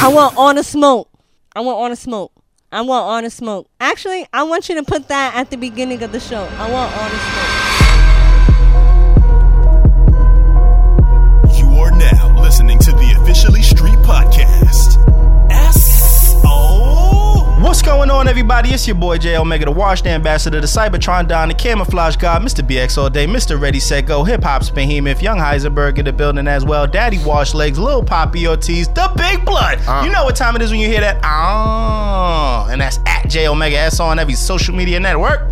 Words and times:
I 0.00 0.08
want 0.08 0.36
all 0.36 0.54
the 0.54 0.62
smoke. 0.62 1.08
I 1.54 1.60
want 1.60 1.78
all 1.78 1.88
the 1.88 1.96
smoke. 1.96 2.32
I 2.72 2.80
want 2.82 3.04
all 3.04 3.22
the 3.22 3.30
smoke. 3.30 3.68
Actually, 3.80 4.26
I 4.32 4.42
want 4.42 4.68
you 4.68 4.74
to 4.76 4.82
put 4.82 5.08
that 5.08 5.34
at 5.34 5.50
the 5.50 5.56
beginning 5.56 6.02
of 6.02 6.12
the 6.12 6.20
show. 6.20 6.44
I 6.58 6.70
want 6.70 6.94
all 6.96 7.08
the 7.08 7.18
smoke. 7.18 7.50
You 11.58 11.66
are 11.80 11.90
now 11.92 12.40
listening 12.42 12.78
to 12.80 12.92
the 12.92 13.18
Officially 13.22 13.62
Street 13.62 13.98
Podcast. 14.00 14.33
What's 17.74 17.82
going 17.82 18.08
on, 18.08 18.28
everybody? 18.28 18.68
It's 18.68 18.86
your 18.86 18.94
boy 18.94 19.18
J 19.18 19.36
Omega, 19.36 19.64
the 19.64 19.72
Washed 19.72 20.06
Ambassador, 20.06 20.60
the 20.60 20.66
Cybertron 20.68 21.26
Don, 21.26 21.48
the 21.48 21.54
Camouflage 21.54 22.14
God, 22.14 22.40
Mr. 22.40 22.64
BX 22.64 22.96
all 22.96 23.10
day, 23.10 23.26
Mr. 23.26 23.60
Ready 23.60 23.80
Set 23.80 24.06
Go, 24.06 24.22
Hip 24.22 24.44
Hop's 24.44 24.70
Behemoth, 24.70 25.20
Young 25.20 25.38
Heisenberg 25.38 25.98
in 25.98 26.04
the 26.04 26.12
building 26.12 26.46
as 26.46 26.64
well, 26.64 26.86
Daddy 26.86 27.18
Wash 27.24 27.52
Legs, 27.52 27.76
Lil 27.76 28.04
Poppy 28.04 28.46
Ortiz, 28.46 28.86
the 28.86 29.10
Big 29.16 29.44
Blood. 29.44 29.80
You 30.06 30.12
know 30.12 30.22
what 30.24 30.36
time 30.36 30.54
it 30.54 30.62
is 30.62 30.70
when 30.70 30.78
you 30.78 30.86
hear 30.86 31.00
that? 31.00 31.18
Ah, 31.24 32.68
and 32.70 32.80
that's 32.80 33.00
at 33.06 33.28
J 33.28 33.48
Omega 33.48 33.76
S 33.76 33.98
on 33.98 34.20
every 34.20 34.34
social 34.34 34.72
media 34.72 35.00
network. 35.00 35.50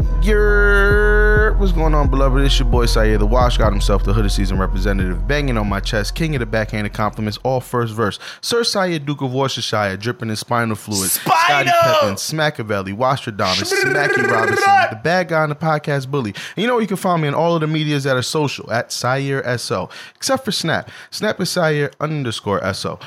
Yer, 1.52 1.58
what's 1.58 1.72
going 1.72 1.94
on, 1.94 2.08
beloved? 2.08 2.42
It's 2.42 2.58
your 2.58 2.68
boy 2.68 2.86
Syer, 2.86 3.18
the 3.18 3.26
Wash 3.26 3.58
God 3.58 3.72
himself, 3.72 4.04
the 4.04 4.12
Hood 4.12 4.24
of 4.24 4.32
Season 4.32 4.58
representative, 4.58 5.26
banging 5.26 5.58
on 5.58 5.68
my 5.68 5.80
chest, 5.80 6.14
king 6.14 6.34
of 6.34 6.40
the 6.40 6.46
backhanded 6.46 6.92
compliments, 6.92 7.38
all 7.42 7.60
first 7.60 7.94
verse. 7.94 8.18
Sir 8.40 8.62
Syer, 8.62 8.98
Duke 8.98 9.22
of 9.22 9.32
Worcestershire, 9.32 9.96
dripping 9.96 10.30
in 10.30 10.36
spinal 10.36 10.76
fluid. 10.76 11.10
Scotty 11.10 11.68
Spinal! 11.68 11.72
Peppin, 11.82 12.14
Smackavelli, 12.14 12.96
Wastradamus, 12.96 13.72
Smacky 13.72 14.26
Robinson, 14.28 14.64
the 14.90 15.00
bad 15.02 15.28
guy 15.28 15.42
on 15.42 15.48
the 15.50 15.54
podcast 15.54 16.10
bully. 16.10 16.34
And 16.56 16.62
you 16.62 16.66
know 16.66 16.78
you 16.78 16.86
can 16.86 16.96
find 16.96 17.20
me 17.22 17.28
on 17.28 17.34
all 17.34 17.54
of 17.54 17.60
the 17.60 17.66
medias 17.66 18.04
that 18.04 18.16
are 18.16 18.22
social 18.22 18.70
at 18.72 18.88
Syer 18.88 19.42
SO, 19.58 19.90
except 20.14 20.44
for 20.44 20.52
Snap. 20.52 20.90
Snap 21.10 21.40
is 21.40 21.50
Syer 21.50 21.92
underscore 22.00 22.60
SO. 22.72 22.98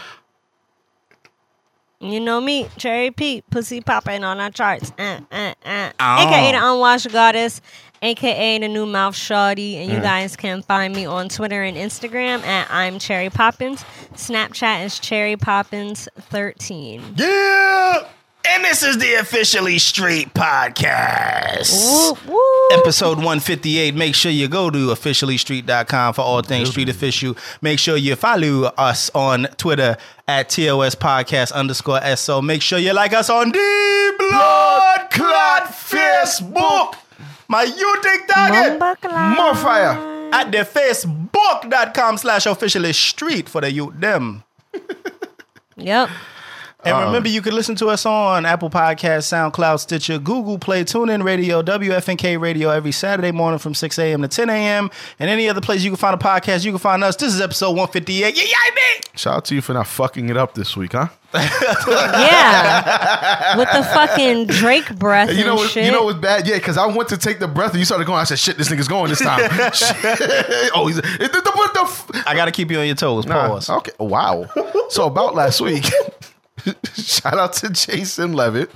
You 2.02 2.20
know 2.20 2.42
me, 2.42 2.68
Cherry 2.78 3.10
Pete, 3.10 3.50
pussy 3.50 3.80
popping 3.82 4.24
on 4.24 4.40
our 4.40 4.52
charts. 4.52 4.92
Uh, 5.00 5.22
uh, 5.32 5.54
uh. 5.66 5.92
Oh. 6.00 6.28
AKA 6.28 6.52
the 6.52 6.72
Unwashed 6.72 7.12
Goddess, 7.12 7.62
AKA 8.02 8.60
the 8.60 8.68
New 8.68 8.86
Mouth 8.86 9.16
Shawty. 9.16 9.76
Mm. 9.76 9.82
And 9.84 9.92
you 9.92 10.00
guys 10.00 10.36
can 10.36 10.62
find 10.62 10.96
me 10.96 11.06
on 11.06 11.30
Twitter 11.30 11.64
and 11.64 11.78
Instagram 11.78 12.44
at 12.44 12.68
I'm 12.70 13.00
Cherry 13.00 13.30
Poppins. 13.30 13.84
Snapchat 14.14 14.86
is 14.86 15.00
Cherry 15.00 15.36
Poppins13. 15.36 17.18
Yeah! 17.20 18.08
And 18.48 18.64
this 18.64 18.84
is 18.84 19.00
the 19.00 19.16
Officially 19.16 19.80
Street 19.80 20.32
Podcast. 20.36 21.74
Whoop, 21.92 22.20
whoop. 22.28 22.74
episode 22.80 23.18
158. 23.18 23.96
Make 23.96 24.14
sure 24.14 24.32
you 24.32 24.48
go 24.48 24.70
to 24.70 24.78
officiallystreet.com 24.90 26.14
for 26.14 26.22
all 26.22 26.44
things 26.44 26.70
street 26.70 26.88
official. 26.90 27.36
Make 27.64 27.80
sure 27.80 27.98
you 27.98 28.16
follow 28.16 28.66
us 28.78 29.10
on 29.16 29.46
Twitter 29.58 29.98
at 30.28 30.50
TOS 30.50 30.94
Podcast 30.94 31.54
underscore 31.54 32.00
SO. 32.16 32.40
Make 32.40 32.62
sure 32.62 32.78
you 32.78 32.94
like 32.94 33.14
us 33.14 33.32
on 33.32 33.52
the 33.52 34.16
Blood 34.20 35.10
Clot 35.10 35.64
Facebook. 35.64 36.96
My 37.48 37.66
YouTube 37.66 38.28
target. 38.28 38.80
More 39.38 39.56
fire. 39.56 40.14
at 40.34 40.52
the 40.52 40.60
facebook.com 40.60 42.18
slash 42.18 42.46
officially 42.46 42.94
street 42.94 43.48
for 43.48 43.62
the 43.62 43.72
youth 43.72 43.94
them. 44.00 44.44
Yep. 45.78 46.10
And 46.86 47.06
remember, 47.08 47.30
you 47.30 47.42
can 47.42 47.56
listen 47.56 47.76
to 47.78 47.88
us 47.88 48.06
on 48.06 48.46
Apple 48.46 48.70
Podcasts, 48.70 49.26
SoundCloud, 49.34 49.80
Stitcher, 49.80 50.20
Google 50.20 50.60
Play, 50.60 50.84
TuneIn 50.84 51.24
Radio, 51.24 51.64
WFNK 51.64 52.40
Radio 52.40 52.70
every 52.70 52.92
Saturday 52.92 53.32
morning 53.32 53.58
from 53.58 53.74
6 53.74 53.98
a.m. 53.98 54.22
to 54.22 54.28
10 54.28 54.50
a.m. 54.52 54.92
And 55.20 55.28
any 55.30 55.50
other 55.50 55.62
place 55.62 55.84
you 55.84 55.90
can 55.90 55.98
find 55.98 56.14
a 56.14 56.24
podcast, 56.24 56.64
you 56.64 56.72
can 56.72 56.78
find 56.80 57.04
us. 57.04 57.16
This 57.16 57.34
is 57.34 57.42
episode 57.42 57.72
158. 57.72 58.38
Yeah, 58.38 58.44
yeah, 58.44 58.76
me! 58.76 59.02
Shout 59.16 59.38
out 59.38 59.46
to 59.46 59.56
you 59.56 59.62
for 59.62 59.74
not 59.74 59.88
fucking 59.88 60.30
it 60.30 60.38
up 60.38 60.54
this 60.54 60.78
week, 60.78 60.92
huh? 60.94 61.08
Yeah. 62.16 63.58
With 63.58 63.70
the 63.72 63.84
fucking 63.84 64.48
Drake 64.48 64.96
breath 64.98 65.32
You 65.34 65.44
know 65.44 65.52
and 65.52 65.60
what? 65.60 65.72
shit. 65.72 65.86
You 65.86 65.92
know 65.92 66.04
what's 66.06 66.20
bad? 66.20 66.48
Yeah, 66.48 66.56
because 66.56 66.78
I 66.78 66.86
went 66.86 67.10
to 67.10 67.18
take 67.18 67.40
the 67.40 67.48
breath 67.48 67.72
and 67.72 67.80
you 67.80 67.86
started 67.86 68.06
going. 68.06 68.20
I 68.20 68.24
said, 68.24 68.40
"Shit, 68.40 68.58
this 68.58 68.70
nigga's 68.70 68.88
going 68.88 69.10
this 69.10 69.20
time." 69.20 69.40
Oh, 70.74 70.88
he's 70.88 70.98
it, 70.98 71.04
the, 71.04 71.42
the, 71.42 71.52
what 71.56 71.74
the 71.74 71.82
f- 71.82 72.10
I 72.28 72.36
got 72.36 72.46
to 72.46 72.52
keep 72.52 72.72
you 72.72 72.80
on 72.80 72.86
your 72.86 72.96
toes. 72.96 73.26
Nah, 73.26 73.48
Pause. 73.50 73.70
okay. 73.72 73.92
Wow. 74.00 74.46
So 74.90 75.08
about 75.08 75.36
last 75.36 75.60
week. 75.62 75.86
Shout 76.96 77.38
out 77.38 77.54
to 77.54 77.70
Jason 77.70 78.34
Levitt. 78.34 78.72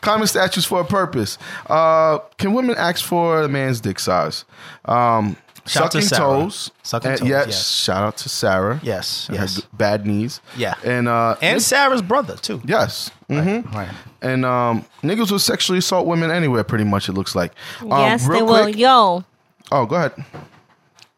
Common 0.00 0.26
statues 0.26 0.64
for 0.64 0.80
a 0.80 0.84
purpose. 0.84 1.38
Uh, 1.68 2.18
can 2.38 2.52
women 2.54 2.76
ask 2.76 3.04
for 3.04 3.42
a 3.42 3.48
man's 3.48 3.80
dick 3.80 3.98
size? 4.00 4.44
Um, 4.84 5.36
Shout 5.66 5.84
out 5.84 5.90
to 5.92 6.02
sucking 6.02 6.08
Sarah. 6.08 6.20
toes. 6.42 6.70
Sucking 6.82 7.10
And 7.10 7.20
toes, 7.20 7.28
Yes, 7.28 7.46
yes. 7.48 7.66
Shout 7.68 8.02
out 8.02 8.16
to 8.18 8.28
Sarah. 8.28 8.80
Yes, 8.82 9.28
And 9.28 9.36
yes. 9.38 9.60
bad 9.74 10.06
knees. 10.06 10.40
Yeah. 10.56 10.74
And 10.84 11.06
uh, 11.06 11.36
And 11.42 11.62
Sarah's 11.62 12.02
brother, 12.02 12.36
too. 12.36 12.60
yes. 12.64 13.10
hmm 13.28 13.60
Right. 13.72 13.90
And 14.22 14.44
um, 14.44 14.84
niggas 15.02 15.30
will 15.30 15.38
sexually 15.38 15.78
assault 15.78 16.06
women 16.06 16.30
anywhere. 16.30 16.64
Pretty 16.64 16.84
much, 16.84 17.08
it 17.08 17.12
looks 17.12 17.34
like. 17.34 17.52
Um, 17.82 17.88
yes, 17.90 18.26
real 18.26 18.46
they 18.46 18.52
will. 18.52 18.68
Yo, 18.70 19.24
Oh, 19.72 19.86
go 19.86 19.96
ahead. 19.96 20.12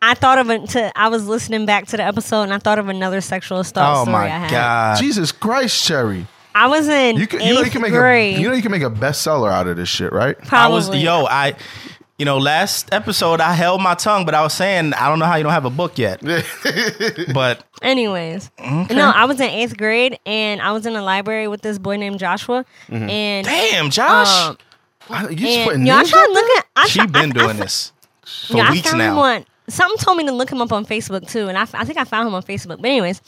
I 0.04 0.14
thought 0.14 0.38
of 0.38 0.50
it. 0.50 0.68
To, 0.70 0.92
I 0.98 1.08
was 1.08 1.26
listening 1.28 1.64
back 1.64 1.86
to 1.86 1.96
the 1.96 2.02
episode, 2.02 2.42
and 2.42 2.52
I 2.52 2.58
thought 2.58 2.78
of 2.78 2.88
another 2.88 3.20
sexual 3.20 3.60
assault 3.60 3.98
Oh, 3.98 4.02
story 4.02 4.12
my 4.12 4.24
I 4.24 4.28
had. 4.28 4.50
God. 4.50 4.98
Jesus 4.98 5.30
Christ, 5.32 5.84
Cherry. 5.84 6.26
I 6.54 6.66
was 6.66 6.86
in 6.88 7.16
You 7.16 7.26
can, 7.26 7.40
eighth 7.40 7.48
you 7.48 7.54
know 7.54 7.60
you 7.62 7.70
can 7.70 7.80
make 7.82 7.92
grade. 7.92 8.36
a 8.36 8.40
you 8.40 8.48
know 8.48 8.54
you 8.54 8.60
can 8.62 8.72
make 8.72 8.82
a 8.82 8.90
bestseller 8.90 9.50
out 9.50 9.66
of 9.68 9.76
this 9.76 9.88
shit, 9.88 10.12
right? 10.12 10.36
I 10.52 10.68
was, 10.68 10.94
yo, 10.94 11.24
I, 11.24 11.54
you 12.18 12.26
know, 12.26 12.36
last 12.38 12.92
episode 12.92 13.40
I 13.40 13.54
held 13.54 13.80
my 13.80 13.94
tongue, 13.94 14.26
but 14.26 14.34
I 14.34 14.42
was 14.42 14.52
saying, 14.52 14.92
I 14.92 15.08
don't 15.08 15.18
know 15.18 15.24
how 15.24 15.36
you 15.36 15.44
don't 15.44 15.52
have 15.52 15.64
a 15.64 15.70
book 15.70 15.96
yet. 15.98 16.20
but 17.32 17.64
Anyways, 17.80 18.50
no, 18.60 19.10
I 19.14 19.24
was 19.24 19.40
in 19.40 19.48
eighth 19.48 19.76
grade, 19.78 20.18
and 20.26 20.60
I 20.60 20.72
was 20.72 20.84
in 20.84 20.92
the 20.92 21.02
library 21.02 21.48
with 21.48 21.62
this 21.62 21.78
boy 21.78 21.96
named 21.96 22.18
Joshua, 22.18 22.64
Mm-hmm. 22.88 23.08
and 23.08 23.46
damn, 23.46 23.90
Josh. 23.90 24.50
um, 25.08 25.30
You 25.30 25.36
just 25.36 25.56
and 25.58 25.64
putting 25.68 25.86
yo, 25.86 25.96
I 25.96 26.04
tried 26.04 26.20
out 26.20 26.24
there? 26.26 26.34
looking. 26.34 26.62
I 26.76 26.86
she 26.88 26.98
tried, 26.98 27.12
been 27.12 27.30
I, 27.30 27.34
doing 27.34 27.50
I, 27.56 27.60
this 27.62 27.92
for 28.24 28.56
Yeah, 28.58 28.68
I 28.68 28.70
weeks 28.72 28.86
found 28.90 28.98
now. 28.98 29.18
on. 29.20 29.44
Something 29.68 29.98
told 29.98 30.18
me 30.18 30.24
to 30.26 30.32
look 30.32 30.50
him 30.50 30.60
up 30.60 30.72
on 30.72 30.84
Facebook 30.84 31.30
too, 31.30 31.48
and 31.48 31.56
I 31.56 31.64
think 31.64 31.96
I 31.98 32.04
found 32.04 32.26
him 32.28 32.34
on 32.34 32.42
Facebook. 32.42 32.78
But 32.80 32.86
anyways, 32.90 33.20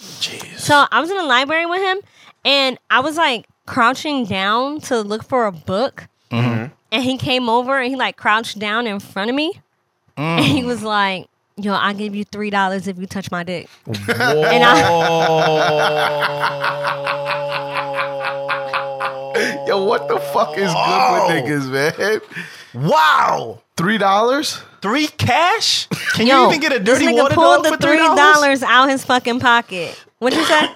so 0.58 0.84
I 0.90 1.00
was 1.00 1.10
in 1.10 1.16
the 1.16 1.22
library 1.24 1.66
with 1.66 1.80
him, 1.80 1.98
and 2.44 2.78
I 2.90 3.00
was 3.00 3.16
like 3.16 3.46
crouching 3.66 4.26
down 4.26 4.80
to 4.82 5.00
look 5.00 5.24
for 5.24 5.46
a 5.46 5.52
book, 5.52 6.06
Mm-hmm. 6.30 6.72
and 6.90 7.02
he 7.04 7.16
came 7.16 7.48
over 7.48 7.78
and 7.78 7.88
he 7.90 7.96
like 7.96 8.16
crouched 8.16 8.58
down 8.58 8.86
in 8.88 8.98
front 8.98 9.30
of 9.30 9.36
me, 9.36 9.52
Mm. 10.18 10.38
and 10.38 10.44
he 10.44 10.64
was 10.64 10.82
like, 10.82 11.28
"Yo, 11.56 11.72
I'll 11.72 11.94
give 11.94 12.14
you 12.14 12.24
three 12.24 12.50
dollars 12.50 12.88
if 12.88 12.98
you 12.98 13.06
touch 13.06 13.30
my 13.30 13.44
dick." 13.44 13.68
Whoa. 13.86 14.42
And 14.44 14.64
Yo, 19.66 19.84
what 19.84 20.06
the 20.08 20.18
fuck 20.32 20.56
is 20.56 20.70
Whoa. 20.72 21.26
good 21.28 21.44
with 21.44 21.44
niggas, 21.44 21.98
man? 21.98 22.20
Wow. 22.74 23.60
Three 23.76 23.98
dollars? 23.98 24.60
Three 24.82 25.06
cash? 25.08 25.86
Can 26.14 26.26
Yo, 26.26 26.42
you 26.42 26.48
even 26.48 26.60
get 26.60 26.72
a 26.72 26.78
dirty 26.78 27.06
this 27.06 27.14
nigga 27.14 27.22
water 27.22 27.34
pulled 27.34 27.56
dog 27.56 27.64
the 27.64 27.70
for 27.70 27.76
three 27.78 27.96
three 27.96 28.06
dollars? 28.06 28.34
dollars 28.34 28.62
out 28.62 28.88
his 28.90 29.04
fucking 29.04 29.40
pocket. 29.40 29.94
What'd 30.18 30.38
you 30.38 30.44
say? 30.44 30.68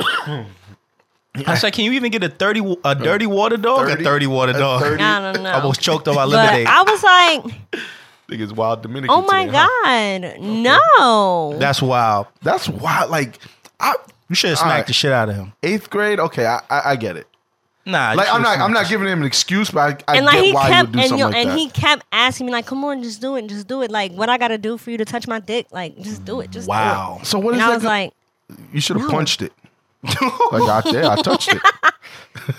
I 1.46 1.54
said, 1.54 1.72
can 1.72 1.84
you 1.84 1.92
even 1.92 2.10
get 2.10 2.24
a 2.24 2.28
thirty 2.28 2.60
a 2.84 2.94
dirty 2.96 3.26
water 3.26 3.56
dog? 3.56 3.86
30? 3.86 4.00
a 4.00 4.04
dirty 4.04 4.26
water 4.26 4.52
dog. 4.52 4.80
30? 4.82 5.02
I 5.02 5.32
don't 5.32 5.42
know. 5.44 5.50
I 5.50 5.54
almost 5.54 5.80
choked 5.80 6.08
on 6.08 6.16
my 6.16 6.24
but 6.24 6.30
lemonade. 6.30 6.66
I 6.66 6.82
was 6.82 7.02
like, 7.02 7.82
Niggas 8.28 8.52
wild 8.56 8.82
Dominican. 8.82 9.10
"Oh 9.16 9.22
my 9.22 9.46
today, 9.46 9.56
huh? 9.56 9.68
god, 9.84 10.40
no!" 10.40 11.56
That's 11.58 11.80
wild. 11.80 12.26
That's 12.42 12.68
wild. 12.68 13.10
Like 13.10 13.38
I 13.78 13.94
You 14.28 14.34
should 14.34 14.50
have 14.50 14.58
smacked 14.58 14.70
Alright. 14.72 14.86
the 14.88 14.92
shit 14.92 15.12
out 15.12 15.28
of 15.28 15.36
him. 15.36 15.52
eighth 15.62 15.88
grade, 15.90 16.18
okay, 16.20 16.44
I 16.46 16.60
I, 16.68 16.90
I 16.90 16.96
get 16.96 17.16
it. 17.16 17.26
Nah, 17.88 18.12
Like 18.12 18.28
I'm 18.32 18.42
not 18.42 18.58
I'm 18.58 18.72
not 18.72 18.86
giving 18.88 19.08
him 19.08 19.20
an 19.20 19.26
excuse, 19.26 19.70
but 19.70 20.04
I, 20.08 20.12
I 20.12 20.16
and 20.18 20.26
like 20.26 20.34
get 20.36 20.44
he 20.44 20.52
why 20.52 20.66
he 20.66 20.72
kept 20.74 20.86
would 20.88 20.92
do 20.92 20.98
and 21.00 21.08
something 21.08 21.18
yo, 21.20 21.26
like 21.28 21.36
and 21.36 21.50
that. 21.50 21.58
he 21.58 21.68
kept 21.70 22.04
asking 22.12 22.46
me 22.46 22.52
like, 22.52 22.66
"Come 22.66 22.84
on, 22.84 23.02
just 23.02 23.20
do 23.20 23.34
it, 23.36 23.46
just 23.48 23.66
do 23.66 23.80
it." 23.82 23.90
Like, 23.90 24.12
what 24.12 24.28
I 24.28 24.36
gotta 24.36 24.58
do 24.58 24.76
for 24.76 24.90
you 24.90 24.98
to 24.98 25.04
touch 25.06 25.26
my 25.26 25.40
dick? 25.40 25.66
Like, 25.72 25.96
just 26.02 26.24
do 26.24 26.40
it, 26.40 26.50
just 26.50 26.68
Wow. 26.68 27.18
so 27.22 27.38
what 27.38 27.52
Do 27.54 27.58
is 27.58 27.60
it. 27.60 27.62
And 27.62 27.62
I 27.62 27.68
that? 27.68 27.74
was 27.76 27.82
go- 27.82 27.88
like, 27.88 28.12
you 28.74 28.80
should 28.82 28.96
have 28.96 29.06
no. 29.06 29.10
punched 29.10 29.40
it. 29.42 29.52
like 30.52 30.68
out 30.68 30.84
there, 30.84 31.06
I 31.06 31.16
touched 31.22 31.52
it. 31.54 31.62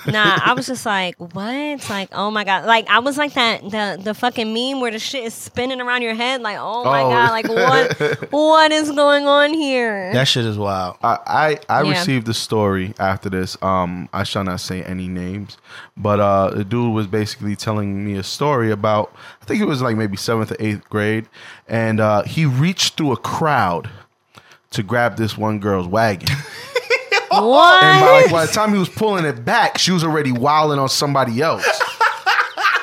Nah, 0.06 0.40
I 0.44 0.54
was 0.54 0.68
just 0.68 0.86
like, 0.86 1.16
what? 1.18 1.90
Like, 1.90 2.10
oh 2.12 2.30
my 2.30 2.44
god! 2.44 2.66
Like, 2.66 2.88
I 2.90 3.00
was 3.00 3.18
like 3.18 3.34
that 3.34 3.62
the 3.64 4.00
the 4.04 4.14
fucking 4.14 4.54
meme 4.54 4.82
where 4.82 4.92
the 4.92 5.00
shit 5.00 5.24
is 5.24 5.34
spinning 5.34 5.82
around 5.82 6.04
your 6.04 6.14
head. 6.14 6.42
Like, 6.44 6.58
oh 6.60 6.84
my 6.84 7.02
Oh. 7.02 7.10
god! 7.10 7.32
Like, 7.32 7.48
what? 7.48 8.32
what 8.32 8.72
is 8.72 8.92
going 8.92 9.26
on 9.26 9.52
here? 9.54 10.14
That 10.14 10.26
shit 10.28 10.46
is 10.46 10.60
wild. 10.60 10.98
I 11.02 11.18
I, 11.26 11.80
I 11.80 11.82
Yeah. 11.84 11.90
received 11.98 12.28
a 12.30 12.36
story 12.36 12.94
after 13.00 13.30
this. 13.32 13.58
Um, 13.64 14.10
I 14.14 14.24
shall 14.26 14.44
not 14.44 14.60
say 14.60 14.84
any 14.84 15.08
names, 15.08 15.58
but 15.98 16.20
uh, 16.20 16.52
the 16.52 16.64
dude 16.66 16.94
was 16.94 17.08
basically 17.08 17.56
telling 17.56 18.06
me 18.06 18.16
a 18.16 18.24
story 18.24 18.70
about. 18.72 19.12
I 19.42 19.46
think 19.46 19.60
it 19.60 19.66
was 19.66 19.82
like 19.82 19.96
maybe 19.96 20.18
seventh 20.18 20.52
or 20.52 20.58
eighth 20.60 20.88
grade, 20.90 21.26
and 21.68 22.00
uh, 22.00 22.24
he 22.24 22.46
reached 22.46 22.96
through 22.98 23.14
a 23.14 23.18
crowd 23.18 23.90
to 24.72 24.84
grab 24.84 25.18
this 25.18 25.36
one 25.36 25.58
girl's 25.60 25.88
wagon. 25.88 26.28
What? 27.32 27.84
And 27.84 28.02
by, 28.06 28.12
like, 28.22 28.32
by 28.32 28.46
the 28.46 28.52
time 28.52 28.74
he 28.74 28.80
was 28.80 28.90
pulling 28.90 29.26
it 29.26 29.44
back, 29.46 29.78
she 29.78 29.92
was 29.92 30.04
already 30.04 30.32
wilding 30.32 30.80
on 30.80 30.90
somebody 30.90 31.42
else. 31.42 31.66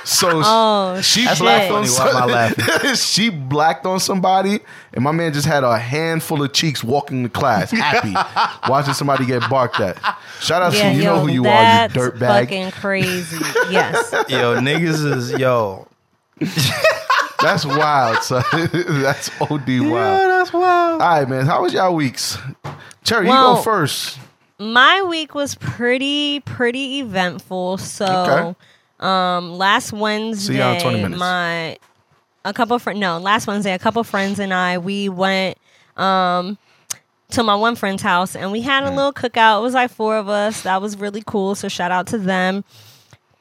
So 0.05 0.29
Oh, 0.45 1.01
she 1.03 1.25
shit. 1.27 1.39
blacked 1.39 1.73
on 1.73 1.85
Funny, 1.85 2.13
why 2.15 2.23
am 2.23 2.31
I 2.33 2.53
some- 2.93 2.95
she 2.95 3.29
blacked 3.29 3.87
on 3.87 3.99
somebody, 3.99 4.61
and 4.95 5.03
my 5.03 5.11
man 5.11 5.33
just 5.33 5.49
had 5.49 5.65
a 5.65 5.77
handful 5.77 6.45
of 6.45 6.53
cheeks 6.53 6.85
walking 6.85 7.25
to 7.25 7.29
class, 7.29 7.73
happy, 7.73 8.15
watching 8.71 8.95
somebody 8.95 9.27
get 9.27 9.43
barked 9.51 9.81
at. 9.81 9.97
Shout 10.41 10.63
out 10.63 10.73
Yeah, 10.75 10.91
to 10.91 10.91
you, 10.93 10.99
you 10.99 11.03
yo, 11.05 11.15
know 11.17 11.21
who 11.23 11.33
you 11.33 11.41
are, 11.47 11.61
you 11.61 11.89
that's 11.89 11.93
dirtbag. 11.95 12.43
Fucking 12.45 12.71
crazy. 12.71 13.37
Yes. 13.69 14.13
Yo, 14.29 14.57
niggas 14.61 15.05
is 15.17 15.33
yo. 15.33 15.89
That's 17.43 17.65
wild, 17.67 18.23
son. 18.23 18.45
that's 18.53 19.29
OD 19.41 19.51
wild. 19.51 19.91
that's 19.91 20.53
wild. 20.53 21.03
All 21.03 21.09
right, 21.09 21.29
man. 21.29 21.47
How 21.47 21.63
was 21.63 21.73
y'all 21.75 21.95
weeks? 21.95 22.39
Cherry, 23.05 23.27
you 23.27 23.33
go 23.33 23.57
first. 23.57 24.19
My 24.59 25.03
week 25.03 25.35
was 25.35 25.55
pretty 25.55 26.41
pretty 26.41 27.01
eventful. 27.01 27.79
So, 27.79 28.07
Okay. 28.07 28.55
um, 29.01 29.59
last 29.59 29.93
Wednesday, 29.93 30.55
See 30.55 30.59
y'all 30.59 30.73
in 30.75 30.81
20 30.81 31.03
minutes. 31.03 31.19
my 31.21 31.77
a 32.45 32.53
couple 32.55 32.79
friends. 32.79 32.99
No, 32.99 33.19
last 33.19 33.47
Wednesday, 33.47 33.73
a 33.75 33.79
couple 33.79 34.03
friends 34.05 34.39
and 34.39 34.55
I 34.55 34.79
we 34.79 35.09
went 35.09 35.59
um 35.97 36.57
to 37.31 37.43
my 37.43 37.57
one 37.57 37.75
friend's 37.75 38.03
house 38.03 38.37
and 38.37 38.53
we 38.53 38.63
had 38.63 38.85
a 38.85 38.89
Mm. 38.89 38.97
little 38.97 39.13
cookout. 39.13 39.59
It 39.59 39.63
was 39.63 39.75
like 39.75 39.91
four 39.91 40.17
of 40.17 40.29
us. 40.29 40.63
That 40.63 40.81
was 40.81 40.97
really 40.97 41.23
cool. 41.27 41.55
So 41.55 41.69
shout 41.69 41.91
out 41.91 42.07
to 42.09 42.19
them. 42.19 42.65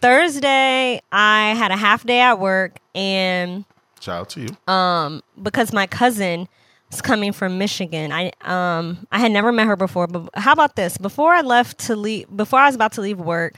Thursday, 0.01 1.01
I 1.11 1.53
had 1.55 1.71
a 1.71 1.77
half 1.77 2.03
day 2.05 2.19
at 2.19 2.39
work 2.39 2.77
and 2.93 3.63
Shout 4.01 4.19
out 4.21 4.29
to 4.31 4.41
you. 4.41 4.73
um, 4.73 5.21
because 5.41 5.71
my 5.71 5.87
cousin 5.87 6.47
is 6.97 7.01
coming 7.01 7.31
from 7.33 7.57
Michigan. 7.57 8.11
I 8.11 8.31
um 8.41 9.07
I 9.11 9.19
had 9.19 9.31
never 9.31 9.51
met 9.51 9.67
her 9.67 9.75
before, 9.75 10.07
but 10.07 10.29
how 10.35 10.51
about 10.53 10.75
this? 10.75 10.97
Before 10.97 11.33
I 11.33 11.41
left 11.41 11.77
to 11.87 11.95
leave, 11.95 12.27
before 12.35 12.59
I 12.59 12.65
was 12.67 12.75
about 12.75 12.93
to 12.93 13.01
leave 13.01 13.19
work, 13.19 13.55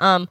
um, 0.00 0.28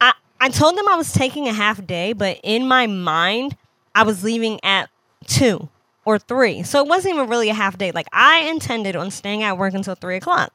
I 0.00 0.12
I 0.40 0.48
told 0.48 0.76
them 0.76 0.88
I 0.88 0.96
was 0.96 1.12
taking 1.12 1.48
a 1.48 1.52
half 1.52 1.84
day, 1.86 2.12
but 2.12 2.38
in 2.42 2.66
my 2.66 2.86
mind, 2.86 3.56
I 3.94 4.04
was 4.04 4.24
leaving 4.24 4.58
at 4.62 4.88
two 5.26 5.68
or 6.04 6.18
three, 6.18 6.62
so 6.62 6.80
it 6.80 6.88
wasn't 6.88 7.14
even 7.14 7.28
really 7.28 7.50
a 7.50 7.54
half 7.54 7.76
day. 7.76 7.92
Like 7.92 8.06
I 8.12 8.40
intended 8.48 8.96
on 8.96 9.10
staying 9.10 9.42
at 9.42 9.58
work 9.58 9.74
until 9.74 9.94
three 9.94 10.16
o'clock. 10.16 10.52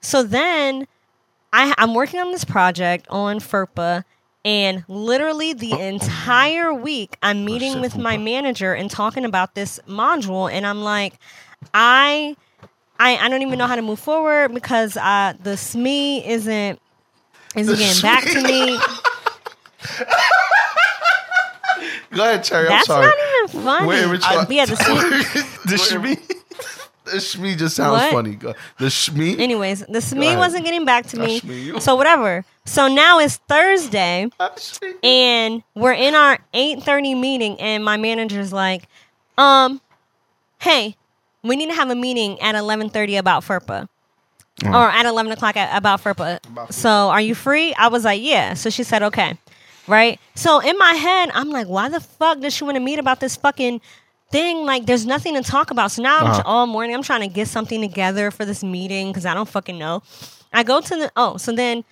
So 0.00 0.22
then 0.22 0.86
I, 1.52 1.74
I'm 1.76 1.92
working 1.94 2.20
on 2.20 2.30
this 2.32 2.44
project 2.44 3.06
on 3.10 3.40
FERPA, 3.40 4.04
and 4.48 4.82
literally 4.88 5.52
the 5.52 5.78
entire 5.78 6.72
week 6.72 7.18
I'm 7.22 7.44
meeting 7.44 7.82
with 7.82 7.98
my 7.98 8.16
manager 8.16 8.72
and 8.72 8.90
talking 8.90 9.26
about 9.26 9.54
this 9.54 9.78
module, 9.86 10.50
and 10.50 10.66
I'm 10.66 10.80
like, 10.82 11.12
I, 11.74 12.34
I, 12.98 13.18
I 13.18 13.28
don't 13.28 13.42
even 13.42 13.58
know 13.58 13.66
how 13.66 13.76
to 13.76 13.82
move 13.82 14.00
forward 14.00 14.54
because 14.54 14.96
uh, 14.96 15.34
the 15.42 15.50
SME 15.50 16.26
isn't 16.26 16.80
isn't 17.56 17.78
getting 17.78 18.00
back 18.02 18.24
to 18.24 18.42
me. 18.42 18.78
Go 22.16 22.22
ahead, 22.24 22.42
Cherry. 22.42 22.68
I'm 22.68 22.72
That's 22.72 22.86
sorry. 22.86 23.04
not 23.04 23.14
even 23.52 23.62
funny. 23.62 23.86
Wait, 23.86 24.06
which 24.08 24.22
one? 24.22 24.46
yeah, 24.50 24.64
the 24.64 24.76
SME. 24.76 25.54
The 25.68 25.74
shmee. 25.74 26.18
The 27.10 27.18
Shmee 27.18 27.56
just 27.56 27.76
sounds 27.76 28.00
What? 28.02 28.12
funny. 28.12 28.34
Go- 28.34 28.54
The 28.78 28.86
Shmee? 28.86 29.38
Anyways, 29.38 29.80
the 29.86 29.98
SME 30.00 30.26
ahead. 30.26 30.38
wasn't 30.38 30.64
getting 30.64 30.84
back 30.84 31.06
to 31.08 31.18
me. 31.18 31.40
So 31.80 31.94
whatever. 31.96 32.44
So 32.64 32.88
now 32.88 33.18
it's 33.18 33.36
Thursday. 33.48 34.28
Ah, 34.38 34.50
and 35.02 35.62
we're 35.74 35.92
in 35.92 36.14
our 36.14 36.38
8:30 36.54 37.14
meeting 37.18 37.60
and 37.60 37.84
my 37.84 37.96
manager's 37.96 38.52
like 38.52 38.86
um 39.38 39.80
hey 40.60 40.96
we 41.42 41.54
need 41.56 41.68
to 41.68 41.74
have 41.74 41.88
a 41.90 41.94
meeting 41.94 42.40
at 42.40 42.54
11:30 42.54 43.16
about 43.18 43.42
FERPA 43.44 43.88
or 44.66 44.90
at 44.90 45.06
11 45.06 45.30
o'clock 45.32 45.56
at, 45.56 45.74
about 45.76 46.02
FERPA 46.02 46.40
so 46.72 46.90
are 47.10 47.20
you 47.20 47.34
free 47.34 47.72
I 47.74 47.88
was 47.88 48.04
like 48.04 48.20
yeah 48.22 48.54
so 48.54 48.68
she 48.70 48.82
said 48.82 49.02
okay 49.04 49.38
right 49.86 50.18
so 50.34 50.58
in 50.58 50.76
my 50.76 50.92
head 50.94 51.30
I'm 51.32 51.50
like 51.50 51.68
why 51.68 51.88
the 51.88 52.00
fuck 52.00 52.40
does 52.40 52.52
she 52.54 52.64
want 52.64 52.74
to 52.74 52.80
meet 52.80 52.98
about 52.98 53.20
this 53.20 53.36
fucking 53.36 53.80
thing 54.30 54.64
like 54.66 54.84
there's 54.86 55.06
nothing 55.06 55.34
to 55.34 55.42
talk 55.42 55.70
about 55.70 55.90
so 55.90 56.02
now 56.02 56.18
I'm 56.18 56.26
Uh-huh. 56.26 56.42
all 56.44 56.66
morning 56.66 56.94
I'm 56.94 57.02
trying 57.02 57.20
to 57.22 57.28
get 57.28 57.48
something 57.48 57.80
together 57.80 58.30
for 58.30 58.44
this 58.44 58.62
meeting 58.62 59.08
because 59.08 59.24
I 59.24 59.32
don't 59.34 59.48
fucking 59.48 59.78
know 59.78 60.02
I 60.52 60.62
go 60.64 60.80
to 60.80 60.96
the 60.96 61.10
oh 61.16 61.36
so 61.38 61.52
then 61.52 61.82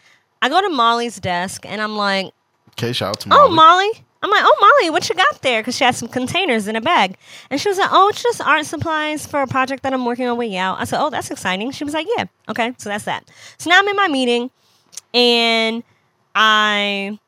I 0.42 0.48
go 0.50 0.60
to 0.60 0.68
Molly's 0.68 1.18
desk 1.18 1.64
and 1.66 1.80
I'm 1.80 1.96
like 1.96 2.32
Okay, 2.72 2.92
shout 2.92 3.08
out 3.10 3.20
to 3.20 3.28
Molly." 3.30 3.40
oh 3.42 3.48
Molly. 3.48 3.86
Molly. 3.86 4.02
I'm 4.22 4.30
like, 4.30 4.42
oh 4.44 4.56
Molly, 4.80 4.90
what 4.90 5.08
you 5.08 5.14
got 5.14 5.40
there? 5.42 5.60
Because 5.60 5.76
she 5.76 5.84
had 5.84 5.94
some 5.94 6.08
containers 6.08 6.66
in 6.66 6.74
a 6.74 6.80
bag, 6.80 7.16
and 7.48 7.60
she 7.60 7.68
was 7.68 7.78
like, 7.78 7.90
oh, 7.92 8.08
it's 8.08 8.22
just 8.22 8.40
art 8.40 8.64
supplies 8.66 9.24
for 9.24 9.40
a 9.40 9.46
project 9.46 9.82
that 9.84 9.92
I'm 9.92 10.04
working 10.04 10.26
on 10.26 10.36
with 10.36 10.50
Yao. 10.50 10.74
I 10.74 10.84
said, 10.84 11.00
oh, 11.00 11.10
that's 11.10 11.30
exciting. 11.30 11.70
She 11.70 11.84
was 11.84 11.94
like, 11.94 12.08
yeah, 12.16 12.24
okay, 12.48 12.74
so 12.78 12.88
that's 12.88 13.04
that. 13.04 13.30
So 13.58 13.70
now 13.70 13.78
I'm 13.78 13.86
in 13.86 13.94
my 13.94 14.08
meeting, 14.08 14.50
and 15.14 15.84
I. 16.34 17.18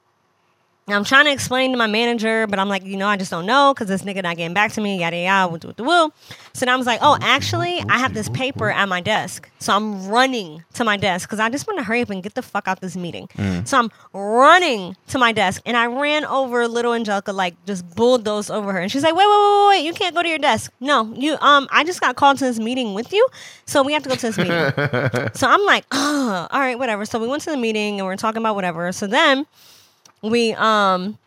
I'm 0.96 1.05
trying 1.05 1.26
to 1.26 1.32
explain 1.32 1.73
to 1.73 1.76
my 1.76 1.87
manager, 1.87 2.46
but 2.46 2.58
I'm 2.58 2.69
like, 2.69 2.85
you 2.85 2.96
know, 2.96 3.06
I 3.06 3.17
just 3.17 3.31
don't 3.31 3.46
know 3.46 3.75
because 3.75 3.88
this 3.88 4.02
nigga 4.02 4.23
not 4.23 4.37
getting 4.37 4.55
back 4.55 4.73
to 4.73 4.81
me, 4.81 4.99
yada 4.99 5.17
yada, 5.17 5.52
woo, 5.52 5.58
woo, 5.62 5.75
woo, 5.76 5.85
woo. 5.85 6.12
So 6.55 6.67
now 6.67 6.75
I 6.75 6.76
was 6.76 6.87
like, 6.87 7.00
oh, 7.02 7.19
actually, 7.20 7.82
I 7.88 7.99
have 7.99 8.14
this 8.14 8.29
paper 8.31 8.70
at 8.70 8.88
my 8.88 9.00
desk. 9.00 9.50
So 9.58 9.75
I'm 9.75 10.08
running 10.08 10.64
to 10.75 10.85
my 10.85 10.96
desk 10.96 11.29
because 11.29 11.40
I 11.40 11.50
just 11.50 11.67
want 11.67 11.79
to 11.79 11.85
hurry 11.85 12.00
up 12.00 12.11
and 12.11 12.23
get 12.23 12.35
the 12.35 12.43
fuck 12.43 12.69
out 12.69 12.81
this 12.81 12.96
meeting. 12.96 13.29
So 13.64 13.79
I'm 13.79 13.90
running 14.12 14.96
to 15.08 15.19
my 15.19 15.32
desk 15.32 15.62
and 15.67 15.76
I 15.76 15.87
ran 15.87 16.25
over 16.25 16.67
little 16.69 16.94
Angelica, 16.94 17.32
like 17.32 17.55
just 17.67 17.88
bulldozed 17.94 18.50
over 18.50 18.73
her. 18.73 18.79
And 18.79 18.90
she's 18.90 19.02
like, 19.02 19.14
wait, 19.14 19.26
wait, 19.26 19.40
wait, 19.40 19.69
wait, 19.69 19.85
you 19.85 19.93
can't 19.93 20.14
go 20.14 20.23
to 20.23 20.29
your 20.29 20.38
desk. 20.38 20.73
No, 20.81 21.12
you, 21.14 21.37
um, 21.40 21.69
I 21.70 21.85
just 21.85 22.00
got 22.00 22.17
called 22.17 22.38
to 22.38 22.44
this 22.44 22.58
meeting 22.58 22.94
with 22.94 23.12
you. 23.12 23.26
So 23.67 23.82
we 23.82 23.93
have 23.93 24.02
to 24.05 24.08
go 24.08 24.14
to 24.14 24.32
this 24.32 24.38
meeting. 24.38 25.31
so 25.35 25.49
I'm 25.49 25.64
like, 25.67 25.85
oh, 25.93 26.46
all 26.50 26.61
right, 26.61 26.79
whatever. 26.79 27.05
So 27.05 27.19
we 27.19 27.29
went 27.29 27.43
to 27.43 27.50
the 27.50 27.56
meeting 27.56 27.99
and 27.99 28.06
we 28.06 28.12
are 28.12 28.17
talking 28.17 28.40
about 28.40 28.55
whatever. 28.55 28.90
So 28.93 29.06
then 29.06 29.46
we, 30.22 30.52
um, 30.54 31.18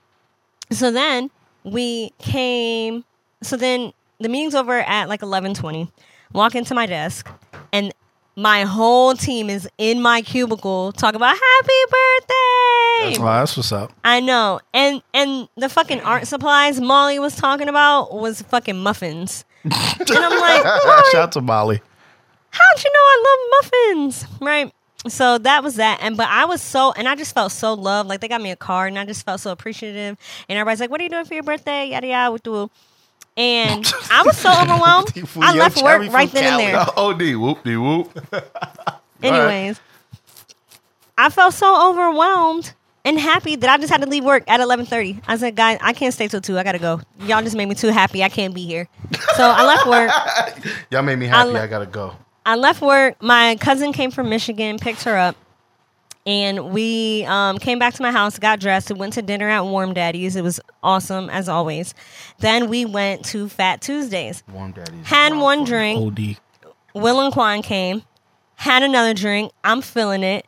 so 0.72 0.92
then 0.92 1.30
we 1.64 2.12
came 2.20 3.04
so 3.44 3.56
then 3.58 3.94
the 4.20 4.30
meeting's 4.30 4.56
over 4.56 4.80
at 4.80 5.08
like 5.10 5.22
11:20 5.22 5.92
walk 6.34 6.56
into 6.56 6.74
my 6.74 6.86
desk 6.88 7.30
and 7.72 7.94
my 8.36 8.64
whole 8.64 9.14
team 9.14 9.50
is 9.50 9.68
in 9.78 10.02
my 10.02 10.22
cubicle 10.24 10.92
talking 10.94 11.18
about 11.18 11.36
happy 11.36 11.82
birthday 11.92 13.22
Oh, 13.22 13.26
that's 13.26 13.58
what's 13.58 13.72
up. 13.72 13.92
i 14.04 14.20
know 14.20 14.60
and 14.74 15.02
and 15.14 15.48
the 15.56 15.70
fucking 15.70 16.02
art 16.02 16.26
supplies 16.28 16.80
molly 16.82 17.20
was 17.20 17.36
talking 17.36 17.68
about 17.68 18.14
was 18.16 18.42
fucking 18.44 18.78
muffins 18.78 19.44
and 19.64 19.74
i'm 19.74 20.40
like 20.40 20.64
"Molly, 20.64 21.04
Shout 21.12 21.22
out 21.22 21.32
to 21.34 21.42
Molly. 21.42 21.82
how'd 22.50 22.84
you 22.84 22.92
know 22.92 23.00
I 23.00 23.24
love 23.28 23.64
muffins? 23.98 24.26
Right. 24.42 24.74
So 25.08 25.38
that 25.40 25.64
was 25.64 25.76
that. 25.76 26.00
And 26.02 26.16
but 26.16 26.28
I 26.30 26.46
was 26.46 26.62
so 26.62 26.92
and 26.92 27.08
I 27.08 27.16
just 27.16 27.34
felt 27.34 27.52
so 27.52 27.74
loved. 27.74 28.08
Like 28.08 28.22
they 28.22 28.28
got 28.28 28.42
me 28.42 28.52
a 28.52 28.56
card 28.56 28.90
and 28.90 29.00
I 29.00 29.06
just 29.06 29.26
felt 29.26 29.40
so 29.42 29.52
appreciative. 29.52 30.18
And 30.48 30.58
everybody's 30.60 30.80
like, 30.80 30.90
What 30.92 31.02
are 31.02 31.04
you 31.04 31.10
doing 31.10 31.26
for 31.26 31.34
your 31.34 31.44
birthday? 31.44 31.90
Yada 31.90 32.08
yada 32.08 32.32
with 32.32 32.44
the 32.44 32.70
and 33.38 33.86
I 34.12 34.24
was 34.24 34.38
so 34.38 34.52
overwhelmed. 34.62 35.12
I 35.42 35.56
left 35.56 35.82
work 35.82 36.12
right 36.12 36.30
from 36.30 36.40
then 36.42 36.60
and 36.60 36.76
there. 36.76 36.86
Oh, 36.98 37.10
OD, 37.12 37.36
whoop 37.36 37.64
de 37.64 37.78
whoop. 37.78 38.12
Anyways, 39.24 39.80
I 41.18 41.30
felt 41.30 41.54
so 41.54 41.90
overwhelmed 41.90 42.74
and 43.04 43.20
happy 43.20 43.56
that 43.56 43.70
I 43.70 43.78
just 43.78 43.92
had 43.92 44.02
to 44.02 44.08
leave 44.08 44.24
work 44.24 44.44
at 44.48 44.60
eleven 44.60 44.86
thirty. 44.86 45.20
I 45.28 45.38
said, 45.38 45.56
guys, 45.56 45.80
I 45.82 45.94
can't 45.94 46.14
stay 46.14 46.28
till 46.28 46.42
two. 46.42 46.60
I 46.60 46.64
gotta 46.64 46.80
go. 46.80 47.02
Y'all 47.22 47.42
just 47.42 47.56
made 47.56 47.68
me 47.68 47.76
too 47.76 47.90
happy. 47.90 48.24
I 48.24 48.30
can't 48.30 48.54
be 48.54 48.66
here. 48.66 48.88
So 49.36 49.44
I 49.50 49.66
left 49.66 49.88
work. 49.88 50.12
Y'all 50.92 51.02
made 51.02 51.18
me 51.18 51.26
happy. 51.28 51.52
le- 51.52 51.62
I 51.62 51.68
gotta 51.68 51.86
go. 51.88 52.16
I 52.46 52.56
left 52.56 52.82
work. 52.82 53.22
My 53.22 53.56
cousin 53.60 53.94
came 53.94 54.12
from 54.12 54.30
Michigan, 54.30 54.78
picked 54.80 55.04
her 55.04 55.16
up, 55.18 55.36
and 56.26 56.72
we 56.72 57.26
um, 57.26 57.58
came 57.58 57.80
back 57.80 57.94
to 57.96 58.02
my 58.02 58.12
house, 58.12 58.38
got 58.40 58.60
dressed, 58.60 58.92
and 58.92 59.00
went 59.00 59.14
to 59.14 59.22
dinner 59.22 59.50
at 59.50 59.62
Warm 59.66 59.94
Daddy's. 59.94 60.36
It 60.36 60.44
was 60.44 60.60
awesome 60.84 61.30
as 61.30 61.50
always. 61.50 61.94
Then 62.40 62.70
we 62.70 62.86
went 62.86 63.26
to 63.26 63.48
Fat 63.50 63.82
Tuesdays. 63.82 64.44
Warm 64.52 64.72
daddies. 64.72 65.06
Had 65.06 65.36
one 65.36 65.64
drink. 65.64 66.00
OD. 66.00 66.38
Will 66.94 67.22
and 67.22 67.34
Quan 67.34 67.62
came. 67.62 68.04
Had 68.56 68.84
another 68.84 69.14
drink. 69.14 69.52
I'm 69.64 69.82
feeling 69.82 70.24
it. 70.24 70.46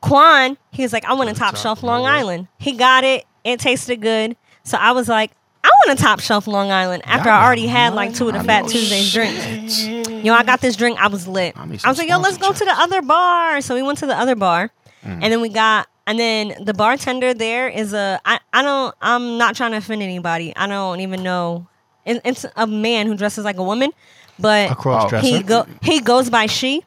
Quan, 0.00 0.56
he 0.70 0.82
was 0.82 0.92
like, 0.92 1.04
I 1.04 1.14
want 1.14 1.30
a 1.30 1.34
top 1.34 1.56
shelf 1.56 1.82
Long 1.82 2.04
Island. 2.04 2.48
He 2.58 2.72
got 2.72 3.04
it. 3.04 3.24
It 3.44 3.60
tasted 3.60 4.00
good. 4.00 4.36
So 4.62 4.76
I 4.78 4.92
was 4.92 5.08
like, 5.08 5.32
I 5.66 5.86
want 5.86 5.98
a 5.98 6.02
top 6.02 6.20
shelf 6.20 6.46
Long 6.46 6.70
Island 6.70 7.02
after 7.06 7.28
I 7.28 7.44
already 7.44 7.66
had 7.66 7.94
like 7.94 8.14
two 8.14 8.28
of 8.28 8.34
the 8.34 8.42
Fat 8.44 8.68
Tuesdays 8.68 9.12
drinks. 9.12 9.84
Yo, 10.24 10.32
I 10.32 10.42
got 10.44 10.60
this 10.60 10.76
drink. 10.76 10.98
I 11.00 11.08
was 11.08 11.26
lit. 11.26 11.56
I 11.56 11.62
I, 11.62 11.66
was 11.66 11.98
like, 11.98 12.08
yo, 12.08 12.18
let's 12.18 12.38
go 12.38 12.52
to 12.52 12.64
the 12.64 12.74
other 12.76 13.02
bar. 13.02 13.60
So 13.60 13.74
we 13.74 13.82
went 13.82 13.98
to 13.98 14.06
the 14.06 14.16
other 14.18 14.34
bar, 14.36 14.70
Mm. 15.04 15.20
and 15.22 15.32
then 15.32 15.40
we 15.40 15.48
got, 15.50 15.88
and 16.06 16.18
then 16.18 16.54
the 16.64 16.74
bartender 16.74 17.32
there 17.34 17.68
is 17.68 17.92
a. 17.92 18.20
I, 18.24 18.40
I 18.52 18.62
don't. 18.62 18.94
I'm 19.00 19.38
not 19.38 19.54
trying 19.56 19.72
to 19.72 19.76
offend 19.76 20.02
anybody. 20.02 20.54
I 20.56 20.66
don't 20.66 21.00
even 21.00 21.22
know. 21.22 21.66
It, 22.04 22.22
it's 22.24 22.46
a 22.56 22.66
man 22.66 23.06
who 23.06 23.16
dresses 23.16 23.44
like 23.44 23.56
a 23.56 23.62
woman, 23.62 23.90
but 24.38 24.70
he 25.20 25.42
go 25.42 25.66
he 25.82 26.00
goes 26.00 26.30
by 26.30 26.46
she. 26.46 26.82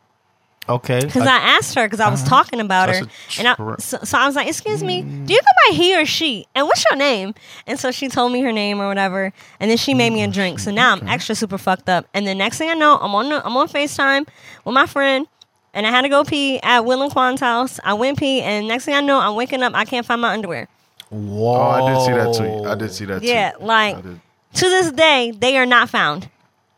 Okay. 0.69 0.99
Because 1.03 1.27
I 1.27 1.37
asked 1.37 1.75
her 1.75 1.85
because 1.85 1.99
I 1.99 2.09
was 2.09 2.21
uh-huh. 2.21 2.29
talking 2.29 2.59
about 2.59 2.89
her, 2.89 3.05
That's 3.05 3.37
a 3.37 3.39
and 3.39 3.47
I, 3.47 3.75
so, 3.79 3.97
so 4.03 4.17
I 4.17 4.25
was 4.25 4.35
like, 4.35 4.47
"Excuse 4.47 4.83
me, 4.83 5.01
do 5.01 5.33
you 5.33 5.39
go 5.39 5.69
by 5.69 5.75
he 5.75 5.99
or 5.99 6.05
she? 6.05 6.47
And 6.55 6.65
what's 6.67 6.83
your 6.89 6.97
name?" 6.97 7.33
And 7.67 7.79
so 7.79 7.91
she 7.91 8.07
told 8.07 8.31
me 8.31 8.41
her 8.41 8.51
name 8.51 8.79
or 8.79 8.87
whatever, 8.87 9.33
and 9.59 9.69
then 9.69 9.77
she 9.77 9.93
made 9.93 10.11
me 10.11 10.23
a 10.23 10.27
mm, 10.27 10.33
drink. 10.33 10.59
So 10.59 10.71
now 10.71 10.93
I'm 10.93 11.07
extra 11.07 11.35
super 11.35 11.57
fucked 11.57 11.89
up. 11.89 12.05
And 12.13 12.27
the 12.27 12.35
next 12.35 12.57
thing 12.57 12.69
I 12.69 12.75
know, 12.75 12.97
I'm 12.97 13.13
on 13.15 13.29
the, 13.29 13.45
I'm 13.45 13.55
on 13.57 13.67
Facetime 13.67 14.27
with 14.65 14.73
my 14.73 14.85
friend, 14.85 15.27
and 15.73 15.85
I 15.85 15.89
had 15.89 16.01
to 16.01 16.09
go 16.09 16.23
pee 16.23 16.59
at 16.61 16.85
Will 16.85 17.01
and 17.01 17.11
Quan's 17.11 17.39
house. 17.39 17.79
I 17.83 17.93
went 17.93 18.17
pee, 18.17 18.41
and 18.41 18.67
next 18.67 18.85
thing 18.85 18.95
I 18.95 19.01
know, 19.01 19.19
I'm 19.19 19.35
waking 19.35 19.63
up. 19.63 19.73
I 19.75 19.85
can't 19.85 20.05
find 20.05 20.21
my 20.21 20.33
underwear. 20.33 20.67
Whoa. 21.09 21.55
Oh, 21.55 21.61
I 21.61 21.93
did 21.93 22.05
see 22.05 22.11
that 22.11 22.35
tweet. 22.35 22.67
I 22.67 22.75
did 22.75 22.91
see 22.91 23.05
that. 23.05 23.23
Yeah, 23.23 23.51
tweet. 23.51 23.67
like 23.67 24.03
to 24.03 24.65
this 24.65 24.91
day, 24.91 25.31
they 25.31 25.57
are 25.57 25.65
not 25.65 25.89
found. 25.89 26.29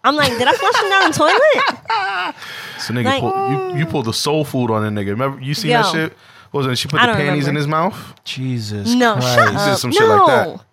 I'm 0.03 0.15
like, 0.15 0.31
did 0.37 0.47
I 0.47 0.53
flush 0.53 0.73
them 0.81 0.89
down 0.89 1.11
the 1.11 1.17
toilet? 1.17 2.35
So 2.81 2.93
nigga, 2.95 3.03
like- 3.05 3.21
pull, 3.21 3.49
you 3.71 3.77
you 3.79 3.85
pulled 3.85 4.05
the 4.05 4.13
soul 4.13 4.43
food 4.43 4.71
on 4.71 4.83
a 4.83 4.89
nigga. 4.89 5.09
Remember 5.09 5.39
you 5.39 5.53
seen 5.53 5.69
that 5.71 5.85
Yo. 5.85 5.91
shit? 5.91 6.17
What 6.49 6.65
was 6.65 6.67
it? 6.67 6.77
She 6.77 6.87
put 6.87 6.99
I 6.99 7.05
the 7.05 7.13
don't 7.13 7.17
panties 7.17 7.47
in 7.47 7.55
remember. 7.55 7.59
his 7.59 7.67
mouth. 7.67 8.23
Jesus 8.23 8.93
No, 8.95 9.13
Christ. 9.13 9.35
shut 9.35 9.55
up. 9.55 9.77
some 9.77 9.89
no. 9.91 9.95
shit 9.97 10.07
like 10.09 10.27
that. 10.27 10.65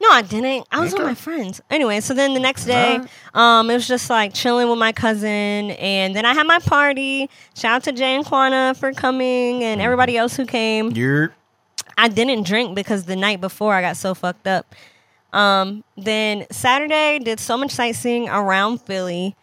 No, 0.00 0.10
I 0.10 0.20
didn't. 0.22 0.66
I 0.70 0.80
was 0.80 0.92
with 0.92 1.00
Okay. 1.00 1.08
my 1.08 1.14
friends. 1.14 1.62
Anyway, 1.70 2.00
so 2.00 2.12
then 2.12 2.34
the 2.34 2.40
next 2.40 2.66
day, 2.66 3.00
um, 3.32 3.70
it 3.70 3.74
was 3.74 3.88
just 3.88 4.10
like 4.10 4.34
chilling 4.34 4.68
with 4.68 4.78
my 4.78 4.92
cousin, 4.92 5.30
and 5.70 6.14
then 6.14 6.26
I 6.26 6.34
had 6.34 6.46
my 6.46 6.58
party. 6.58 7.30
Shout 7.56 7.76
out 7.76 7.82
to 7.84 7.92
Jay 7.92 8.14
and 8.14 8.24
Quana 8.26 8.74
for 8.78 8.92
coming, 8.92 9.64
and 9.64 9.78
Mm-hmm. 9.78 9.84
everybody 9.84 10.18
else 10.18 10.36
who 10.36 10.44
came. 10.44 10.90
You're 10.90 11.34
I 11.96 12.08
didn't 12.08 12.42
drink 12.46 12.74
because 12.74 13.04
the 13.04 13.16
night 13.16 13.40
before 13.40 13.72
I 13.74 13.80
got 13.80 13.96
so 13.96 14.14
fucked 14.14 14.46
up. 14.46 14.74
Um, 15.34 15.82
then 15.96 16.46
Saturday 16.50 17.18
did 17.18 17.40
so 17.40 17.58
much 17.58 17.72
sightseeing 17.72 18.28
around 18.28 18.80
Philly. 18.82 19.34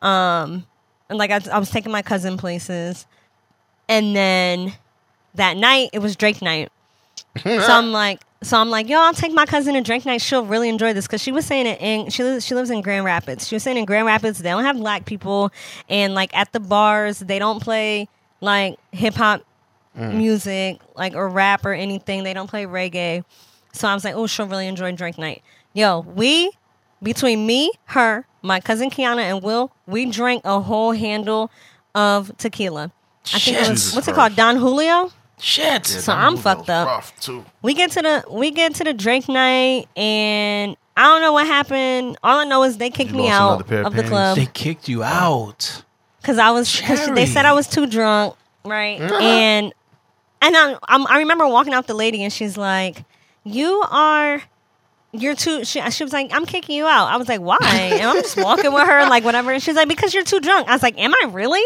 Um, 0.00 0.64
and 1.08 1.18
like 1.18 1.32
I, 1.32 1.40
I 1.52 1.58
was 1.58 1.70
taking 1.70 1.90
my 1.90 2.02
cousin 2.02 2.38
places, 2.38 3.04
and 3.88 4.14
then 4.14 4.72
that 5.34 5.56
night 5.56 5.90
it 5.92 5.98
was 5.98 6.14
Drake 6.14 6.40
night. 6.40 6.70
so 7.42 7.66
I'm 7.68 7.90
like, 7.90 8.20
so 8.42 8.58
I'm 8.58 8.70
like, 8.70 8.88
yo, 8.88 9.00
I'll 9.00 9.12
take 9.12 9.32
my 9.32 9.44
cousin 9.44 9.74
to 9.74 9.80
Drake 9.80 10.06
night. 10.06 10.22
She'll 10.22 10.46
really 10.46 10.68
enjoy 10.68 10.92
this 10.92 11.06
because 11.06 11.20
she 11.20 11.32
was 11.32 11.44
saying 11.44 11.66
it 11.66 11.80
in 11.80 12.10
she 12.10 12.22
lives 12.22 12.46
she 12.46 12.54
lives 12.54 12.70
in 12.70 12.80
Grand 12.80 13.04
Rapids. 13.04 13.48
She 13.48 13.56
was 13.56 13.64
saying 13.64 13.76
in 13.76 13.84
Grand 13.86 14.06
Rapids 14.06 14.38
they 14.38 14.50
don't 14.50 14.64
have 14.64 14.76
black 14.76 15.04
people, 15.04 15.50
and 15.88 16.14
like 16.14 16.34
at 16.34 16.52
the 16.52 16.60
bars 16.60 17.18
they 17.18 17.40
don't 17.40 17.60
play 17.60 18.08
like 18.40 18.78
hip 18.92 19.14
hop 19.14 19.42
music, 19.96 20.80
like 20.94 21.14
or 21.14 21.28
rap 21.28 21.66
or 21.66 21.72
anything. 21.72 22.22
They 22.22 22.34
don't 22.34 22.48
play 22.48 22.66
reggae. 22.66 23.24
So 23.72 23.88
I 23.88 23.94
was 23.94 24.04
like, 24.04 24.14
oh, 24.14 24.26
she'll 24.26 24.46
really 24.46 24.66
enjoy 24.66 24.92
Drake 24.92 25.18
night. 25.18 25.42
Yo, 25.72 26.00
we 26.00 26.50
between 27.02 27.46
me, 27.46 27.72
her, 27.86 28.26
my 28.42 28.60
cousin 28.60 28.90
Kiana, 28.90 29.20
and 29.22 29.42
Will, 29.42 29.72
we 29.86 30.06
drank 30.06 30.42
a 30.44 30.60
whole 30.60 30.92
handle 30.92 31.50
of 31.94 32.36
tequila. 32.38 32.92
I 33.32 33.38
think 33.38 33.56
it 33.56 33.60
was 33.60 33.68
Jesus 33.68 33.94
what's 33.94 34.08
it 34.08 34.14
called, 34.14 34.34
Don 34.36 34.56
Julio. 34.56 35.10
shit. 35.38 35.86
So 35.86 36.12
I'm 36.12 36.36
fucked 36.36 36.68
up. 36.70 36.86
Rough 36.88 37.18
too. 37.20 37.44
We 37.62 37.74
get 37.74 37.90
to 37.92 38.02
the 38.02 38.24
we 38.30 38.50
get 38.50 38.74
to 38.76 38.84
the 38.84 38.92
Drake 38.92 39.28
night, 39.28 39.88
and 39.96 40.76
I 40.96 41.02
don't 41.04 41.20
know 41.22 41.32
what 41.32 41.46
happened. 41.46 42.18
All 42.22 42.40
I 42.40 42.44
know 42.44 42.62
is 42.64 42.76
they 42.78 42.90
kicked 42.90 43.10
You 43.12 43.16
me 43.16 43.22
lost 43.24 43.32
out 43.40 43.48
another 43.48 43.64
pair 43.64 43.80
of 43.80 43.86
of 43.86 43.92
the 43.92 43.96
panties. 44.02 44.10
club 44.10 44.36
They 44.36 44.46
kicked 44.46 44.88
you 44.88 45.02
out. 45.02 45.84
because 46.20 46.38
I 46.38 46.50
was 46.50 46.80
cause 46.80 47.08
they 47.14 47.26
said 47.26 47.44
I 47.46 47.52
was 47.52 47.66
too 47.68 47.86
drunk, 47.86 48.34
right? 48.64 49.00
and 49.22 49.72
and 50.42 50.56
I, 50.56 50.76
I'm, 50.88 51.06
I 51.06 51.18
remember 51.18 51.46
walking 51.46 51.72
out 51.74 51.86
the 51.86 51.94
lady 51.94 52.22
and 52.24 52.32
she's 52.32 52.56
like, 52.56 53.04
"You 53.44 53.84
are." 53.90 54.42
You're 55.12 55.34
too. 55.34 55.64
She, 55.64 55.80
she 55.90 56.04
was 56.04 56.12
like, 56.12 56.30
"I'm 56.32 56.46
kicking 56.46 56.76
you 56.76 56.86
out." 56.86 57.08
I 57.08 57.16
was 57.16 57.28
like, 57.28 57.40
"Why?" 57.40 57.58
And 57.62 58.02
I'm 58.02 58.22
just 58.22 58.36
walking 58.36 58.72
with 58.72 58.86
her, 58.86 59.08
like 59.08 59.24
whatever. 59.24 59.50
And 59.50 59.62
she's 59.62 59.74
like, 59.74 59.88
"Because 59.88 60.14
you're 60.14 60.24
too 60.24 60.38
drunk." 60.38 60.68
I 60.68 60.72
was 60.72 60.82
like, 60.82 60.98
"Am 60.98 61.12
I 61.12 61.26
really?" 61.30 61.64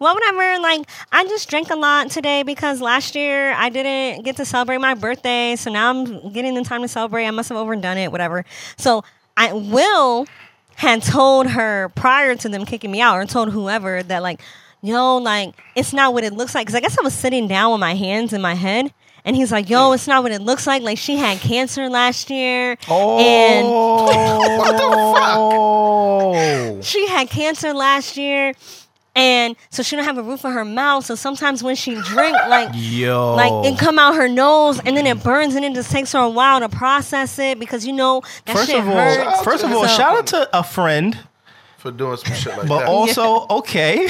Well, 0.00 0.14
whatever. 0.14 0.60
Like, 0.60 0.88
I 1.10 1.24
just 1.24 1.48
drank 1.48 1.70
a 1.70 1.76
lot 1.76 2.10
today 2.10 2.44
because 2.44 2.80
last 2.80 3.16
year 3.16 3.52
I 3.52 3.68
didn't 3.68 4.22
get 4.22 4.36
to 4.36 4.44
celebrate 4.44 4.78
my 4.78 4.94
birthday, 4.94 5.56
so 5.56 5.72
now 5.72 5.90
I'm 5.90 6.32
getting 6.32 6.54
the 6.54 6.62
time 6.62 6.82
to 6.82 6.88
celebrate. 6.88 7.26
I 7.26 7.30
must 7.32 7.48
have 7.48 7.58
overdone 7.58 7.96
it, 7.96 8.12
whatever. 8.12 8.44
So 8.76 9.02
I 9.36 9.52
will 9.52 10.26
had 10.76 11.02
told 11.02 11.48
her 11.48 11.88
prior 11.96 12.36
to 12.36 12.48
them 12.48 12.64
kicking 12.64 12.90
me 12.90 13.00
out, 13.00 13.16
or 13.16 13.24
told 13.24 13.50
whoever 13.50 14.02
that 14.04 14.22
like, 14.22 14.40
yo, 14.82 15.16
like 15.16 15.54
it's 15.74 15.92
not 15.92 16.12
what 16.12 16.22
it 16.22 16.32
looks 16.32 16.54
like. 16.54 16.66
Because 16.66 16.76
I 16.76 16.80
guess 16.80 16.96
I 16.98 17.02
was 17.02 17.14
sitting 17.14 17.48
down 17.48 17.72
with 17.72 17.80
my 17.80 17.94
hands 17.94 18.32
in 18.32 18.40
my 18.40 18.54
head, 18.54 18.92
and 19.24 19.34
he's 19.36 19.50
like, 19.52 19.68
yo, 19.70 19.92
it's 19.92 20.06
not 20.06 20.22
what 20.22 20.32
it 20.32 20.40
looks 20.42 20.66
like. 20.66 20.82
Like 20.82 20.98
she 20.98 21.16
had 21.16 21.38
cancer 21.38 21.88
last 21.88 22.30
year, 22.30 22.72
and 22.88 23.66
Oh. 24.80 26.78
she 26.82 27.06
had 27.08 27.28
cancer 27.30 27.72
last 27.74 28.16
year. 28.16 28.54
And 29.16 29.56
so 29.70 29.82
she 29.82 29.96
don't 29.96 30.04
have 30.04 30.16
a 30.18 30.22
roof 30.22 30.44
on 30.44 30.52
her 30.52 30.64
mouth. 30.64 31.04
So 31.04 31.16
sometimes 31.16 31.60
when 31.64 31.74
she 31.74 31.94
drink, 32.02 32.36
like 32.48 32.68
Yo. 32.74 33.34
like 33.34 33.66
it 33.72 33.76
come 33.76 33.98
out 33.98 34.14
her 34.14 34.28
nose 34.28 34.78
and 34.84 34.96
then 34.96 35.06
it 35.08 35.24
burns 35.24 35.56
and 35.56 35.64
it 35.64 35.74
just 35.74 35.90
takes 35.90 36.12
her 36.12 36.20
a 36.20 36.30
while 36.30 36.60
to 36.60 36.68
process 36.68 37.36
it 37.40 37.58
because 37.58 37.84
you 37.84 37.92
know 37.92 38.22
that 38.44 38.54
First 38.56 38.70
shit 38.70 38.78
of 38.78 38.86
all, 38.88 38.94
hurts. 38.94 39.42
first 39.42 39.64
of 39.64 39.72
all, 39.72 39.82
So- 39.88 39.96
shout 39.96 40.18
out 40.18 40.26
to 40.28 40.48
a 40.56 40.62
friend, 40.62 41.18
for 41.78 41.90
doing 41.90 42.16
some 42.18 42.32
shit 42.34 42.56
like 42.58 42.68
but 42.68 42.78
that. 42.78 42.86
But 42.86 42.92
also 42.92 43.46
okay. 43.58 44.06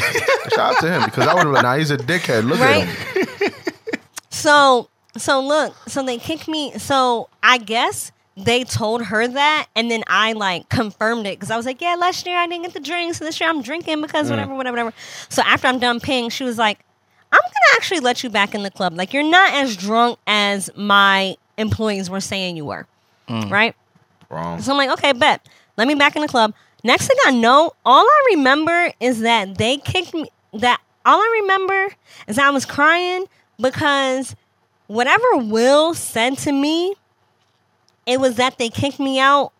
Shout 0.54 0.74
out 0.74 0.80
to 0.80 0.90
him 0.92 1.02
because 1.06 1.26
I 1.26 1.32
would 1.32 1.44
have 1.46 1.54
been. 1.54 1.62
Nah, 1.62 1.76
he's 1.76 1.90
a 1.90 1.96
dickhead. 1.96 2.44
Look 2.46 2.60
Right. 2.60 2.86
at 2.86 2.88
him. 3.42 3.52
So 4.28 4.90
so 5.20 5.40
look, 5.40 5.74
so 5.88 6.02
they 6.02 6.18
kicked 6.18 6.48
me. 6.48 6.78
So 6.78 7.28
I 7.42 7.58
guess 7.58 8.12
they 8.36 8.64
told 8.64 9.04
her 9.06 9.26
that, 9.26 9.66
and 9.74 9.90
then 9.90 10.04
I 10.06 10.32
like 10.32 10.68
confirmed 10.68 11.26
it 11.26 11.38
because 11.38 11.50
I 11.50 11.56
was 11.56 11.66
like, 11.66 11.80
yeah, 11.80 11.96
last 11.96 12.26
year 12.26 12.36
I 12.36 12.46
didn't 12.46 12.62
get 12.62 12.74
the 12.74 12.80
drink, 12.80 13.14
so 13.14 13.24
this 13.24 13.40
year 13.40 13.48
I'm 13.48 13.62
drinking 13.62 14.00
because 14.00 14.30
whatever, 14.30 14.54
whatever, 14.54 14.74
whatever. 14.76 14.92
So 15.28 15.42
after 15.42 15.66
I'm 15.66 15.78
done 15.78 16.00
paying, 16.00 16.30
she 16.30 16.44
was 16.44 16.58
like, 16.58 16.78
I'm 17.32 17.40
gonna 17.40 17.76
actually 17.76 18.00
let 18.00 18.22
you 18.22 18.30
back 18.30 18.54
in 18.54 18.62
the 18.62 18.70
club. 18.70 18.94
Like 18.94 19.12
you're 19.12 19.28
not 19.28 19.52
as 19.54 19.76
drunk 19.76 20.18
as 20.26 20.70
my 20.76 21.36
employees 21.56 22.08
were 22.08 22.20
saying 22.20 22.56
you 22.56 22.64
were, 22.64 22.86
mm. 23.28 23.50
right? 23.50 23.74
Wrong. 24.30 24.60
So 24.60 24.72
I'm 24.72 24.78
like, 24.78 24.90
okay, 24.90 25.12
bet. 25.12 25.46
Let 25.76 25.88
me 25.88 25.94
back 25.94 26.16
in 26.16 26.22
the 26.22 26.28
club. 26.28 26.54
Next 26.84 27.06
thing 27.06 27.16
I 27.26 27.32
know, 27.32 27.72
all 27.84 28.04
I 28.04 28.26
remember 28.34 28.92
is 29.00 29.20
that 29.20 29.58
they 29.58 29.78
kicked 29.78 30.14
me. 30.14 30.28
That 30.54 30.80
all 31.04 31.18
I 31.18 31.40
remember 31.42 31.94
is 32.26 32.36
that 32.36 32.46
I 32.46 32.50
was 32.50 32.64
crying 32.64 33.26
because 33.60 34.36
whatever 34.88 35.36
Will 35.36 35.94
said 35.94 36.36
to 36.38 36.52
me, 36.52 36.94
it 38.06 38.18
was 38.18 38.36
that 38.36 38.58
they 38.58 38.68
kicked 38.68 38.98
me 38.98 39.20
out 39.20 39.52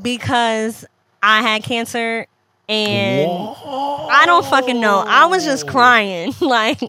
because 0.00 0.84
I 1.22 1.42
had 1.42 1.64
cancer 1.64 2.26
and 2.68 3.30
I 3.30 4.22
don't 4.26 4.44
fucking 4.46 4.80
know. 4.80 5.04
I 5.06 5.26
was 5.26 5.44
just 5.44 5.66
crying 5.66 6.32
like 6.40 6.80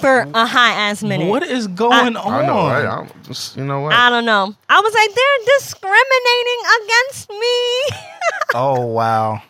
for 0.00 0.26
a 0.34 0.46
high 0.46 0.72
ass 0.72 1.02
minute. 1.02 1.28
what 1.28 1.42
is 1.42 1.66
going 1.66 2.16
on? 2.16 2.32
I 2.32 2.46
know, 2.46 2.66
right? 2.66 2.86
I'm 2.86 3.08
just, 3.24 3.56
you 3.56 3.64
know 3.64 3.80
what? 3.80 3.92
I 3.92 4.08
don't 4.08 4.24
know. 4.24 4.54
I 4.68 4.80
was 4.80 4.94
like, 4.94 5.14
they're 5.14 5.56
discriminating 5.58 6.60
against 6.82 7.30
me. 7.30 7.98
Oh 8.52 8.84
wow. 8.86 9.42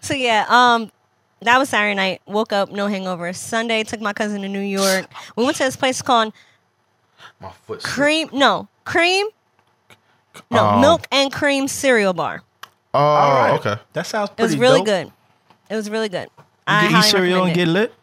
so 0.00 0.12
yeah, 0.14 0.44
um, 0.48 0.90
that 1.42 1.58
was 1.58 1.68
Saturday 1.68 1.94
night. 1.94 2.20
Woke 2.26 2.52
up, 2.52 2.70
no 2.70 2.86
hangover. 2.86 3.32
Sunday, 3.32 3.82
took 3.84 4.00
my 4.00 4.12
cousin 4.12 4.42
to 4.42 4.48
New 4.48 4.60
York. 4.60 5.06
We 5.36 5.44
went 5.44 5.56
to 5.58 5.64
this 5.64 5.76
place 5.76 6.00
called 6.02 6.32
My 7.40 7.50
foot. 7.66 7.82
Cream. 7.82 8.28
No, 8.32 8.68
Cream. 8.84 9.26
No, 10.50 10.64
Um, 10.66 10.80
Milk 10.80 11.06
and 11.12 11.32
Cream 11.32 11.68
Cereal 11.68 12.12
Bar. 12.14 12.42
Oh, 12.94 12.98
All 12.98 13.30
right. 13.34 13.50
okay. 13.60 13.76
That 13.92 14.06
sounds 14.06 14.30
It 14.36 14.42
was 14.42 14.56
really 14.56 14.78
dope. 14.80 14.86
good. 14.86 15.12
It 15.70 15.76
was 15.76 15.88
really 15.90 16.08
good. 16.08 16.28
You 16.38 16.44
I 16.66 16.80
can 16.82 16.90
eat 16.90 16.94
highly 16.94 17.08
cereal 17.10 17.44
and 17.44 17.48
recommend 17.48 17.54
get 17.56 17.68
lit. 17.68 17.94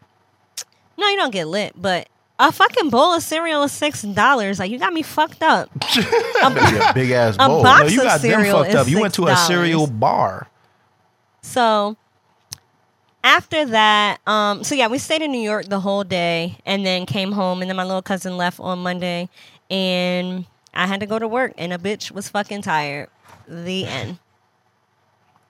No, 0.98 1.08
you 1.08 1.16
don't 1.18 1.32
get 1.32 1.48
lit, 1.48 1.74
but 1.76 2.10
a 2.40 2.52
fucking 2.52 2.90
bowl 2.90 3.14
of 3.14 3.24
cereal 3.24 3.64
is 3.64 3.72
six 3.72 4.02
dollars. 4.02 4.60
Like 4.60 4.70
you 4.72 4.78
got 4.80 4.92
me 4.94 5.02
fucked 5.02 5.42
up. 5.44 5.70
Better 5.96 6.90
a 6.90 6.94
big 6.94 7.12
ass 7.12 7.36
A 7.40 7.48
bowl. 7.48 7.64
box- 7.64 7.82
No, 7.82 7.88
you 7.88 8.00
of 8.02 8.06
got 8.08 8.22
them 8.22 8.32
cereal 8.32 8.58
fucked 8.60 8.70
is 8.70 8.76
up. 8.76 8.88
You 8.88 9.00
went 9.02 9.14
to 9.16 9.28
a 9.28 9.32
$6. 9.34 9.48
cereal 9.48 9.88
bar. 9.88 10.48
So 11.42 11.96
after 13.24 13.66
that, 13.66 14.20
um, 14.28 14.64
so 14.64 14.76
yeah, 14.76 14.88
we 14.88 14.98
stayed 14.98 15.22
in 15.22 15.32
New 15.32 15.42
York 15.42 15.66
the 15.68 15.80
whole 15.80 16.04
day 16.04 16.58
and 16.66 16.86
then 16.86 17.06
came 17.06 17.32
home 17.32 17.62
and 17.62 17.70
then 17.70 17.76
my 17.78 17.84
little 17.84 18.02
cousin 18.02 18.38
left 18.38 18.60
on 18.60 18.80
Monday 18.80 19.30
and 19.70 20.46
I 20.74 20.88
had 20.88 21.00
to 21.02 21.06
go 21.06 21.20
to 21.20 21.28
work 21.28 21.54
and 21.58 21.74
a 21.74 21.78
bitch 21.78 22.12
was 22.12 22.30
fucking 22.30 22.62
tired. 22.62 23.10
The 23.48 23.86
end. 23.86 24.20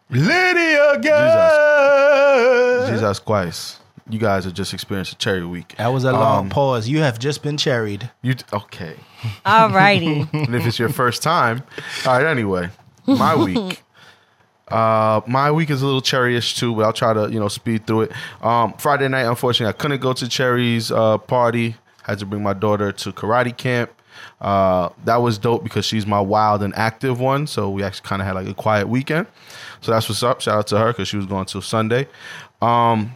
Lydia 0.10 1.00
girl. 1.02 2.88
Jesus 2.90 3.20
Christ. 3.20 3.78
You 4.10 4.18
guys 4.18 4.46
have 4.46 4.56
just 4.56 4.74
experienced 4.74 5.14
a 5.14 5.18
cherry 5.18 5.46
week. 5.46 5.76
That 5.78 5.90
was 5.90 6.04
a 6.04 6.12
long 6.12 6.46
Um, 6.46 6.50
pause. 6.50 6.88
You 6.90 7.02
have 7.02 7.20
just 7.20 7.44
been 7.44 7.58
cherried. 7.58 8.10
You 8.24 8.34
okay? 8.52 8.96
Alrighty. 9.46 10.28
and 10.48 10.56
if 10.56 10.66
it's 10.66 10.80
your 10.80 10.90
first 10.90 11.22
time, 11.22 11.62
all 12.08 12.14
right. 12.18 12.26
Anyway, 12.26 12.70
my 13.06 13.36
week. 13.36 13.84
Uh, 14.72 15.22
my 15.28 15.52
week 15.52 15.70
is 15.70 15.82
a 15.82 15.86
little 15.86 16.02
cherryish 16.02 16.58
too, 16.58 16.76
but 16.76 16.84
I'll 16.86 16.94
try 16.94 17.14
to 17.14 17.30
you 17.32 17.40
know 17.40 17.48
speed 17.48 17.88
through 17.88 18.02
it. 18.04 18.12
Um, 18.42 18.74
Friday 18.74 19.08
night, 19.08 19.24
unfortunately, 19.24 19.70
I 19.70 19.78
couldn't 19.78 20.02
go 20.02 20.14
to 20.14 20.28
Cherry's 20.28 20.92
uh, 20.92 21.18
party. 21.18 21.76
Had 22.04 22.20
to 22.20 22.26
bring 22.26 22.42
my 22.44 22.54
daughter 22.54 22.92
to 22.92 23.12
karate 23.12 23.56
camp. 23.56 23.92
Uh, 24.42 24.90
that 25.06 25.18
was 25.18 25.38
dope 25.38 25.64
because 25.64 25.86
she's 25.86 26.06
my 26.06 26.20
wild 26.20 26.64
and 26.64 26.76
active 26.76 27.20
one. 27.20 27.46
So 27.48 27.70
we 27.70 27.84
actually 27.84 28.08
kind 28.08 28.22
of 28.22 28.28
had 28.28 28.36
like 28.36 28.48
a 28.48 28.54
quiet 28.54 28.88
weekend. 28.88 29.28
So 29.82 29.92
that's 29.92 30.10
what's 30.10 30.24
up. 30.24 30.42
Shout 30.42 30.58
out 30.58 30.68
to 30.68 30.78
her 30.80 30.88
because 30.88 31.08
she 31.08 31.18
was 31.18 31.26
going 31.26 31.46
till 31.46 31.62
Sunday. 31.62 32.08
Um, 32.62 33.16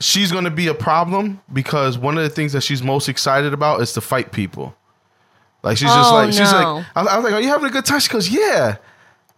she's 0.00 0.30
going 0.32 0.44
to 0.44 0.50
be 0.50 0.68
a 0.68 0.74
problem 0.74 1.40
because 1.52 1.98
one 1.98 2.16
of 2.16 2.22
the 2.24 2.30
things 2.30 2.52
that 2.52 2.62
she's 2.62 2.82
most 2.82 3.08
excited 3.08 3.52
about 3.52 3.80
is 3.80 3.92
to 3.94 4.00
fight 4.00 4.32
people. 4.32 4.74
Like 5.62 5.76
she's 5.76 5.88
just 5.88 6.10
Oh, 6.10 6.14
like 6.14 6.32
she's 6.32 6.52
like 6.52 6.86
I, 6.94 7.00
I 7.00 7.16
was 7.16 7.24
like, 7.24 7.34
"Are 7.34 7.40
you 7.40 7.48
having 7.48 7.66
a 7.68 7.72
good 7.72 7.84
time?" 7.84 7.98
She 7.98 8.08
goes, 8.08 8.28
"Yeah." 8.30 8.76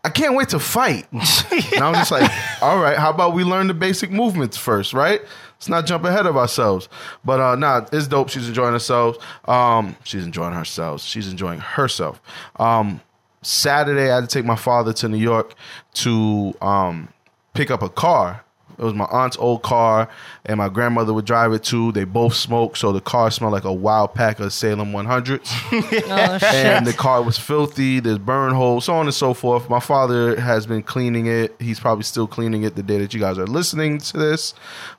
I 0.03 0.09
can't 0.09 0.35
wait 0.35 0.49
to 0.51 0.59
fight. 0.59 1.07
and 1.13 1.23
I 1.23 1.91
was 1.91 1.99
just 1.99 2.11
like, 2.11 2.31
all 2.63 2.79
right, 2.79 2.97
how 2.97 3.11
about 3.11 3.35
we 3.35 3.45
learn 3.45 3.67
the 3.67 3.75
basic 3.75 4.11
movements 4.11 4.57
first, 4.57 4.93
right? 4.95 5.21
Let's 5.55 5.69
not 5.69 5.85
jump 5.85 6.05
ahead 6.05 6.25
of 6.25 6.39
ourselves. 6.39 6.89
But 7.23 7.41
uh 7.41 7.57
nah, 7.57 7.87
it's 7.93 8.07
dope. 8.07 8.31
She's 8.31 8.49
enjoying 8.49 8.73
herself. 8.73 9.19
Um, 9.47 9.97
she's 10.05 10.25
enjoying 10.25 10.55
herself. 10.55 11.03
She's 11.03 11.29
enjoying 11.29 11.61
herself. 11.61 12.23
Um, 12.57 13.03
Saturday 13.43 14.11
I 14.11 14.15
had 14.17 14.21
to 14.23 14.27
take 14.27 14.47
my 14.47 14.57
father 14.57 14.95
to 14.95 15.09
New 15.09 15.19
York 15.19 15.55
to 15.95 16.55
um 16.63 17.09
pick 17.53 17.71
up 17.71 17.83
a 17.83 17.91
car. 17.91 18.43
It 18.81 18.85
was 18.85 18.95
my 18.95 19.05
aunt's 19.05 19.37
old 19.37 19.63
car, 19.63 20.09
and 20.47 20.57
my 20.57 20.71
grandmother 20.71 21.13
would 21.13 21.27
drive 21.27 21.53
it 21.53 21.63
too. 21.63 21.93
They 21.93 22.05
both 22.05 22.33
smoked, 22.35 22.79
so 22.79 22.93
the 22.93 23.01
car 23.03 23.31
smelled 23.31 23.53
like 23.53 23.65
a 23.65 23.73
wild 23.73 24.15
pack 24.15 24.41
of 24.41 24.55
Salem 24.55 24.93
100s 24.93 25.41
Oh 26.09 26.39
shit. 26.39 26.55
and 26.55 26.87
the 26.87 26.95
car 26.95 27.23
was 27.23 27.39
filthy. 27.39 28.01
There's 28.01 28.17
burn 28.19 28.55
holes, 28.55 28.87
so 28.87 28.95
on 28.95 29.05
and 29.07 29.15
so 29.15 29.35
forth. 29.35 29.69
My 29.69 29.81
father 29.81 30.41
has 30.41 30.67
been 30.67 30.83
cleaning 30.83 31.27
it. 31.27 31.55
He's 31.59 31.79
probably 31.79 32.05
still 32.05 32.27
cleaning 32.27 32.63
it 32.63 32.75
the 32.75 32.83
day 32.83 32.99
that 32.99 33.13
you 33.13 33.21
guys 33.21 33.39
are 33.39 33.47
listening 33.47 33.99
to 33.99 34.17
this. 34.17 34.55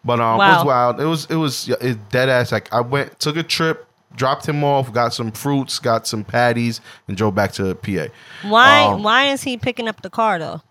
But 0.06 0.20
um, 0.20 0.36
it 0.36 0.44
was 0.44 0.66
wild. 0.66 1.02
It 1.02 1.06
was 1.06 1.26
it 1.26 1.36
was 1.36 1.68
it 1.68 1.98
dead 2.10 2.30
ass. 2.30 2.52
Like 2.52 2.72
I 2.72 2.82
went, 2.82 3.20
took 3.20 3.36
a 3.36 3.44
trip, 3.44 3.88
dropped 4.16 4.48
him 4.48 4.64
off, 4.64 4.94
got 4.94 5.14
some 5.14 5.32
fruits, 5.32 5.80
got 5.80 6.06
some 6.06 6.24
patties, 6.24 6.82
and 7.08 7.18
drove 7.18 7.34
back 7.34 7.52
to 7.54 7.74
PA. 7.74 8.06
Why? 8.48 8.84
Um, 8.84 9.02
why 9.02 9.26
is 9.32 9.42
he 9.42 9.58
picking 9.58 9.88
up 9.88 10.02
the 10.04 10.10
car 10.12 10.38
though? 10.38 10.62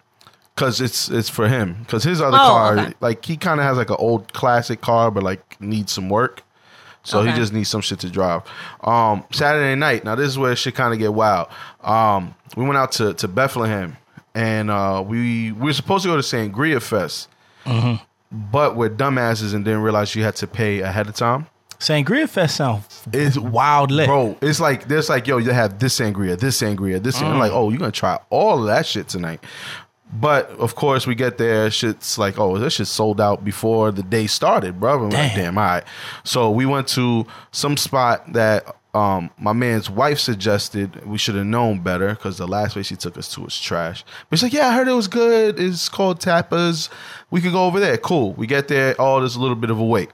Cause 0.57 0.81
it's 0.81 1.09
it's 1.09 1.29
for 1.31 1.49
him. 1.49 1.85
Cause 1.89 2.05
his 2.05 2.21
other 2.21 2.37
Oh, 2.37 2.41
car, 2.49 2.79
okay. 2.79 2.95
like 3.01 3.25
he 3.25 3.37
kind 3.39 3.61
of 3.61 3.65
has 3.67 3.79
like 3.79 3.89
an 3.91 3.97
old 3.99 4.33
classic 4.35 4.81
car, 4.83 5.11
but 5.11 5.23
like 5.23 5.59
needs 5.61 5.93
some 5.93 6.09
work. 6.11 6.43
So 7.03 7.23
he 7.23 7.33
just 7.33 7.55
needs 7.55 7.71
some 7.71 7.81
shit 7.81 7.99
to 8.01 8.11
drive. 8.11 8.43
Um, 8.85 9.25
Saturday 9.33 9.75
night. 9.75 10.05
Now 10.05 10.17
this 10.17 10.29
is 10.29 10.37
where 10.39 10.55
shit 10.55 10.75
kind 10.75 10.93
of 10.93 10.99
get 10.99 11.15
wild. 11.15 11.49
Um, 11.83 12.35
we 12.57 12.65
went 12.65 12.77
out 12.77 12.93
to 12.93 13.15
to 13.15 13.27
Bethlehem, 13.27 13.97
and 14.35 14.71
uh, 14.71 15.03
we 15.07 15.53
we 15.53 15.67
were 15.69 15.73
supposed 15.73 16.03
to 16.03 16.11
go 16.11 16.17
to 16.17 16.23
Sangria 16.23 16.83
Fest, 16.83 17.29
Mm-hmm. 17.65 18.03
but 18.53 18.77
we're 18.77 18.91
dumbasses 18.91 19.55
and 19.55 19.65
didn't 19.65 19.81
realize 19.81 20.15
you 20.15 20.25
had 20.25 20.37
to 20.37 20.47
pay 20.47 20.81
ahead 20.81 21.09
of 21.09 21.15
time. 21.15 21.47
Sangria 21.79 22.29
Fest 22.29 22.57
sounds 22.57 23.03
It's 23.15 23.39
wild 23.39 23.91
lit. 23.91 24.07
Bro, 24.07 24.37
it's 24.43 24.61
like 24.61 24.87
there's 24.89 25.09
like, 25.09 25.27
yo, 25.27 25.39
you 25.39 25.53
have 25.53 25.79
this 25.79 25.99
sangria, 25.99 26.39
this 26.39 26.61
sangria, 26.61 27.03
this. 27.03 27.23
I'm 27.23 27.37
Mm. 27.37 27.39
like, 27.39 27.53
oh, 27.53 27.71
you're 27.71 27.79
gonna 27.79 27.93
try 27.93 28.19
all 28.29 28.61
of 28.61 28.67
that 28.67 28.85
shit 28.85 29.09
tonight. 29.09 29.41
But 30.13 30.51
of 30.59 30.75
course, 30.75 31.07
we 31.07 31.15
get 31.15 31.39
there. 31.39 31.71
Shit's 31.71 32.19
like, 32.19 32.39
oh, 32.39 32.59
this 32.59 32.75
shit 32.75 32.89
sold 32.89 33.21
out 33.21 33.45
before 33.45 33.93
the 33.93 34.03
day 34.03 34.27
started, 34.27 34.81
bro. 34.81 34.95
I'm 34.97 35.03
like, 35.05 35.13
Damn. 35.13 35.37
damn, 35.37 35.59
all 35.59 35.65
right. 35.65 35.85
So 36.25 36.51
we 36.51 36.67
went 36.67 36.89
to 36.89 37.27
some 37.53 37.77
spot 37.77 38.33
that 38.33 38.75
um, 38.93 39.31
my 39.39 39.53
man's 39.53 39.89
wife 39.89 40.19
suggested. 40.19 41.07
We 41.07 41.17
should 41.17 41.37
have 41.37 41.47
known 41.47 41.81
better 41.81 42.09
because 42.11 42.39
the 42.39 42.49
last 42.49 42.73
place 42.73 42.87
she 42.87 42.97
took 42.97 43.17
us 43.17 43.33
to 43.35 43.43
was 43.43 43.59
trash. 43.59 44.05
But 44.29 44.39
she's 44.41 44.43
like, 44.45 44.53
yeah, 44.53 44.67
I 44.69 44.75
heard 44.75 44.89
it 44.89 44.93
was 44.93 45.07
good. 45.07 45.61
It's 45.61 45.89
called 45.89 46.21
Tapas. 46.21 46.89
We 47.31 47.41
could 47.41 47.53
go 47.53 47.67
over 47.67 47.79
there. 47.79 47.97
Cool. 47.97 48.33
We 48.33 48.49
get 48.49 48.67
there. 48.67 48.97
Oh, 48.99 49.21
there's 49.21 49.37
a 49.37 49.41
little 49.41 49.55
bit 49.57 49.71
of 49.71 49.79
a 49.79 49.85
wait. 49.85 50.11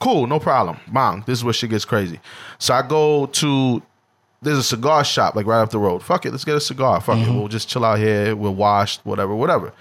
Cool, 0.00 0.26
no 0.28 0.38
problem. 0.38 0.78
Mom, 0.90 1.24
This 1.26 1.40
is 1.40 1.44
where 1.44 1.52
shit 1.52 1.70
gets 1.70 1.84
crazy. 1.84 2.20
So 2.58 2.72
I 2.72 2.80
go 2.86 3.26
to 3.26 3.82
there's 4.42 4.58
a 4.58 4.62
cigar 4.62 5.04
shop 5.04 5.34
like 5.34 5.46
right 5.46 5.60
up 5.60 5.70
the 5.70 5.78
road. 5.78 6.02
Fuck 6.02 6.26
it, 6.26 6.30
let's 6.30 6.44
get 6.44 6.56
a 6.56 6.60
cigar. 6.60 7.00
Fuck 7.00 7.18
it, 7.18 7.22
mm-hmm. 7.22 7.36
we'll 7.36 7.48
just 7.48 7.68
chill 7.68 7.84
out 7.84 7.98
here. 7.98 8.34
We're 8.34 8.50
washed, 8.50 9.00
whatever, 9.04 9.34
whatever. 9.34 9.72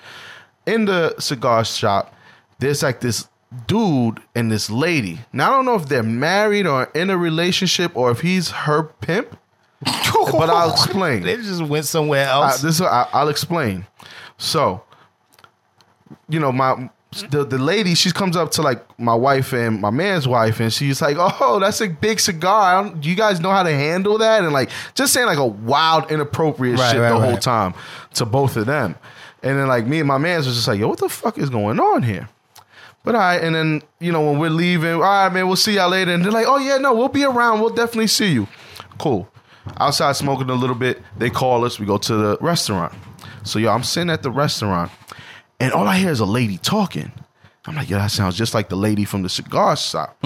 In 0.66 0.86
the 0.86 1.18
cigar 1.20 1.64
shop, 1.66 2.14
there's 2.60 2.84
like 2.84 3.00
this 3.02 3.28
dude 3.68 4.22
and 4.36 4.52
this 4.52 4.70
lady. 4.70 5.20
Now 5.34 5.52
I 5.52 5.56
don't 5.56 5.66
know 5.66 5.76
if 5.76 5.88
they're 5.88 6.04
married 6.04 6.68
or 6.68 6.86
in 6.94 7.10
a 7.10 7.18
relationship 7.18 7.96
or 7.96 8.12
if 8.12 8.22
he's 8.22 8.52
her 8.52 8.84
pimp. 8.84 9.38
but 9.82 10.50
I'll 10.50 10.72
explain. 10.72 11.24
They 11.24 11.38
just 11.38 11.64
went 11.64 11.86
somewhere 11.86 12.28
I, 12.28 12.32
else. 12.32 12.60
Uh, 12.60 12.68
this 12.68 12.76
is, 12.76 12.82
I, 12.82 13.08
I'll 13.14 13.30
explain. 13.30 13.88
So, 14.38 14.84
you 16.28 16.40
know, 16.40 16.52
my 16.52 16.90
the 17.32 17.44
the 17.44 17.58
lady 17.58 17.96
she 17.96 18.12
comes 18.12 18.36
up 18.38 18.52
to 18.52 18.62
like 18.62 18.84
my 19.00 19.16
wife 19.16 19.52
and 19.54 19.82
my 19.82 19.90
man's 19.90 20.28
wife, 20.28 20.60
and 20.60 20.72
she's 20.72 21.02
like, 21.02 21.18
"Oh, 21.20 21.60
that's 21.60 21.82
a 21.82 21.88
big 21.88 22.20
cigar. 22.20 22.84
Don't, 22.84 23.04
you 23.04 23.16
guys 23.16 23.40
know 23.40 23.50
how 23.50 23.64
to 23.64 23.72
handle 23.72 24.18
that?" 24.20 24.44
And 24.44 24.54
like 24.54 24.70
just 24.94 25.14
saying 25.14 25.26
like 25.26 25.40
a 25.40 25.46
wild, 25.46 26.12
inappropriate 26.12 26.78
Right, 26.78 26.92
shit 26.92 27.02
right, 27.02 27.10
the 27.10 27.20
whole 27.20 27.38
time 27.38 27.74
to 28.16 28.26
both 28.26 28.58
of 28.58 28.68
them. 28.68 28.96
And 29.42 29.58
then 29.58 29.68
like 29.68 29.88
me 29.88 30.00
and 30.00 30.08
my 30.08 30.18
man's 30.20 30.46
was 30.46 30.56
just 30.56 30.68
like, 30.68 30.80
"Yo, 30.80 30.88
what 30.88 31.00
the 31.00 31.10
fuck 31.10 31.38
is 31.38 31.50
going 31.50 31.80
on 31.80 32.04
here?" 32.04 32.30
But 33.04 33.16
all 33.16 33.22
right, 33.22 33.42
and 33.42 33.56
then 33.56 33.82
you 34.00 34.12
know 34.12 34.22
when 34.30 34.38
we're 34.40 34.50
leaving, 34.52 34.94
all 34.96 35.00
right, 35.00 35.34
man, 35.34 35.48
we'll 35.48 35.56
see 35.56 35.76
y'all 35.76 35.90
later. 35.90 36.14
And 36.14 36.24
they're 36.24 36.32
like, 36.32 36.46
"Oh 36.48 36.58
yeah, 36.58 36.78
no, 36.78 36.94
we'll 36.94 37.08
be 37.08 37.24
around. 37.24 37.60
We'll 37.60 37.70
definitely 37.72 38.08
see 38.08 38.32
you." 38.32 38.48
Cool. 39.00 39.28
Outside 39.78 40.16
smoking 40.16 40.50
a 40.50 40.56
little 40.56 40.76
bit. 40.76 41.02
They 41.18 41.30
call 41.30 41.66
us. 41.66 41.80
We 41.80 41.86
go 41.86 41.98
to 41.98 42.16
the 42.16 42.38
restaurant. 42.40 42.94
So 43.44 43.58
yo, 43.58 43.72
I'm 43.72 43.84
sitting 43.84 44.10
at 44.10 44.22
the 44.22 44.30
restaurant, 44.32 44.92
and 45.60 45.74
all 45.74 45.88
I 45.88 45.98
hear 45.98 46.10
is 46.12 46.20
a 46.20 46.26
lady 46.26 46.58
talking. 46.58 47.12
I'm 47.66 47.76
like, 47.76 47.90
yo, 47.90 47.98
that 47.98 48.12
sounds 48.12 48.36
just 48.38 48.54
like 48.54 48.70
the 48.70 48.76
lady 48.78 49.06
from 49.06 49.22
the 49.24 49.30
cigar 49.30 49.76
shop. 49.78 50.18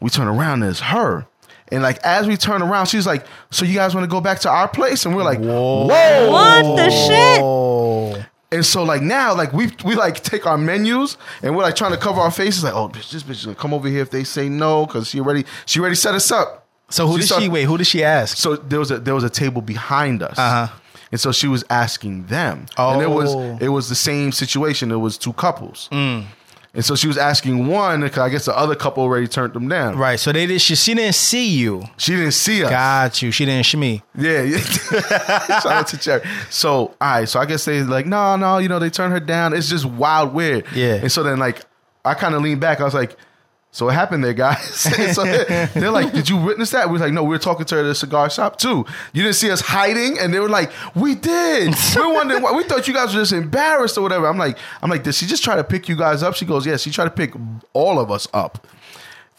We 0.00 0.10
turn 0.10 0.26
around, 0.28 0.62
and 0.62 0.70
it's 0.70 0.80
her. 0.80 1.26
And 1.72 1.82
like 1.82 1.98
as 2.04 2.26
we 2.26 2.36
turn 2.36 2.62
around, 2.62 2.86
she's 2.86 3.06
like, 3.06 3.26
"So 3.50 3.64
you 3.64 3.74
guys 3.74 3.94
want 3.94 4.04
to 4.04 4.08
go 4.10 4.20
back 4.20 4.38
to 4.40 4.50
our 4.50 4.68
place?" 4.68 5.04
And 5.04 5.16
we're 5.16 5.24
like, 5.24 5.40
"Whoa!" 5.40 5.86
What 6.30 6.76
the 6.76 6.90
shit? 6.90 8.26
And 8.52 8.64
so 8.64 8.84
like 8.84 9.02
now, 9.02 9.34
like 9.34 9.52
we 9.52 9.72
we 9.84 9.94
like 9.96 10.22
take 10.22 10.46
our 10.46 10.56
menus 10.56 11.16
and 11.42 11.56
we're 11.56 11.64
like 11.64 11.74
trying 11.74 11.90
to 11.92 11.96
cover 11.98 12.20
our 12.20 12.30
faces, 12.30 12.62
like, 12.62 12.74
oh, 12.74 12.88
bitch, 12.88 13.10
this 13.10 13.22
bitch 13.24 13.30
is 13.32 13.44
gonna 13.46 13.56
come 13.56 13.74
over 13.74 13.88
here 13.88 14.00
if 14.02 14.10
they 14.10 14.22
say 14.22 14.48
no, 14.48 14.86
because 14.86 15.08
she 15.08 15.18
already 15.18 15.44
she 15.66 15.80
already 15.80 15.96
set 15.96 16.14
us 16.14 16.30
up. 16.30 16.66
so 16.88 17.06
who 17.08 17.14
She 17.14 17.20
did 17.20 17.26
started- 17.26 17.44
she 17.44 17.48
wait? 17.48 17.64
Who 17.64 17.76
did 17.78 17.86
she 17.88 18.04
ask? 18.04 18.36
So 18.36 18.54
there 18.54 18.78
was 18.78 18.92
a 18.92 18.98
there 19.00 19.14
was 19.16 19.24
a 19.24 19.30
table 19.30 19.62
behind 19.62 20.22
us. 20.22 20.38
Uh-huh. 20.38 20.68
And 21.16 21.20
so 21.22 21.32
she 21.32 21.48
was 21.48 21.64
asking 21.70 22.26
them. 22.26 22.66
And 22.76 23.00
it 23.00 23.08
was 23.08 23.34
Oh. 23.34 23.56
it 23.58 23.70
was 23.70 23.88
the 23.88 23.94
same 23.94 24.32
situation. 24.32 24.90
It 24.92 24.96
was 24.96 25.16
two 25.16 25.32
couples. 25.32 25.88
Mm. 25.90 26.26
And 26.74 26.84
so 26.84 26.94
she 26.94 27.08
was 27.08 27.16
asking 27.16 27.68
one, 27.68 28.02
because 28.02 28.18
I 28.18 28.28
guess 28.28 28.44
the 28.44 28.54
other 28.54 28.74
couple 28.74 29.02
already 29.02 29.26
turned 29.26 29.54
them 29.54 29.66
down. 29.66 29.96
Right. 29.96 30.20
So 30.20 30.30
they 30.30 30.44
did. 30.44 30.60
She, 30.60 30.74
she 30.74 30.92
didn't 30.92 31.14
see 31.14 31.48
you. 31.48 31.84
She 31.96 32.12
didn't 32.12 32.32
see 32.34 32.62
us. 32.62 32.68
Got 32.68 33.22
you. 33.22 33.30
She 33.30 33.46
didn't 33.46 33.64
shimmy. 33.64 34.02
Yeah, 34.14 34.42
yeah. 34.42 34.58
Shout 34.60 35.66
out 35.66 35.86
to 35.86 35.96
Cherry. 35.96 36.20
So, 36.50 36.70
all 36.78 36.94
right. 37.00 37.26
So 37.26 37.40
I 37.40 37.46
guess 37.46 37.64
they 37.64 37.80
like, 37.82 38.04
no, 38.04 38.36
no, 38.36 38.58
you 38.58 38.68
know, 38.68 38.78
they 38.78 38.90
turned 38.90 39.14
her 39.14 39.20
down. 39.20 39.54
It's 39.54 39.70
just 39.70 39.86
wild, 39.86 40.34
weird. 40.34 40.66
Yeah. 40.74 40.96
And 40.96 41.10
so 41.10 41.22
then, 41.22 41.38
like, 41.38 41.64
I 42.04 42.12
kind 42.12 42.34
of 42.34 42.42
leaned 42.42 42.60
back. 42.60 42.82
I 42.82 42.84
was 42.84 42.92
like, 42.92 43.16
so 43.76 43.90
it 43.90 43.92
happened 43.92 44.24
there, 44.24 44.32
guys? 44.32 44.88
So 45.14 45.22
they're, 45.74 45.90
like, 45.90 46.14
did 46.14 46.30
you 46.30 46.38
witness 46.38 46.70
that? 46.70 46.86
We 46.86 46.94
was 46.94 47.02
like, 47.02 47.12
no, 47.12 47.22
we 47.22 47.28
were 47.28 47.38
talking 47.38 47.66
to 47.66 47.74
her 47.74 47.82
at 47.82 47.84
the 47.84 47.94
cigar 47.94 48.30
shop 48.30 48.56
too. 48.56 48.86
You 49.12 49.22
didn't 49.22 49.34
see 49.34 49.50
us 49.50 49.60
hiding, 49.60 50.18
and 50.18 50.32
they 50.32 50.38
were 50.38 50.48
like, 50.48 50.70
we 50.94 51.14
did. 51.14 51.74
We 51.94 52.00
were 52.06 52.14
wondering 52.14 52.42
why. 52.42 52.52
We 52.52 52.64
thought 52.64 52.88
you 52.88 52.94
guys 52.94 53.14
were 53.14 53.20
just 53.20 53.34
embarrassed 53.34 53.98
or 53.98 54.00
whatever. 54.00 54.28
I'm 54.28 54.38
like, 54.38 54.56
I'm 54.80 54.88
like, 54.88 55.02
did 55.02 55.14
she 55.14 55.26
just 55.26 55.44
try 55.44 55.56
to 55.56 55.62
pick 55.64 55.90
you 55.90 55.94
guys 55.96 56.22
up? 56.22 56.36
She 56.36 56.46
goes, 56.46 56.64
yes. 56.64 56.80
She 56.80 56.90
tried 56.90 57.04
to 57.04 57.10
pick 57.10 57.34
all 57.74 58.00
of 58.00 58.10
us 58.10 58.26
up. 58.32 58.66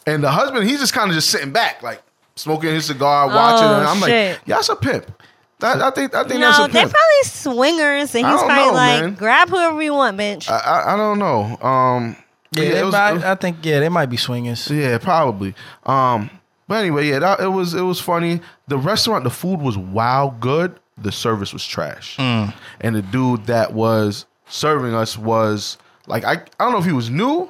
And 0.06 0.22
the 0.22 0.30
husband, 0.30 0.68
he's 0.68 0.78
just 0.78 0.92
kind 0.92 1.10
of 1.10 1.16
just 1.16 1.30
sitting 1.30 1.50
back, 1.50 1.82
like 1.82 2.00
smoking 2.36 2.70
his 2.70 2.86
cigar, 2.86 3.26
watching. 3.26 3.66
Oh, 3.66 3.78
and 3.78 3.88
I'm 3.88 3.96
shit. 3.96 4.38
like, 4.38 4.40
yeah, 4.46 4.54
that's 4.54 4.68
a 4.68 4.76
pimp. 4.76 5.20
That, 5.58 5.82
I 5.82 5.90
think 5.90 6.14
I 6.14 6.22
think 6.22 6.38
No, 6.38 6.52
that's 6.52 6.58
a 6.60 6.72
they're 6.72 6.82
probably 6.82 7.22
swingers, 7.24 8.14
and 8.14 8.24
I 8.24 8.30
he's 8.30 8.42
probably 8.42 8.66
know, 8.66 8.72
like, 8.72 9.00
man. 9.02 9.14
grab 9.14 9.48
whoever 9.48 9.82
you 9.82 9.94
want, 9.94 10.16
bitch. 10.16 10.48
I, 10.48 10.58
I, 10.58 10.94
I 10.94 10.96
don't 10.96 11.18
know. 11.18 11.58
Um, 11.60 12.16
Yeah, 12.58 12.64
yeah, 12.68 12.72
they 12.74 12.80
it 12.80 12.84
was- 12.84 12.92
might- 12.92 13.12
was- 13.12 13.24
I 13.24 13.34
think 13.34 13.56
yeah, 13.62 13.80
they 13.80 13.88
might 13.88 14.06
be 14.06 14.16
swingers. 14.16 14.70
yeah, 14.70 14.98
probably. 14.98 15.54
Um, 15.86 16.30
but 16.66 16.76
anyway, 16.80 17.08
yeah, 17.08 17.18
that, 17.20 17.40
it 17.40 17.48
was 17.52 17.74
it 17.74 17.82
was 17.82 18.00
funny. 18.00 18.40
The 18.68 18.78
restaurant, 18.78 19.24
the 19.24 19.30
food 19.30 19.60
was 19.60 19.76
wow 19.78 20.34
good. 20.40 20.78
The 21.00 21.12
service 21.12 21.52
was 21.52 21.64
trash, 21.64 22.16
Mm. 22.18 22.52
and 22.80 22.96
the 22.96 23.02
dude 23.02 23.46
that 23.46 23.72
was 23.72 24.26
serving 24.48 24.94
us 24.94 25.16
was 25.16 25.78
like 26.06 26.24
I 26.24 26.32
I 26.32 26.64
don't 26.64 26.72
know 26.72 26.78
if 26.78 26.84
he 26.86 26.92
was 26.92 27.10
new, 27.10 27.48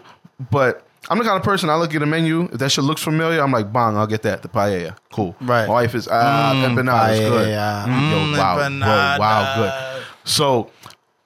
but. 0.51 0.85
I'm 1.11 1.17
the 1.17 1.25
kind 1.25 1.39
of 1.39 1.43
person 1.43 1.71
I 1.71 1.77
look 1.77 1.95
at 1.95 2.01
the 2.01 2.07
menu. 2.07 2.51
If 2.53 2.59
that 2.59 2.69
shit 2.71 2.85
looks 2.85 3.01
familiar, 3.03 3.41
I'm 3.41 3.51
like, 3.51 3.73
bang, 3.73 3.97
I'll 3.97 4.07
get 4.07 4.21
that. 4.25 4.43
The 4.43 4.49
paella, 4.49 4.95
cool. 5.11 5.35
Right. 5.41 5.67
My 5.67 5.73
wife 5.73 5.95
is 5.95 6.07
ah, 6.07 6.53
Mm, 6.55 6.75
empanada 6.77 7.13
is 7.15 7.21
good. 7.21 7.49
Mm, 7.49 8.35
yo, 8.35 8.39
wow, 8.39 8.57
bro, 8.57 8.65
empanada. 8.67 9.19
wow, 9.19 9.55
good. 9.57 10.03
So 10.25 10.71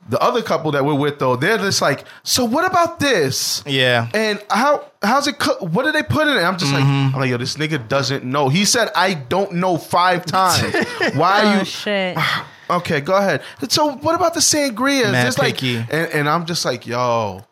the 0.09 0.21
other 0.21 0.43
couple 0.43 0.73
that 0.73 0.85
we're 0.85 0.95
with 0.95 1.19
though, 1.19 1.37
they're 1.37 1.59
just 1.59 1.81
like, 1.81 2.05
so 2.25 2.45
what 2.45 2.65
about 2.65 2.99
this? 3.01 3.63
Yeah. 3.67 4.09
And 4.15 4.43
how 4.51 4.85
how's 5.03 5.27
it 5.29 5.39
cooked? 5.39 5.63
What 5.63 5.85
did 5.85 5.95
they 5.95 6.03
put 6.03 6.27
in 6.29 6.37
it? 6.37 6.41
I'm 6.43 6.59
just 6.59 6.73
like, 6.73 6.83
Mm-hmm. 6.83 7.15
I'm 7.15 7.21
like, 7.21 7.31
yo, 7.31 7.37
this 7.37 7.57
nigga 7.57 7.87
doesn't 7.89 8.25
know. 8.25 8.49
He 8.49 8.65
said 8.65 8.89
I 8.97 9.15
don't 9.15 9.53
know 9.55 9.77
five 9.79 10.27
times. 10.27 10.75
Why 11.15 11.43
are 11.45 11.57
oh 11.57 11.59
you 11.61 11.65
shit! 11.65 12.19
okay? 12.71 13.01
Go 13.01 13.17
ahead. 13.17 13.43
So 13.69 13.93
what 13.93 14.15
about 14.15 14.35
the 14.35 14.41
sangrias? 14.41 15.13
Mad 15.13 15.25
Just 15.27 15.39
like, 15.39 15.55
picky. 15.55 15.77
and, 15.79 15.91
and 16.13 16.29
I'm 16.29 16.47
just 16.47 16.65
like, 16.65 16.87
yo. 16.87 17.45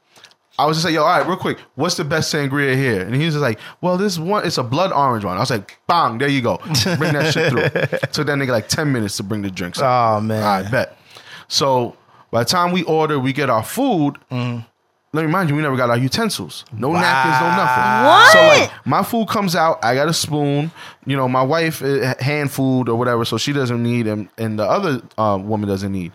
I 0.59 0.67
was 0.67 0.77
just 0.77 0.85
like, 0.85 0.93
yo, 0.93 1.03
all 1.05 1.19
right, 1.19 1.27
real 1.27 1.39
quick, 1.39 1.59
what's 1.75 1.97
the 1.97 2.05
best 2.05 2.35
sangria 2.35 2.75
here? 2.75 3.01
And 3.01 3.15
he 3.15 3.25
was 3.25 3.33
just 3.35 3.41
like, 3.43 3.59
well, 3.81 3.97
this 3.97 4.19
one, 4.19 4.47
it's 4.47 4.59
a 4.59 4.63
blood 4.63 4.93
orange 4.93 5.25
one. 5.25 5.39
I 5.39 5.41
was 5.41 5.49
like, 5.51 5.79
bang, 5.87 6.19
there 6.19 6.29
you 6.29 6.43
go. 6.43 6.59
Bring 6.99 7.15
that 7.15 7.33
shit 7.33 7.51
through. 7.51 7.63
Took 8.13 8.27
that 8.27 8.37
nigga 8.37 8.49
like 8.49 8.69
10 8.69 8.93
minutes 8.93 9.17
to 9.17 9.23
bring 9.23 9.41
the 9.41 9.51
drinks. 9.51 9.79
up. 9.81 10.19
Oh 10.19 10.21
man. 10.21 10.43
I 10.43 10.69
bet. 10.71 10.99
So 11.49 11.97
by 12.31 12.41
the 12.45 12.49
time 12.49 12.73
we 12.73 12.83
order, 12.85 13.19
we 13.19 13.33
get 13.33 13.51
our 13.51 13.63
food. 13.63 14.19
Let 15.13 15.23
me 15.23 15.27
remind 15.27 15.49
you, 15.51 15.57
we 15.57 15.63
never 15.63 15.77
got 15.77 15.91
our 15.91 15.97
utensils. 15.99 16.65
No 16.73 16.93
napkins, 16.93 17.41
no 17.41 17.49
nothing. 17.57 17.85
What? 18.07 18.33
So 18.33 18.39
like, 18.39 18.87
my 18.87 19.03
food 19.03 19.29
comes 19.29 19.57
out. 19.57 19.85
I 19.85 19.97
got 19.97 20.09
a 20.09 20.13
spoon. 20.13 20.71
You 21.05 21.17
know, 21.17 21.27
my 21.29 21.43
wife 21.43 21.83
uh, 21.83 22.15
hand 22.21 22.53
food 22.53 22.89
or 22.89 22.97
whatever, 22.97 23.25
so 23.25 23.37
she 23.37 23.53
doesn't 23.53 23.83
need, 23.83 24.07
and 24.07 24.29
and 24.39 24.57
the 24.57 24.65
other 24.65 25.03
uh, 25.19 25.37
woman 25.43 25.69
doesn't 25.69 25.91
need. 25.91 26.13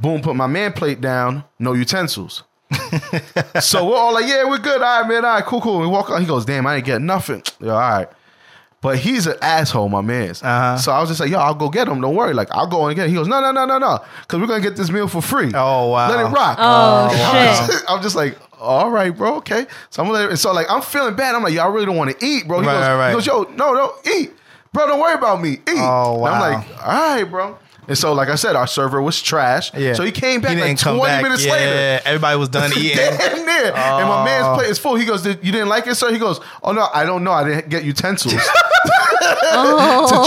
Boom, 0.00 0.22
put 0.22 0.34
my 0.34 0.48
man 0.48 0.72
plate 0.72 1.00
down, 1.00 1.44
no 1.60 1.72
utensils. 1.72 2.42
so 3.60 3.88
we're 3.88 3.96
all 3.96 4.14
like, 4.14 4.26
yeah, 4.26 4.48
we're 4.48 4.58
good. 4.58 4.82
All 4.82 5.02
right, 5.02 5.08
man. 5.08 5.24
All 5.24 5.34
right, 5.34 5.44
cool, 5.44 5.60
cool. 5.60 5.78
We 5.78 5.86
walk 5.86 6.10
on. 6.10 6.20
He 6.20 6.26
goes, 6.26 6.44
damn, 6.44 6.66
I 6.66 6.76
ain't 6.76 6.84
get 6.84 7.00
nothing. 7.00 7.42
Yeah, 7.60 7.72
all 7.72 7.78
right. 7.78 8.08
But 8.82 8.98
he's 8.98 9.26
an 9.26 9.36
asshole, 9.42 9.90
my 9.90 10.00
man. 10.00 10.30
Uh-huh. 10.30 10.78
So 10.78 10.90
I 10.90 11.00
was 11.00 11.10
just 11.10 11.20
like, 11.20 11.28
yo, 11.30 11.38
I'll 11.38 11.54
go 11.54 11.68
get 11.68 11.86
him. 11.86 12.00
Don't 12.00 12.14
worry. 12.14 12.32
Like, 12.32 12.48
I'll 12.50 12.66
go 12.66 12.86
and 12.86 12.96
get 12.96 13.04
him. 13.04 13.10
He 13.10 13.16
goes, 13.16 13.28
no, 13.28 13.40
no, 13.40 13.52
no, 13.52 13.66
no, 13.66 13.76
no. 13.78 13.98
Because 14.22 14.40
we're 14.40 14.46
going 14.46 14.62
to 14.62 14.66
get 14.68 14.74
this 14.76 14.90
meal 14.90 15.06
for 15.06 15.20
free. 15.20 15.50
Oh, 15.54 15.90
wow. 15.90 16.08
Let 16.08 16.20
it 16.20 16.28
rock. 16.30 16.56
Oh, 16.58 17.08
wow. 17.08 17.66
shit. 17.66 17.82
I'm 17.88 18.02
just 18.02 18.16
like, 18.16 18.38
all 18.58 18.90
right, 18.90 19.10
bro, 19.14 19.36
okay. 19.36 19.66
So 19.90 20.02
I'm 20.02 20.08
gonna 20.10 20.24
let 20.24 20.32
it, 20.32 20.36
so 20.36 20.52
like 20.52 20.66
I'm 20.70 20.82
feeling 20.82 21.16
bad. 21.16 21.34
I'm 21.34 21.42
like, 21.42 21.54
yo, 21.54 21.62
I 21.62 21.68
really 21.68 21.86
don't 21.86 21.96
want 21.96 22.10
to 22.18 22.22
eat, 22.26 22.46
bro. 22.46 22.60
He, 22.60 22.66
Right, 22.66 22.74
goes, 22.74 22.82
right, 22.88 22.96
right. 22.96 23.08
he 23.08 23.14
goes, 23.14 23.26
yo, 23.26 23.42
no, 23.56 23.72
no, 23.72 23.94
eat, 24.04 24.32
bro. 24.70 24.86
Don't 24.86 25.00
worry 25.00 25.14
about 25.14 25.40
me, 25.40 25.52
eat. 25.52 25.60
Oh, 25.78 26.26
And 26.26 26.34
I'm 26.34 26.40
like, 26.40 26.68
all 26.86 27.14
right, 27.14 27.24
bro. 27.24 27.58
And 27.90 27.98
so, 27.98 28.12
like 28.14 28.28
I 28.28 28.36
said, 28.36 28.54
our 28.54 28.68
server 28.68 29.02
was 29.02 29.20
trash. 29.20 29.74
Yeah. 29.74 29.94
So 29.94 30.04
he 30.04 30.12
came 30.12 30.40
back 30.40 30.56
He 30.56 30.62
like 30.62 30.78
20 30.78 30.98
come 30.98 31.06
back. 31.06 31.22
minutes 31.24 31.44
yeah, 31.44 31.52
later. 31.52 32.02
Everybody 32.06 32.38
was 32.38 32.48
done 32.48 32.70
eating. 32.76 32.96
Damn 32.96 33.44
near. 33.44 33.64
And 33.74 34.08
my 34.08 34.22
Oh. 34.22 34.24
man's 34.24 34.56
plate 34.56 34.70
is 34.70 34.78
full. 34.78 34.94
He 34.94 35.04
goes, 35.04 35.22
"Did- 35.22 35.44
You 35.44 35.50
didn't 35.50 35.68
like 35.68 35.88
it, 35.88 35.96
sir? 35.96 36.12
He 36.12 36.18
goes, 36.18 36.40
Oh, 36.62 36.70
no, 36.72 36.86
I 36.94 37.04
don't 37.04 37.24
know. 37.24 37.32
I 37.32 37.42
didn't 37.42 37.68
get 37.68 37.82
utensils 37.84 38.34
to 38.34 38.40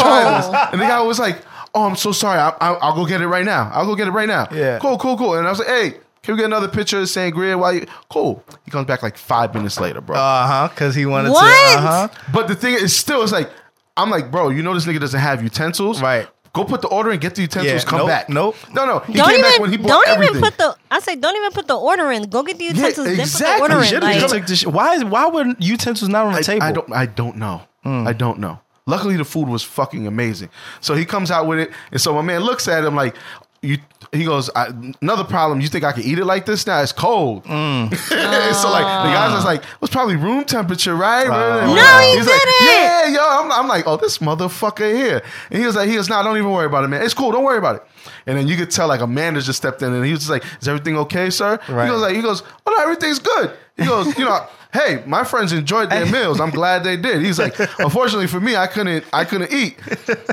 try 0.01 0.37
this. 0.37 0.45
And 0.73 0.81
the 0.81 0.85
guy 0.85 1.01
was 1.01 1.19
like, 1.19 1.37
Oh, 1.75 1.85
I'm 1.87 1.95
so 1.95 2.11
sorry. 2.11 2.39
I, 2.39 2.49
I, 2.61 2.73
I'll 2.73 2.95
go 2.95 3.03
get 3.05 3.21
it 3.21 3.27
right 3.27 3.45
now. 3.45 3.71
I'll 3.73 3.85
go 3.87 3.95
get 3.95 4.07
it 4.07 4.11
right 4.11 4.27
now. 4.27 4.47
Yeah. 4.51 4.77
Cool, 4.79 4.97
cool, 4.99 5.17
cool. 5.17 5.33
And 5.35 5.47
I 5.47 5.49
was 5.49 5.59
like, 5.59 5.67
Hey, 5.69 5.91
can 6.21 6.35
we 6.35 6.37
get 6.37 6.45
another 6.45 6.67
picture 6.67 6.99
of 6.99 7.05
sangria? 7.05 7.57
While 7.59 7.73
you 7.73 7.85
cool? 8.09 8.43
He 8.65 8.71
comes 8.71 8.85
back 8.87 9.01
like 9.03 9.17
five 9.17 9.53
minutes 9.53 9.79
later, 9.79 10.01
bro. 10.01 10.15
Uh 10.15 10.47
huh. 10.47 10.67
Because 10.69 10.95
he 10.95 11.05
wanted 11.05 11.31
What? 11.31 11.41
to. 11.41 11.79
Uh 11.79 11.81
huh. 11.81 12.07
but 12.31 12.47
the 12.47 12.55
thing 12.55 12.75
is, 12.75 12.95
still, 12.95 13.23
it's 13.23 13.31
like, 13.31 13.49
I'm 13.97 14.09
like, 14.09 14.31
bro, 14.31 14.49
you 14.49 14.63
know 14.63 14.73
this 14.73 14.85
nigga 14.85 14.99
doesn't 14.99 15.19
have 15.19 15.43
utensils, 15.43 16.01
Right. 16.01 16.27
Go 16.53 16.63
put 16.65 16.81
the 16.81 16.87
order 16.87 17.09
and 17.09 17.19
get 17.19 17.33
the 17.33 17.41
utensils. 17.41 17.83
Yeah, 17.83 17.89
come 17.89 17.99
nope, 17.99 18.07
back. 18.07 18.29
nope. 18.29 18.55
No, 18.73 18.85
no. 18.85 18.99
He 18.99 19.13
don't 19.13 19.29
came 19.29 19.39
even 19.39 19.51
back 19.51 19.59
when 19.59 19.71
he 19.71 19.77
bought 19.77 20.07
everything. 20.07 20.07
don't 20.07 20.07
everything. 20.07 20.35
even 20.37 20.51
put 20.51 20.57
the 20.59 20.75
I 20.91 20.99
say 20.99 21.15
don't 21.15 21.35
even 21.35 21.51
put 21.51 21.67
the 21.67 21.75
order 21.75 22.11
in. 22.11 22.23
Go 22.29 22.43
get 22.43 22.59
the 22.59 22.65
utensils. 22.65 23.07
Then 23.07 23.15
put 23.15 23.23
exactly. 23.23 23.55
the 23.67 23.73
order 23.73 23.83
in. 23.83 23.89
Should've 23.89 24.03
Like, 24.03 24.19
just 24.19 24.47
the 24.47 24.55
sh- 24.55 24.65
why 24.67 24.93
is 24.93 25.03
why 25.03 25.27
were 25.29 25.55
utensils 25.57 26.09
not 26.09 26.27
on 26.27 26.33
the 26.33 26.39
I, 26.39 26.41
table? 26.43 26.63
I 26.63 26.71
don't. 26.71 26.93
I 26.93 27.05
don't 27.07 27.37
know. 27.37 27.61
Hmm. 27.81 28.07
I 28.07 28.13
don't 28.13 28.37
know. 28.37 28.59
Luckily, 28.85 29.17
the 29.17 29.25
food 29.25 29.47
was 29.47 29.63
fucking 29.63 30.05
amazing. 30.05 30.49
So 30.79 30.93
he 30.93 31.05
comes 31.05 31.31
out 31.31 31.47
with 31.47 31.57
it, 31.57 31.71
and 31.91 31.99
so 31.99 32.13
my 32.13 32.21
man 32.21 32.41
looks 32.41 32.67
at 32.67 32.83
him 32.85 32.95
like, 32.95 33.15
"You." 33.63 33.77
He 34.13 34.25
goes, 34.25 34.49
"Another 34.55 35.23
problem. 35.23 35.59
You 35.59 35.67
think 35.67 35.83
I 35.83 35.91
can 35.91 36.03
eat 36.03 36.19
it 36.19 36.25
like 36.25 36.45
this? 36.45 36.67
Now 36.67 36.81
it's 36.81 36.91
cold." 36.91 37.43
Mm. 37.45 37.91
And 37.91 38.55
so 38.55 38.69
like 38.69 38.85
the 38.85 39.11
guys 39.11 39.33
was 39.33 39.43
ah. 39.43 39.47
like, 39.47 39.61
"It 39.61 39.81
was 39.81 39.89
probably 39.89 40.15
room 40.15 40.45
temperature, 40.45 40.95
right?" 40.95 41.27
Oh. 41.27 41.73
No, 41.73 42.11
he 42.11 42.17
He's 42.17 42.27
like, 42.27 42.39
didn't. 42.39 42.67
"Yeah, 42.67 43.07
yo." 43.07 43.21
I'm, 43.21 43.51
I'm 43.51 43.67
like, 43.67 43.87
"Oh, 43.87 43.97
this 43.97 44.19
motherfucker 44.19 44.95
here." 44.95 45.23
And 45.49 45.59
he 45.59 45.65
was 45.65 45.75
like, 45.75 45.89
"He 45.89 45.97
was 45.97 46.09
not. 46.09 46.23
Don't 46.23 46.37
even 46.37 46.51
worry 46.51 46.67
about 46.67 46.83
it, 46.83 46.89
man. 46.89 47.01
It's 47.01 47.13
cool. 47.13 47.31
Don't 47.31 47.43
worry 47.43 47.57
about 47.57 47.77
it." 47.77 47.83
And 48.27 48.37
then 48.37 48.47
you 48.47 48.55
could 48.55 48.69
tell 48.69 48.87
like 48.87 49.01
a 49.01 49.07
man 49.07 49.33
just 49.39 49.57
stepped 49.57 49.81
in, 49.81 49.91
and 49.93 50.05
he 50.05 50.11
was 50.11 50.21
just 50.21 50.29
like, 50.29 50.43
"Is 50.61 50.67
everything 50.67 50.95
okay, 50.97 51.29
sir?" 51.29 51.59
Right. 51.67 51.85
He 51.85 51.91
goes 51.91 52.01
like, 52.01 52.15
"He 52.15 52.21
goes, 52.21 52.43
oh 52.65 52.75
no, 52.75 52.83
everything's 52.83 53.19
good." 53.19 53.51
He 53.77 53.85
goes, 53.85 54.17
"You 54.17 54.25
know." 54.25 54.47
Hey, 54.73 55.03
my 55.05 55.23
friends 55.23 55.53
enjoyed 55.53 55.89
their 55.91 56.05
meals. 56.11 56.39
I'm 56.39 56.49
glad 56.49 56.83
they 56.83 56.97
did. 56.97 57.21
He's 57.21 57.37
like, 57.39 57.57
unfortunately 57.79 58.27
for 58.27 58.39
me, 58.39 58.55
I 58.55 58.65
couldn't, 58.67 59.05
I 59.13 59.23
couldn't 59.23 59.53
eat. 59.53 59.77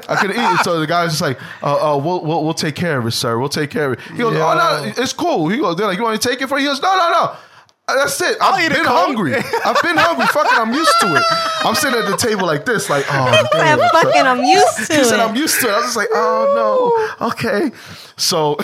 I 0.08 0.16
couldn't 0.16 0.36
eat. 0.38 0.64
So 0.64 0.80
the 0.80 0.86
guy's 0.86 1.10
just 1.10 1.20
like, 1.22 1.38
uh, 1.62 1.94
uh, 1.94 1.98
we'll, 1.98 2.24
we'll, 2.24 2.42
we'll 2.44 2.54
take 2.54 2.74
care 2.74 2.98
of 2.98 3.06
it, 3.06 3.10
sir. 3.12 3.38
We'll 3.38 3.50
take 3.50 3.70
care 3.70 3.92
of 3.92 3.98
it. 3.98 4.00
He 4.12 4.16
goes, 4.18 4.34
Yeah. 4.34 4.50
oh 4.50 4.54
no, 4.86 4.92
it's 5.02 5.12
cool. 5.12 5.48
He 5.48 5.58
goes, 5.58 5.76
they're 5.76 5.86
like, 5.86 5.98
you 5.98 6.04
want 6.04 6.20
to 6.20 6.28
take 6.28 6.40
it 6.40 6.48
for? 6.48 6.58
You? 6.58 6.64
He 6.64 6.70
goes, 6.70 6.80
no, 6.82 6.96
no, 6.96 7.10
no. 7.10 7.36
Uh, 7.88 7.96
That's 7.96 8.20
it. 8.22 8.38
I'll 8.40 8.54
I've 8.54 8.70
been 8.72 8.84
hungry. 8.84 9.34
I've 9.36 9.82
been 9.82 9.96
hungry. 9.96 10.26
Fucking, 10.28 10.58
I'm 10.58 10.72
used 10.72 10.94
to 11.00 11.16
it. 11.16 11.22
I'm 11.66 11.74
sitting 11.74 11.98
at 12.00 12.08
the 12.08 12.16
table 12.16 12.46
like 12.46 12.64
this, 12.64 12.88
like, 12.88 13.04
oh, 13.10 13.48
damn. 13.52 13.80
I'm 13.80 13.90
fucking 13.90 14.22
I'm 14.22 14.44
used 14.44 14.76
to 14.86 14.94
He 14.96 15.04
said, 15.04 15.18
"I'm 15.20 15.34
used 15.36 15.60
to 15.60 15.66
it." 15.68 15.72
I 15.72 15.76
was 15.76 15.84
just 15.86 15.96
like, 15.96 16.08
"Oh 16.12 17.10
no, 17.20 17.28
okay." 17.28 17.72
So, 18.16 18.56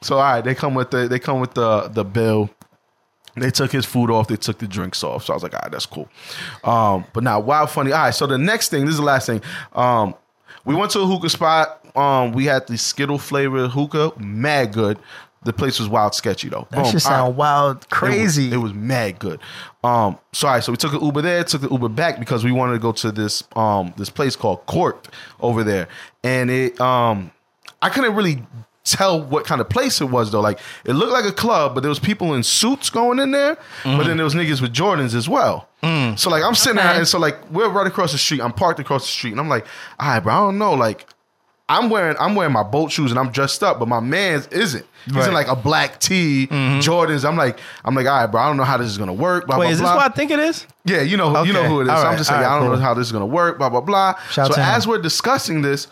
so 0.00 0.16
all 0.16 0.22
right, 0.22 0.40
they 0.40 0.54
come 0.54 0.74
with 0.74 0.90
the 0.90 1.08
they 1.08 1.18
come 1.18 1.40
with 1.40 1.52
the 1.54 1.88
the 1.88 2.04
bill. 2.04 2.48
They 3.36 3.50
took 3.50 3.72
his 3.72 3.86
food 3.86 4.10
off. 4.10 4.28
They 4.28 4.36
took 4.36 4.58
the 4.58 4.66
drinks 4.68 5.02
off. 5.02 5.24
So 5.24 5.32
I 5.32 5.36
was 5.36 5.42
like, 5.42 5.54
"All 5.54 5.60
right, 5.62 5.72
that's 5.72 5.86
cool." 5.86 6.08
Um, 6.64 7.04
but 7.12 7.22
now, 7.24 7.40
wild 7.40 7.70
funny. 7.70 7.92
All 7.92 8.02
right, 8.04 8.14
so 8.14 8.26
the 8.26 8.38
next 8.38 8.68
thing, 8.68 8.84
this 8.84 8.92
is 8.92 8.98
the 8.98 9.04
last 9.06 9.26
thing. 9.26 9.40
Um, 9.74 10.14
we 10.64 10.74
went 10.74 10.90
to 10.92 11.00
a 11.00 11.06
hookah 11.06 11.30
spot. 11.30 11.78
Um, 11.96 12.32
we 12.32 12.44
had 12.46 12.66
the 12.66 12.76
Skittle 12.78 13.18
flavored 13.18 13.70
hookah, 13.70 14.12
mad 14.18 14.72
good. 14.72 14.98
The 15.44 15.52
place 15.52 15.80
was 15.80 15.88
wild 15.88 16.14
sketchy 16.14 16.48
though. 16.48 16.68
That 16.70 16.76
Boom. 16.76 16.84
should 16.84 17.04
All 17.04 17.10
right. 17.10 17.16
sound 17.18 17.36
wild, 17.36 17.76
It 17.78 17.80
was- 17.80 17.86
crazy. 17.90 18.52
It 18.52 18.58
was, 18.58 18.72
mad 18.72 19.18
good. 19.18 19.40
Um, 19.82 20.16
so 20.32 20.46
all 20.46 20.54
right, 20.54 20.62
so 20.62 20.70
we 20.70 20.76
took 20.76 20.92
an 20.92 21.02
Uber 21.04 21.20
there, 21.22 21.42
took 21.42 21.62
the 21.62 21.68
Uber 21.68 21.88
back 21.88 22.20
because 22.20 22.44
we 22.44 22.52
wanted 22.52 22.74
to 22.74 22.78
go 22.78 22.92
to 22.92 23.10
this 23.10 23.42
um 23.56 23.92
this 23.96 24.08
place 24.08 24.36
called 24.36 24.64
Court 24.66 25.08
over 25.40 25.64
there, 25.64 25.88
and 26.22 26.48
it 26.48 26.80
um 26.80 27.32
I 27.80 27.88
couldn't 27.88 28.14
really 28.14 28.46
tell 28.84 29.22
what 29.22 29.44
kind 29.44 29.60
of 29.60 29.68
place 29.68 30.00
it 30.00 30.06
was 30.06 30.30
though. 30.32 30.40
Like 30.40 30.58
it 30.84 30.92
looked 30.94 31.12
like 31.12 31.24
a 31.24 31.32
club, 31.32 31.74
but 31.74 31.80
there 31.80 31.88
was 31.88 31.98
people 31.98 32.34
in 32.34 32.42
suits 32.42 32.90
going 32.90 33.18
in 33.18 33.30
there, 33.30 33.56
but 33.84 34.04
then 34.04 34.16
there 34.16 34.24
was 34.24 34.34
niggas 34.34 34.60
with 34.60 34.72
Jordans 34.72 35.14
as 35.14 35.28
well. 35.28 35.68
Mm. 35.82 36.18
So 36.18 36.30
like 36.30 36.42
I'm 36.42 36.54
sitting 36.54 36.76
there, 36.76 36.94
and 36.94 37.06
so 37.06 37.18
like 37.18 37.50
we're 37.50 37.68
right 37.68 37.86
across 37.86 38.12
the 38.12 38.18
street. 38.18 38.40
I'm 38.40 38.52
parked 38.52 38.80
across 38.80 39.02
the 39.02 39.12
street, 39.12 39.32
and 39.32 39.40
I'm 39.40 39.48
like, 39.48 39.66
all 39.98 40.08
right, 40.08 40.20
bro, 40.20 40.32
I 40.32 40.38
don't 40.38 40.58
know, 40.58 40.74
like. 40.74 41.06
I'm 41.68 41.88
wearing 41.88 42.16
I'm 42.20 42.34
wearing 42.34 42.52
my 42.52 42.64
boat 42.64 42.92
shoes 42.92 43.12
and 43.12 43.18
I'm 43.18 43.30
dressed 43.30 43.62
up, 43.62 43.78
but 43.78 43.88
my 43.88 44.00
man's 44.00 44.46
isn't. 44.48 44.84
He's 45.06 45.14
Right. 45.14 45.28
in 45.28 45.32
like 45.32 45.46
a 45.48 45.56
black 45.56 46.00
tee, 46.00 46.46
mm-hmm. 46.50 46.80
Jordans. 46.80 47.26
I'm 47.26 47.36
like, 47.36 47.58
I'm 47.82 47.94
like, 47.94 48.06
all 48.06 48.12
right, 48.18 48.26
bro. 48.26 48.42
I 48.42 48.48
don't 48.48 48.58
know 48.58 48.64
how 48.64 48.76
this 48.76 48.88
is 48.88 48.98
gonna 48.98 49.14
work. 49.14 49.46
Blah 49.46 49.56
Wait, 49.58 49.66
blah 49.66 49.72
is 49.72 49.78
this 49.78 49.84
blah. 49.88 49.96
what 49.96 50.12
I 50.12 50.14
think 50.14 50.32
it 50.32 50.38
is? 50.38 50.66
yeah, 50.84 51.00
you 51.00 51.16
know, 51.16 51.42
you 51.44 51.52
know 51.52 51.62
who 51.64 51.80
it 51.80 51.84
is. 51.84 51.88
So 51.88 51.94
I'm 51.94 52.18
just 52.18 52.30
like, 52.30 52.40
right, 52.40 52.46
I 52.46 52.58
don't 52.58 52.68
cool. 52.68 52.76
know 52.76 52.82
how 52.82 52.92
this 52.92 53.06
is 53.06 53.12
gonna 53.12 53.24
work. 53.24 53.56
Blah 53.56 53.70
blah 53.70 53.80
blah. 53.80 54.14
Shout 54.30 54.48
so 54.48 54.54
to 54.54 54.60
him. 54.60 54.66
as 54.68 54.86
we're 54.86 55.00
discussing 55.00 55.62
this, 55.62 55.86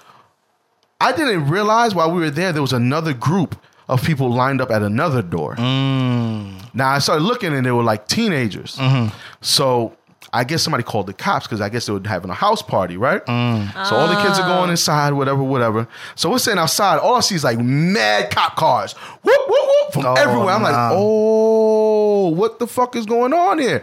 I 1.01 1.13
didn't 1.13 1.49
realize 1.49 1.95
while 1.95 2.11
we 2.13 2.21
were 2.21 2.31
there 2.31 2.53
there 2.53 2.63
was 2.63 2.73
another 2.73 3.13
group 3.15 3.57
of 3.89 4.03
people 4.05 4.31
lined 4.31 4.61
up 4.61 4.71
at 4.71 4.83
another 4.83 5.23
door. 5.23 5.57
Mm. 5.57 6.75
Now 6.75 6.91
I 6.91 6.99
started 6.99 7.25
looking 7.25 7.53
and 7.55 7.65
they 7.67 7.73
were 7.73 7.83
like 7.83 8.07
teenagers. 8.07 8.77
Mm-hmm. 8.77 9.15
So 9.41 9.97
I 10.33 10.45
guess 10.45 10.63
somebody 10.63 10.85
called 10.85 11.07
the 11.07 11.13
cops 11.13 11.47
because 11.47 11.61
I 11.61 11.69
guess 11.71 11.87
they 11.87 11.93
were 11.93 12.01
having 12.07 12.31
a 12.31 12.35
house 12.35 12.63
party, 12.63 12.97
right? 12.97 13.25
Mm. 13.27 13.73
So 13.87 13.97
all 13.97 14.07
the 14.07 14.21
kids 14.23 14.39
are 14.39 14.47
going 14.47 14.71
inside, 14.71 15.13
whatever, 15.15 15.43
whatever. 15.43 15.89
So 16.15 16.31
we're 16.31 16.39
sitting 16.39 16.61
outside. 16.61 16.99
All 16.99 17.17
I 17.17 17.21
see 17.21 17.35
is 17.35 17.43
like 17.43 17.59
mad 17.59 18.31
cop 18.31 18.55
cars, 18.55 18.93
whoop 18.93 19.41
whoop 19.49 19.61
whoop, 19.61 19.93
from 19.93 20.07
Oh, 20.07 20.15
everywhere. 20.15 20.55
I'm 20.55 20.63
like, 20.63 20.75
oh, 20.93 22.29
what 22.29 22.59
the 22.61 22.67
fuck 22.69 22.95
is 22.95 23.07
going 23.07 23.33
on 23.33 23.59
here? 23.59 23.83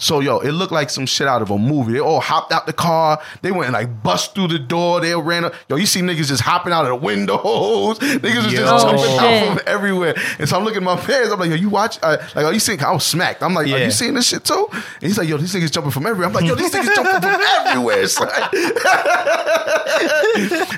So 0.00 0.20
yo, 0.20 0.38
it 0.38 0.50
looked 0.52 0.72
like 0.72 0.90
some 0.90 1.06
shit 1.06 1.28
out 1.28 1.42
of 1.42 1.50
a 1.50 1.58
movie. 1.58 1.92
They 1.92 2.00
all 2.00 2.20
hopped 2.20 2.52
out 2.52 2.66
the 2.66 2.72
car. 2.72 3.20
They 3.42 3.52
went 3.52 3.66
and 3.66 3.74
like 3.74 4.02
bust 4.02 4.34
through 4.34 4.48
the 4.48 4.58
door. 4.58 5.00
They 5.00 5.14
ran 5.14 5.44
up. 5.44 5.54
Yo, 5.68 5.76
you 5.76 5.84
see 5.86 6.00
niggas 6.00 6.26
just 6.28 6.42
hopping 6.42 6.72
out 6.72 6.84
of 6.84 6.88
the 6.88 6.96
windows. 6.96 7.38
Niggas 8.00 8.44
was 8.44 8.52
Yo. 8.52 8.60
just 8.60 8.86
Oh, 8.86 8.90
jumping 8.90 9.04
out 9.18 9.20
shit. 9.20 9.48
from 9.48 9.60
everywhere. 9.66 10.14
And 10.38 10.48
so 10.48 10.56
I'm 10.56 10.64
looking 10.64 10.78
at 10.78 10.82
my 10.84 10.96
parents. 10.96 11.32
I'm 11.32 11.38
like, 11.38 11.50
yo, 11.50 11.54
you 11.56 11.68
watch? 11.68 11.98
Uh, 12.02 12.16
like, 12.34 12.46
are 12.46 12.52
you 12.52 12.58
seeing? 12.60 12.80
I 12.82 12.90
was 12.92 13.04
smacked. 13.04 13.42
I'm 13.42 13.52
like, 13.54 13.66
are 13.68 13.78
you 13.78 13.90
seeing 13.90 14.14
this 14.14 14.26
shit 14.28 14.42
too? 14.44 14.68
And 14.72 14.82
he's 15.02 15.18
like, 15.18 15.28
yo, 15.28 15.36
these 15.36 15.54
niggas 15.54 15.70
jumping 15.70 15.92
from 15.92 16.06
everywhere. 16.06 16.28
I'm 16.28 16.32
like, 16.34 16.44
yo, 16.46 16.54
these 16.54 16.72
niggas 16.72 16.94
jumping 16.94 17.20
from 17.20 17.40
everywhere. 17.66 18.06
son. 18.08 18.28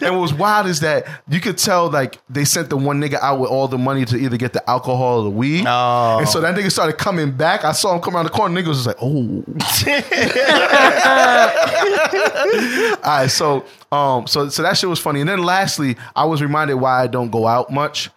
and 0.02 0.14
what 0.14 0.20
was 0.20 0.34
wild 0.34 0.66
is 0.66 0.80
that 0.80 1.06
you 1.28 1.40
could 1.40 1.58
tell 1.58 1.88
like 1.90 2.18
they 2.28 2.44
sent 2.44 2.70
the 2.70 2.76
one 2.76 3.00
nigga 3.00 3.20
out 3.20 3.38
with 3.40 3.50
all 3.50 3.68
the 3.68 3.78
money 3.78 4.04
to 4.06 4.16
either 4.16 4.36
get 4.36 4.52
the 4.52 4.68
alcohol 4.68 5.20
or 5.20 5.24
the 5.24 5.30
weed. 5.30 5.64
Oh. 5.66 6.18
And 6.18 6.28
so 6.28 6.40
that 6.40 6.56
nigga 6.56 6.70
started 6.72 6.98
coming 6.98 7.30
back. 7.30 7.64
I 7.64 7.72
saw 7.72 7.94
him 7.94 8.00
come 8.00 8.16
around 8.16 8.24
the 8.24 8.30
corner. 8.30 8.60
Niggas 8.60 8.66
was 8.68 8.86
like, 8.86 8.96
oh. 9.00 9.11
All 13.02 13.02
right, 13.04 13.26
so 13.30 13.64
um, 13.90 14.26
so 14.26 14.48
so 14.48 14.62
that 14.62 14.76
shit 14.76 14.88
was 14.88 14.98
funny. 14.98 15.20
And 15.20 15.28
then 15.28 15.42
lastly, 15.42 15.96
I 16.16 16.24
was 16.24 16.42
reminded 16.42 16.74
why 16.74 17.02
I 17.02 17.06
don't 17.06 17.30
go 17.30 17.46
out 17.46 17.70
much. 17.70 18.10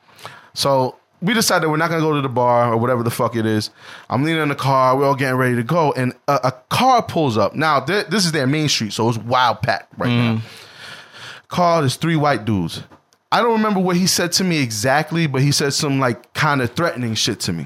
So 0.53 0.95
we 1.21 1.33
decided 1.33 1.67
we're 1.69 1.77
not 1.77 1.89
gonna 1.89 2.01
go 2.01 2.13
to 2.15 2.21
the 2.21 2.29
bar 2.29 2.73
or 2.73 2.77
whatever 2.77 3.03
the 3.03 3.11
fuck 3.11 3.35
it 3.35 3.45
is. 3.45 3.69
I'm 4.09 4.23
leaning 4.23 4.41
in 4.41 4.49
the 4.49 4.55
car. 4.55 4.97
We're 4.97 5.05
all 5.07 5.15
getting 5.15 5.37
ready 5.37 5.55
to 5.55 5.63
go, 5.63 5.91
and 5.93 6.13
a, 6.27 6.39
a 6.45 6.51
car 6.69 7.01
pulls 7.03 7.37
up. 7.37 7.55
Now 7.55 7.79
th- 7.79 8.07
this 8.07 8.25
is 8.25 8.31
their 8.31 8.47
main 8.47 8.69
street, 8.69 8.93
so 8.93 9.07
it's 9.09 9.17
wild 9.17 9.61
packed 9.61 9.93
right 9.97 10.09
now. 10.09 10.41
Car, 11.47 11.81
there's 11.81 11.95
three 11.95 12.15
white 12.15 12.45
dudes. 12.45 12.83
I 13.31 13.41
don't 13.41 13.53
remember 13.53 13.79
what 13.79 13.97
he 13.97 14.07
said 14.07 14.31
to 14.33 14.43
me 14.43 14.61
exactly, 14.61 15.27
but 15.27 15.41
he 15.41 15.51
said 15.51 15.73
some 15.73 15.99
like 15.99 16.33
kind 16.33 16.61
of 16.61 16.71
threatening 16.71 17.15
shit 17.15 17.39
to 17.41 17.53
me. 17.53 17.65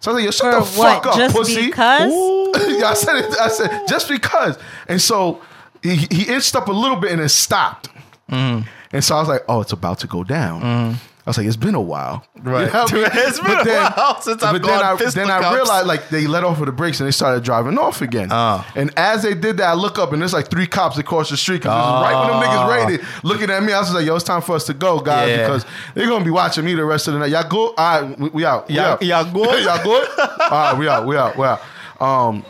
So 0.00 0.10
I 0.10 0.14
was 0.14 0.14
like, 0.14 0.24
"Yo, 0.24 0.30
shut 0.30 0.54
For 0.54 0.60
the 0.60 0.66
fuck 0.82 1.06
up, 1.06 1.16
Just 1.16 1.34
pussy." 1.36 1.66
because? 1.66 2.10
yeah, 2.10 2.39
I 2.84 2.94
said 2.94 3.16
it. 3.16 3.38
I 3.38 3.48
said 3.48 3.86
just 3.88 4.08
because. 4.08 4.58
And 4.88 5.00
so 5.00 5.42
he, 5.82 5.96
he 5.96 6.32
inched 6.32 6.54
up 6.54 6.68
a 6.68 6.72
little 6.72 6.96
bit 6.96 7.12
and 7.12 7.20
then 7.20 7.28
stopped. 7.28 7.88
Mm-hmm. 8.30 8.68
And 8.92 9.04
so 9.04 9.16
I 9.16 9.20
was 9.20 9.28
like, 9.28 9.42
oh, 9.48 9.60
it's 9.60 9.72
about 9.72 10.00
to 10.00 10.06
go 10.06 10.24
down. 10.24 10.62
Mm. 10.62 10.96
I 11.26 11.30
was 11.30 11.36
like, 11.36 11.46
it's 11.46 11.56
been 11.56 11.74
a 11.74 11.80
while. 11.80 12.24
Right. 12.42 12.72
what 12.72 12.92
I 12.92 12.94
mean? 12.96 13.04
It's 13.12 13.38
been 13.38 13.48
But 13.48 13.66
a 13.66 13.70
while 13.70 14.20
since 14.20 14.42
I've 14.42 14.54
but 14.54 14.62
then 14.62 14.80
gone 14.80 15.00
I, 15.00 15.10
then 15.10 15.30
I 15.30 15.54
realized 15.54 15.86
like 15.86 16.08
they 16.08 16.26
let 16.26 16.44
off 16.44 16.58
of 16.60 16.66
the 16.66 16.72
brakes 16.72 16.98
and 16.98 17.06
they 17.06 17.12
started 17.12 17.44
driving 17.44 17.78
off 17.78 18.00
again. 18.00 18.28
Oh. 18.30 18.66
And 18.74 18.90
as 18.96 19.22
they 19.22 19.34
did 19.34 19.58
that, 19.58 19.68
I 19.68 19.74
look 19.74 19.98
up 19.98 20.12
and 20.12 20.20
there's 20.22 20.32
like 20.32 20.50
three 20.50 20.66
cops 20.66 20.96
across 20.98 21.30
the 21.30 21.36
street 21.36 21.58
because 21.58 21.72
was 21.72 22.02
right 22.02 22.18
when 22.18 22.40
them 22.40 22.48
niggas 22.48 22.56
ah. 22.56 22.68
raided, 22.68 23.06
looking 23.22 23.50
at 23.50 23.62
me. 23.62 23.72
I 23.72 23.78
was 23.78 23.88
just 23.88 23.94
like, 23.94 24.06
yo, 24.06 24.16
it's 24.16 24.24
time 24.24 24.40
for 24.42 24.56
us 24.56 24.64
to 24.66 24.74
go, 24.74 24.98
guys, 24.98 25.28
Yeah. 25.28 25.46
because 25.46 25.66
they're 25.94 26.08
gonna 26.08 26.24
be 26.24 26.30
watching 26.30 26.64
me 26.64 26.74
the 26.74 26.84
rest 26.84 27.06
of 27.06 27.14
the 27.14 27.20
night. 27.20 27.30
Y'all 27.30 27.48
good? 27.48 27.74
All 27.76 28.02
right, 28.02 28.18
we, 28.18 28.28
we 28.30 28.44
out. 28.44 28.68
We 28.68 28.76
Y'all- 28.76 28.84
out. 28.86 29.02
y'all 29.02 29.32
good? 29.32 29.64
y'all 29.64 29.84
good? 29.84 30.08
All 30.18 30.50
right, 30.50 30.78
we 30.78 30.88
out. 30.88 31.06
We 31.06 31.16
out. 31.16 31.36
We 31.36 31.44
out. 31.44 31.60
Um, 32.00 32.44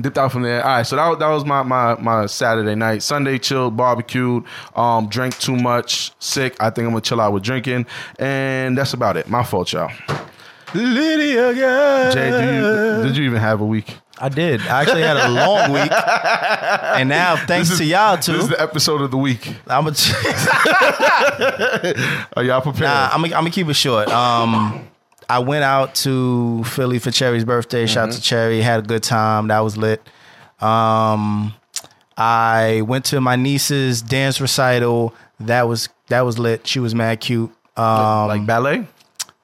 Dipped 0.00 0.16
out 0.16 0.32
from 0.32 0.40
there. 0.42 0.62
All 0.64 0.76
right, 0.76 0.86
so 0.86 0.96
that, 0.96 1.06
was- 1.06 1.18
that 1.18 1.28
was 1.28 1.44
my, 1.44 1.62
my 1.62 1.96
my 2.00 2.24
Saturday 2.24 2.74
night. 2.74 3.02
Sunday 3.02 3.36
chilled, 3.38 3.76
barbecued, 3.76 4.42
um, 4.74 5.06
drank 5.10 5.38
too 5.38 5.54
much, 5.54 6.12
sick. 6.18 6.56
I 6.58 6.70
think 6.70 6.86
I'm 6.86 6.92
gonna 6.92 7.02
chill 7.02 7.20
out 7.20 7.34
with 7.34 7.42
drinking, 7.42 7.84
and 8.18 8.78
that's 8.78 8.94
about 8.94 9.18
it. 9.18 9.28
My 9.28 9.42
fault, 9.44 9.70
y'all. 9.74 9.90
Lydia, 10.72 11.52
girl. 11.52 12.10
Jay, 12.10 12.30
do 12.30 12.54
you, 12.54 13.02
did 13.06 13.16
you 13.18 13.24
even 13.24 13.38
have 13.38 13.60
a 13.60 13.66
week? 13.66 13.94
I 14.18 14.30
did. 14.30 14.62
I 14.62 14.80
actually 14.80 15.02
had 15.02 15.18
a 15.18 15.28
long 15.28 15.72
week, 15.72 15.92
and 15.92 17.10
now 17.10 17.36
thanks 17.46 17.68
is- 17.70 17.76
to 17.76 17.84
y'all 17.84 18.16
too. 18.16 18.32
This 18.32 18.44
is 18.44 18.48
the 18.48 18.62
episode 18.62 19.02
of 19.02 19.10
the 19.10 19.18
week. 19.18 19.56
I'm 19.66 19.86
a. 19.86 19.90
Are 22.36 22.42
y'all 22.42 22.62
prepared? 22.62 22.84
Nah, 22.84 23.10
I'm 23.12 23.22
gonna 23.28 23.50
keep 23.50 23.68
it 23.68 23.74
short. 23.74 24.08
Um, 24.08 24.88
I 25.36 25.38
went 25.38 25.64
out 25.64 25.94
to 25.96 26.62
Philly 26.64 26.98
for 26.98 27.10
Cherry's 27.10 27.44
birthday. 27.44 27.86
Shout 27.86 28.08
out 28.08 28.14
to 28.14 28.20
Cherry. 28.20 28.60
Had 28.60 28.80
a 28.84 28.86
good 28.86 29.02
time. 29.02 29.48
That 29.48 29.60
was 29.60 29.76
lit. 29.76 30.02
Um, 30.60 31.54
I 32.16 32.82
went 32.86 33.04
to 33.06 33.20
my 33.20 33.36
niece's 33.36 34.02
dance 34.02 34.40
recital. 34.40 35.14
That 35.40 35.62
was 35.68 35.88
that 36.08 36.20
was 36.22 36.38
lit. 36.38 36.66
She 36.66 36.78
was 36.80 36.94
mad 36.94 37.20
cute. 37.20 37.50
Um, 37.76 38.28
like 38.28 38.46
ballet? 38.46 38.86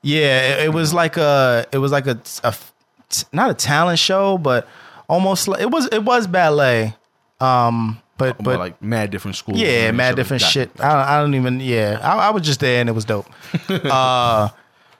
yeah, 0.03 0.41
it, 0.61 0.67
it 0.67 0.69
was 0.75 0.93
like 0.93 1.17
a 1.17 1.67
it 1.73 1.79
was 1.79 1.91
like 1.93 2.07
a, 2.07 2.21
a 2.45 2.55
not 3.33 3.51
a 3.51 3.55
talent 3.55 3.99
show, 3.99 4.37
but 4.39 4.69
almost 5.09 5.49
like 5.49 5.61
it 5.61 5.71
was 5.71 5.87
it 5.91 6.05
was 6.05 6.27
ballet. 6.27 6.95
Um, 7.41 7.99
but 8.19 8.37
But 8.37 8.45
but 8.45 8.59
like 8.59 8.83
mad 8.83 9.11
different 9.11 9.37
schools. 9.37 9.59
yeah, 9.59 9.91
mad 9.93 10.17
different 10.17 10.43
shit. 10.43 10.71
I, 10.79 10.89
don't- 10.93 11.09
I 11.09 11.21
don't 11.21 11.35
even. 11.35 11.61
Yeah, 11.61 11.99
I, 12.03 12.29
I 12.29 12.31
was 12.31 12.43
just 12.43 12.61
there 12.61 12.81
and 12.81 12.89
it 12.89 12.93
was 12.93 13.05
dope. 13.07 13.27
uh, 13.69 14.49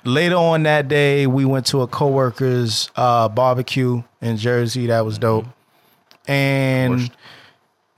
later 0.09 0.37
on 0.37 0.63
that 0.65 0.89
day, 0.89 1.27
we 1.27 1.45
went 1.45 1.67
to 1.67 1.83
a 1.83 1.87
coworker's 1.87 2.91
uh, 2.97 3.29
barbecue 3.29 4.03
in 4.21 4.37
Jersey. 4.37 4.87
That 4.87 5.05
was 5.05 5.19
dope. 5.19 5.47
And 6.27 7.11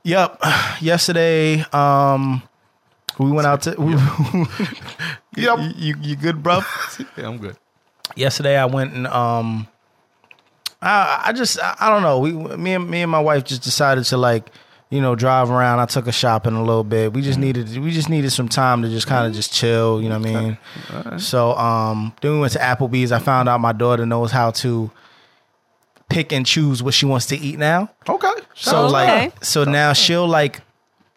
yep, 0.05 0.39
yesterday 0.81 1.61
um, 1.73 2.43
we 3.19 3.31
went 3.31 3.47
out 3.47 3.63
to. 3.63 3.75
We, 3.79 3.95
Yep. 5.37 5.59
you, 5.77 5.95
you 6.03 6.17
good, 6.17 6.43
bro? 6.43 6.61
Yeah, 7.17 7.29
I'm 7.29 7.39
good. 7.39 7.57
yesterday 8.17 8.57
I 8.59 8.65
went 8.67 8.93
and 8.95 9.07
um 9.07 9.69
I 10.83 11.23
I 11.27 11.33
just 11.33 11.59
I, 11.63 11.77
I 11.79 11.89
don't 11.89 12.03
know. 12.03 12.19
We 12.19 12.33
me 12.33 12.75
and 12.75 12.91
me 12.91 13.03
and 13.03 13.11
my 13.11 13.21
wife 13.21 13.45
just 13.45 13.63
decided 13.63 14.05
to 14.07 14.17
like, 14.17 14.51
you 14.91 15.01
know, 15.01 15.15
drive 15.15 15.51
around. 15.51 15.79
I 15.79 15.87
took 15.87 16.07
her 16.07 16.13
shopping 16.13 16.55
a 16.55 16.63
little 16.63 16.85
bit. 16.85 17.13
We 17.13 17.23
just 17.23 17.39
needed 17.39 17.79
we 17.79 17.93
just 17.93 18.09
needed 18.09 18.31
some 18.31 18.49
time 18.49 18.83
to 18.83 18.89
just 18.89 19.07
kind 19.07 19.27
of 19.27 19.33
just 19.33 19.53
chill, 19.53 20.03
you 20.03 20.09
know 20.09 20.19
what 20.19 20.29
I 20.29 20.59
mean? 21.09 21.19
So 21.19 21.57
um 21.57 22.13
then 22.21 22.33
we 22.33 22.41
went 22.41 22.53
to 22.55 22.59
Applebee's. 22.59 23.13
I 23.13 23.21
found 23.21 23.49
out 23.49 23.61
my 23.61 23.73
daughter 23.73 24.05
knows 24.05 24.33
how 24.33 24.51
to 24.51 24.91
pick 26.09 26.33
and 26.33 26.45
choose 26.45 26.83
what 26.83 26.93
she 26.93 27.07
wants 27.07 27.27
to 27.27 27.39
eat 27.39 27.59
now. 27.59 27.89
Okay. 28.09 28.33
So 28.55 28.87
okay. 28.87 28.93
like 28.93 29.45
so 29.45 29.65
now 29.65 29.93
she'll 29.93 30.27
like 30.27 30.61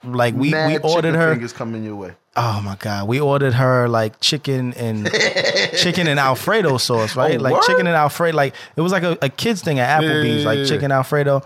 like 0.04 0.36
we 0.36 0.52
Mad 0.52 0.68
we 0.68 0.78
ordered 0.78 1.16
her 1.16 1.34
fingers 1.34 1.54
coming 1.54 1.84
your 1.84 1.96
way. 1.96 2.14
Oh 2.36 2.62
my 2.64 2.76
god, 2.76 3.08
we 3.08 3.20
ordered 3.20 3.54
her 3.54 3.88
like 3.88 4.20
chicken 4.20 4.74
and 4.74 5.10
chicken 5.78 6.08
and 6.08 6.20
Alfredo 6.20 6.78
sauce, 6.78 7.16
right? 7.16 7.40
Oh, 7.40 7.44
like 7.44 7.54
word? 7.54 7.64
chicken 7.64 7.88
and 7.88 7.96
Alfredo, 7.96 8.36
like 8.36 8.56
it 8.76 8.82
was 8.82 8.92
like 8.92 9.04
a, 9.04 9.18
a 9.22 9.30
kids 9.30 9.62
thing 9.62 9.80
at 9.80 10.02
Applebee's, 10.02 10.42
yeah, 10.42 10.48
like 10.48 10.60
yeah. 10.60 10.66
chicken 10.66 10.92
Alfredo. 10.92 11.44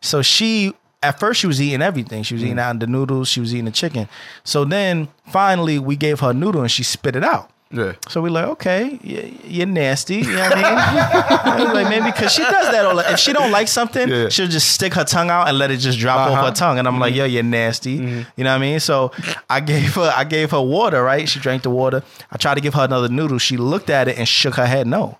So 0.00 0.22
she 0.22 0.74
at 1.02 1.18
first 1.20 1.40
she 1.40 1.46
was 1.46 1.60
eating 1.60 1.82
everything. 1.82 2.22
She 2.22 2.34
was 2.34 2.42
eating 2.42 2.58
out 2.58 2.78
the 2.80 2.86
noodles, 2.86 3.28
she 3.28 3.40
was 3.40 3.52
eating 3.54 3.66
the 3.66 3.70
chicken. 3.70 4.08
So 4.44 4.64
then 4.64 5.08
finally 5.28 5.78
we 5.78 5.96
gave 5.96 6.20
her 6.20 6.30
a 6.30 6.34
noodle 6.34 6.62
and 6.62 6.70
she 6.70 6.82
spit 6.82 7.14
it 7.16 7.24
out. 7.24 7.50
Yeah. 7.70 7.92
So 8.08 8.22
we 8.22 8.30
like, 8.30 8.46
okay, 8.46 8.98
y- 9.04 9.30
you're 9.44 9.66
nasty. 9.66 10.16
You 10.16 10.22
know 10.22 10.40
what 10.40 10.52
I 10.54 10.56
mean? 10.56 10.64
I 11.54 11.64
was 11.64 11.74
like, 11.74 11.88
maybe 11.90 12.10
because 12.10 12.32
she 12.32 12.40
does 12.42 12.70
that 12.72 12.86
all. 12.86 12.96
the- 12.96 13.12
If 13.12 13.18
she 13.18 13.34
don't 13.34 13.50
like 13.50 13.68
something, 13.68 14.08
Yeah. 14.08 14.30
she'll 14.30 14.48
just 14.48 14.70
stick 14.72 14.94
her 14.94 15.04
tongue 15.04 15.28
out 15.28 15.48
and 15.48 15.58
let 15.58 15.70
it 15.70 15.76
just 15.76 15.98
drop 15.98 16.18
off 16.18 16.30
Uh-huh. 16.32 16.46
her 16.46 16.52
tongue. 16.52 16.78
And 16.78 16.88
I'm 16.88 16.98
like, 16.98 17.14
yo, 17.14 17.26
you're 17.26 17.42
nasty. 17.42 17.90
You 17.92 18.24
know 18.38 18.44
what 18.44 18.46
I 18.46 18.58
mean? 18.58 18.80
So 18.80 19.12
I 19.50 19.60
gave 19.60 19.94
her, 19.96 20.10
I 20.16 20.24
gave 20.24 20.50
her 20.52 20.62
water. 20.62 21.02
Right? 21.04 21.28
She 21.28 21.40
drank 21.40 21.62
the 21.62 21.68
water. 21.70 22.02
I 22.32 22.38
tried 22.38 22.54
to 22.54 22.62
give 22.62 22.72
her 22.72 22.84
another 22.84 23.08
noodle. 23.10 23.36
She 23.36 23.58
looked 23.58 23.90
at 23.90 24.08
it 24.08 24.16
and 24.18 24.26
shook 24.26 24.54
her 24.54 24.66
head 24.66 24.86
no. 24.86 25.18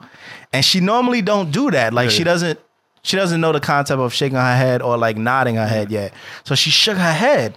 And 0.51 0.65
she 0.65 0.81
normally 0.81 1.21
don't 1.21 1.51
do 1.51 1.71
that. 1.73 1.93
Like 1.93 2.09
she 2.11 2.25
doesn't. 2.25 2.59
She 3.03 3.17
doesn't 3.17 3.41
know 3.41 3.53
the 3.53 3.61
concept 3.61 4.01
of 4.01 4.13
shaking 4.13 4.37
her 4.37 4.57
head 4.57 4.83
or 4.83 4.97
like 4.97 5.17
nodding 5.17 5.57
her 5.57 5.67
head 5.67 5.91
yet. 5.91 6.13
So 6.45 6.55
she 6.55 6.71
shook 6.71 6.97
her 6.97 7.13
head. 7.13 7.55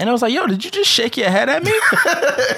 And 0.00 0.08
I 0.08 0.12
was 0.12 0.22
like, 0.22 0.32
yo, 0.32 0.46
did 0.46 0.64
you 0.64 0.70
just 0.70 0.88
shake 0.88 1.16
your 1.16 1.28
head 1.28 1.48
at 1.48 1.64
me? 1.64 1.72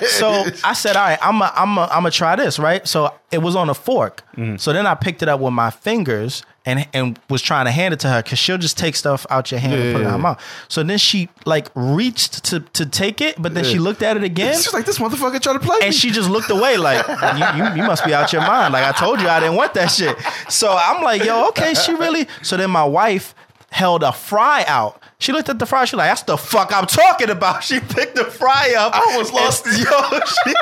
so 0.08 0.44
I 0.62 0.74
said, 0.74 0.94
all 0.94 1.06
right, 1.06 1.18
I'm 1.22 1.40
a, 1.40 1.50
I'm 1.56 1.78
a, 1.78 1.82
I'm 1.84 2.02
gonna 2.02 2.10
try 2.10 2.36
this, 2.36 2.58
right? 2.58 2.86
So 2.86 3.14
it 3.32 3.38
was 3.38 3.56
on 3.56 3.70
a 3.70 3.74
fork. 3.74 4.22
Mm-hmm. 4.36 4.56
So 4.56 4.74
then 4.74 4.86
I 4.86 4.94
picked 4.94 5.22
it 5.22 5.28
up 5.28 5.40
with 5.40 5.54
my 5.54 5.70
fingers 5.70 6.42
and 6.66 6.86
and 6.92 7.18
was 7.28 7.42
trying 7.42 7.64
to 7.64 7.70
hand 7.70 7.94
it 7.94 8.00
to 8.00 8.08
her 8.08 8.22
because 8.22 8.38
she'll 8.38 8.58
just 8.58 8.76
take 8.76 8.94
stuff 8.94 9.26
out 9.30 9.50
your 9.50 9.60
hand 9.60 9.74
and 9.74 9.94
put 9.94 10.00
it 10.00 10.02
in 10.02 10.08
yeah, 10.08 10.12
her 10.12 10.18
mouth. 10.18 10.66
So 10.68 10.82
then 10.82 10.98
she 10.98 11.28
like 11.46 11.68
reached 11.74 12.44
to 12.46 12.60
to 12.60 12.86
take 12.86 13.20
it, 13.20 13.40
but 13.40 13.54
then 13.54 13.64
she 13.64 13.78
looked 13.78 14.02
at 14.02 14.16
it 14.16 14.24
again. 14.24 14.54
She's 14.54 14.72
like, 14.72 14.86
this 14.86 14.98
motherfucker 14.98 15.40
trying 15.40 15.58
to 15.58 15.64
play 15.64 15.78
me. 15.78 15.86
And 15.86 15.94
she 15.94 16.10
just 16.10 16.28
looked 16.28 16.50
away 16.50 16.76
like, 16.76 17.06
you, 17.06 17.64
you, 17.64 17.76
you 17.76 17.86
must 17.86 18.04
be 18.04 18.14
out 18.14 18.32
your 18.32 18.42
mind. 18.42 18.72
Like, 18.72 18.84
I 18.84 18.92
told 18.92 19.20
you 19.20 19.28
I 19.28 19.40
didn't 19.40 19.56
want 19.56 19.74
that 19.74 19.88
shit. 19.88 20.16
So 20.48 20.76
I'm 20.76 21.02
like, 21.02 21.24
yo, 21.24 21.48
okay, 21.48 21.74
she 21.74 21.94
really. 21.94 22.26
So 22.42 22.56
then 22.56 22.70
my 22.70 22.84
wife 22.84 23.34
held 23.70 24.02
a 24.02 24.12
fry 24.12 24.64
out. 24.66 24.99
She 25.20 25.32
looked 25.32 25.50
at 25.50 25.58
the 25.58 25.66
fry. 25.66 25.84
She 25.84 25.96
like, 25.96 26.10
that's 26.10 26.22
the 26.22 26.38
fuck 26.38 26.72
I'm 26.74 26.86
talking 26.86 27.28
about. 27.30 27.62
She 27.70 27.78
picked 27.78 28.16
the 28.16 28.24
fry 28.24 28.74
up. 28.76 28.92
I 28.94 29.18
was 29.18 29.32
lost 29.32 29.64
and. 29.66 29.70
Yo, 29.78 29.84
she, 29.84 30.54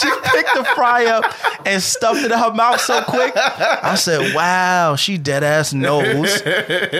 she 0.00 0.10
picked 0.22 0.54
the 0.54 0.64
fry 0.76 1.06
up 1.06 1.24
and 1.66 1.82
stuffed 1.82 2.20
it 2.20 2.30
in 2.30 2.38
her 2.38 2.52
mouth 2.52 2.80
so 2.80 3.02
quick. 3.02 3.32
I 3.36 3.94
said, 3.94 4.34
wow, 4.34 4.96
she 4.96 5.16
dead 5.18 5.42
ass 5.42 5.72
knows 5.72 6.42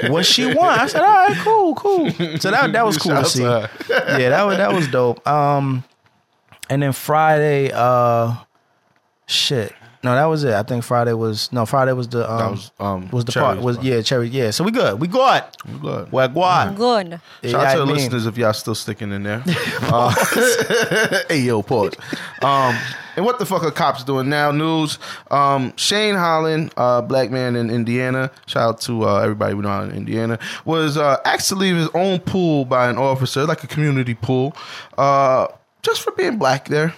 what 0.09 0.25
she 0.25 0.46
want. 0.46 0.81
I 0.81 0.87
said, 0.87 1.03
all 1.03 1.07
right, 1.07 1.37
cool, 1.38 1.75
cool. 1.75 2.11
So 2.40 2.51
that 2.51 2.72
that 2.72 2.85
was 2.85 2.96
cool 2.98 3.14
to 3.14 3.25
see. 3.27 3.42
to 3.42 3.70
Yeah, 3.90 4.31
that 4.31 4.42
was 4.44 4.57
that 4.57 4.72
was 4.72 4.88
dope. 4.88 5.25
Um, 5.29 5.85
and 6.70 6.83
then 6.83 6.92
Friday, 6.92 7.70
uh, 7.72 8.37
shit. 9.27 9.75
No, 10.04 10.14
that 10.16 10.24
was 10.24 10.42
it. 10.42 10.52
I 10.52 10.62
think 10.64 10.82
Friday 10.82 11.12
was 11.12 11.52
no 11.52 11.64
Friday 11.64 11.92
was 11.92 12.08
the 12.08 12.28
um, 12.30 12.38
That 12.38 12.50
was, 12.50 12.70
um, 12.80 13.08
was 13.10 13.24
the 13.24 13.32
part 13.32 13.60
was 13.60 13.76
part. 13.76 13.86
yeah 13.86 14.02
cherry 14.02 14.28
yeah. 14.28 14.50
So 14.50 14.64
we 14.64 14.72
good. 14.72 14.98
We 15.00 15.06
good. 15.06 15.44
We 15.66 15.78
good. 15.78 16.10
We're 16.10 16.28
good. 16.28 16.76
Good. 16.76 17.20
Shout 17.50 17.66
out 17.66 17.72
to 17.74 17.78
the 17.80 17.86
mean- 17.86 17.94
listeners 17.96 18.26
if 18.26 18.36
y'all 18.36 18.52
still 18.52 18.74
sticking 18.74 19.12
in 19.12 19.22
there. 19.22 19.42
Uh, 19.84 20.14
hey 21.28 21.40
yo, 21.40 21.62
pause. 21.62 21.92
Um, 22.40 22.74
and 23.16 23.24
what 23.26 23.38
the 23.38 23.44
fuck 23.44 23.62
are 23.62 23.70
cops 23.70 24.04
doing 24.04 24.28
now? 24.28 24.50
News. 24.52 24.98
Um, 25.30 25.74
Shayne 25.76 26.14
Holland, 26.14 26.72
uh, 26.76 27.02
black 27.02 27.30
man 27.30 27.56
in 27.56 27.68
Indiana. 27.68 28.30
Shout 28.46 28.62
out 28.68 28.80
to 28.82 29.04
uh, 29.06 29.18
everybody 29.20 29.54
we 29.54 29.62
know 29.62 29.68
out 29.68 29.90
in 29.90 29.94
Indiana. 29.96 30.38
Was 30.64 30.96
uh, 30.96 31.18
asked 31.24 31.48
to 31.50 31.56
leave 31.56 31.76
his 31.76 31.88
own 31.94 32.20
pool 32.20 32.64
by 32.64 32.88
an 32.88 32.96
officer, 32.96 33.44
like 33.44 33.62
a 33.64 33.66
community 33.66 34.14
pool, 34.14 34.56
uh, 34.96 35.48
just 35.82 36.00
for 36.02 36.12
being 36.12 36.38
black 36.38 36.68
there. 36.68 36.94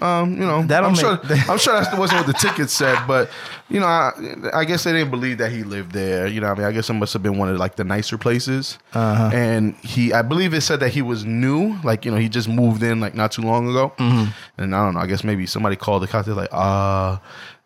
Um, 0.00 0.32
you 0.32 0.46
know, 0.46 0.62
That 0.66 0.84
I'm 0.84 0.94
don't 0.94 0.96
sure. 0.96 1.20
make- 1.28 1.48
I'm 1.48 1.58
sure 1.58 1.80
that 1.80 1.98
wasn't 1.98 2.20
what 2.20 2.26
the 2.26 2.32
ticket 2.34 2.68
said, 2.70 3.06
but 3.06 3.30
you 3.68 3.80
know, 3.80 3.86
I, 3.86 4.12
I 4.52 4.64
guess 4.64 4.84
they 4.84 4.92
didn't 4.92 5.10
believe 5.10 5.38
that 5.38 5.50
he 5.50 5.62
lived 5.64 5.92
there. 5.92 6.26
You 6.26 6.40
know, 6.40 6.48
what 6.48 6.58
I 6.58 6.60
mean, 6.60 6.68
I 6.68 6.72
guess 6.72 6.88
it 6.90 6.92
must 6.94 7.12
have 7.14 7.22
been 7.22 7.38
one 7.38 7.48
of 7.48 7.56
like 7.58 7.76
the 7.76 7.84
nicer 7.84 8.18
places. 8.18 8.78
Uh-huh. 8.94 9.30
And 9.34 9.74
he, 9.76 10.12
I 10.12 10.22
believe 10.22 10.52
it 10.54 10.60
said 10.60 10.80
that 10.80 10.90
he 10.90 11.02
was 11.02 11.24
new, 11.24 11.76
like 11.82 12.04
you 12.04 12.10
know, 12.10 12.18
he 12.18 12.28
just 12.28 12.48
moved 12.48 12.82
in 12.82 13.00
like 13.00 13.14
not 13.14 13.32
too 13.32 13.42
long 13.42 13.68
ago. 13.68 13.92
Mm-hmm. 13.98 14.30
And 14.58 14.74
I 14.74 14.84
don't 14.84 14.94
know. 14.94 15.00
I 15.00 15.06
guess 15.06 15.24
maybe 15.24 15.46
somebody 15.46 15.76
called 15.76 16.02
the 16.02 16.06
cops. 16.08 16.26
They're 16.26 16.34
like, 16.34 16.50
uh, 16.52 17.18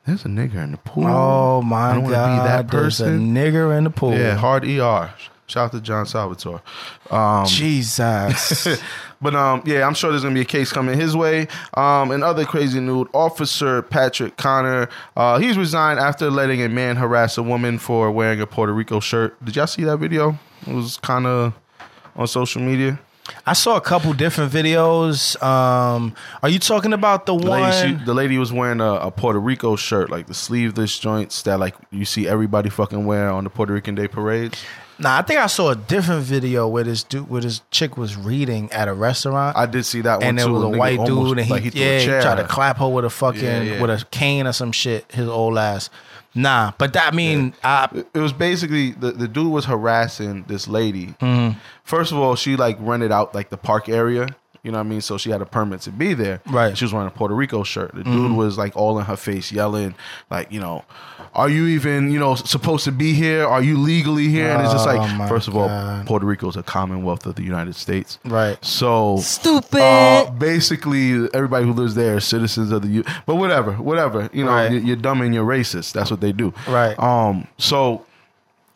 there's 0.07 0.25
a 0.25 0.29
nigger 0.29 0.63
in 0.65 0.71
the 0.73 0.79
pool. 0.79 1.07
Oh 1.07 1.63
my 1.63 1.91
I 1.91 1.95
don't 1.95 2.05
wanna 2.05 2.15
god, 2.17 2.43
be 2.43 2.49
that 2.49 2.71
there's 2.71 3.01
a 3.01 3.05
person. 3.05 3.35
nigger 3.35 3.77
in 3.77 3.85
the 3.85 3.91
pool. 3.91 4.15
Yeah, 4.17 4.37
hard 4.37 4.65
ER. 4.65 5.13
Shout 5.47 5.65
out 5.67 5.73
to 5.73 5.81
John 5.81 6.07
Salvatore. 6.07 6.63
Um, 7.11 7.45
Jesus. 7.45 8.69
but 9.21 9.35
um, 9.35 9.63
yeah, 9.67 9.87
I'm 9.87 9.95
sure 9.95 10.11
there's 10.11 10.23
gonna 10.23 10.35
be 10.35 10.41
a 10.41 10.45
case 10.45 10.73
coming 10.73 10.99
his 10.99 11.17
way. 11.17 11.49
Um, 11.75 12.11
and 12.11 12.23
other 12.25 12.45
crazy 12.45 12.81
news: 12.81 13.09
Officer 13.13 13.83
Patrick 13.83 14.37
Connor, 14.37 14.89
uh, 15.17 15.39
he's 15.39 15.57
resigned 15.59 15.99
after 16.01 16.31
letting 16.31 16.63
a 16.63 16.69
man 16.69 16.97
harass 16.97 17.39
a 17.39 17.43
woman 17.43 17.79
for 17.79 18.11
wearing 18.11 18.41
a 18.41 18.47
Puerto 18.47 18.73
Rico 18.73 19.01
shirt. 19.01 19.43
Did 19.45 19.57
y'all 19.57 19.67
see 19.67 19.85
that 19.85 19.99
video? 19.99 20.39
It 20.67 20.75
was 20.75 20.97
kind 20.99 21.27
of 21.27 21.55
on 22.17 22.27
social 22.27 22.63
media. 22.63 22.99
I 23.47 23.53
saw 23.53 23.77
a 23.77 23.81
couple 23.81 24.13
different 24.13 24.53
videos. 24.53 25.41
Um, 25.41 26.15
are 26.43 26.49
you 26.49 26.59
talking 26.59 26.93
about 26.93 27.27
the 27.27 27.37
The 27.37 27.47
one? 27.49 27.63
lady, 27.63 27.97
she, 27.99 28.05
the 28.05 28.15
lady 28.15 28.39
was 28.39 28.53
wearing 28.53 28.81
a, 28.81 28.95
a 28.95 29.11
Puerto 29.13 29.39
Rico 29.39 29.77
shirt, 29.77 30.11
like 30.11 30.27
the 30.27 30.35
sleeveless 30.35 30.99
joints 30.99 31.43
that 31.43 31.61
like 31.61 31.77
you 31.93 32.05
see 32.05 32.27
everybody 32.27 32.71
fucking 32.71 33.07
wear 33.07 33.31
on 33.31 33.45
the 33.45 33.51
Puerto 33.51 33.73
Rican 33.73 33.95
Day 33.95 34.09
parades. 34.09 34.61
Nah, 35.01 35.19
I 35.19 35.23
think 35.23 35.41
I 35.41 35.47
saw 35.47 35.71
a 35.71 35.77
different 35.77 36.23
video 36.23 36.69
where 36.69 36.85
this 36.85 37.03
dude, 37.03 37.29
where 37.29 37.41
this 37.41 37.63
chick 37.71 37.97
was 37.97 38.17
reading 38.17 38.71
at 38.73 38.87
a 38.89 38.95
restaurant. 38.95 39.57
I 39.57 39.67
did 39.67 39.85
see 39.85 40.01
that 40.03 40.19
one 40.21 40.27
and 40.29 40.39
there 40.39 40.47
too. 40.47 40.53
was 40.53 40.63
a 40.63 40.67
nigga 40.67 40.79
white 40.79 40.99
almost- 40.99 41.29
dude, 41.31 41.39
and 41.39 41.47
he, 41.47 41.53
like, 41.53 41.63
threw 41.73 41.83
a 41.83 41.85
yeah, 41.85 41.99
he 41.99 42.05
chair 42.07 42.23
tried 42.23 42.33
at 42.33 42.37
to 42.37 42.43
her. 42.43 42.49
clap 42.49 42.79
her 42.79 42.89
with 42.89 43.05
a 43.05 43.11
fucking 43.11 43.43
Yeah, 43.43 43.63
yeah. 43.63 43.81
with 43.81 43.91
a 43.91 44.05
cane 44.11 44.47
or 44.47 44.53
some 44.53 44.73
shit. 44.73 45.11
His 45.13 45.29
old 45.29 45.59
ass. 45.59 45.91
Nah, 46.33 46.71
but 46.79 46.93
that 46.93 47.13
I 47.13 47.17
mean, 47.17 47.55
I 47.65 47.89
it 48.15 48.21
was 48.21 48.33
basically 48.33 48.93
the, 48.93 49.11
the 49.11 49.27
dude 49.27 49.51
was 49.53 49.65
harassing 49.65 50.45
this 50.47 50.69
lady. 50.69 51.07
Mm-hmm. 51.21 51.59
First 51.83 52.13
of 52.13 52.19
all, 52.19 52.37
she 52.37 52.55
like 52.55 52.77
rented 52.79 53.11
out 53.11 53.35
like 53.35 53.51
the 53.51 53.57
park 53.57 53.89
area 53.89 54.29
You 54.63 54.71
know 54.73 54.79
what 54.79 54.85
I 54.87 54.89
mean? 54.91 55.01
So 55.01 55.17
she 55.17 55.31
had 55.31 55.41
a 55.41 55.47
permit 55.47 55.81
to 55.83 55.91
be 55.91 56.13
there. 56.13 56.41
Right. 56.47 56.77
She 56.77 56.85
was 56.85 56.93
wearing 56.93 57.09
a 57.09 57.11
Puerto 57.11 57.35
Rico 57.35 57.63
shirt. 57.63 57.95
The 57.95 58.03
Mm-hmm. 58.03 58.29
dude 58.29 58.37
was 58.37 58.59
like 58.59 58.77
all 58.77 58.99
in 58.99 59.07
her 59.07 59.17
face, 59.17 59.51
yelling, 59.51 59.95
like, 60.31 60.53
you 60.53 60.61
know, 60.61 60.85
are 61.35 61.49
you 61.49 61.67
even, 61.67 62.11
you 62.11 62.19
know, 62.19 62.35
supposed 62.35 62.85
to 62.85 62.93
be 62.93 63.13
here? 63.15 63.47
Are 63.47 63.63
you 63.63 63.79
legally 63.79 64.29
here? 64.29 64.49
And 64.51 64.63
it's 64.63 64.73
just 64.73 64.87
Oh, 64.87 64.95
like, 64.97 65.17
my 65.17 65.29
first 65.29 65.49
of 65.49 65.57
all, 65.57 65.69
God. 65.69 66.07
Puerto 66.07 66.27
Rico 66.27 66.49
is 66.49 66.57
a 66.57 66.63
commonwealth 66.63 67.25
of 67.25 67.37
the 67.37 67.43
United 67.43 67.75
States. 67.77 68.19
Right. 68.25 68.63
So 68.65 69.19
Stupid. 69.19 69.81
uh, 69.81 70.31
basically, 70.33 71.29
everybody 71.33 71.65
who 71.65 71.73
lives 71.73 71.95
there 71.95 72.17
is 72.19 72.25
citizens 72.25 72.71
of 72.73 72.83
the 72.83 72.89
U. 72.89 73.05
But 73.27 73.37
whatever, 73.37 73.73
whatever. 73.75 74.29
You 74.33 74.45
know, 74.45 74.51
Right. 74.53 74.73
you- 74.73 74.81
you're 74.81 74.97
dumb 74.97 75.23
and 75.23 75.33
you're 75.35 75.47
racist. 75.47 75.93
That's 75.93 76.11
what 76.11 76.21
they 76.21 76.33
do. 76.33 76.53
Right. 76.69 76.99
Um. 76.99 77.47
So, 77.59 78.05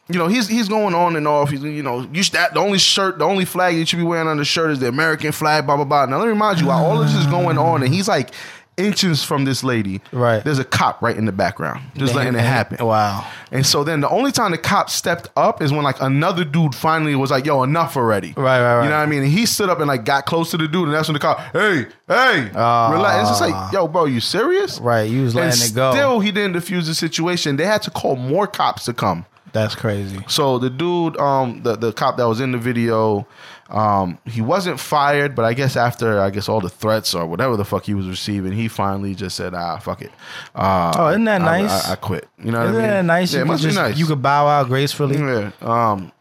you 0.08 0.18
know, 0.18 0.26
he's 0.26 0.48
he's 0.48 0.68
going 0.68 0.94
on 0.94 1.16
and 1.16 1.26
off. 1.26 1.50
He's 1.50 1.62
you 1.62 1.82
know, 1.82 2.06
you 2.12 2.22
should, 2.22 2.34
the 2.34 2.58
only 2.58 2.78
shirt, 2.78 3.18
the 3.18 3.24
only 3.24 3.44
flag 3.44 3.76
you 3.76 3.86
should 3.86 3.98
be 3.98 4.02
wearing 4.02 4.28
on 4.28 4.36
the 4.36 4.44
shirt 4.44 4.70
is 4.70 4.80
the 4.80 4.88
American 4.88 5.32
flag. 5.32 5.66
Blah 5.66 5.76
blah 5.76 5.84
blah. 5.84 6.06
Now 6.06 6.18
let 6.18 6.24
me 6.24 6.30
remind 6.30 6.60
you, 6.60 6.66
while 6.66 6.84
all 6.84 7.00
of 7.00 7.06
this 7.06 7.16
is 7.16 7.26
going 7.26 7.56
on, 7.58 7.82
and 7.82 7.92
he's 7.92 8.08
like 8.08 8.30
inches 8.76 9.22
from 9.22 9.44
this 9.44 9.62
lady. 9.62 10.00
Right. 10.12 10.42
There's 10.42 10.58
a 10.58 10.64
cop 10.64 11.00
right 11.00 11.16
in 11.16 11.24
the 11.26 11.32
background, 11.32 11.82
just 11.96 12.14
letting 12.14 12.34
it 12.34 12.40
happen. 12.40 12.84
Wow. 12.84 13.26
And 13.52 13.64
so 13.64 13.84
then 13.84 14.00
the 14.00 14.08
only 14.08 14.32
time 14.32 14.50
the 14.50 14.58
cop 14.58 14.90
stepped 14.90 15.30
up 15.36 15.62
is 15.62 15.72
when 15.72 15.82
like 15.82 16.00
another 16.00 16.44
dude 16.44 16.74
finally 16.74 17.14
was 17.14 17.30
like, 17.30 17.46
"Yo, 17.46 17.62
enough 17.62 17.96
already." 17.96 18.34
Right, 18.36 18.60
right, 18.60 18.76
right. 18.76 18.84
You 18.84 18.90
know 18.90 18.96
what 18.96 19.02
I 19.02 19.06
mean? 19.06 19.22
And 19.22 19.30
he 19.30 19.46
stood 19.46 19.68
up 19.70 19.78
and 19.78 19.88
like 19.88 20.04
got 20.04 20.26
close 20.26 20.50
to 20.50 20.56
the 20.56 20.68
dude, 20.68 20.88
and 20.88 20.94
that's 20.94 21.08
when 21.08 21.14
the 21.14 21.20
cop, 21.20 21.38
"Hey, 21.52 21.86
hey, 22.08 22.50
ah. 22.54 22.90
relax." 22.92 23.30
It's 23.30 23.38
just 23.38 23.50
like, 23.50 23.72
"Yo, 23.72 23.88
bro, 23.88 24.06
you 24.06 24.20
serious?" 24.20 24.78
Right. 24.80 25.08
You 25.08 25.22
was 25.22 25.34
And 25.34 25.46
letting 25.46 25.64
it 25.66 25.74
go. 25.74 25.92
still, 25.92 26.20
he 26.20 26.32
didn't 26.32 26.56
defuse 26.56 26.86
the 26.86 26.94
situation. 26.94 27.56
They 27.56 27.66
had 27.66 27.82
to 27.82 27.90
call 27.90 28.16
more 28.16 28.46
cops 28.46 28.84
to 28.86 28.92
come. 28.92 29.24
That's 29.54 29.74
crazy. 29.74 30.18
So 30.28 30.58
the 30.58 30.68
dude, 30.68 31.16
um, 31.16 31.62
the 31.62 31.76
the 31.76 31.92
cop 31.92 32.16
that 32.18 32.24
was 32.28 32.40
in 32.40 32.52
the 32.52 32.58
video, 32.58 33.26
um, 33.70 34.18
he 34.26 34.40
wasn't 34.42 34.78
fired, 34.80 35.34
but 35.34 35.44
I 35.44 35.54
guess 35.54 35.76
after 35.76 36.20
I 36.20 36.30
guess 36.30 36.48
all 36.48 36.60
the 36.60 36.68
threats 36.68 37.14
or 37.14 37.24
whatever 37.24 37.56
the 37.56 37.64
fuck 37.64 37.84
he 37.84 37.94
was 37.94 38.06
receiving, 38.08 38.50
he 38.52 38.66
finally 38.68 39.14
just 39.14 39.36
said, 39.36 39.54
"Ah, 39.54 39.78
fuck 39.78 40.02
it." 40.02 40.10
Uh, 40.56 40.92
Oh, 40.96 41.08
isn't 41.08 41.24
that 41.24 41.40
I- 41.40 41.62
nice? 41.62 41.86
I, 41.88 41.92
I 41.92 41.96
quit. 41.96 42.28
You 42.42 42.50
know 42.50 42.58
what 42.58 42.70
Isn't 42.70 42.76
I 42.76 42.80
mean? 42.80 42.90
that 42.90 43.04
nice? 43.04 43.32
Yeah, 43.32 43.38
you 43.38 43.42
it 43.42 43.46
could 43.46 43.52
must 43.52 43.62
just, 43.62 43.76
be 43.76 43.82
nice. 43.82 43.96
You 43.96 44.06
could 44.06 44.20
bow 44.22 44.46
out 44.48 44.66
gracefully. 44.66 45.18
Yeah. 45.18 45.50
Um, 45.62 46.12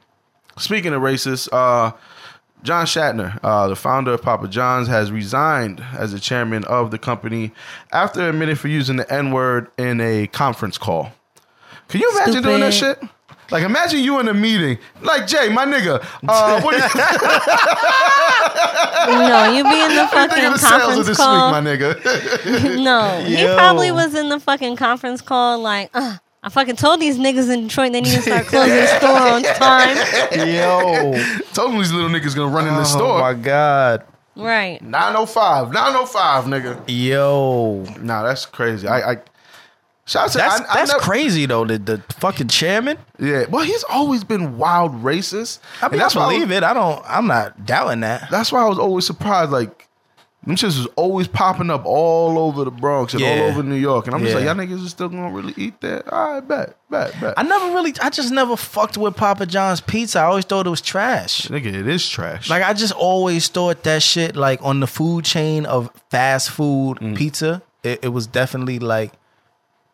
speaking 0.58 0.94
of 0.94 1.02
racist, 1.02 1.50
uh, 1.52 1.92
John 2.62 2.86
Schnatter, 2.86 3.40
uh, 3.44 3.68
the 3.68 3.76
founder 3.76 4.14
of 4.14 4.22
Papa 4.22 4.48
John's, 4.48 4.88
has 4.88 5.12
resigned 5.12 5.84
as 5.98 6.12
the 6.14 6.20
chairman 6.20 6.64
of 6.66 6.92
the 6.92 7.00
company 7.00 7.52
after 7.92 8.30
admitting 8.30 8.56
for 8.56 8.68
using 8.68 8.96
the 8.98 9.12
N 9.12 9.32
word 9.32 9.70
in 9.80 10.00
a 10.00 10.28
conference 10.28 10.78
call. 10.78 11.12
Can 11.90 12.00
you 12.00 12.10
imagine 12.12 12.42
doing 12.44 12.62
that 12.62 12.74
shit? 12.74 13.02
Like, 13.54 13.64
imagine 13.64 14.00
you 14.00 14.20
in 14.20 14.28
a 14.28 14.34
meeting, 14.34 14.80
like 15.04 15.28
Jay, 15.28 15.48
my 15.48 15.64
nigga. 15.66 16.04
Uh, 16.28 16.60
what 16.62 16.74
you 16.74 16.82
no, 19.28 19.52
you 19.54 19.64
be 19.64 19.82
in 19.82 19.96
the 19.96 20.08
think 20.08 20.32
fucking 20.32 20.46
of 20.46 20.54
the 20.54 20.58
sales 20.58 20.74
of 20.74 20.80
conference 20.82 21.08
this 21.08 21.18
call. 21.18 21.52
week, 21.52 21.52
my 21.52 21.62
nigga? 21.62 22.84
no, 22.84 23.24
he 23.24 23.46
probably 23.56 23.92
was 23.92 24.16
in 24.16 24.30
the 24.30 24.40
fucking 24.40 24.76
conference 24.76 25.22
call 25.22 25.60
like, 25.60 25.90
uh, 25.94 26.18
I 26.42 26.50
fucking 26.50 26.78
told 26.78 27.00
these 27.00 27.18
niggas 27.20 27.54
in 27.54 27.68
Detroit 27.68 27.92
they 27.92 28.02
need 28.02 28.16
to 28.16 28.22
start 28.24 28.48
closing 28.48 28.74
the 28.76 28.88
store 28.98 29.20
on 29.20 29.44
time. 29.44 29.98
Yo. 30.50 31.14
Told 31.54 31.72
him 31.74 31.78
these 31.78 31.92
little 31.94 32.10
niggas 32.10 32.36
gonna 32.36 32.52
run 32.52 32.68
in 32.68 32.74
the 32.74 32.82
Oh 32.82 32.84
store. 32.84 33.20
my 33.20 33.34
god. 33.34 34.04
Right. 34.36 34.82
905, 34.82 35.72
905, 35.72 36.46
nigga. 36.46 36.84
Yo. 36.88 37.86
Nah, 38.02 38.24
that's 38.24 38.48
crazy. 38.48 38.88
I, 38.88 39.12
I 39.12 39.18
shout 40.06 40.26
out 40.26 40.32
to 40.32 40.38
That's 40.38 40.62
I, 40.62 40.64
I 40.64 40.76
that's 40.78 40.92
never- 40.92 41.04
crazy 41.04 41.46
though. 41.46 41.66
The 41.66 41.78
the 41.78 41.98
fucking 42.20 42.48
chairman. 42.50 42.98
Yeah, 43.20 43.46
well, 43.50 43.64
he's 43.66 43.84
always 43.86 44.24
been 44.24 44.58
wild 44.58 44.92
racist. 45.04 45.60
I 45.82 45.90
mean, 45.90 46.00
that's 46.00 46.16
why 46.16 46.26
believe 46.32 46.50
was, 46.50 46.58
it. 46.58 46.64
I 46.64 46.74
don't. 46.74 47.04
I'm 47.08 47.28
not 47.28 47.66
doubting 47.66 48.02
that. 48.02 48.30
That's 48.32 48.52
why 48.52 48.62
I 48.64 48.70
was 48.70 48.80
always 48.80 49.06
surprised. 49.06 49.52
Like, 49.52 49.88
them 50.46 50.58
shits 50.58 50.78
was 50.78 50.88
always 50.98 51.30
popping 51.30 51.70
up 51.70 51.86
all 51.86 52.38
over 52.38 52.66
the 52.66 52.72
Bronx 52.72 53.14
and 53.14 53.22
Yeah. 53.22 53.30
all 53.44 53.52
over 53.52 53.64
New 53.64 53.76
York. 53.78 54.08
And 54.08 54.16
I'm 54.16 54.22
just 54.24 54.36
like, 54.36 54.44
y'all 54.44 54.56
niggas 54.56 54.84
is 54.84 54.90
still 54.92 55.08
gonna 55.08 55.32
really 55.32 55.54
eat 55.56 55.80
that? 55.80 56.06
All 56.12 56.34
right, 56.34 56.46
bet, 56.46 56.76
bet, 56.90 57.18
bet. 57.22 57.34
I 57.38 57.44
never 57.44 57.68
really. 57.68 57.94
I 58.02 58.10
just 58.10 58.30
never 58.34 58.58
fucked 58.58 58.98
with 58.98 59.16
Papa 59.16 59.46
John's 59.46 59.80
pizza. 59.80 60.20
I 60.20 60.24
always 60.24 60.44
thought 60.44 60.68
it 60.68 60.70
was 60.70 60.82
trash. 60.82 61.44
Nigga, 61.48 61.68
it 61.68 61.88
is 61.88 62.06
trash. 62.10 62.50
Like 62.50 62.62
I 62.62 62.74
just 62.74 62.92
always 62.94 63.48
thought 63.48 63.84
that 63.84 64.04
shit 64.04 64.36
like 64.36 64.60
on 64.64 64.82
the 64.82 64.88
food 64.88 65.24
chain 65.24 65.66
of 65.66 65.90
fast 66.12 66.50
food 66.50 66.98
Mm. 67.00 67.16
pizza, 67.16 67.62
it, 67.84 68.00
it 68.04 68.10
was 68.10 68.28
definitely 68.28 68.80
like 68.80 69.14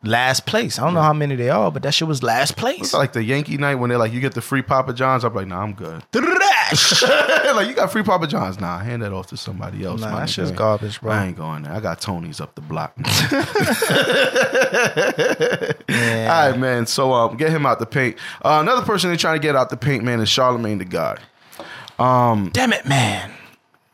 last 0.04 0.46
place. 0.46 0.80
I 0.80 0.86
don't 0.86 0.94
know 0.94 1.02
how 1.02 1.14
many 1.14 1.36
they 1.36 1.50
are, 1.50 1.72
but 1.72 1.84
that 1.84 1.94
shit 1.94 2.08
was 2.08 2.24
last 2.24 2.56
place. 2.56 2.80
It's 2.80 2.94
like 2.94 3.14
the 3.14 3.24
Yankee 3.24 3.58
night 3.58 3.76
when 3.76 3.90
they're 3.90 3.98
like, 3.98 4.14
you 4.14 4.20
get 4.20 4.34
the 4.34 4.42
free 4.42 4.62
Papa 4.62 4.94
John's. 4.94 5.24
I'm 5.24 5.34
like, 5.34 5.48
nah, 5.48 5.62
I'm 5.62 5.74
good. 5.74 6.04
Trash. 6.12 7.04
like, 7.04 7.68
you 7.68 7.74
got 7.74 7.92
free 7.92 8.04
Papa 8.04 8.28
John's. 8.28 8.60
Nah, 8.60 8.80
hand 8.80 9.02
that 9.02 9.12
off 9.12 9.28
to 9.28 9.38
somebody 9.38 9.84
else. 9.84 10.02
Nah, 10.02 10.12
my 10.12 10.20
that 10.22 10.30
nigga. 10.30 10.34
shit's 10.34 10.52
garbage, 10.52 11.02
bro. 11.02 11.12
I 11.12 11.28
ain't 11.28 11.38
going 11.38 11.64
there. 11.64 11.74
I 11.74 11.80
got 11.80 12.02
Tony's 12.02 12.40
up 12.40 12.56
the 12.56 12.62
block. 12.62 12.94
Yeah. 12.98 13.10
All 16.32 16.52
right, 16.52 16.60
man. 16.60 16.86
So 16.86 17.14
um, 17.14 17.38
get 17.38 17.52
him 17.52 17.66
out 17.66 17.80
the 17.80 17.86
paint. 17.86 18.18
Uh, 18.42 18.60
another 18.62 18.86
person 18.86 19.10
they're 19.10 19.18
trying 19.18 19.40
to 19.40 19.46
get 19.46 19.56
out 19.56 19.70
the 19.70 19.78
paint, 19.78 20.04
man, 20.04 20.20
is 20.20 20.30
Charlamagne 20.30 20.80
the 20.80 20.86
God. 20.86 21.20
Um, 21.98 22.50
Damn 22.54 22.74
it, 22.74 22.86
man. 22.86 23.32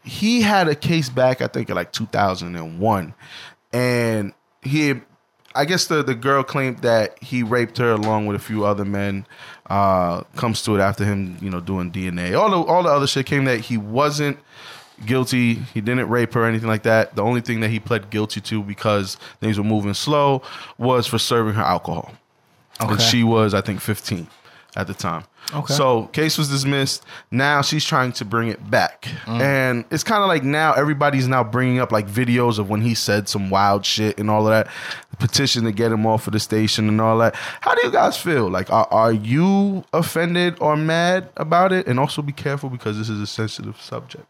He 0.03 0.41
had 0.41 0.67
a 0.67 0.75
case 0.75 1.09
back, 1.09 1.41
I 1.41 1.47
think, 1.47 1.69
in 1.69 1.75
like 1.75 1.91
2001, 1.91 3.13
and 3.73 4.33
he, 4.61 4.93
I 5.55 5.65
guess 5.65 5.87
the 5.87 6.03
the 6.03 6.15
girl 6.15 6.43
claimed 6.43 6.79
that 6.79 7.21
he 7.23 7.43
raped 7.43 7.77
her 7.77 7.91
along 7.91 8.27
with 8.27 8.35
a 8.35 8.43
few 8.43 8.65
other 8.65 8.85
men. 8.85 9.25
Uh, 9.67 10.21
comes 10.35 10.61
to 10.61 10.75
it 10.75 10.79
after 10.79 11.03
him, 11.03 11.37
you 11.41 11.49
know, 11.49 11.59
doing 11.59 11.91
DNA. 11.91 12.39
All 12.39 12.49
the 12.51 12.57
all 12.57 12.83
the 12.83 12.89
other 12.89 13.07
shit 13.07 13.25
came 13.25 13.45
that 13.45 13.61
he 13.61 13.77
wasn't 13.77 14.37
guilty. 15.05 15.55
He 15.55 15.81
didn't 15.81 16.07
rape 16.09 16.33
her 16.33 16.43
or 16.43 16.45
anything 16.45 16.67
like 16.67 16.83
that. 16.83 17.15
The 17.15 17.23
only 17.23 17.41
thing 17.41 17.61
that 17.61 17.69
he 17.69 17.79
pled 17.79 18.09
guilty 18.09 18.41
to 18.41 18.61
because 18.61 19.15
things 19.39 19.57
were 19.57 19.63
moving 19.63 19.93
slow 19.93 20.43
was 20.77 21.07
for 21.07 21.17
serving 21.17 21.53
her 21.55 21.63
alcohol. 21.63 22.11
And 22.79 23.01
she 23.01 23.23
was, 23.23 23.53
I 23.53 23.61
think, 23.61 23.79
15 23.79 24.27
at 24.75 24.87
the 24.87 24.93
time. 24.93 25.23
Okay. 25.53 25.73
So 25.73 26.05
case 26.07 26.37
was 26.37 26.49
dismissed. 26.49 27.03
Now 27.31 27.61
she's 27.61 27.85
trying 27.85 28.11
to 28.13 28.25
bring 28.25 28.47
it 28.49 28.69
back, 28.71 29.03
Mm. 29.25 29.41
and 29.41 29.85
it's 29.91 30.03
kind 30.03 30.23
of 30.23 30.27
like 30.27 30.43
now 30.43 30.73
everybody's 30.73 31.27
now 31.27 31.43
bringing 31.43 31.79
up 31.79 31.91
like 31.91 32.07
videos 32.07 32.57
of 32.59 32.69
when 32.69 32.81
he 32.81 32.95
said 32.95 33.29
some 33.29 33.49
wild 33.49 33.85
shit 33.85 34.17
and 34.19 34.29
all 34.29 34.47
of 34.47 34.51
that. 34.51 34.67
Petition 35.19 35.63
to 35.63 35.71
get 35.71 35.93
him 35.93 36.05
off 36.05 36.27
of 36.27 36.33
the 36.33 36.39
station 36.41 36.89
and 36.89 36.99
all 36.99 37.17
that. 37.19 37.35
How 37.61 37.73
do 37.73 37.81
you 37.85 37.91
guys 37.91 38.17
feel? 38.17 38.49
Like, 38.49 38.69
are, 38.69 38.87
are 38.91 39.13
you 39.13 39.85
offended 39.93 40.57
or 40.59 40.75
mad 40.75 41.29
about 41.37 41.71
it? 41.71 41.87
And 41.87 41.99
also 42.01 42.21
be 42.21 42.33
careful 42.33 42.69
because 42.69 42.97
this 42.97 43.07
is 43.07 43.21
a 43.21 43.27
sensitive 43.27 43.79
subject. 43.79 44.25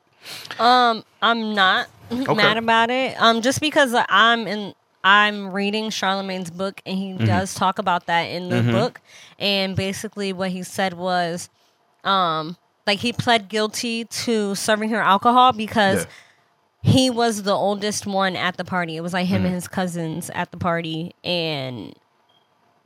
Um, 0.59 1.03
I'm 1.23 1.55
not 1.55 1.87
mad 2.11 2.57
about 2.57 2.91
it. 2.91 3.19
Um, 3.19 3.41
just 3.41 3.61
because 3.61 3.95
I'm 4.09 4.45
in, 4.45 4.75
I'm 5.05 5.51
reading 5.51 5.91
Charlamagne's 5.91 6.49
book, 6.49 6.81
and 6.85 6.97
he 6.97 7.13
Mm-hmm. 7.13 7.25
does 7.27 7.53
talk 7.53 7.77
about 7.79 8.07
that 8.07 8.23
in 8.23 8.49
the 8.49 8.61
book. 8.63 8.99
And 9.39 9.75
basically, 9.75 10.33
what 10.33 10.49
he 10.49 10.63
said 10.63 10.95
was, 10.95 11.49
um, 12.03 12.57
like 12.87 12.99
he 12.99 13.13
pled 13.13 13.47
guilty 13.47 14.05
to 14.05 14.55
serving 14.55 14.89
her 14.89 14.99
alcohol 15.01 15.53
because 15.53 16.05
Yeah. 16.83 16.91
he 16.91 17.09
was 17.11 17.43
the 17.43 17.53
oldest 17.53 18.05
one 18.07 18.35
at 18.35 18.57
the 18.57 18.65
party. 18.65 18.95
It 18.97 19.01
was 19.01 19.13
like 19.13 19.27
him 19.27 19.45
and 19.45 19.53
his 19.53 19.67
cousins 19.67 20.29
at 20.31 20.51
the 20.51 20.57
party, 20.57 21.13
and 21.23 21.93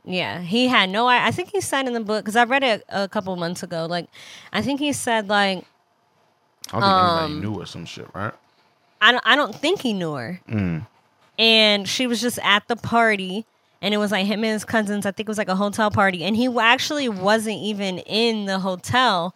yeah, 0.04 0.40
he 0.42 0.68
had 0.68 0.90
no. 0.90 1.06
I, 1.06 1.28
I 1.28 1.30
think 1.30 1.50
he 1.52 1.60
said 1.62 1.86
in 1.86 1.94
the 1.94 2.00
book 2.00 2.24
because 2.24 2.36
I 2.36 2.44
read 2.44 2.62
it 2.62 2.84
a 2.90 3.08
couple 3.08 3.34
months 3.36 3.62
ago. 3.62 3.86
Like, 3.88 4.08
I 4.52 4.60
think 4.62 4.78
he 4.80 4.92
said 4.92 5.28
like. 5.28 5.64
I 6.72 6.80
don't 6.80 6.82
think 6.82 6.96
Um, 6.98 7.16
anybody 7.16 7.40
knew 7.40 7.62
or 7.62 7.66
some 7.66 7.84
shit, 7.86 8.06
right? 8.14 8.32
I 9.00 9.12
don't, 9.12 9.22
I 9.26 9.34
don't 9.36 9.54
think 9.54 9.80
he 9.80 9.92
knew 9.94 10.12
her. 10.14 10.40
And 11.40 11.88
she 11.88 12.06
was 12.06 12.20
just 12.20 12.38
at 12.42 12.68
the 12.68 12.76
party, 12.76 13.46
and 13.80 13.94
it 13.94 13.96
was 13.96 14.12
like 14.12 14.26
him 14.26 14.44
and 14.44 14.52
his 14.52 14.64
cousins. 14.66 15.06
I 15.06 15.10
think 15.10 15.26
it 15.26 15.30
was 15.30 15.38
like 15.38 15.48
a 15.48 15.56
hotel 15.56 15.90
party, 15.90 16.22
and 16.22 16.36
he 16.36 16.48
actually 16.60 17.08
wasn't 17.08 17.56
even 17.56 17.98
in 18.00 18.44
the 18.44 18.58
hotel 18.58 19.34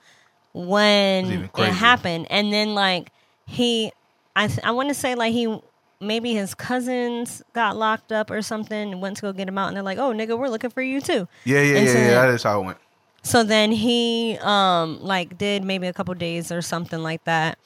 when 0.52 1.24
even 1.26 1.50
it 1.56 1.72
happened. 1.72 2.26
And 2.30 2.52
then 2.52 2.74
like 2.74 3.10
he, 3.46 3.90
I 4.36 4.48
th- 4.48 4.60
I 4.62 4.70
want 4.72 4.88
to 4.90 4.94
say 4.94 5.14
like 5.14 5.32
he 5.32 5.58
maybe 6.00 6.34
his 6.34 6.54
cousins 6.54 7.42
got 7.54 7.76
locked 7.76 8.12
up 8.12 8.30
or 8.30 8.42
something, 8.42 8.92
and 8.92 9.00
went 9.00 9.16
to 9.16 9.22
go 9.22 9.32
get 9.32 9.48
him 9.48 9.56
out, 9.56 9.68
and 9.68 9.76
they're 9.76 9.82
like, 9.82 9.98
"Oh, 9.98 10.12
nigga, 10.12 10.38
we're 10.38 10.48
looking 10.48 10.70
for 10.70 10.82
you 10.82 11.00
too." 11.00 11.26
Yeah, 11.44 11.62
yeah, 11.62 11.76
And 11.78 11.86
yeah, 11.86 11.92
so 11.92 11.98
yeah. 11.98 12.04
then- 12.10 12.26
That 12.28 12.34
is 12.34 12.42
how 12.42 12.60
it 12.60 12.64
went. 12.66 12.78
so 13.22 13.42
then 13.42 13.72
he 13.72 14.36
um 14.42 15.02
like 15.02 15.38
did 15.38 15.64
maybe 15.64 15.86
a 15.86 15.92
couple 15.94 16.12
days 16.14 16.52
or 16.52 16.60
something 16.60 17.02
like 17.02 17.24
that. 17.24 17.58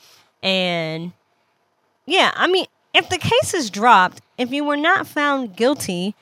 And 0.45 1.11
yeah, 2.07 2.31
I 2.37 2.47
mean, 2.47 2.67
if 2.95 3.09
the 3.09 3.19
case 3.19 3.55
is 3.55 3.71
dropped, 3.71 4.21
if 4.37 4.53
you 4.53 4.65
were 4.65 4.77
not 4.77 5.07
found 5.07 5.57
guilty, 5.57 6.15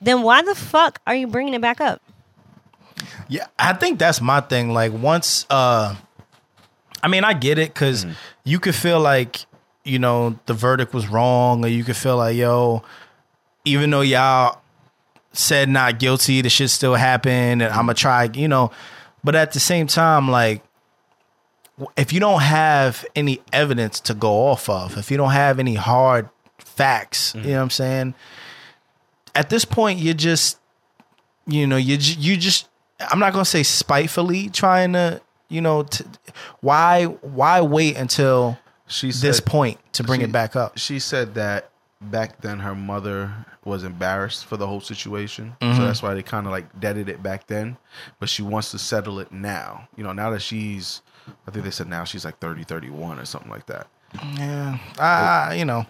then 0.00 0.22
why 0.22 0.42
the 0.42 0.54
fuck 0.54 1.00
are 1.06 1.14
you 1.14 1.26
bringing 1.26 1.54
it 1.54 1.60
back 1.60 1.80
up? 1.80 2.00
Yeah, 3.28 3.46
I 3.58 3.72
think 3.72 3.98
that's 3.98 4.20
my 4.20 4.40
thing. 4.40 4.70
Like 4.70 4.92
once, 4.92 5.46
uh, 5.50 5.94
I 7.02 7.08
mean, 7.08 7.24
I 7.24 7.32
get 7.32 7.58
it 7.58 7.72
because 7.72 8.06
you 8.44 8.60
could 8.60 8.74
feel 8.74 9.00
like 9.00 9.46
you 9.84 9.98
know 9.98 10.38
the 10.46 10.54
verdict 10.54 10.94
was 10.94 11.08
wrong, 11.08 11.64
or 11.64 11.68
you 11.68 11.84
could 11.84 11.96
feel 11.96 12.16
like 12.16 12.36
yo, 12.36 12.82
even 13.64 13.90
though 13.90 14.02
y'all 14.02 14.60
said 15.32 15.68
not 15.68 15.98
guilty, 15.98 16.40
the 16.40 16.48
shit 16.48 16.70
still 16.70 16.94
happened, 16.94 17.62
and 17.62 17.72
I'm 17.72 17.86
gonna 17.86 17.94
try, 17.94 18.30
you 18.32 18.48
know. 18.48 18.70
But 19.22 19.34
at 19.34 19.52
the 19.52 19.60
same 19.60 19.86
time, 19.86 20.30
like 20.30 20.62
if 21.96 22.12
you 22.12 22.20
don't 22.20 22.42
have 22.42 23.04
any 23.16 23.40
evidence 23.52 24.00
to 24.00 24.14
go 24.14 24.46
off 24.48 24.68
of, 24.68 24.96
if 24.96 25.10
you 25.10 25.16
don't 25.16 25.32
have 25.32 25.58
any 25.58 25.74
hard 25.74 26.28
facts, 26.58 27.34
you 27.34 27.42
know 27.42 27.56
what 27.56 27.62
I'm 27.62 27.70
saying? 27.70 28.14
At 29.34 29.50
this 29.50 29.64
point, 29.64 29.98
you're 29.98 30.14
just, 30.14 30.58
you 31.46 31.66
know, 31.66 31.76
you 31.76 31.96
you 31.96 32.36
just. 32.36 32.68
I'm 33.00 33.18
not 33.18 33.32
gonna 33.32 33.44
say 33.44 33.64
spitefully 33.64 34.48
trying 34.48 34.92
to, 34.92 35.20
you 35.48 35.60
know, 35.60 35.82
to, 35.82 36.06
why 36.60 37.04
why 37.04 37.60
wait 37.60 37.96
until 37.96 38.56
She 38.86 39.10
this 39.10 39.40
point 39.40 39.78
to 39.94 40.04
bring 40.04 40.20
she- 40.20 40.24
it 40.24 40.32
back 40.32 40.54
up? 40.54 40.78
She 40.78 41.00
said 41.00 41.34
that 41.34 41.70
back 42.00 42.40
then 42.40 42.60
her 42.60 42.74
mother 42.74 43.46
was 43.64 43.82
embarrassed 43.82 44.44
for 44.44 44.56
the 44.56 44.66
whole 44.66 44.80
situation. 44.80 45.56
Mm-hmm. 45.60 45.76
So 45.76 45.86
that's 45.86 46.02
why 46.02 46.14
they 46.14 46.22
kind 46.22 46.46
of 46.46 46.52
like 46.52 46.80
deaded 46.80 47.08
it 47.08 47.22
back 47.22 47.46
then. 47.46 47.76
But 48.20 48.28
she 48.28 48.42
wants 48.42 48.70
to 48.72 48.78
settle 48.78 49.18
it 49.18 49.32
now. 49.32 49.88
You 49.96 50.04
know, 50.04 50.12
now 50.12 50.30
that 50.30 50.42
she's, 50.42 51.02
I 51.46 51.50
think 51.50 51.64
they 51.64 51.70
said 51.70 51.88
now 51.88 52.04
she's 52.04 52.24
like 52.24 52.38
30, 52.38 52.64
31 52.64 53.18
or 53.18 53.24
something 53.24 53.50
like 53.50 53.66
that. 53.66 53.86
Yeah, 54.36 54.78
I, 54.98 55.48
I 55.50 55.54
you 55.54 55.64
know, 55.64 55.86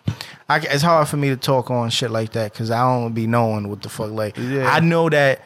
I, 0.48 0.58
it's 0.60 0.82
hard 0.82 1.08
for 1.08 1.16
me 1.16 1.28
to 1.28 1.36
talk 1.36 1.70
on 1.70 1.90
shit 1.90 2.10
like 2.10 2.32
that 2.32 2.52
because 2.52 2.70
I 2.70 2.80
don't 2.80 3.12
be 3.12 3.26
knowing 3.26 3.68
what 3.68 3.82
the 3.82 3.88
fuck. 3.88 4.10
Like, 4.10 4.36
Yeah. 4.38 4.70
I 4.70 4.80
know 4.80 5.08
that 5.10 5.42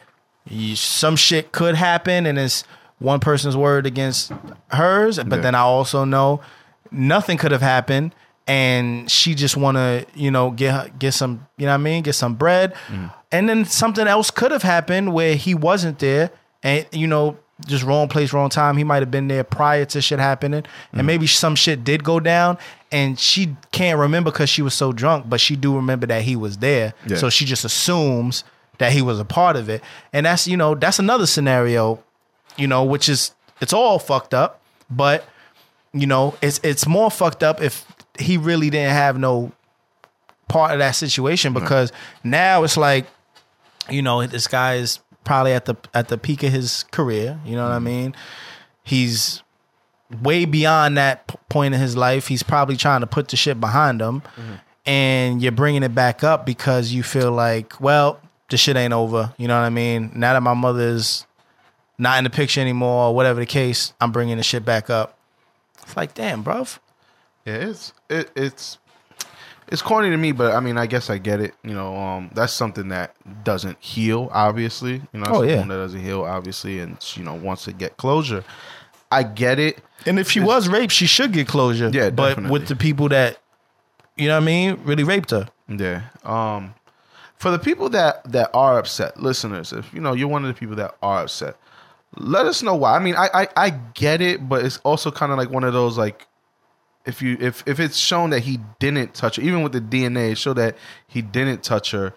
you, 0.47 0.75
some 0.75 1.15
shit 1.15 1.51
could 1.51 1.75
happen, 1.75 2.25
and 2.25 2.39
it's 2.39 2.63
one 2.99 3.19
person's 3.19 3.57
word 3.57 3.85
against 3.85 4.31
hers. 4.71 5.17
But 5.17 5.37
Yeah. 5.37 5.41
then 5.41 5.55
I 5.55 5.59
also 5.59 6.05
know 6.05 6.41
nothing 6.91 7.37
could 7.37 7.51
have 7.51 7.61
happened, 7.61 8.15
and 8.47 9.11
she 9.11 9.35
just 9.35 9.57
want 9.57 9.75
to, 9.75 10.05
you 10.15 10.31
know, 10.31 10.51
get 10.51 10.97
get 10.99 11.13
some, 11.13 11.47
you 11.57 11.65
know 11.65 11.73
what 11.73 11.75
I 11.75 11.83
mean, 11.83 12.03
get 12.03 12.13
some 12.13 12.35
bread, 12.35 12.73
mm. 12.87 13.13
and 13.31 13.49
then 13.49 13.65
something 13.65 14.07
else 14.07 14.31
could 14.31 14.51
have 14.51 14.63
happened 14.63 15.13
where 15.13 15.35
he 15.35 15.53
wasn't 15.53 15.99
there, 15.99 16.31
and 16.63 16.85
you 16.91 17.07
know. 17.07 17.37
Just 17.65 17.83
wrong 17.83 18.07
place, 18.07 18.31
wrong 18.31 18.49
time. 18.49 18.77
He 18.77 18.83
might 18.83 19.01
have 19.01 19.11
been 19.11 19.27
there 19.27 19.43
prior 19.43 19.85
to 19.85 20.01
shit 20.01 20.19
happening, 20.19 20.63
and 20.93 21.01
mm. 21.01 21.05
maybe 21.05 21.27
some 21.27 21.55
shit 21.55 21.83
did 21.83 22.03
go 22.03 22.19
down, 22.19 22.57
and 22.91 23.19
she 23.19 23.55
can't 23.71 23.99
remember 23.99 24.31
because 24.31 24.49
she 24.49 24.61
was 24.61 24.73
so 24.73 24.93
drunk. 24.93 25.29
But 25.29 25.41
she 25.41 25.55
do 25.55 25.75
remember 25.75 26.07
that 26.07 26.21
he 26.21 26.35
was 26.35 26.57
there, 26.57 26.93
Yeah. 27.05 27.17
so 27.17 27.29
she 27.29 27.45
just 27.45 27.65
assumes 27.65 28.43
that 28.77 28.93
he 28.93 29.01
was 29.01 29.19
a 29.19 29.25
part 29.25 29.55
of 29.57 29.69
it, 29.69 29.83
and 30.13 30.25
that's 30.25 30.47
you 30.47 30.55
know 30.55 30.73
that's 30.73 30.99
another 30.99 31.25
scenario, 31.25 32.01
you 32.57 32.67
know, 32.67 32.83
which 32.85 33.09
is 33.09 33.31
it's 33.61 33.73
all 33.73 33.99
fucked 33.99 34.33
up, 34.33 34.61
but 34.89 35.27
you 35.93 36.07
know 36.07 36.35
it's 36.41 36.59
it's 36.63 36.87
more 36.87 37.11
fucked 37.11 37.43
up 37.43 37.61
if 37.61 37.85
he 38.17 38.37
really 38.37 38.69
didn't 38.69 38.93
have 38.93 39.17
no 39.17 39.51
part 40.47 40.71
of 40.71 40.79
that 40.79 40.91
situation 40.91 41.53
because 41.53 41.91
now 42.23 42.63
it's 42.63 42.77
like 42.77 43.05
you 43.89 44.01
know 44.01 44.25
this 44.25 44.47
guy 44.47 44.75
is 44.75 44.99
probably 45.29 45.53
at 45.53 45.65
the 45.65 45.75
at 45.93 46.07
the 46.07 46.17
peak 46.17 46.41
of 46.41 46.51
his 46.51 46.85
career 46.91 47.39
you 47.45 47.55
know 47.55 47.61
what 47.61 47.71
i 47.71 47.75
mm-hmm. 47.75 47.85
mean? 47.85 48.15
He's 48.81 49.43
way 50.23 50.45
beyond 50.45 50.97
that 50.97 51.27
p- 51.27 51.35
point 51.49 51.75
in 51.75 51.79
his 51.79 51.95
life. 51.95 52.25
He's 52.25 52.41
probably 52.41 52.75
trying 52.75 53.01
to 53.01 53.05
put 53.05 53.27
the 53.27 53.37
shit 53.37 53.59
behind 53.59 54.01
him. 54.01 54.21
Mm-hmm. 54.21 54.53
And 54.87 55.39
you're 55.39 55.51
bringing 55.51 55.83
it 55.83 55.93
back 55.93 56.23
up 56.23 56.47
because 56.47 56.91
you 56.91 57.03
feel 57.03 57.31
like 57.31 57.79
well 57.79 58.19
the 58.49 58.57
shit 58.57 58.75
ain't 58.75 58.91
over. 58.91 59.31
You 59.37 59.47
know 59.47 59.59
what 59.59 59.67
i 59.67 59.69
mean? 59.69 60.11
Now 60.15 60.33
that 60.33 60.41
my 60.41 60.55
mother's 60.55 61.27
not 61.99 62.17
in 62.17 62.23
the 62.23 62.31
picture 62.31 62.59
anymore 62.59 63.09
or 63.09 63.13
whatever 63.13 63.39
the 63.39 63.45
case 63.45 63.93
i'm 64.01 64.11
bringing 64.11 64.37
the 64.37 64.43
shit 64.43 64.65
back 64.65 64.89
up. 64.89 65.15
It's 65.83 65.95
like 65.95 66.15
damn 66.15 66.43
bruv. 66.43 66.79
Yeah, 67.45 67.53
it's 67.53 67.93
it, 68.09 68.31
it's 68.35 68.78
it's 69.71 69.81
corny 69.81 70.09
to 70.09 70.17
me, 70.17 70.31
but 70.31 70.53
I 70.55 70.59
mean, 70.59 70.77
I 70.77 70.85
guess 70.87 71.09
I 71.09 71.17
get 71.17 71.39
it. 71.39 71.53
You 71.63 71.73
know, 71.73 71.95
um, 71.95 72.31
that's 72.33 72.53
something 72.53 72.89
that 72.89 73.15
doesn't 73.43 73.77
heal, 73.79 74.29
obviously. 74.33 74.93
You 75.13 75.19
know, 75.19 75.25
that's 75.25 75.37
Oh, 75.37 75.41
yeah. 75.43 75.61
that 75.61 75.67
doesn't 75.67 76.01
heal, 76.03 76.23
obviously, 76.23 76.79
and 76.79 76.97
you 77.15 77.23
know 77.23 77.35
wants 77.35 77.63
to 77.65 77.73
get 77.73 77.97
closure. 77.97 78.43
I 79.11 79.23
get 79.23 79.59
it. 79.59 79.79
And 80.05 80.19
if 80.19 80.29
she 80.29 80.39
was 80.39 80.67
raped, 80.69 80.91
she 80.93 81.05
should 81.07 81.33
get 81.33 81.47
closure. 81.47 81.89
Yeah, 81.91 82.09
but 82.09 82.29
definitely. 82.29 82.51
with 82.51 82.67
the 82.67 82.75
people 82.75 83.09
that, 83.09 83.39
you 84.17 84.27
know 84.27 84.35
what 84.35 84.43
I 84.43 84.45
mean, 84.45 84.79
really 84.83 85.03
raped 85.03 85.31
her. 85.31 85.47
Yeah. 85.67 86.03
Um, 86.23 86.73
for 87.37 87.51
the 87.51 87.59
people 87.59 87.89
that 87.89 88.23
that 88.31 88.49
are 88.53 88.77
upset, 88.79 89.21
listeners, 89.21 89.71
if 89.73 89.93
you 89.93 90.01
know 90.01 90.13
you're 90.13 90.27
one 90.27 90.43
of 90.45 90.53
the 90.53 90.59
people 90.59 90.75
that 90.77 90.95
are 91.01 91.21
upset, 91.23 91.55
let 92.17 92.45
us 92.45 92.61
know 92.63 92.75
why. 92.75 92.95
I 92.95 92.99
mean, 92.99 93.15
I 93.15 93.29
I, 93.33 93.47
I 93.55 93.69
get 93.93 94.21
it, 94.21 94.47
but 94.49 94.65
it's 94.65 94.77
also 94.79 95.09
kind 95.11 95.31
of 95.31 95.37
like 95.37 95.49
one 95.49 95.63
of 95.63 95.73
those 95.73 95.97
like. 95.97 96.25
If 97.05 97.21
you 97.21 97.37
if 97.39 97.63
if 97.67 97.79
it's 97.79 97.97
shown 97.97 98.29
that 98.31 98.41
he 98.41 98.59
didn't 98.79 99.13
touch 99.13 99.37
her, 99.37 99.41
even 99.41 99.63
with 99.63 99.71
the 99.71 99.81
DNA, 99.81 100.31
it 100.31 100.37
showed 100.37 100.57
that 100.57 100.77
he 101.07 101.21
didn't 101.21 101.63
touch 101.63 101.91
her. 101.91 102.13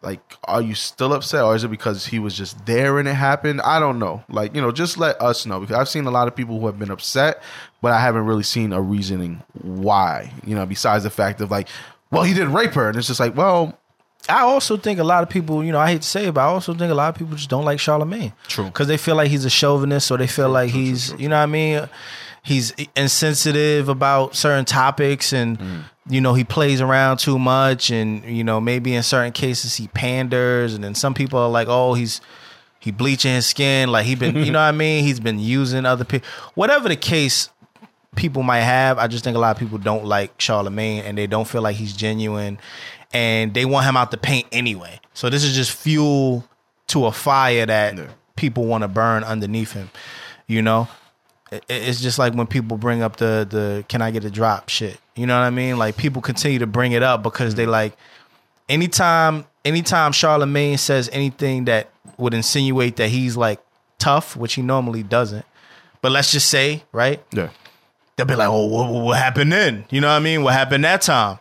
Like, 0.00 0.20
are 0.44 0.60
you 0.60 0.74
still 0.74 1.12
upset, 1.12 1.44
or 1.44 1.54
is 1.54 1.62
it 1.62 1.68
because 1.68 2.06
he 2.06 2.18
was 2.18 2.36
just 2.36 2.66
there 2.66 2.98
and 2.98 3.06
it 3.06 3.14
happened? 3.14 3.60
I 3.60 3.78
don't 3.78 4.00
know. 4.00 4.24
Like, 4.28 4.52
you 4.52 4.60
know, 4.60 4.72
just 4.72 4.98
let 4.98 5.20
us 5.22 5.46
know 5.46 5.60
because 5.60 5.76
I've 5.76 5.88
seen 5.88 6.06
a 6.06 6.10
lot 6.10 6.26
of 6.26 6.34
people 6.34 6.58
who 6.58 6.66
have 6.66 6.76
been 6.76 6.90
upset, 6.90 7.40
but 7.80 7.92
I 7.92 8.00
haven't 8.00 8.26
really 8.26 8.42
seen 8.42 8.72
a 8.72 8.80
reasoning 8.80 9.42
why. 9.60 10.32
You 10.44 10.56
know, 10.56 10.66
besides 10.66 11.04
the 11.04 11.10
fact 11.10 11.40
of 11.40 11.52
like, 11.52 11.68
well, 12.10 12.24
he 12.24 12.34
didn't 12.34 12.52
rape 12.52 12.72
her, 12.72 12.88
and 12.88 12.98
it's 12.98 13.06
just 13.06 13.20
like, 13.20 13.36
well, 13.36 13.78
I 14.28 14.42
also 14.42 14.76
think 14.76 14.98
a 15.00 15.04
lot 15.04 15.22
of 15.22 15.28
people, 15.28 15.64
you 15.64 15.72
know, 15.72 15.80
I 15.80 15.90
hate 15.90 16.02
to 16.02 16.08
say 16.08 16.26
it, 16.26 16.34
but 16.34 16.42
I 16.42 16.44
also 16.44 16.74
think 16.74 16.90
a 16.90 16.94
lot 16.94 17.08
of 17.08 17.16
people 17.16 17.36
just 17.36 17.50
don't 17.50 17.64
like 17.64 17.78
Charlamagne. 17.78 18.32
True. 18.46 18.66
Because 18.66 18.86
they 18.86 18.96
feel 18.96 19.16
like 19.16 19.30
he's 19.30 19.44
a 19.44 19.50
chauvinist 19.50 20.10
or 20.10 20.16
they 20.16 20.26
feel 20.26 20.48
like 20.48 20.70
he's, 20.70 21.12
you 21.18 21.28
know 21.28 21.36
what 21.36 21.42
I 21.42 21.46
mean? 21.46 21.88
He's 22.44 22.72
insensitive 22.96 23.88
about 23.88 24.34
certain 24.34 24.64
topics 24.64 25.32
and, 25.32 25.58
mm. 25.58 25.82
you 26.08 26.20
know, 26.20 26.34
he 26.34 26.42
plays 26.42 26.80
around 26.80 27.18
too 27.18 27.38
much 27.38 27.90
and, 27.90 28.24
you 28.24 28.42
know, 28.42 28.60
maybe 28.60 28.94
in 28.94 29.02
certain 29.04 29.32
cases 29.32 29.76
he 29.76 29.86
panders 29.88 30.74
and 30.74 30.82
then 30.82 30.94
some 30.96 31.14
people 31.14 31.38
are 31.38 31.48
like, 31.48 31.68
oh, 31.68 31.94
he's, 31.94 32.20
he 32.80 32.90
bleaching 32.90 33.32
his 33.32 33.46
skin. 33.46 33.90
Like 33.90 34.06
he 34.06 34.16
been, 34.16 34.34
you 34.36 34.50
know 34.50 34.58
what 34.64 34.64
I 34.64 34.72
mean? 34.72 35.04
He's 35.04 35.20
been 35.20 35.38
using 35.38 35.86
other 35.86 36.04
people. 36.04 36.26
Whatever 36.54 36.88
the 36.88 36.96
case 36.96 37.48
people 38.16 38.42
might 38.42 38.60
have, 38.62 38.98
I 38.98 39.06
just 39.06 39.22
think 39.22 39.36
a 39.36 39.40
lot 39.40 39.54
of 39.54 39.60
people 39.60 39.78
don't 39.78 40.04
like 40.04 40.36
Charlamagne 40.38 41.04
and 41.04 41.16
they 41.16 41.28
don't 41.28 41.46
feel 41.46 41.62
like 41.62 41.76
he's 41.76 41.92
genuine 41.94 42.58
and 43.12 43.54
they 43.54 43.64
want 43.64 43.86
him 43.86 43.96
out 43.96 44.10
the 44.10 44.16
paint 44.16 44.48
anyway. 44.50 45.00
So 45.14 45.30
this 45.30 45.44
is 45.44 45.54
just 45.54 45.70
fuel 45.70 46.44
to 46.88 47.06
a 47.06 47.12
fire 47.12 47.66
that 47.66 47.96
Yeah. 47.96 48.06
people 48.34 48.64
want 48.66 48.82
to 48.82 48.88
burn 48.88 49.22
underneath 49.22 49.72
him. 49.74 49.90
You 50.48 50.60
know, 50.60 50.88
it's 51.68 52.00
just 52.00 52.18
like 52.18 52.34
when 52.34 52.46
people 52.46 52.76
bring 52.76 53.02
up 53.02 53.16
the 53.16 53.46
the 53.48 53.84
can 53.88 54.02
I 54.02 54.10
get 54.10 54.24
a 54.24 54.30
drop 54.30 54.68
shit. 54.68 54.98
You 55.14 55.26
know 55.26 55.38
what 55.38 55.44
I 55.44 55.50
mean? 55.50 55.76
Like 55.76 55.96
people 55.96 56.22
continue 56.22 56.58
to 56.60 56.66
bring 56.66 56.92
it 56.92 57.02
up 57.02 57.22
because 57.22 57.54
they 57.54 57.64
mm-hmm. 57.64 57.72
like 57.72 57.96
anytime 58.68 59.44
anytime 59.64 60.12
Charlamagne 60.12 60.78
says 60.78 61.08
anything 61.12 61.66
that 61.66 61.90
would 62.16 62.34
insinuate 62.34 62.96
that 62.96 63.08
he's 63.08 63.36
like 63.36 63.60
tough, 63.98 64.36
which 64.36 64.54
he 64.54 64.62
normally 64.62 65.02
doesn't. 65.02 65.44
But 66.00 66.12
let's 66.12 66.32
just 66.32 66.48
say, 66.48 66.82
right? 66.92 67.22
yeah, 67.32 67.50
they'll 68.16 68.26
be 68.26 68.34
like, 68.34 68.48
"Oh, 68.48 68.66
what, 68.66 68.90
what- 68.90 69.04
what 69.04 69.18
happened 69.18 69.52
then?" 69.52 69.84
You 69.90 70.00
know 70.00 70.08
what 70.08 70.14
I 70.14 70.20
mean? 70.20 70.42
What 70.42 70.54
happened 70.54 70.84
that 70.84 71.02
time? 71.02 71.38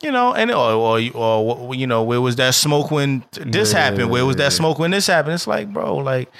You 0.00 0.12
know, 0.12 0.32
and 0.32 0.50
or 0.50 0.72
or, 0.72 1.00
or 1.14 1.74
you 1.74 1.86
know, 1.86 2.02
where 2.04 2.20
was 2.20 2.36
that 2.36 2.54
smoke 2.54 2.90
when 2.90 3.24
this 3.32 3.72
Yeah, 3.72 3.80
happened? 3.80 4.10
Where 4.10 4.24
was 4.24 4.36
that 4.36 4.52
smoke 4.52 4.78
when 4.78 4.92
this 4.92 5.08
happened? 5.08 5.34
It's 5.34 5.46
like, 5.46 5.72
bro, 5.72 5.96
like, 5.96 6.30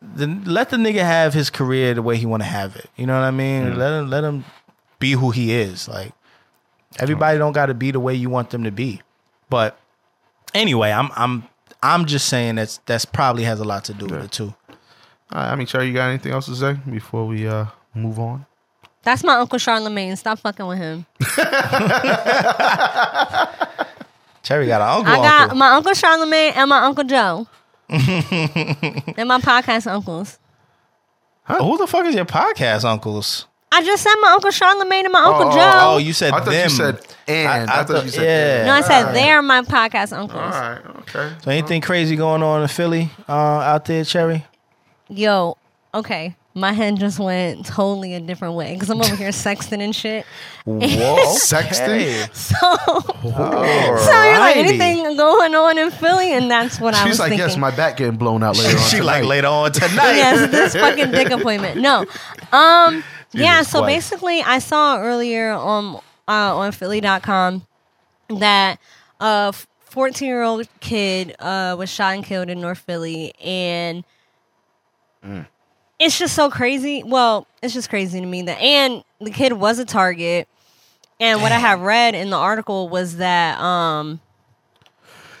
the, 0.00 0.26
let 0.46 0.70
the 0.70 0.76
nigga 0.76 1.00
have 1.00 1.34
his 1.34 1.50
career 1.50 1.94
the 1.94 2.02
way 2.02 2.16
he 2.16 2.26
want 2.26 2.42
to 2.42 2.48
have 2.48 2.76
it. 2.76 2.88
You 2.96 3.06
know 3.06 3.14
what 3.14 3.24
I 3.24 3.30
mean? 3.30 3.78
Let 3.78 3.92
him 3.92 4.10
let 4.10 4.24
him 4.24 4.44
be 4.98 5.12
who 5.12 5.30
he 5.30 5.52
is. 5.52 5.88
Like, 5.88 6.12
everybody 6.98 7.38
don't 7.38 7.52
got 7.52 7.66
to 7.66 7.74
be 7.74 7.90
the 7.90 8.00
way 8.00 8.14
you 8.14 8.30
want 8.30 8.50
them 8.50 8.64
to 8.64 8.70
be. 8.70 9.02
But 9.50 9.78
anyway, 10.54 10.90
I'm 10.90 11.10
I'm 11.16 11.44
I'm 11.82 12.06
just 12.06 12.28
saying 12.28 12.56
that's 12.56 12.78
that's 12.86 13.04
probably 13.04 13.44
has 13.44 13.60
a 13.60 13.64
lot 13.64 13.84
to 13.84 13.94
do 13.94 14.06
with 14.06 14.24
it 14.24 14.32
too. 14.32 14.54
All 15.30 15.42
right, 15.42 15.52
I 15.52 15.56
mean, 15.56 15.66
Cherry, 15.66 15.86
you 15.88 15.92
got 15.92 16.08
anything 16.08 16.32
else 16.32 16.46
to 16.46 16.56
say 16.56 16.78
before 16.90 17.26
we 17.26 17.46
uh 17.46 17.66
move 17.94 18.18
on? 18.18 18.46
That's 19.02 19.24
my 19.24 19.36
Uncle 19.36 19.58
Charlamagne. 19.58 20.16
Stop 20.18 20.38
fucking 20.40 20.66
with 20.66 20.78
him. 20.78 21.06
Cherry 24.42 24.66
got 24.66 24.80
an 24.80 24.88
uncle. 24.98 25.12
I 25.12 25.16
got 25.16 25.40
uncle. 25.42 25.58
my 25.58 25.70
Uncle 25.72 25.92
Charlamagne 25.92 26.56
and 26.56 26.70
my 26.70 26.84
Uncle 26.84 27.04
Joe. 27.04 27.46
and 29.16 29.28
my 29.28 29.40
podcast 29.40 29.86
uncles. 29.90 30.38
Who 31.46 31.78
the 31.78 31.86
fuck 31.86 32.04
is 32.06 32.14
your 32.14 32.26
podcast 32.26 32.84
uncles? 32.84 33.46
I 33.70 33.82
just 33.82 34.02
said 34.02 34.14
my 34.20 34.32
Uncle 34.32 34.50
Charlamagne 34.50 35.04
and 35.04 35.12
my 35.12 35.22
Uncle 35.22 35.50
Joe. 35.52 35.72
Oh, 35.82 35.96
you 35.98 36.12
said 36.12 36.32
I 36.32 36.38
thought 36.38 36.50
them. 36.50 36.64
you 36.64 36.70
said 36.70 37.06
and. 37.26 37.70
I, 37.70 37.84
thought 37.84 38.04
you 38.04 38.10
said 38.10 38.24
yeah. 38.24 38.66
no, 38.66 38.72
I 38.72 38.80
said 38.80 39.12
they're 39.12 39.42
my 39.42 39.62
podcast 39.62 40.16
uncles. 40.16 40.40
All 40.40 40.50
right, 40.50 40.80
okay. 41.00 41.32
So 41.42 41.50
anything 41.50 41.80
crazy 41.80 42.16
going 42.16 42.42
on 42.42 42.62
in 42.62 42.68
Philly 42.68 43.10
uh, 43.28 43.32
out 43.32 43.84
there, 43.84 44.04
Cherry? 44.04 44.44
Yo, 45.08 45.56
okay. 45.94 46.34
My 46.54 46.72
head 46.72 46.96
just 46.96 47.20
went 47.20 47.66
totally 47.66 48.14
a 48.14 48.20
different 48.20 48.54
way 48.54 48.74
because 48.74 48.90
I'm 48.90 49.00
over 49.00 49.14
here 49.14 49.28
sexting 49.30 49.80
and 49.80 49.94
shit. 49.94 50.24
Whoa, 50.64 50.78
Sexting? 51.36 52.34
So, 52.34 52.56
so 53.22 54.22
you're 54.24 54.38
like 54.38 54.56
anything 54.56 55.16
going 55.16 55.54
on 55.54 55.78
in 55.78 55.90
Philly, 55.92 56.32
and 56.32 56.50
that's 56.50 56.80
what 56.80 56.94
I 56.94 57.04
was 57.04 57.12
She's 57.12 57.20
like, 57.20 57.28
thinking. 57.30 57.46
yes, 57.48 57.56
my 57.56 57.70
back 57.70 57.98
getting 57.98 58.16
blown 58.16 58.42
out 58.42 58.56
later 58.56 58.76
on. 58.76 58.84
she 58.88 59.00
like 59.00 59.22
tonight." 59.22 59.28
later 59.28 59.46
on 59.46 59.72
tonight. 59.72 60.14
yes, 60.16 60.50
this 60.50 60.74
fucking 60.74 61.10
dick 61.12 61.30
appointment. 61.30 61.80
No. 61.80 62.06
Um 62.52 63.04
yeah, 63.32 63.58
Jesus 63.58 63.72
so 63.72 63.80
Christ. 63.82 63.94
basically 64.10 64.40
I 64.42 64.58
saw 64.58 64.98
earlier 64.98 65.50
on 65.52 65.96
uh, 66.26 66.56
on 66.56 66.72
philly.com 66.72 67.66
that 68.30 68.78
a 69.20 69.52
14-year-old 69.90 70.66
kid 70.80 71.36
uh 71.38 71.76
was 71.78 71.88
shot 71.90 72.14
and 72.14 72.24
killed 72.24 72.48
in 72.50 72.60
North 72.60 72.78
Philly 72.78 73.32
and 73.44 74.02
it's 75.98 76.18
just 76.18 76.34
so 76.34 76.50
crazy. 76.50 77.02
Well, 77.02 77.46
it's 77.62 77.74
just 77.74 77.90
crazy 77.90 78.20
to 78.20 78.26
me 78.26 78.42
that 78.42 78.60
and 78.60 79.02
the 79.20 79.30
kid 79.30 79.52
was 79.52 79.78
a 79.78 79.84
target. 79.84 80.48
And 81.20 81.42
what 81.42 81.50
I 81.50 81.58
had 81.58 81.80
read 81.80 82.14
in 82.14 82.30
the 82.30 82.36
article 82.36 82.88
was 82.88 83.16
that 83.16 83.58
um 83.60 84.20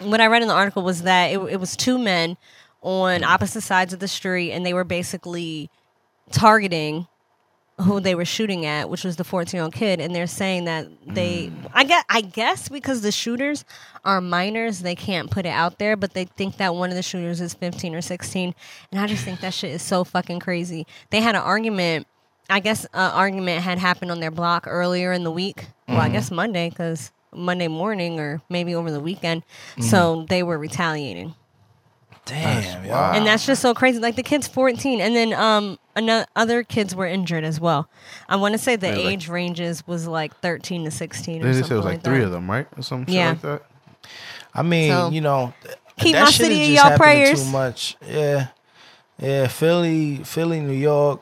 what 0.00 0.20
I 0.20 0.26
read 0.26 0.42
in 0.42 0.48
the 0.48 0.54
article 0.54 0.82
was 0.82 1.02
that 1.02 1.32
it, 1.32 1.38
it 1.38 1.60
was 1.60 1.76
two 1.76 1.98
men 1.98 2.36
on 2.82 3.24
opposite 3.24 3.62
sides 3.62 3.92
of 3.92 4.00
the 4.00 4.08
street 4.08 4.52
and 4.52 4.64
they 4.64 4.72
were 4.74 4.84
basically 4.84 5.70
targeting 6.30 7.06
who 7.80 8.00
they 8.00 8.14
were 8.14 8.24
shooting 8.24 8.66
at, 8.66 8.90
which 8.90 9.04
was 9.04 9.16
the 9.16 9.24
14 9.24 9.56
year 9.56 9.64
old 9.64 9.72
kid, 9.72 10.00
and 10.00 10.14
they're 10.14 10.26
saying 10.26 10.64
that 10.64 10.88
they, 11.06 11.46
hmm. 11.46 11.66
I 11.72 11.84
guess, 11.84 12.04
I 12.08 12.20
guess 12.20 12.68
because 12.68 13.02
the 13.02 13.12
shooters 13.12 13.64
are 14.04 14.20
minors, 14.20 14.80
they 14.80 14.94
can't 14.94 15.30
put 15.30 15.46
it 15.46 15.50
out 15.50 15.78
there, 15.78 15.96
but 15.96 16.14
they 16.14 16.24
think 16.24 16.56
that 16.56 16.74
one 16.74 16.90
of 16.90 16.96
the 16.96 17.02
shooters 17.02 17.40
is 17.40 17.54
15 17.54 17.94
or 17.94 18.00
16, 18.00 18.54
and 18.90 19.00
I 19.00 19.06
just 19.06 19.24
think 19.24 19.40
that 19.40 19.54
shit 19.54 19.70
is 19.70 19.82
so 19.82 20.04
fucking 20.04 20.40
crazy. 20.40 20.86
They 21.10 21.20
had 21.20 21.34
an 21.34 21.42
argument. 21.42 22.06
I 22.50 22.60
guess 22.60 22.84
an 22.86 23.12
argument 23.12 23.62
had 23.62 23.78
happened 23.78 24.10
on 24.10 24.20
their 24.20 24.30
block 24.30 24.64
earlier 24.66 25.12
in 25.12 25.22
the 25.22 25.30
week. 25.30 25.66
Well, 25.86 25.98
I 25.98 26.06
hmm. 26.06 26.14
guess 26.14 26.30
Monday 26.30 26.70
because 26.70 27.12
Monday 27.32 27.68
morning 27.68 28.18
or 28.18 28.40
maybe 28.48 28.74
over 28.74 28.90
the 28.90 29.00
weekend. 29.00 29.42
Hmm. 29.76 29.82
So 29.82 30.26
they 30.28 30.42
were 30.42 30.58
retaliating 30.58 31.34
Damn, 32.28 32.84
yo. 32.84 32.90
wow. 32.90 33.12
and 33.14 33.26
that's 33.26 33.44
just 33.46 33.62
so 33.62 33.74
crazy. 33.74 33.98
Like 33.98 34.16
the 34.16 34.22
kid's 34.22 34.46
fourteen, 34.48 35.00
and 35.00 35.14
then 35.16 35.32
um, 35.32 35.78
another 35.96 36.26
other 36.36 36.62
kids 36.62 36.94
were 36.94 37.06
injured 37.06 37.44
as 37.44 37.60
well. 37.60 37.88
I 38.28 38.36
want 38.36 38.52
to 38.52 38.58
say 38.58 38.76
the 38.76 38.88
Yeah, 38.88 38.94
like- 38.96 39.04
age 39.06 39.28
ranges 39.28 39.86
was 39.86 40.06
like 40.06 40.36
thirteen 40.40 40.84
to 40.84 40.90
sixteen. 40.90 41.42
Or 41.42 41.46
They 41.46 41.52
something 41.54 41.68
said 41.68 41.74
it 41.74 41.76
was 41.76 41.84
like, 41.84 41.94
like 41.94 42.04
three 42.04 42.18
that. 42.18 42.24
of 42.26 42.32
them, 42.32 42.50
right, 42.50 42.66
or 42.76 42.82
some 42.82 43.04
shit 43.06 43.14
Yeah. 43.14 43.28
like 43.30 43.40
that. 43.42 43.62
I 44.54 44.62
mean, 44.62 44.90
So, 44.90 45.10
you 45.10 45.20
know, 45.20 45.52
keep 45.98 46.14
that 46.14 46.24
my 46.24 46.30
shit 46.30 46.46
city 46.46 46.60
is 46.62 46.68
in 46.68 46.74
just 46.74 46.84
y'all 46.84 46.92
happening 46.92 46.98
prayers. 47.24 47.44
Too 47.44 47.50
much, 47.50 47.96
yeah, 48.06 48.46
yeah. 49.18 49.46
Philly, 49.48 50.16
Philly, 50.24 50.60
New 50.60 50.72
York, 50.72 51.20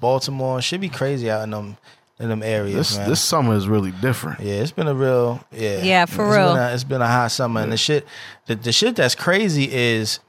Baltimore 0.00 0.60
should 0.60 0.80
be 0.80 0.88
crazy 0.88 1.30
out 1.30 1.44
in 1.44 1.50
them 1.50 1.76
in 2.22 2.28
them 2.28 2.42
areas, 2.42 2.76
This 2.76 2.96
man. 2.98 3.08
this 3.10 3.20
summer 3.20 3.54
is 3.54 3.66
really 3.68 3.90
different. 3.90 4.40
Yeah, 4.40 4.54
it's 4.54 4.70
been 4.70 4.86
a 4.88 4.94
real 4.94 5.44
yeah. 5.52 5.82
Yeah, 5.82 6.06
for 6.06 6.24
It's 6.28 6.36
real. 6.36 6.54
Been 6.54 6.62
a, 6.62 6.74
it's 6.74 6.84
been 6.84 7.02
a 7.02 7.06
hot 7.08 7.30
summer, 7.32 7.60
and 7.60 7.72
the 7.72 7.76
shit, 7.76 8.06
the, 8.46 8.54
the 8.54 8.72
shit 8.72 8.96
that's 8.96 9.14
crazy 9.14 9.68
is 9.70 10.20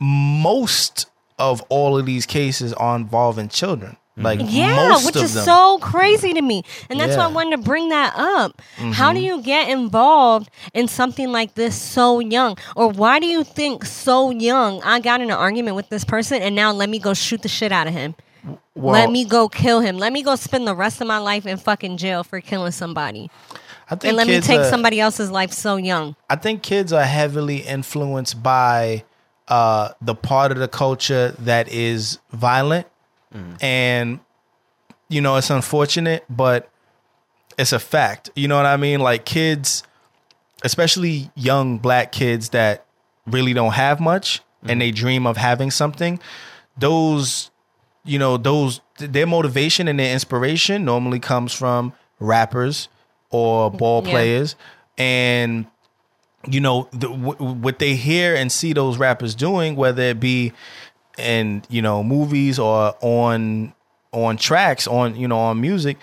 most 0.00 1.06
of 1.38 1.62
all 1.68 1.98
of 1.98 2.06
these 2.06 2.26
cases 2.26 2.72
are 2.74 2.96
involving 2.96 3.48
children. 3.48 3.96
Like 4.18 4.40
Yeah, 4.42 4.88
most 4.88 5.04
which 5.04 5.16
of 5.16 5.24
is 5.24 5.34
them. 5.34 5.44
so 5.44 5.78
crazy 5.78 6.32
to 6.32 6.40
me. 6.40 6.62
And 6.88 6.98
that's 6.98 7.18
why 7.18 7.24
I 7.24 7.26
wanted 7.26 7.56
to 7.58 7.62
bring 7.62 7.90
that 7.90 8.14
up. 8.16 8.62
Mm-hmm. 8.76 8.92
How 8.92 9.12
do 9.12 9.20
you 9.20 9.42
get 9.42 9.68
involved 9.68 10.48
in 10.72 10.88
something 10.88 11.30
like 11.32 11.54
this 11.54 11.78
so 11.78 12.20
young? 12.20 12.56
Or 12.76 12.88
why 12.88 13.18
do 13.20 13.26
you 13.26 13.44
think 13.44 13.84
so 13.84 14.30
young 14.30 14.80
I 14.82 15.00
got 15.00 15.20
in 15.20 15.28
an 15.30 15.36
argument 15.36 15.76
with 15.76 15.90
this 15.90 16.02
person 16.02 16.40
and 16.40 16.54
now 16.54 16.72
let 16.72 16.88
me 16.88 16.98
go 16.98 17.12
shoot 17.12 17.42
the 17.42 17.48
shit 17.50 17.72
out 17.72 17.86
of 17.88 17.92
him? 17.92 18.14
Well, 18.74 18.92
let 18.92 19.10
me 19.10 19.24
go 19.24 19.48
kill 19.48 19.80
him. 19.80 19.98
Let 19.98 20.12
me 20.12 20.22
go 20.22 20.36
spend 20.36 20.66
the 20.66 20.74
rest 20.74 21.00
of 21.00 21.06
my 21.06 21.18
life 21.18 21.46
in 21.46 21.56
fucking 21.56 21.96
jail 21.96 22.22
for 22.24 22.40
killing 22.40 22.72
somebody. 22.72 23.30
I 23.88 23.94
think 23.94 24.04
And 24.04 24.16
let 24.16 24.26
me 24.26 24.40
take 24.40 24.60
are- 24.60 24.70
somebody 24.70 25.00
else's 25.00 25.30
life 25.30 25.52
so 25.52 25.76
young. 25.76 26.16
I 26.28 26.36
think 26.36 26.62
kids 26.62 26.92
are 26.92 27.04
heavily 27.04 27.58
influenced 27.58 28.42
by 28.42 29.04
uh, 29.48 29.90
the 30.00 30.14
part 30.14 30.52
of 30.52 30.58
the 30.58 30.68
culture 30.68 31.34
that 31.38 31.68
is 31.68 32.18
violent, 32.32 32.86
and 33.60 34.20
you 35.08 35.20
know 35.20 35.36
it's 35.36 35.50
unfortunate, 35.50 36.24
but 36.28 36.68
it's 37.58 37.72
a 37.72 37.78
fact. 37.78 38.30
You 38.34 38.48
know 38.48 38.56
what 38.56 38.66
I 38.66 38.76
mean? 38.76 39.00
Like 39.00 39.24
kids, 39.24 39.82
especially 40.64 41.30
young 41.34 41.78
black 41.78 42.12
kids 42.12 42.50
that 42.50 42.84
really 43.26 43.52
don't 43.52 43.72
have 43.74 44.00
much 44.00 44.40
and 44.68 44.80
they 44.80 44.90
dream 44.90 45.26
of 45.26 45.36
having 45.36 45.70
something. 45.70 46.18
Those, 46.76 47.50
you 48.06 48.18
know, 48.18 48.36
those 48.36 48.80
their 48.98 49.26
motivation 49.26 49.88
and 49.88 49.98
their 49.98 50.12
inspiration 50.12 50.84
normally 50.84 51.18
comes 51.20 51.52
from 51.52 51.92
rappers 52.20 52.88
or 53.30 53.70
ball 53.70 54.02
Yeah. 54.04 54.10
players, 54.10 54.56
and 54.96 55.66
you 56.48 56.60
know 56.60 56.88
the, 56.92 57.08
w- 57.08 57.54
what 57.54 57.78
they 57.78 57.94
hear 57.96 58.34
and 58.34 58.50
see 58.52 58.72
those 58.72 58.98
rappers 58.98 59.34
doing, 59.34 59.76
whether 59.76 60.02
it 60.02 60.20
be 60.20 60.52
in 61.18 61.62
you 61.68 61.82
know 61.82 62.02
movies 62.04 62.58
or 62.58 62.94
on 63.00 63.72
on 64.12 64.36
tracks 64.36 64.86
on 64.86 65.16
you 65.16 65.26
know 65.26 65.38
on 65.38 65.60
music 65.60 65.96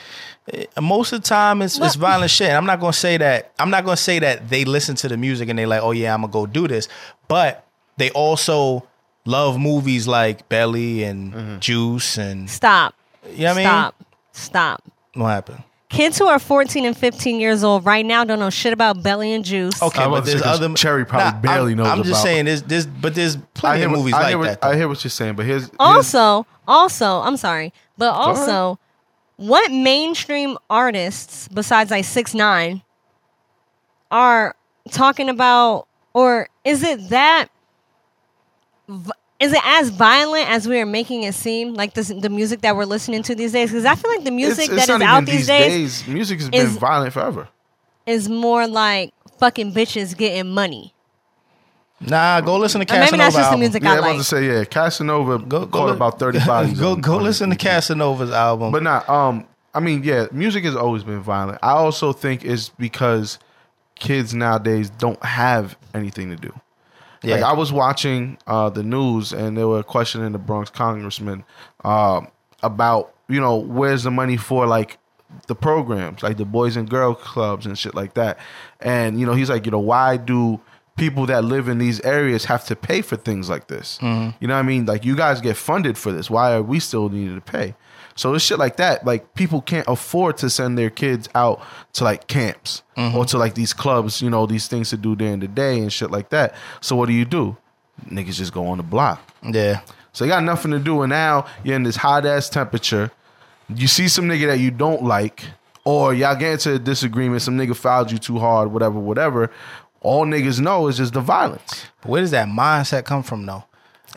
eh, 0.51 0.65
most 0.81 1.13
of 1.13 1.21
the 1.21 1.27
time 1.27 1.61
it's, 1.61 1.79
it's 1.79 1.95
violent 2.09 2.29
shit. 2.31 2.51
I'm 2.51 2.65
not 2.65 2.79
gonna 2.79 2.93
say 2.93 3.17
that 3.17 3.51
i'm 3.59 3.69
not 3.69 3.85
gonna 3.85 3.95
say 3.97 4.19
that 4.19 4.49
they 4.49 4.65
listen 4.65 4.95
to 4.97 5.07
the 5.07 5.15
music 5.17 5.49
and 5.49 5.57
they 5.57 5.65
like 5.65 5.81
oh 5.81 5.91
yeah 5.91 6.13
i'm 6.13 6.21
gonna 6.21 6.33
go 6.33 6.45
do 6.45 6.67
this. 6.67 6.87
But 7.27 7.65
they 7.97 8.09
also 8.11 8.87
love 9.25 9.59
movies 9.59 10.07
like 10.07 10.47
belly 10.49 11.03
and 11.03 11.33
mm-hmm. 11.33 11.59
juice 11.59 12.17
and 12.17 12.49
Stop. 12.49 12.93
you 13.31 13.43
know 13.43 13.45
what 13.45 13.51
i 13.51 13.55
mean 13.55 13.65
Stop. 13.65 13.95
Stop. 14.31 14.83
what 15.13 15.27
happened 15.29 15.63
Kids 15.89 16.17
who 16.17 16.25
are 16.25 16.39
14 16.39 16.85
and 16.85 16.97
15 16.97 17.39
years 17.39 17.63
old 17.63 17.85
right 17.85 18.03
now 18.03 18.23
don't 18.23 18.39
know 18.39 18.49
shit 18.49 18.73
about 18.73 19.03
belly 19.03 19.31
and 19.31 19.45
juice. 19.45 19.79
okay 19.81 20.05
but 20.07 20.25
there's 20.25 20.41
other 20.41 20.73
Cherry 20.73 21.05
probably 21.05 21.39
barely 21.41 21.71
I'm, 21.73 21.77
knows 21.77 21.87
i'm 21.87 21.97
just 21.99 22.09
about- 22.09 22.23
saying 22.23 22.45
there's, 22.45 22.63
there's 22.63 22.85
but 22.87 23.13
there's 23.13 23.35
I 23.37 23.39
plenty 23.53 23.79
hear, 23.79 23.87
of 23.87 23.91
what- 23.91 23.97
movies 23.99 24.13
I 24.15 24.19
like 24.19 24.27
hear 24.29 24.37
what, 24.39 24.45
that 24.45 24.61
though. 24.61 24.67
I 24.69 24.75
hear 24.75 24.87
what 24.87 25.03
you're 25.03 25.11
saying, 25.11 25.35
but 25.35 25.45
here's, 25.45 25.63
here's 25.63 25.75
Also, 25.79 26.47
also, 26.67 27.19
I'm 27.19 27.37
sorry, 27.37 27.71
but 27.97 28.09
also, 28.11 28.79
what 29.37 29.71
mainstream 29.71 30.57
artists 30.69 31.47
besides 31.47 31.91
like 31.91 32.05
six 32.05 32.33
nine 32.33 32.81
are 34.11 34.55
talking 34.89 35.29
about, 35.29 35.87
or 36.13 36.49
is 36.63 36.83
it 36.83 37.09
that? 37.09 37.47
V- 38.87 39.11
Is 39.39 39.51
it 39.53 39.61
as 39.65 39.89
violent 39.89 40.49
as 40.49 40.67
we 40.67 40.79
are 40.79 40.85
making 40.85 41.23
it 41.23 41.33
seem? 41.33 41.73
Like 41.73 41.93
this, 41.93 42.07
the 42.09 42.29
music 42.29 42.61
that 42.61 42.75
we're 42.75 42.85
listening 42.85 43.23
to 43.23 43.35
these 43.35 43.51
days? 43.51 43.69
Because 43.71 43.85
I 43.85 43.95
feel 43.95 44.11
like 44.11 44.23
the 44.23 44.31
music 44.31 44.65
it's, 44.69 44.73
it's 44.73 44.87
that 44.87 44.95
is 44.95 45.01
out 45.01 45.21
even 45.23 45.35
these 45.35 45.47
days, 45.47 46.07
Music 46.07 46.39
has 46.39 46.49
been 46.49 46.65
is- 46.67 46.77
violent 46.77 47.13
forever. 47.13 47.47
is 48.05 48.29
more 48.29 48.67
like 48.67 49.13
fucking 49.39 49.73
bitches 49.73 50.15
getting 50.15 50.51
money. 50.51 50.93
nah 51.99 52.41
go 52.41 52.57
listen 52.57 52.85
to 52.85 52.93
Or 52.93 52.99
maybe 52.99 53.17
Casanova 53.17 53.17
that's 53.23 53.35
just 53.35 53.43
the 53.43 53.45
album. 53.47 53.59
music 53.61 53.83
Yeah, 53.83 53.89
I 53.89 53.93
I'm 53.93 53.99
about 54.03 54.17
to 54.17 54.23
say 54.23 54.47
yeah. 54.47 54.63
Casanova 54.65 55.39
go, 55.39 55.65
caught 55.67 55.87
li- 55.87 55.91
about 55.93 56.19
thirty 56.19 56.39
bodies. 56.45 56.79
go 56.79 56.91
on- 56.93 57.01
go 57.01 57.15
on 57.15 57.23
listen 57.23 57.49
to 57.49 57.55
his- 57.55 57.63
Casanova's 57.87 58.31
album 58.31 58.71
But 58.71 58.83
not. 58.83 59.07
Um. 59.09 59.45
I 59.75 59.79
mean, 59.79 60.03
yeah. 60.03 60.27
Music 60.31 60.63
has 60.65 60.75
always 60.75 61.03
been 61.03 61.21
violent. 61.21 61.57
I 61.63 61.71
also 61.71 62.13
think 62.13 62.45
it's 62.45 62.69
because 62.69 63.39
kids 63.95 64.31
nowadays 64.33 64.91
don't 64.91 65.23
have 65.25 65.75
anything 65.95 66.29
to 66.29 66.35
do. 66.35 66.53
Yeah. 67.23 67.35
Like 67.35 67.43
I 67.43 67.53
was 67.53 67.71
watching 67.71 68.37
uh, 68.47 68.69
the 68.69 68.83
news 68.83 69.31
and 69.31 69.57
they 69.57 69.63
were 69.63 69.81
questioning 69.83 70.31
the 70.33 70.39
Bronx 70.39 70.69
congressman 70.69 71.43
um, 71.83 72.27
about 72.61 73.13
you 73.29 73.39
know 73.39 73.55
where's 73.57 74.03
the 74.03 74.11
money 74.11 74.37
for 74.37 74.67
like 74.67 74.97
the 75.47 75.55
programs 75.55 76.21
like 76.21 76.37
the 76.37 76.45
boys 76.45 76.75
and 76.75 76.87
girl 76.89 77.15
clubs 77.15 77.65
and 77.65 77.77
shit 77.79 77.95
like 77.95 78.13
that. 78.15 78.37
And 78.81 79.19
you 79.19 79.25
know 79.25 79.33
he's 79.33 79.49
like 79.49 79.65
you 79.65 79.71
know 79.71 79.79
why 79.79 80.17
do 80.17 80.59
people 80.95 81.25
that 81.25 81.43
live 81.43 81.67
in 81.67 81.79
these 81.79 81.99
areas 82.01 82.45
have 82.45 82.65
to 82.65 82.75
pay 82.75 83.01
for 83.01 83.15
things 83.15 83.49
like 83.49 83.67
this? 83.67 83.97
You 84.01 84.47
know 84.47 84.53
what 84.53 84.59
I 84.59 84.61
mean? 84.63 84.85
Like 84.85 85.05
you 85.05 85.15
guys 85.15 85.41
get 85.41 85.57
funded 85.57 85.97
for 85.97 86.11
this. 86.11 86.29
Why 86.29 86.53
are 86.53 86.61
we 86.61 86.79
still 86.79 87.09
needed 87.09 87.35
to 87.35 87.41
pay? 87.51 87.75
So 88.15 88.33
it's 88.33 88.43
shit 88.43 88.59
like 88.59 88.77
that. 88.77 89.05
Like 89.05 89.33
people 89.35 89.61
can't 89.61 89.87
afford 89.87 90.37
to 90.37 90.49
send 90.49 90.77
their 90.77 90.89
kids 90.89 91.29
out 91.35 91.61
to 91.93 92.03
like 92.03 92.27
camps 92.27 92.83
mm-hmm. 92.97 93.17
or 93.17 93.25
to 93.25 93.37
like 93.37 93.55
these 93.55 93.73
clubs, 93.73 94.21
you 94.21 94.29
know, 94.29 94.45
these 94.45 94.67
things 94.67 94.89
to 94.91 94.97
do 94.97 95.15
during 95.15 95.39
the 95.39 95.47
day 95.47 95.79
and 95.79 95.91
shit 95.91 96.11
like 96.11 96.29
that. 96.29 96.55
So 96.81 96.95
what 96.95 97.07
do 97.07 97.13
you 97.13 97.25
do? 97.25 97.57
Niggas 98.09 98.35
just 98.35 98.53
go 98.53 98.67
on 98.67 98.77
the 98.77 98.83
block. 98.83 99.21
yeah 99.43 99.81
So 100.13 100.25
you 100.25 100.29
got 100.29 100.43
nothing 100.43 100.71
to 100.71 100.79
do, 100.79 101.01
and 101.01 101.09
now 101.09 101.45
you're 101.63 101.75
in 101.75 101.83
this 101.83 101.95
hot 101.95 102.25
ass 102.25 102.49
temperature. 102.49 103.11
You 103.73 103.87
see 103.87 104.07
some 104.07 104.25
nigga 104.25 104.47
that 104.47 104.59
you 104.59 104.71
don't 104.71 105.03
like, 105.03 105.43
or 105.85 106.13
y'all 106.13 106.35
get 106.35 106.53
into 106.53 106.75
a 106.75 106.79
disagreement. 106.79 107.41
Some 107.41 107.57
nigga 107.57 107.75
fouled 107.75 108.11
you 108.11 108.17
too 108.17 108.39
hard, 108.39 108.71
whatever, 108.71 108.99
whatever. 108.99 109.51
All 110.01 110.25
niggas 110.25 110.59
know 110.59 110.87
is 110.87 110.97
just 110.97 111.13
the 111.13 111.21
violence. 111.21 111.85
But 112.01 112.09
where 112.09 112.21
does 112.21 112.31
that 112.31 112.47
mindset 112.47 113.05
come 113.05 113.23
from, 113.23 113.45
though? 113.45 113.63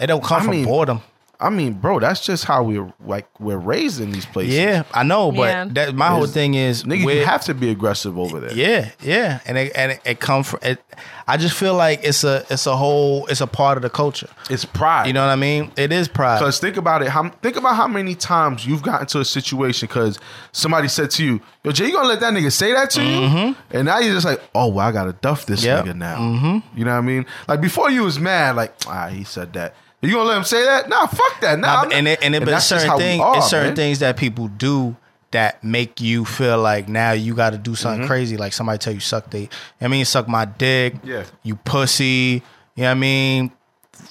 It 0.00 0.08
don't 0.08 0.22
come 0.22 0.42
I 0.42 0.44
from 0.44 0.50
mean, 0.50 0.64
boredom. 0.64 1.00
I 1.38 1.50
mean, 1.50 1.74
bro, 1.74 2.00
that's 2.00 2.24
just 2.24 2.44
how 2.44 2.62
we're 2.62 2.90
like 3.04 3.28
we're 3.38 3.58
raised 3.58 4.00
in 4.00 4.10
these 4.10 4.24
places. 4.26 4.54
Yeah, 4.54 4.84
I 4.94 5.02
know, 5.02 5.30
but 5.32 5.48
Yeah. 5.48 5.64
that 5.72 5.94
my 5.94 6.08
whole 6.08 6.26
thing 6.26 6.54
is 6.54 6.84
nigga, 6.84 7.14
you 7.14 7.24
have 7.26 7.44
to 7.44 7.54
be 7.54 7.70
aggressive 7.70 8.18
over 8.18 8.40
there. 8.40 8.52
Yeah, 8.52 8.90
yeah, 9.02 9.40
and 9.46 9.58
it, 9.58 9.72
and 9.76 9.92
it, 9.92 10.00
it 10.04 10.20
come 10.20 10.42
from. 10.42 10.60
It, 10.62 10.82
I 11.28 11.36
just 11.36 11.54
feel 11.54 11.74
like 11.74 12.00
it's 12.04 12.24
a 12.24 12.44
it's 12.48 12.66
a 12.66 12.76
whole 12.76 13.26
it's 13.26 13.40
a 13.42 13.46
part 13.46 13.76
of 13.76 13.82
the 13.82 13.90
culture. 13.90 14.28
it's 14.48 14.64
pride. 14.64 15.08
You 15.08 15.12
know 15.12 15.20
what 15.26 15.32
I 15.32 15.36
mean? 15.36 15.72
It 15.76 15.92
is 15.92 16.08
pride. 16.08 16.38
Because 16.38 16.58
think 16.58 16.76
about 16.78 17.02
it. 17.02 17.08
How, 17.08 17.28
think 17.28 17.56
about 17.56 17.76
how 17.76 17.86
many 17.88 18.14
times 18.14 18.66
you've 18.66 18.82
gotten 18.82 19.06
to 19.08 19.20
a 19.20 19.24
situation 19.24 19.88
because 19.88 20.18
somebody 20.52 20.88
said 20.88 21.10
to 21.12 21.24
you, 21.24 21.40
"Yo, 21.64 21.72
Jay, 21.72 21.86
you 21.86 21.92
gonna 21.92 22.08
let 22.08 22.20
that 22.20 22.32
nigga 22.32 22.50
say 22.52 22.72
that 22.72 22.90
to 22.90 23.02
you?" 23.02 23.54
And 23.72 23.84
now 23.86 23.98
you're 23.98 24.14
just 24.14 24.24
like, 24.26 24.40
"Oh, 24.54 24.68
well, 24.68 24.86
I 24.86 24.92
gotta 24.92 25.12
duff 25.12 25.44
this 25.44 25.62
Yep. 25.64 25.84
nigga 25.84 25.94
now." 25.96 26.16
Mm-hmm. 26.16 26.78
You 26.78 26.84
know 26.86 26.92
what 26.92 26.98
I 26.98 27.02
mean? 27.02 27.26
Like 27.46 27.60
before, 27.60 27.90
you 27.90 28.04
was 28.04 28.18
mad, 28.18 28.56
like, 28.56 28.74
"Ah, 28.86 29.08
he 29.08 29.24
said 29.24 29.52
that." 29.52 29.74
You 30.02 30.12
gonna 30.12 30.28
let 30.28 30.36
him 30.38 30.44
say 30.44 30.64
that? 30.64 30.88
Nah, 30.88 31.06
fuck 31.06 31.40
that. 31.40 31.58
Nah, 31.58 31.66
Nah, 31.74 31.80
I'm 31.82 31.92
and 31.92 32.08
it, 32.08 32.18
and 32.22 32.44
but 32.44 32.60
certain 32.60 32.96
things, 32.98 33.22
it's 33.36 33.48
certain 33.50 33.68
man. 33.68 33.76
things 33.76 33.98
that 34.00 34.16
people 34.16 34.48
do 34.48 34.94
that 35.32 35.62
make 35.64 36.00
you 36.00 36.24
feel 36.24 36.58
like 36.58 36.88
now 36.88 37.12
you 37.12 37.34
got 37.34 37.50
to 37.50 37.58
do 37.58 37.74
something 37.74 38.00
Mm-hmm. 38.02 38.08
crazy. 38.08 38.36
Like 38.36 38.52
somebody 38.52 38.78
tell 38.78 38.92
you 38.94 39.00
suck 39.00 39.30
they, 39.30 39.48
I 39.80 39.88
mean, 39.88 40.04
suck 40.04 40.28
my 40.28 40.44
dick. 40.44 40.94
Yeah. 41.02 41.24
you 41.42 41.56
pussy. 41.56 42.42
You 42.74 42.82
know 42.82 42.84
what 42.84 42.90
I 42.90 42.94
mean? 42.94 43.52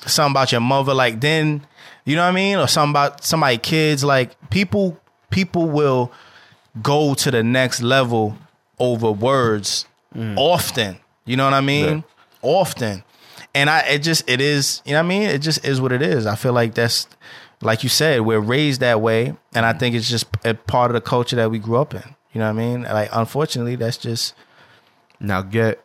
Something 0.06 0.32
about 0.32 0.52
your 0.52 0.62
mother. 0.62 0.94
Like 0.94 1.22
then, 1.22 1.66
You 2.04 2.16
know 2.16 2.24
what 2.24 2.30
I 2.30 2.36
mean? 2.36 2.58
Or 2.58 2.68
something 2.68 2.92
about 2.92 3.24
somebody 3.24 3.58
kids. 3.58 4.04
Like 4.04 4.36
people, 4.50 5.00
people 5.30 5.68
will 5.70 6.12
go 6.82 7.14
to 7.14 7.32
the 7.32 7.44
next 7.44 7.82
level 7.82 8.38
over 8.80 9.12
words 9.12 9.86
often. 10.36 10.98
You 11.26 11.38
know 11.38 11.46
what 11.46 11.54
I 11.54 11.62
mean? 11.62 12.04
Often. 12.42 13.04
And 13.56 13.70
I 13.70 13.80
it 13.88 14.00
just 14.00 14.30
it 14.30 14.42
is, 14.42 14.82
you 14.86 14.92
know 14.92 15.00
what 15.00 15.06
I 15.06 15.10
mean? 15.10 15.24
It 15.24 15.40
just 15.40 15.66
is 15.66 15.80
what 15.80 15.94
it 15.94 16.02
is. 16.02 16.28
I 16.28 16.36
feel 16.36 16.54
like 16.54 16.76
that's 16.76 17.08
like 17.62 17.84
you 17.84 17.90
said, 17.90 18.22
we're 18.22 18.40
raised 18.40 18.82
that 18.82 19.02
way, 19.02 19.36
and 19.54 19.66
I 19.66 19.72
think 19.74 19.96
it's 19.96 20.10
just 20.10 20.28
a 20.44 20.54
part 20.54 20.92
of 20.92 20.96
the 20.96 21.02
culture 21.02 21.38
that 21.38 21.50
we 21.50 21.58
grew 21.58 21.78
up 21.78 21.94
in. 21.94 22.04
You 22.34 22.40
know 22.40 22.54
what 22.54 22.62
I 22.62 22.66
mean? 22.66 22.84
Like 22.84 23.10
unfortunately, 23.14 23.78
that's 23.78 23.98
just 23.98 24.36
Now 25.20 25.42
get 25.42 25.82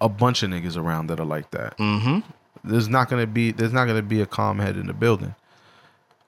a 0.00 0.08
bunch 0.08 0.42
of 0.42 0.50
niggas 0.50 0.76
around 0.76 1.06
that 1.08 1.18
are 1.18 1.26
like 1.26 1.50
that. 1.52 1.76
Mm-hmm. 1.78 2.20
There's 2.64 2.88
not 2.88 3.08
gonna 3.08 3.26
be 3.26 3.50
there's 3.52 3.72
not 3.72 3.86
gonna 3.86 4.02
be 4.02 4.20
a 4.20 4.26
calm 4.26 4.58
head 4.58 4.76
in 4.76 4.86
the 4.86 4.92
building. 4.92 5.34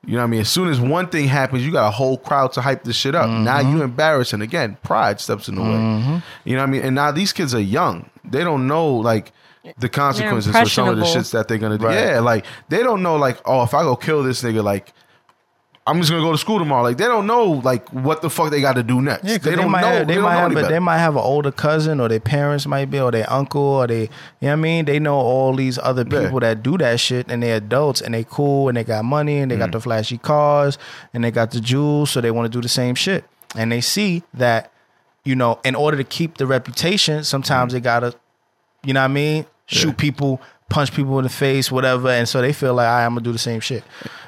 You 0.06 0.12
know 0.12 0.20
what 0.20 0.24
I 0.24 0.28
mean? 0.28 0.40
As 0.40 0.48
soon 0.48 0.68
as 0.68 0.80
one 0.80 1.08
thing 1.08 1.26
happens, 1.26 1.66
you 1.66 1.72
got 1.72 1.88
a 1.88 1.90
whole 1.90 2.16
crowd 2.16 2.52
to 2.52 2.60
hype 2.62 2.84
this 2.84 2.96
shit 2.96 3.14
up. 3.14 3.28
Now 3.28 3.58
you 3.58 3.82
embarrassing 3.82 4.40
again. 4.40 4.78
Pride 4.82 5.20
steps 5.20 5.48
in 5.48 5.56
the 5.56 5.60
way. 5.60 6.22
You 6.44 6.54
know 6.54 6.62
what 6.62 6.68
I 6.68 6.72
mean? 6.72 6.82
And 6.82 6.94
now 6.94 7.10
these 7.10 7.32
kids 7.32 7.54
are 7.54 7.60
young. 7.60 8.08
They 8.24 8.44
don't 8.44 8.66
know 8.68 8.88
like 8.88 9.32
the 9.78 9.88
consequences 9.88 10.54
for 10.56 10.64
some 10.66 10.88
of 10.88 10.96
the 10.96 11.02
impressionable. 11.02 11.20
shits 11.22 11.32
that 11.32 11.48
they're 11.48 11.58
gonna 11.58 11.78
do. 11.78 11.86
Right. 11.86 11.94
Yeah, 12.14 12.20
like 12.20 12.44
they 12.68 12.82
don't 12.82 13.02
know 13.02 13.16
like 13.16 13.40
oh 13.44 13.62
if 13.62 13.74
I 13.74 13.82
go 13.82 13.96
kill 13.96 14.22
this 14.22 14.42
nigga 14.42 14.62
like. 14.62 14.92
I'm 15.86 16.00
just 16.00 16.10
gonna 16.10 16.22
go 16.22 16.32
to 16.32 16.36
school 16.36 16.58
tomorrow. 16.58 16.82
Like 16.82 16.98
they 16.98 17.06
don't 17.06 17.26
know 17.26 17.44
like 17.64 17.88
what 17.94 18.20
the 18.20 18.28
fuck 18.28 18.50
they 18.50 18.60
got 18.60 18.74
to 18.74 18.82
do 18.82 19.00
next. 19.00 19.24
Yeah, 19.24 19.38
'cause 19.38 19.44
they 19.46 19.56
don't 19.56 19.70
might 19.70 19.80
know. 19.80 19.86
Have, 19.86 20.06
they, 20.06 20.14
don't 20.16 20.22
might 20.24 20.34
know 20.34 20.38
have 20.40 20.50
any 20.50 20.60
a, 20.60 20.62
better. 20.64 20.74
they 20.74 20.78
might 20.80 20.98
have 20.98 21.14
an 21.16 21.22
older 21.22 21.50
cousin, 21.50 21.98
or 21.98 22.08
their 22.10 22.20
parents 22.20 22.66
might 22.66 22.90
be, 22.90 23.00
or 23.00 23.10
their 23.10 23.24
uncle, 23.32 23.62
or 23.62 23.86
they, 23.86 24.02
you 24.02 24.08
know 24.42 24.48
what 24.48 24.52
I 24.52 24.56
mean. 24.56 24.84
They 24.84 24.98
know 24.98 25.14
all 25.16 25.54
these 25.54 25.78
other 25.78 26.04
Yeah. 26.06 26.24
people 26.24 26.40
that 26.40 26.62
do 26.62 26.76
that 26.76 27.00
shit, 27.00 27.30
and 27.30 27.42
they're 27.42 27.56
adults, 27.56 28.02
and 28.02 28.12
they 28.12 28.24
cool, 28.24 28.68
and 28.68 28.76
they 28.76 28.84
got 28.84 29.02
money, 29.06 29.38
and 29.38 29.50
they 29.50 29.56
Mm. 29.56 29.60
got 29.60 29.72
the 29.72 29.80
flashy 29.80 30.18
cars, 30.18 30.76
and 31.14 31.24
they 31.24 31.30
got 31.30 31.52
the 31.52 31.60
jewels, 31.60 32.10
so 32.10 32.20
they 32.20 32.30
want 32.30 32.44
to 32.52 32.54
do 32.54 32.60
the 32.60 32.68
same 32.68 32.94
shit. 32.94 33.24
And 33.56 33.72
they 33.72 33.80
see 33.80 34.24
that, 34.34 34.70
you 35.24 35.34
know, 35.36 35.58
in 35.64 35.74
order 35.74 35.96
to 35.96 36.04
keep 36.04 36.36
the 36.36 36.46
reputation, 36.46 37.24
sometimes 37.24 37.72
they 37.72 37.80
gotta, 37.80 38.12
you 38.84 38.92
know 38.92 39.00
what 39.00 39.04
I 39.04 39.08
mean, 39.08 39.46
shoot 39.68 39.96
people, 39.96 40.40
punch 40.68 40.92
people 40.92 41.18
in 41.18 41.22
the 41.22 41.28
face, 41.30 41.70
whatever, 41.70 42.08
and 42.08 42.28
so 42.28 42.40
they 42.40 42.52
feel 42.52 42.74
like 42.74 42.86
"All 42.88 42.94
right, 42.94 43.04
I'm 43.04 43.12
gonna 43.12 43.22
do 43.22 43.32
the 43.32 43.38
same 43.38 43.60
shit, 43.60 43.84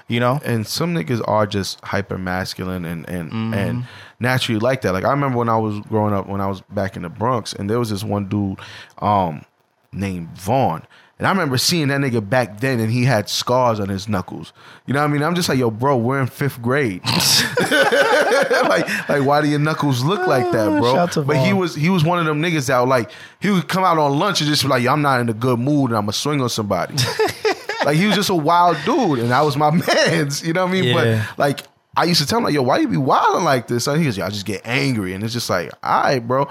you 0.06 0.20
know. 0.20 0.40
and 0.44 0.66
some 0.66 0.94
niggas 0.94 1.20
are 1.26 1.46
just 1.46 1.80
hyper 1.84 2.16
masculine 2.18 2.84
and 2.84 3.08
and 3.08 3.54
and 3.54 3.84
naturally 4.20 4.60
like 4.60 4.82
that. 4.82 4.92
Like 4.92 5.04
I 5.04 5.10
remember 5.10 5.38
when 5.38 5.48
I 5.48 5.56
was 5.58 5.80
growing 5.88 6.14
up, 6.14 6.28
when 6.28 6.40
I 6.40 6.46
was 6.46 6.60
back 6.70 6.96
in 6.96 7.02
the 7.02 7.08
Bronx, 7.08 7.52
and 7.52 7.68
there 7.68 7.78
was 7.78 7.90
this 7.90 8.04
one 8.04 8.26
dude 8.28 8.58
um 8.98 9.44
named 9.92 10.28
Vaughn. 10.38 10.86
And 11.20 11.26
I 11.26 11.30
remember 11.32 11.58
seeing 11.58 11.88
that 11.88 12.00
nigga 12.00 12.26
back 12.26 12.60
then, 12.60 12.80
and 12.80 12.90
he 12.90 13.04
had 13.04 13.28
scars 13.28 13.78
on 13.78 13.90
his 13.90 14.08
knuckles. 14.08 14.54
You 14.86 14.94
know 14.94 15.00
what 15.00 15.10
I 15.10 15.12
mean? 15.12 15.22
I'm 15.22 15.34
just 15.34 15.50
like, 15.50 15.58
yo, 15.58 15.70
bro, 15.70 15.98
we're 15.98 16.18
in 16.18 16.28
fifth 16.28 16.62
grade. 16.62 17.02
like, 17.60 18.88
like, 19.06 19.26
why 19.26 19.42
do 19.42 19.48
your 19.48 19.58
knuckles 19.58 20.02
look 20.02 20.26
like 20.26 20.50
that, 20.52 20.68
ah, 20.68 20.80
bro? 20.80 20.94
Shout 20.94 21.26
But 21.26 21.36
he 21.36 21.52
was 21.52 21.74
he 21.74 21.90
was 21.90 22.04
one 22.04 22.18
of 22.18 22.24
them 22.24 22.40
niggas 22.40 22.68
that 22.68 22.80
would 22.80 22.88
like 22.88 23.10
he 23.38 23.50
would 23.50 23.68
come 23.68 23.84
out 23.84 23.98
on 23.98 24.18
lunch 24.18 24.40
and 24.40 24.48
just 24.48 24.62
be 24.62 24.68
like, 24.68 24.82
yo, 24.82 24.94
I'm 24.94 25.02
not 25.02 25.20
in 25.20 25.28
a 25.28 25.34
good 25.34 25.58
mood, 25.58 25.90
and 25.90 25.98
I'm 25.98 26.04
gonna 26.04 26.14
swing 26.14 26.40
on 26.40 26.48
somebody. 26.48 26.94
like 27.84 27.98
he 27.98 28.06
was 28.06 28.16
just 28.16 28.30
a 28.30 28.34
wild 28.34 28.78
dude, 28.86 29.18
and 29.18 29.30
that 29.30 29.42
was 29.42 29.58
my 29.58 29.70
man's. 29.70 30.42
You 30.42 30.54
know 30.54 30.64
what 30.64 30.70
I 30.70 30.72
mean? 30.72 30.84
Yeah. 30.84 31.26
But 31.36 31.38
like 31.38 31.60
I 31.94 32.04
used 32.04 32.22
to 32.22 32.26
tell 32.26 32.38
him 32.38 32.44
like, 32.44 32.54
yo, 32.54 32.62
why 32.62 32.78
you 32.78 32.88
be 32.88 32.96
wilding 32.96 33.44
like 33.44 33.66
this? 33.66 33.86
And 33.86 33.98
he 33.98 34.04
goes, 34.04 34.16
yo, 34.16 34.24
I 34.24 34.30
just 34.30 34.46
get 34.46 34.62
angry, 34.64 35.12
and 35.12 35.22
it's 35.22 35.34
just 35.34 35.50
like, 35.50 35.70
all 35.82 36.02
right, 36.02 36.26
bro. 36.26 36.48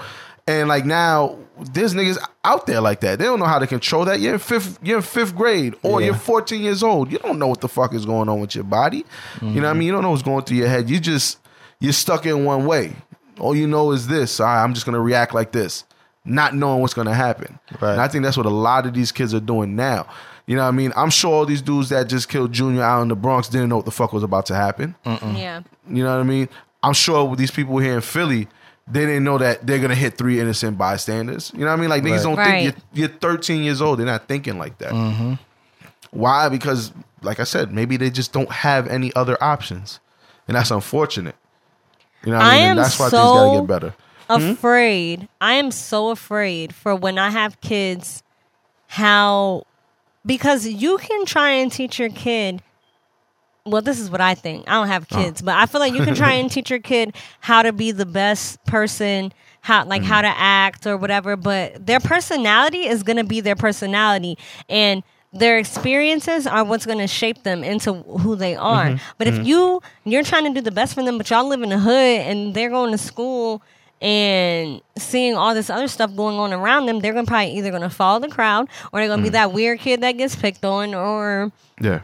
And 0.58 0.68
like 0.68 0.84
now, 0.84 1.38
there's 1.72 1.94
niggas 1.94 2.18
out 2.44 2.66
there 2.66 2.80
like 2.80 3.00
that. 3.00 3.18
They 3.18 3.24
don't 3.26 3.38
know 3.38 3.44
how 3.46 3.58
to 3.58 3.66
control 3.66 4.04
that. 4.06 4.18
You're 4.20 4.32
in 4.34 4.38
fifth, 4.40 4.78
you're 4.82 4.96
in 4.96 5.02
fifth 5.02 5.36
grade, 5.36 5.74
or 5.82 6.00
Yeah. 6.00 6.06
you're 6.08 6.14
14 6.16 6.60
years 6.62 6.82
old. 6.82 7.12
You 7.12 7.18
don't 7.18 7.38
know 7.38 7.46
what 7.48 7.60
the 7.60 7.68
fuck 7.68 7.94
is 7.94 8.04
going 8.06 8.28
on 8.28 8.40
with 8.40 8.54
your 8.54 8.64
body. 8.64 9.04
You 9.40 9.48
know 9.60 9.68
what 9.68 9.70
I 9.70 9.72
mhm. 9.74 9.78
mean? 9.78 9.86
You 9.86 9.92
don't 9.92 10.02
know 10.02 10.10
what's 10.10 10.22
going 10.22 10.44
through 10.44 10.56
your 10.56 10.68
head. 10.68 10.88
You 10.90 10.98
just 10.98 11.38
you're 11.78 11.92
stuck 11.92 12.26
in 12.26 12.44
one 12.44 12.66
way. 12.66 12.92
All 13.38 13.54
you 13.54 13.66
know 13.66 13.92
is 13.92 14.08
this. 14.08 14.40
All 14.40 14.46
right, 14.46 14.62
I'm 14.62 14.74
just 14.74 14.84
gonna 14.86 15.00
react 15.00 15.32
like 15.34 15.52
this, 15.52 15.84
not 16.24 16.54
knowing 16.54 16.80
what's 16.80 16.94
gonna 16.94 17.14
happen. 17.14 17.58
Right. 17.80 17.92
And 17.92 18.00
I 18.00 18.08
think 18.08 18.24
that's 18.24 18.36
what 18.36 18.46
a 18.46 18.50
lot 18.50 18.86
of 18.86 18.92
these 18.94 19.12
kids 19.12 19.32
are 19.34 19.40
doing 19.40 19.76
now. 19.76 20.06
You 20.46 20.56
know 20.56 20.62
what 20.62 20.68
I 20.68 20.72
mean? 20.72 20.92
I'm 20.96 21.10
sure 21.10 21.32
all 21.32 21.46
these 21.46 21.62
dudes 21.62 21.90
that 21.90 22.08
just 22.08 22.28
killed 22.28 22.52
Junior 22.52 22.82
out 22.82 23.02
in 23.02 23.08
the 23.08 23.14
Bronx 23.14 23.48
didn't 23.48 23.68
know 23.68 23.76
what 23.76 23.84
the 23.84 23.90
fuck 23.92 24.12
was 24.12 24.22
about 24.24 24.46
to 24.46 24.54
happen. 24.54 24.96
Yeah. 25.06 25.60
You 25.88 26.02
know 26.02 26.12
what 26.14 26.20
I 26.20 26.24
mean? 26.24 26.48
I'm 26.82 26.92
sure 26.94 27.24
with 27.24 27.38
these 27.38 27.50
people 27.52 27.78
here 27.78 27.94
in 27.94 28.00
Philly, 28.00 28.48
they 28.90 29.06
didn't 29.06 29.24
know 29.24 29.38
that 29.38 29.66
they're 29.66 29.78
gonna 29.78 29.94
hit 29.94 30.18
three 30.18 30.40
innocent 30.40 30.76
bystanders. 30.78 31.52
You 31.54 31.60
know 31.60 31.66
what 31.66 31.72
I 31.72 31.76
mean? 31.80 31.90
Like 31.90 32.02
niggas 32.02 32.16
Right. 32.16 32.22
don't 32.22 32.36
Right. 32.36 32.64
think 32.72 32.76
you're, 32.92 33.08
you're 33.08 33.18
13 33.18 33.62
years 33.62 33.80
old. 33.80 33.98
They're 33.98 34.06
not 34.06 34.26
thinking 34.28 34.58
like 34.58 34.78
that. 34.78 34.92
Mm-hmm. 34.92 35.34
Why? 36.10 36.48
Because, 36.48 36.92
like 37.22 37.38
I 37.38 37.44
said, 37.44 37.72
maybe 37.72 37.96
they 37.96 38.10
just 38.10 38.32
don't 38.32 38.50
have 38.50 38.88
any 38.88 39.12
other 39.14 39.36
options, 39.42 40.00
and 40.48 40.56
that's 40.56 40.70
unfortunate. 40.70 41.36
You 42.24 42.32
know 42.32 42.38
what 42.38 42.46
I, 42.46 42.50
I 42.50 42.54
mean? 42.54 42.62
am 42.64 42.70
and 42.70 42.78
that's 42.80 42.98
why 42.98 43.08
things 43.10 43.22
gotta 43.22 43.58
get 43.60 43.66
better. 43.66 43.94
Hmm? 44.28 44.50
afraid. 44.50 45.28
I 45.40 45.54
am 45.54 45.70
so 45.70 46.10
afraid 46.10 46.74
for 46.74 46.94
when 46.94 47.18
I 47.18 47.30
have 47.30 47.60
kids 47.60 48.22
how 48.88 49.64
because 50.26 50.66
you 50.66 50.98
can 50.98 51.24
try 51.24 51.50
and 51.50 51.70
teach 51.70 51.98
your 51.98 52.10
kid 52.10 52.62
well 53.70 53.82
this 53.82 54.00
is 54.00 54.10
what 54.10 54.20
I 54.20 54.34
think. 54.34 54.68
I 54.68 54.72
don't 54.72 54.88
have 54.88 55.06
oh. 55.12 55.16
kids, 55.16 55.42
but 55.42 55.54
I 55.56 55.66
feel 55.66 55.80
like 55.80 55.94
you 55.94 56.04
can 56.04 56.14
try 56.14 56.32
and 56.34 56.50
teach 56.52 56.70
your 56.70 56.80
kid 56.80 57.14
how 57.40 57.62
to 57.62 57.72
be 57.72 57.92
the 57.92 58.06
best 58.06 58.64
person, 58.64 59.32
how 59.60 59.84
like 59.84 60.02
how 60.02 60.22
mm-hmm. 60.22 60.32
to 60.32 60.38
act 60.38 60.86
or 60.86 60.96
whatever, 60.96 61.36
but 61.36 61.86
their 61.86 62.00
personality 62.00 62.86
is 62.86 63.02
going 63.02 63.16
to 63.16 63.24
be 63.24 63.40
their 63.40 63.56
personality 63.56 64.38
and 64.68 65.02
their 65.32 65.58
experiences 65.58 66.46
are 66.46 66.64
what's 66.64 66.86
going 66.86 66.98
to 66.98 67.06
shape 67.06 67.44
them 67.44 67.62
into 67.62 67.92
who 67.92 68.34
they 68.34 68.54
mm-hmm. 68.54 68.64
are. 68.64 69.00
But 69.16 69.28
if 69.28 69.34
mm-hmm. 69.34 69.44
you 69.44 69.82
you're 70.04 70.24
trying 70.24 70.44
to 70.44 70.52
do 70.52 70.60
the 70.60 70.72
best 70.72 70.94
for 70.94 71.04
them, 71.04 71.18
but 71.18 71.30
y'all 71.30 71.46
live 71.48 71.62
in 71.62 71.68
the 71.68 71.78
hood 71.78 71.94
and 71.94 72.54
they're 72.54 72.70
going 72.70 72.90
to 72.92 72.98
school 72.98 73.62
and 74.00 74.80
seeing 74.96 75.34
all 75.34 75.54
this 75.54 75.68
other 75.68 75.88
stuff 75.88 76.14
going 76.16 76.36
on 76.36 76.52
around 76.52 76.86
them, 76.86 77.00
they're 77.00 77.12
gonna 77.12 77.26
probably 77.26 77.52
either 77.58 77.70
gonna 77.70 77.90
follow 77.90 78.18
the 78.18 78.28
crowd 78.28 78.68
or 78.92 79.00
they're 79.00 79.08
gonna 79.08 79.22
be 79.22 79.28
mm. 79.28 79.32
that 79.32 79.52
weird 79.52 79.78
kid 79.78 80.00
that 80.00 80.12
gets 80.12 80.34
picked 80.34 80.64
on 80.64 80.94
or 80.94 81.52
Yeah. 81.80 82.00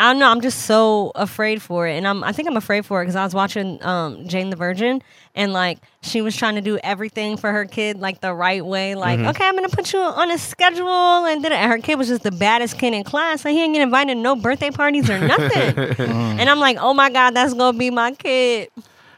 I 0.00 0.12
don't 0.12 0.18
know. 0.18 0.30
I'm 0.30 0.40
just 0.40 0.62
so 0.62 1.12
afraid 1.14 1.60
for 1.60 1.86
it, 1.86 1.92
and 1.92 2.08
I'm. 2.08 2.24
I 2.24 2.32
think 2.32 2.48
I'm 2.48 2.56
afraid 2.56 2.86
for 2.86 3.02
it 3.02 3.04
because 3.04 3.16
I 3.16 3.22
was 3.22 3.34
watching 3.34 3.82
um, 3.84 4.26
Jane 4.26 4.48
the 4.48 4.56
Virgin, 4.56 5.02
and 5.34 5.52
like 5.52 5.78
she 6.00 6.22
was 6.22 6.34
trying 6.34 6.54
to 6.54 6.62
do 6.62 6.78
everything 6.78 7.36
for 7.36 7.52
her 7.52 7.66
kid 7.66 8.00
like 8.00 8.22
the 8.22 8.32
right 8.32 8.64
way. 8.64 8.94
Like, 8.94 9.20
okay, 9.20 9.46
I'm 9.46 9.54
gonna 9.54 9.68
put 9.68 9.92
you 9.92 9.98
on 9.98 10.30
a 10.30 10.38
schedule, 10.38 11.26
and 11.26 11.44
then 11.44 11.52
her 11.52 11.78
kid 11.78 11.96
was 11.96 12.08
just 12.08 12.22
the 12.22 12.32
baddest 12.32 12.78
kid 12.78 12.94
in 12.94 13.04
class. 13.04 13.44
Like 13.44 13.52
he 13.52 13.62
ain't 13.62 13.74
get 13.74 13.82
invited 13.82 14.14
to 14.14 14.20
no 14.20 14.36
birthday 14.36 14.70
parties 14.70 15.10
or 15.10 15.18
nothing. 15.18 15.78
and 15.98 16.48
I'm 16.48 16.58
like, 16.58 16.78
oh 16.80 16.94
my 16.94 17.10
god, 17.10 17.34
that's 17.34 17.52
gonna 17.52 17.76
be 17.76 17.90
my 17.90 18.12
kid. 18.12 18.70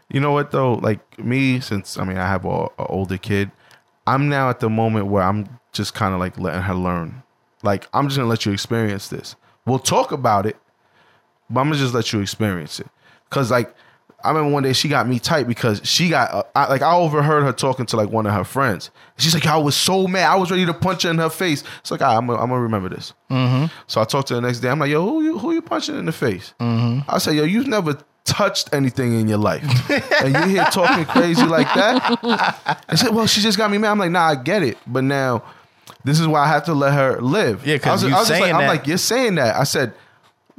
You 0.09 0.19
know 0.19 0.33
what 0.33 0.51
though? 0.51 0.75
Like 0.75 1.17
me, 1.17 1.61
since 1.61 1.97
I 1.97 2.05
mean 2.05 2.19
I 2.19 2.27
have 2.27 2.45
a, 2.45 2.69
a 2.79 2.87
older 2.89 3.19
kid, 3.19 3.53
I'm 4.05 4.29
now 4.29 4.51
at 4.51 4.59
the 4.59 4.69
moment 4.69 5.07
where 5.07 5.23
I'm 5.23 5.61
just 5.71 5.95
kind 5.95 6.13
of 6.13 6.19
like 6.19 6.39
letting 6.39 6.63
her 6.63 6.75
learn. 6.75 7.23
Like 7.63 7.87
I'm 7.95 8.09
just 8.09 8.19
gonna 8.19 8.29
let 8.29 8.45
you 8.45 8.53
experience 8.53 9.09
this. 9.09 9.37
We'll 9.65 9.79
talk 9.79 10.11
about 10.11 10.45
it, 10.45 10.57
but 11.53 11.61
I'm 11.61 11.69
gonna 11.69 11.79
just 11.79 11.95
let 11.95 12.13
you 12.13 12.21
experience 12.21 12.81
it. 12.81 12.87
Cause 13.31 13.51
like 13.51 13.75
I 14.25 14.29
remember 14.29 14.53
one 14.53 14.63
day 14.63 14.73
she 14.73 14.89
got 14.89 15.09
me 15.09 15.19
tight 15.19 15.49
because 15.49 15.81
she 15.85 16.09
got 16.09 16.33
uh, 16.33 16.43
I, 16.55 16.69
like 16.69 16.81
I 16.83 16.95
overheard 16.95 17.43
her 17.43 17.53
talking 17.53 17.87
to 17.87 17.97
like 17.97 18.09
one 18.11 18.25
of 18.27 18.33
her 18.33 18.45
friends. 18.45 18.91
She's 19.19 19.35
like, 19.35 19.47
I 19.47 19.57
was 19.57 19.75
so 19.75 20.07
mad, 20.07 20.31
I 20.31 20.37
was 20.37 20.51
ready 20.51 20.65
to 20.67 20.73
punch 20.75 21.03
her 21.03 21.11
in 21.11 21.19
her 21.19 21.29
face. 21.31 21.65
It's 21.81 21.91
like, 21.91 22.03
"Ah, 22.03 22.17
I'm 22.17 22.27
gonna, 22.29 22.41
I'm 22.41 22.49
gonna 22.51 22.61
remember 22.61 22.89
this. 22.89 23.15
So 23.89 24.01
I 24.01 24.05
talked 24.05 24.29
to 24.29 24.35
her 24.35 24.41
the 24.41 24.47
next 24.47 24.61
day. 24.61 24.69
I'm 24.69 24.79
like, 24.79 24.91
yo, 24.91 25.03
who 25.05 25.23
you 25.25 25.39
who 25.39 25.53
you 25.53 25.61
punching 25.63 25.97
in 25.99 26.05
the 26.07 26.13
face? 26.13 26.55
I 26.61 27.19
said, 27.19 27.35
yo, 27.35 27.43
you've 27.45 27.67
never 27.67 27.99
touched 28.25 28.73
anything 28.73 29.19
in 29.19 29.27
your 29.27 29.39
life, 29.39 29.65
and 30.23 30.33
you 30.35 30.43
here 30.55 30.65
talking 30.71 31.05
crazy 31.07 31.45
like 31.45 31.67
that. 31.75 32.79
I 32.89 32.95
said, 32.95 33.11
well, 33.11 33.27
she 33.27 33.41
just 33.41 33.59
got 33.59 33.71
me 33.73 33.79
mad. 33.79 33.91
I'm 33.91 33.99
like, 33.99 34.13
nah, 34.13 34.29
I 34.29 34.35
get 34.37 34.63
it, 34.63 34.79
but 34.87 35.03
now 35.03 35.43
this 36.05 36.21
is 36.21 36.29
why 36.29 36.45
I 36.45 36.49
have 36.49 36.65
to 36.67 36.75
let 36.75 36.93
her 36.95 37.21
live. 37.21 37.67
Yeah, 37.67 37.79
'cause 37.79 37.87
I 37.89 37.93
was, 37.93 38.03
you 38.05 38.09
I 38.15 38.19
was 38.21 38.29
just 38.29 38.41
saying 38.41 38.53
like, 38.55 38.63
I'm 38.63 38.69
like, 38.69 38.87
you're 38.87 38.99
saying 38.99 39.35
that. 39.37 39.57
I 39.57 39.65
said. 39.65 39.95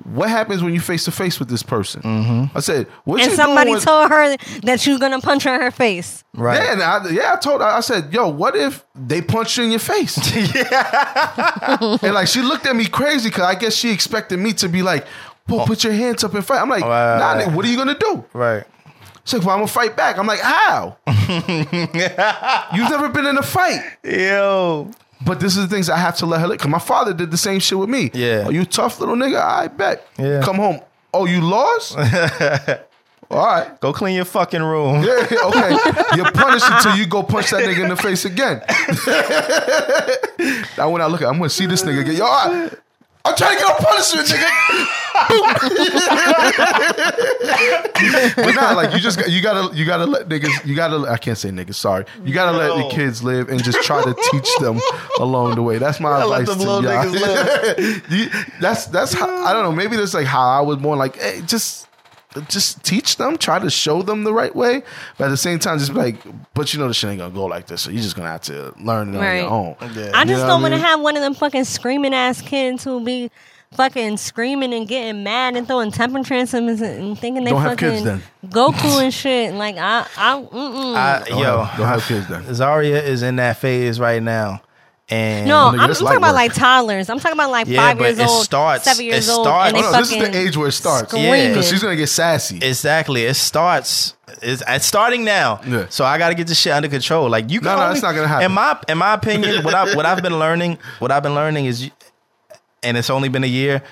What 0.04 0.30
happens 0.30 0.64
when 0.64 0.74
you 0.74 0.80
face 0.80 1.06
to 1.06 1.12
face 1.12 1.40
with 1.40 1.50
this 1.50 1.62
person? 1.62 2.02
Mm-hmm. 2.02 2.58
I 2.58 2.62
said, 2.62 2.88
what 3.04 3.22
And 3.22 3.30
you 3.30 3.36
somebody 3.38 3.72
doing 3.72 3.82
told 3.82 4.10
her 4.10 4.36
that 4.64 4.86
you're 4.88 4.98
gonna 4.98 5.22
punch 5.22 5.44
her 5.44 5.54
in 5.54 5.62
her 5.62 5.70
face. 5.72 6.24
Right. 6.34 6.56
yeah, 6.62 6.72
and 6.74 6.82
I, 6.82 7.10
yeah, 7.12 7.34
I 7.34 7.36
told 7.38 7.62
her. 7.62 7.68
I 7.68 7.80
said, 7.82 8.12
"Yo, 8.12 8.28
what 8.28 8.56
if 8.56 8.84
they 8.96 9.22
punch 9.22 9.58
you 9.58 9.66
in 9.66 9.70
your 9.72 9.80
face?" 9.80 10.18
Yeah. 10.56 11.98
and 12.02 12.14
like 12.14 12.28
she 12.28 12.42
looked 12.42 12.66
at 12.66 12.76
me 12.76 12.88
crazy 12.88 13.30
because 13.30 13.44
I 13.44 13.54
guess 13.56 13.76
she 13.76 13.92
expected 13.92 14.40
me 14.40 14.54
to 14.54 14.68
be 14.68 14.82
like, 14.82 15.06
"Well, 15.48 15.66
put 15.68 15.84
your 15.84 15.94
hands 15.94 16.24
up 16.24 16.34
and 16.34 16.44
fight." 16.44 16.60
I'm 16.60 16.70
like, 16.70 16.84
Right. 16.84 17.20
"Nah, 17.20 17.40
nigga, 17.42 17.54
what 17.56 17.64
are 17.66 17.70
you 17.70 17.78
gonna 17.78 17.98
do?" 17.98 18.26
Right. 18.34 18.64
She's 19.26 19.36
like, 19.36 19.46
"Well, 19.46 19.54
I'm 19.56 19.60
gonna 19.62 19.68
fight 19.68 19.96
back." 19.96 20.18
I'm 20.18 20.26
like, 20.26 20.40
"How? 20.42 20.98
You've 22.74 22.90
never 22.90 23.10
been 23.10 23.28
in 23.28 23.38
a 23.38 23.44
fight." 23.44 23.82
Yo. 24.04 24.90
But 25.26 25.40
this 25.40 25.56
is 25.56 25.68
the 25.68 25.74
things 25.74 25.90
I 25.90 25.98
have 25.98 26.18
to 26.18 26.26
let 26.26 26.42
her. 26.42 26.50
Because 26.50 26.68
my 26.70 26.80
father 26.80 27.14
did 27.14 27.32
the 27.32 27.38
same 27.38 27.60
shit 27.60 27.78
with 27.78 27.90
me. 27.90 28.12
Yeah. 28.14 28.46
Oh, 28.48 28.50
you 28.50 28.66
tough 28.66 29.00
little 29.00 29.16
nigga? 29.16 29.42
I 29.42 29.68
bet. 29.68 30.08
Yeah. 30.18 30.42
Come 30.44 30.58
home. 30.58 30.82
Oh, 31.14 31.26
you 31.26 31.42
lost? 31.42 31.98
All 33.30 33.46
right. 33.46 33.80
Go 33.80 33.94
clean 33.94 34.16
your 34.16 34.26
fucking 34.26 34.62
room. 34.62 35.04
Yeah, 35.04 35.26
okay. 35.46 35.70
You're 36.16 36.32
punished 36.32 36.66
until 36.68 36.96
you 36.96 37.08
go 37.08 37.24
punch 37.24 37.50
that 37.52 37.64
nigga 37.64 37.84
in 37.84 37.90
the 37.90 37.96
face 37.96 38.26
again. 38.26 38.62
now 40.78 40.90
when 40.92 41.02
I 41.02 41.08
look 41.08 41.22
at 41.22 41.30
I'm 41.30 41.38
gonna 41.38 41.50
see 41.50 41.66
this 41.66 41.84
nigga 41.84 42.06
get 42.06 42.16
yo, 42.16 42.26
all 42.26 42.48
right. 42.52 42.74
I'm 43.26 43.36
trying 43.38 43.58
to 43.58 43.64
get 43.64 43.80
a 43.80 43.84
punishment, 43.84 44.28
nigga. 44.28 44.86
but 48.36 48.56
not 48.56 48.76
like 48.76 48.94
you 48.94 49.00
just 49.00 49.18
got- 49.18 49.30
you 49.30 49.42
gotta 49.42 49.74
you 49.76 49.86
gotta 49.86 50.06
let 50.06 50.28
niggas 50.28 50.66
you 50.66 50.76
gotta 50.76 51.10
I 51.10 51.18
can't 51.18 51.38
say 51.38 51.50
niggas 51.50 51.76
sorry 51.76 52.06
you 52.24 52.34
gotta 52.34 52.58
let 52.58 52.76
No. 52.78 52.78
the 52.90 52.96
kids 52.96 53.24
live 53.24 53.48
and 53.50 53.64
just 53.64 53.82
try 53.84 54.04
to 54.04 54.14
teach 54.32 54.50
them 54.60 54.80
along 55.20 55.56
the 55.56 55.62
way. 55.62 55.78
That's 55.78 56.00
my 56.02 56.10
gotta 56.10 56.26
let 56.28 56.42
advice 56.42 56.58
them 56.58 56.66
to 56.66 56.88
y'all. 56.90 57.06
niggas 57.06 58.10
You- 58.10 58.30
that's 58.60 58.88
that's 58.88 59.14
how 59.14 59.30
I 59.46 59.54
don't 59.54 59.64
know. 59.64 59.72
Maybe 59.72 59.96
that's 59.96 60.14
like 60.14 60.28
how 60.28 60.46
I 60.46 60.60
was 60.62 60.78
born. 60.78 61.00
Like 61.00 61.16
hey, 61.18 61.42
just 61.46 61.88
just 62.50 62.84
teach 62.84 63.18
them, 63.18 63.38
try 63.38 63.60
to 63.60 63.70
show 63.70 64.02
them 64.02 64.24
the 64.24 64.34
right 64.34 64.56
way, 64.56 64.84
but 65.18 65.26
at 65.26 65.30
the 65.30 65.38
same 65.38 65.60
time, 65.60 65.78
just 65.80 65.94
be 65.94 66.00
like, 66.00 66.18
but 66.54 66.74
you 66.74 66.80
know 66.80 66.88
the 66.88 66.94
shit 66.94 67.10
ain't 67.12 67.20
gonna 67.20 67.34
go 67.34 67.46
like 67.46 67.68
this, 67.68 67.82
so 67.82 67.92
you're 67.92 68.02
just 68.02 68.16
gonna 68.16 68.30
have 68.30 68.42
to 68.42 68.74
learn 68.80 69.14
it 69.14 69.18
on 69.18 69.24
Right. 69.24 69.42
your 69.42 69.50
own. 69.50 69.76
Yeah. 69.96 70.12
I 70.14 70.22
You 70.22 70.28
just 70.30 70.42
know 70.42 70.48
don't 70.48 70.62
want 70.62 70.74
to 70.74 70.78
mean? 70.78 70.86
have 70.86 71.00
one 71.02 71.16
of 71.16 71.22
them 71.22 71.34
fucking 71.34 71.64
screaming 71.66 72.14
ass 72.14 72.42
kids 72.42 72.84
who 72.84 73.04
be 73.04 73.30
fucking 73.76 74.18
screaming 74.18 74.72
and 74.74 74.88
getting 74.88 75.24
mad 75.24 75.56
and 75.56 75.66
throwing 75.68 75.90
temper 75.92 76.22
tantrums 76.24 76.80
and 76.82 77.18
thinking 77.18 77.44
they 77.44 77.50
Don't 77.50 77.62
have 77.62 77.72
fucking 77.72 77.90
kids 77.90 78.04
then. 78.04 78.22
Goku 78.46 79.02
and 79.04 79.12
shit. 79.14 79.54
Like 79.56 79.78
I, 79.78 80.06
I, 80.16 80.36
mm-mm. 80.36 80.96
I, 80.96 81.24
Don't 81.28 81.40
yo, 81.40 81.64
have, 81.64 81.78
don't 81.80 81.88
have 81.88 82.04
kids 82.06 82.28
then. 82.28 82.54
Zaria 82.54 83.02
is 83.02 83.24
in 83.24 83.38
that 83.38 83.58
phase 83.58 84.00
right 84.00 84.22
now, 84.22 84.62
and 85.10 85.48
no, 85.48 85.68
I'm, 85.68 85.80
I'm 85.80 85.90
light 85.90 85.98
talking 85.98 86.18
about 86.18 86.22
work. 86.30 86.34
like 86.36 86.54
toddlers. 86.54 87.10
I'm 87.10 87.20
talking 87.20 87.38
about 87.38 87.52
like 87.52 87.68
Yeah, 87.68 87.78
five 87.78 88.00
years 88.00 88.20
it 88.20 88.28
old, 88.28 88.46
starts- 88.46 88.86
seven 88.86 89.04
years 89.06 89.28
it 89.28 89.32
old, 89.32 89.46
and 89.48 89.76
Oh 89.76 89.82
they 89.82 89.82
no, 89.82 89.92
fucking 89.92 90.00
this 90.00 90.12
is 90.12 90.32
the 90.32 90.38
age 90.48 90.58
where 90.58 90.68
it 90.70 90.72
starts. 90.72 91.10
screaming. 91.10 91.50
Because 91.50 91.70
she's 91.70 91.84
gonna 91.84 91.96
get 91.98 92.08
sassy. 92.08 92.58
Exactly. 92.62 93.24
It 93.26 93.34
starts. 93.34 94.16
It's, 94.42 94.64
it's 94.68 94.86
starting 94.86 95.26
now. 95.26 95.60
Yeah. 95.68 95.86
So 95.90 96.06
I 96.06 96.18
got 96.18 96.30
to 96.30 96.36
get 96.36 96.48
this 96.48 96.58
shit 96.60 96.74
under 96.74 96.88
control. 96.88 97.30
Like 97.30 97.52
you. 97.52 97.60
Can 97.60 97.66
No, 97.66 97.76
no, 97.76 97.84
only- 97.84 97.94
it's 97.96 98.02
not 98.02 98.16
gonna 98.16 98.28
happen. 98.28 98.46
In 98.46 98.52
my 98.54 98.80
in 98.88 98.98
my 98.98 99.14
opinion, 99.14 99.64
what 99.64 99.74
I 99.76 99.94
what 99.96 100.06
I've 100.06 100.22
been 100.24 100.40
learning, 100.46 100.78
what 101.00 101.12
I've 101.12 101.24
been 101.24 101.36
learning 101.36 101.66
is, 101.66 101.92
and 102.82 102.96
it's 102.98 103.10
only 103.10 103.28
been 103.30 103.44
a 103.44 103.48
year. 103.48 103.84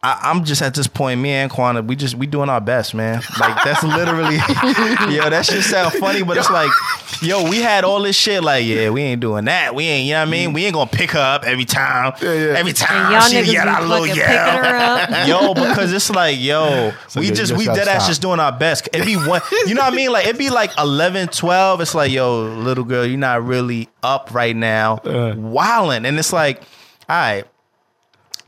I, 0.00 0.30
I'm 0.30 0.44
just 0.44 0.62
at 0.62 0.74
this 0.74 0.86
point. 0.86 1.20
Me 1.20 1.30
and 1.30 1.50
Quana, 1.50 1.82
we 1.82 1.96
just 1.96 2.14
we 2.14 2.28
doing 2.28 2.48
our 2.48 2.60
best, 2.60 2.94
man. 2.94 3.20
Like 3.40 3.64
that's 3.64 3.82
literally, 3.82 4.36
yo. 5.12 5.28
That 5.28 5.44
shit 5.44 5.64
sound 5.64 5.92
funny, 5.94 6.22
but 6.22 6.36
it's 6.36 6.50
like, 6.50 6.70
yo, 7.20 7.48
we 7.50 7.58
had 7.60 7.82
all 7.82 8.00
this 8.02 8.14
shit. 8.14 8.44
Like, 8.44 8.64
yeah, 8.64 8.90
we 8.90 9.02
ain't 9.02 9.20
doing 9.20 9.46
that. 9.46 9.74
We 9.74 9.84
ain't, 9.86 10.06
you 10.06 10.12
know 10.12 10.20
what 10.20 10.28
I 10.28 10.30
mean? 10.30 10.52
We 10.52 10.66
ain't 10.66 10.74
gonna 10.74 10.88
pick 10.88 11.10
her 11.12 11.18
up 11.18 11.42
every 11.44 11.64
time. 11.64 12.12
Yeah, 12.22 12.32
yeah. 12.32 12.54
Every 12.58 12.72
time 12.74 13.06
and 13.06 13.12
y'all 13.12 13.20
she 13.22 13.36
niggas 13.38 13.46
be 13.46 13.52
get 13.52 13.66
out 13.66 13.82
little 13.82 14.06
fucking 14.06 14.16
yell 14.22 14.56
her 14.56 14.76
up. 14.76 15.26
yo, 15.28 15.54
because 15.54 15.92
it's 15.92 16.10
like, 16.10 16.38
yo, 16.38 16.92
So 17.08 17.18
we 17.18 17.26
you 17.26 17.32
just 17.34 17.48
just 17.50 17.58
we 17.58 17.64
gotta 17.64 17.80
dead 17.80 17.88
ass 17.88 18.06
just 18.06 18.22
doing 18.22 18.38
our 18.38 18.52
best. 18.56 18.88
It'd 18.92 19.04
be 19.04 19.16
one, 19.16 19.40
you 19.66 19.74
know 19.74 19.82
what 19.82 19.92
I 19.92 19.96
mean? 19.96 20.12
Like 20.12 20.26
it'd 20.26 20.38
be 20.38 20.50
like 20.50 20.70
11, 20.78 21.28
12. 21.28 21.80
It's 21.80 21.94
like, 21.96 22.12
yo, 22.12 22.42
little 22.42 22.84
girl, 22.84 23.04
you're 23.04 23.18
not 23.18 23.44
really 23.44 23.88
up 24.04 24.32
right 24.32 24.54
now, 24.54 24.98
Uh. 24.98 25.34
wilding, 25.36 26.06
and 26.06 26.16
it's 26.20 26.32
like, 26.32 26.62
all 27.08 27.16
right. 27.16 27.44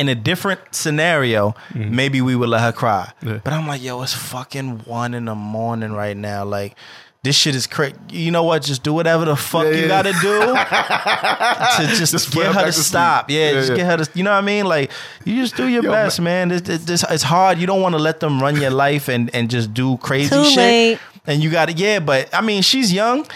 In 0.01 0.09
a 0.09 0.15
different 0.15 0.61
scenario, 0.75 1.55
maybe 1.75 2.21
we 2.21 2.35
would 2.35 2.49
let 2.49 2.63
her 2.63 2.73
cry. 2.73 3.13
Mm-hmm. 3.21 3.29
Yeah. 3.29 3.41
But 3.45 3.53
I'm 3.53 3.67
like, 3.69 3.83
yo, 3.83 4.01
it's 4.03 4.15
fucking 4.15 4.81
one 4.81 5.15
in 5.15 5.27
the 5.27 5.35
morning 5.35 5.93
right 5.93 6.17
now. 6.17 6.45
Like, 6.45 6.75
this 7.23 7.37
shit 7.37 7.55
is 7.55 7.67
crazy. 7.67 7.97
You 8.11 8.31
know 8.31 8.43
what? 8.43 8.63
Just 8.63 8.83
do 8.83 8.95
whatever 8.95 9.27
the 9.27 9.37
fuck 9.37 9.65
Yeah, 9.65 9.71
you 9.73 9.81
yeah. 9.83 9.89
gotta 9.89 10.13
do 10.13 11.85
to 11.91 11.97
just, 11.99 12.13
Just 12.13 12.33
get 12.33 12.47
her 12.47 12.53
her 12.53 12.55
back 12.55 12.67
to 12.67 12.73
to 12.73 12.83
stop. 12.83 13.31
Yeah, 13.31 13.47
Yeah, 13.49 13.53
just 13.53 13.71
yeah. 13.71 13.77
get 13.77 13.87
her 13.99 14.05
to. 14.05 14.11
You 14.19 14.25
know 14.25 14.31
what 14.33 14.39
I 14.39 14.47
mean? 14.47 14.65
Like, 14.67 14.91
you 15.27 15.35
just 15.43 15.55
do 15.57 15.69
your 15.69 15.83
Yo, 15.85 15.91
best, 15.93 16.19
man. 16.21 16.51
It's, 16.51 16.67
it's, 16.69 16.89
it's, 16.89 17.05
it's 17.11 17.23
hard. 17.23 17.59
You 17.59 17.67
don't 17.67 17.83
want 17.83 17.95
to 17.95 17.99
let 18.01 18.21
them 18.21 18.41
run 18.43 18.57
your 18.61 18.71
life 18.71 19.09
and 19.09 19.29
and 19.35 19.51
just 19.51 19.75
do 19.75 19.99
crazy 19.99 20.31
Too 20.35 20.45
shit. 20.47 20.57
late. 20.57 20.99
And 21.27 21.43
you 21.43 21.51
got 21.51 21.67
to 21.69 21.75
yeah, 21.75 22.01
but 22.01 22.35
I 22.35 22.41
mean, 22.41 22.63
she's 22.63 22.91
young, 22.91 23.27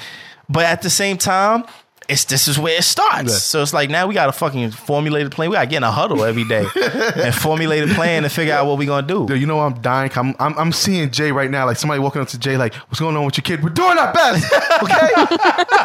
but 0.48 0.64
at 0.64 0.80
the 0.80 0.88
same 0.90 1.18
time. 1.18 1.64
It's 2.08 2.24
this 2.24 2.48
is 2.48 2.58
where 2.58 2.76
it 2.78 2.84
starts. 2.84 3.30
Yeah. 3.32 3.38
So 3.38 3.62
it's 3.62 3.72
like 3.72 3.88
now 3.90 4.06
we 4.06 4.14
got 4.14 4.28
a 4.28 4.32
fucking 4.32 4.70
formulated 4.72 5.32
plan. 5.32 5.48
We 5.50 5.54
got 5.56 5.62
to 5.62 5.66
get 5.66 5.78
in 5.78 5.82
a 5.84 5.90
huddle 5.90 6.22
every 6.24 6.44
day 6.44 6.66
and 7.16 7.34
formulate 7.34 7.82
a 7.88 7.94
plan 7.94 8.24
and 8.24 8.32
figure 8.32 8.52
out 8.54 8.66
what 8.66 8.76
we're 8.78 8.86
gonna 8.86 9.06
do. 9.06 9.26
Yo, 9.28 9.34
you 9.34 9.46
know 9.46 9.60
I'm 9.60 9.80
dying. 9.80 10.10
I'm, 10.14 10.34
I'm 10.38 10.58
I'm 10.58 10.72
seeing 10.72 11.10
Jay 11.10 11.32
right 11.32 11.50
now. 11.50 11.66
Like 11.66 11.76
somebody 11.78 12.00
walking 12.00 12.20
up 12.22 12.28
to 12.28 12.38
Jay, 12.38 12.56
like, 12.56 12.74
"What's 12.74 13.00
going 13.00 13.16
on 13.16 13.24
with 13.24 13.36
your 13.38 13.42
kid? 13.42 13.62
We're 13.62 13.70
doing 13.70 13.96
our 13.98 14.12
best, 14.12 14.52
okay? 14.82 15.10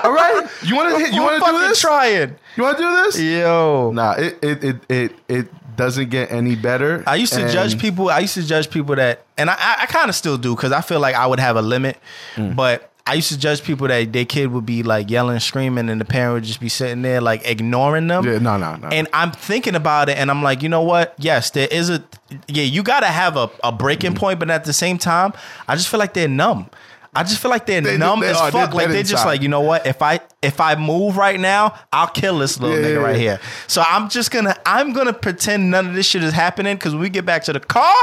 All 0.03 0.11
right. 0.11 0.47
You 0.63 0.76
want 0.76 0.97
to 1.05 1.13
you 1.13 1.22
want 1.22 1.43
to 1.43 1.51
do 1.51 1.59
this? 1.67 1.80
trying? 1.80 2.36
You 2.57 2.63
want 2.63 2.78
to 2.78 2.84
do 2.84 2.91
this? 3.05 3.20
Yo, 3.22 3.91
Nah, 3.93 4.13
it 4.17 4.38
it 4.43 4.63
it 4.63 4.76
it 4.89 5.15
it 5.30 5.76
doesn't 5.78 6.09
get 6.09 6.30
any 6.32 6.55
better. 6.57 7.03
I 7.07 7.15
used 7.15 7.32
to 7.34 7.43
And- 7.43 7.51
judge 7.51 7.80
people. 7.80 8.09
I 8.09 8.20
used 8.20 8.34
to 8.34 8.43
judge 8.45 8.70
people 8.70 8.95
that, 8.97 9.24
and 9.38 9.49
I, 9.49 9.53
I, 9.57 9.76
I 9.84 9.86
kind 9.86 10.09
of 10.09 10.15
still 10.15 10.38
do 10.38 10.53
because 10.55 10.74
I 10.74 10.82
feel 10.82 10.99
like 10.99 11.15
I 11.15 11.26
would 11.26 11.39
have 11.39 11.55
a 11.55 11.61
limit. 11.61 11.97
Mm. 12.36 12.55
But 12.57 12.89
I 13.06 13.16
used 13.16 13.30
to 13.30 13.39
judge 13.39 13.64
people 13.64 13.88
that 13.88 14.14
their 14.14 14.26
kid 14.26 14.52
would 14.52 14.66
be 14.66 14.84
like 14.84 15.10
yelling, 15.10 15.39
screaming, 15.39 15.89
and 15.89 16.00
the 16.00 16.06
parent 16.06 16.36
would 16.36 16.43
just 16.43 16.60
be 16.60 16.70
sitting 16.70 17.02
there 17.02 17.22
like 17.22 17.41
ignoring 17.47 18.08
them. 18.08 18.24
Yeah, 18.26 18.38
no, 18.38 18.58
no, 18.58 18.76
no. 18.76 18.88
And 18.89 19.08
I'm 19.14 19.32
thinking 19.32 19.74
about 19.76 20.10
it, 20.10 20.18
and 20.18 20.30
I'm 20.30 20.43
like, 20.43 20.62
you 20.62 20.70
know 20.70 20.84
what? 20.84 21.16
Yes, 21.18 21.50
there 21.52 21.68
is 21.72 21.89
a 21.89 22.04
yeah. 22.47 22.64
You 22.64 22.84
got 22.84 23.00
to 23.00 23.08
have 23.08 23.36
a, 23.36 23.50
a 23.64 23.72
breaking 23.72 24.12
mm-hmm. 24.12 24.20
point, 24.20 24.39
but 24.39 24.52
at 24.52 24.66
the 24.66 24.74
same 24.74 24.97
time, 25.00 25.34
I 25.68 25.76
just 25.76 25.88
feel 25.89 26.00
like 26.00 26.14
they're 26.14 26.28
numb. 26.28 26.70
I 27.16 27.24
just 27.24 27.41
feel 27.41 27.50
like 27.50 27.66
they're 27.66 27.82
They- 27.82 27.97
numb 27.97 28.20
they 28.20 28.28
as 28.30 28.38
fuck. 28.39 28.54
They're 28.54 28.68
like 28.68 28.89
they're 28.89 29.02
just 29.02 29.26
like, 29.26 29.41
you 29.41 29.47
know 29.50 29.62
what? 29.62 29.88
If 29.88 30.02
I 30.04 30.20
if 30.43 30.62
I 30.62 30.76
move 30.76 31.18
right 31.18 31.39
now, 31.39 31.74
I'll 31.91 32.08
kill 32.08 32.38
this 32.38 32.60
little 32.60 32.78
Yeah, 32.78 32.86
nigga 32.86 32.93
yeah, 32.93 33.00
right 33.00 33.16
yeah. 33.16 33.22
here. 33.22 33.39
So 33.68 33.84
I'm 33.86 34.10
just 34.10 34.30
gonna 34.30 34.56
I'm 34.66 34.93
gonna 34.93 35.14
pretend 35.14 35.72
none 35.72 35.88
of 35.89 35.95
this 35.95 36.06
shit 36.06 36.24
is 36.24 36.34
happening 36.34 36.76
because 36.76 36.93
when 36.93 37.02
we 37.02 37.10
get 37.10 37.26
back 37.26 37.43
to 37.45 37.54
the 37.54 37.60
car, 37.60 37.95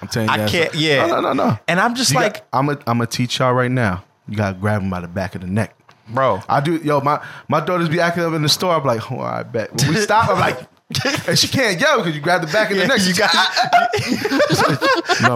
I'm 0.00 0.06
telling 0.08 0.28
you, 0.28 0.34
I 0.34 0.48
can't. 0.48 0.74
Yeah, 0.74 1.06
No, 1.06 1.20
no, 1.20 1.32
no, 1.32 1.48
no. 1.48 1.58
And 1.66 1.80
I'm 1.80 1.96
just 1.96 2.12
You 2.12 2.20
like, 2.20 2.34
got- 2.34 2.44
I'm 2.52 2.68
a, 2.68 2.72
I'm 2.86 2.98
gonna 2.98 3.06
teach 3.06 3.40
y'all 3.40 3.52
right 3.52 3.70
now. 3.70 4.04
You 4.28 4.36
gotta 4.36 4.56
grab 4.58 4.82
him 4.82 4.90
by 4.90 5.00
the 5.00 5.08
back 5.08 5.34
of 5.34 5.40
the 5.40 5.46
neck. 5.48 5.74
bro. 6.08 6.42
I 6.48 6.60
do, 6.60 6.76
yo. 6.76 7.00
My 7.00 7.20
my 7.48 7.60
daughters 7.60 7.88
be 7.88 8.00
acting 8.00 8.24
up 8.24 8.32
in 8.34 8.42
the 8.42 8.48
store. 8.48 8.74
I'm 8.74 8.84
like, 8.84 9.10
oh, 9.10 9.20
I 9.20 9.42
bet. 9.42 9.72
When 9.74 9.88
we 9.88 9.96
stop, 9.96 10.28
I'm 10.28 10.38
like, 10.38 10.58
and 11.26 11.38
she 11.38 11.48
can't 11.48 11.80
yell 11.80 11.98
because 11.98 12.14
you 12.14 12.20
grab 12.20 12.40
the 12.42 12.46
back 12.48 12.70
of 12.70 12.76
the 12.76 12.82
Yeah, 12.82 12.88
neck. 12.88 13.00
you 13.02 13.14
got- 13.14 13.32
no, 13.32 13.40
ah, 13.40 13.48
ah, 13.72 13.88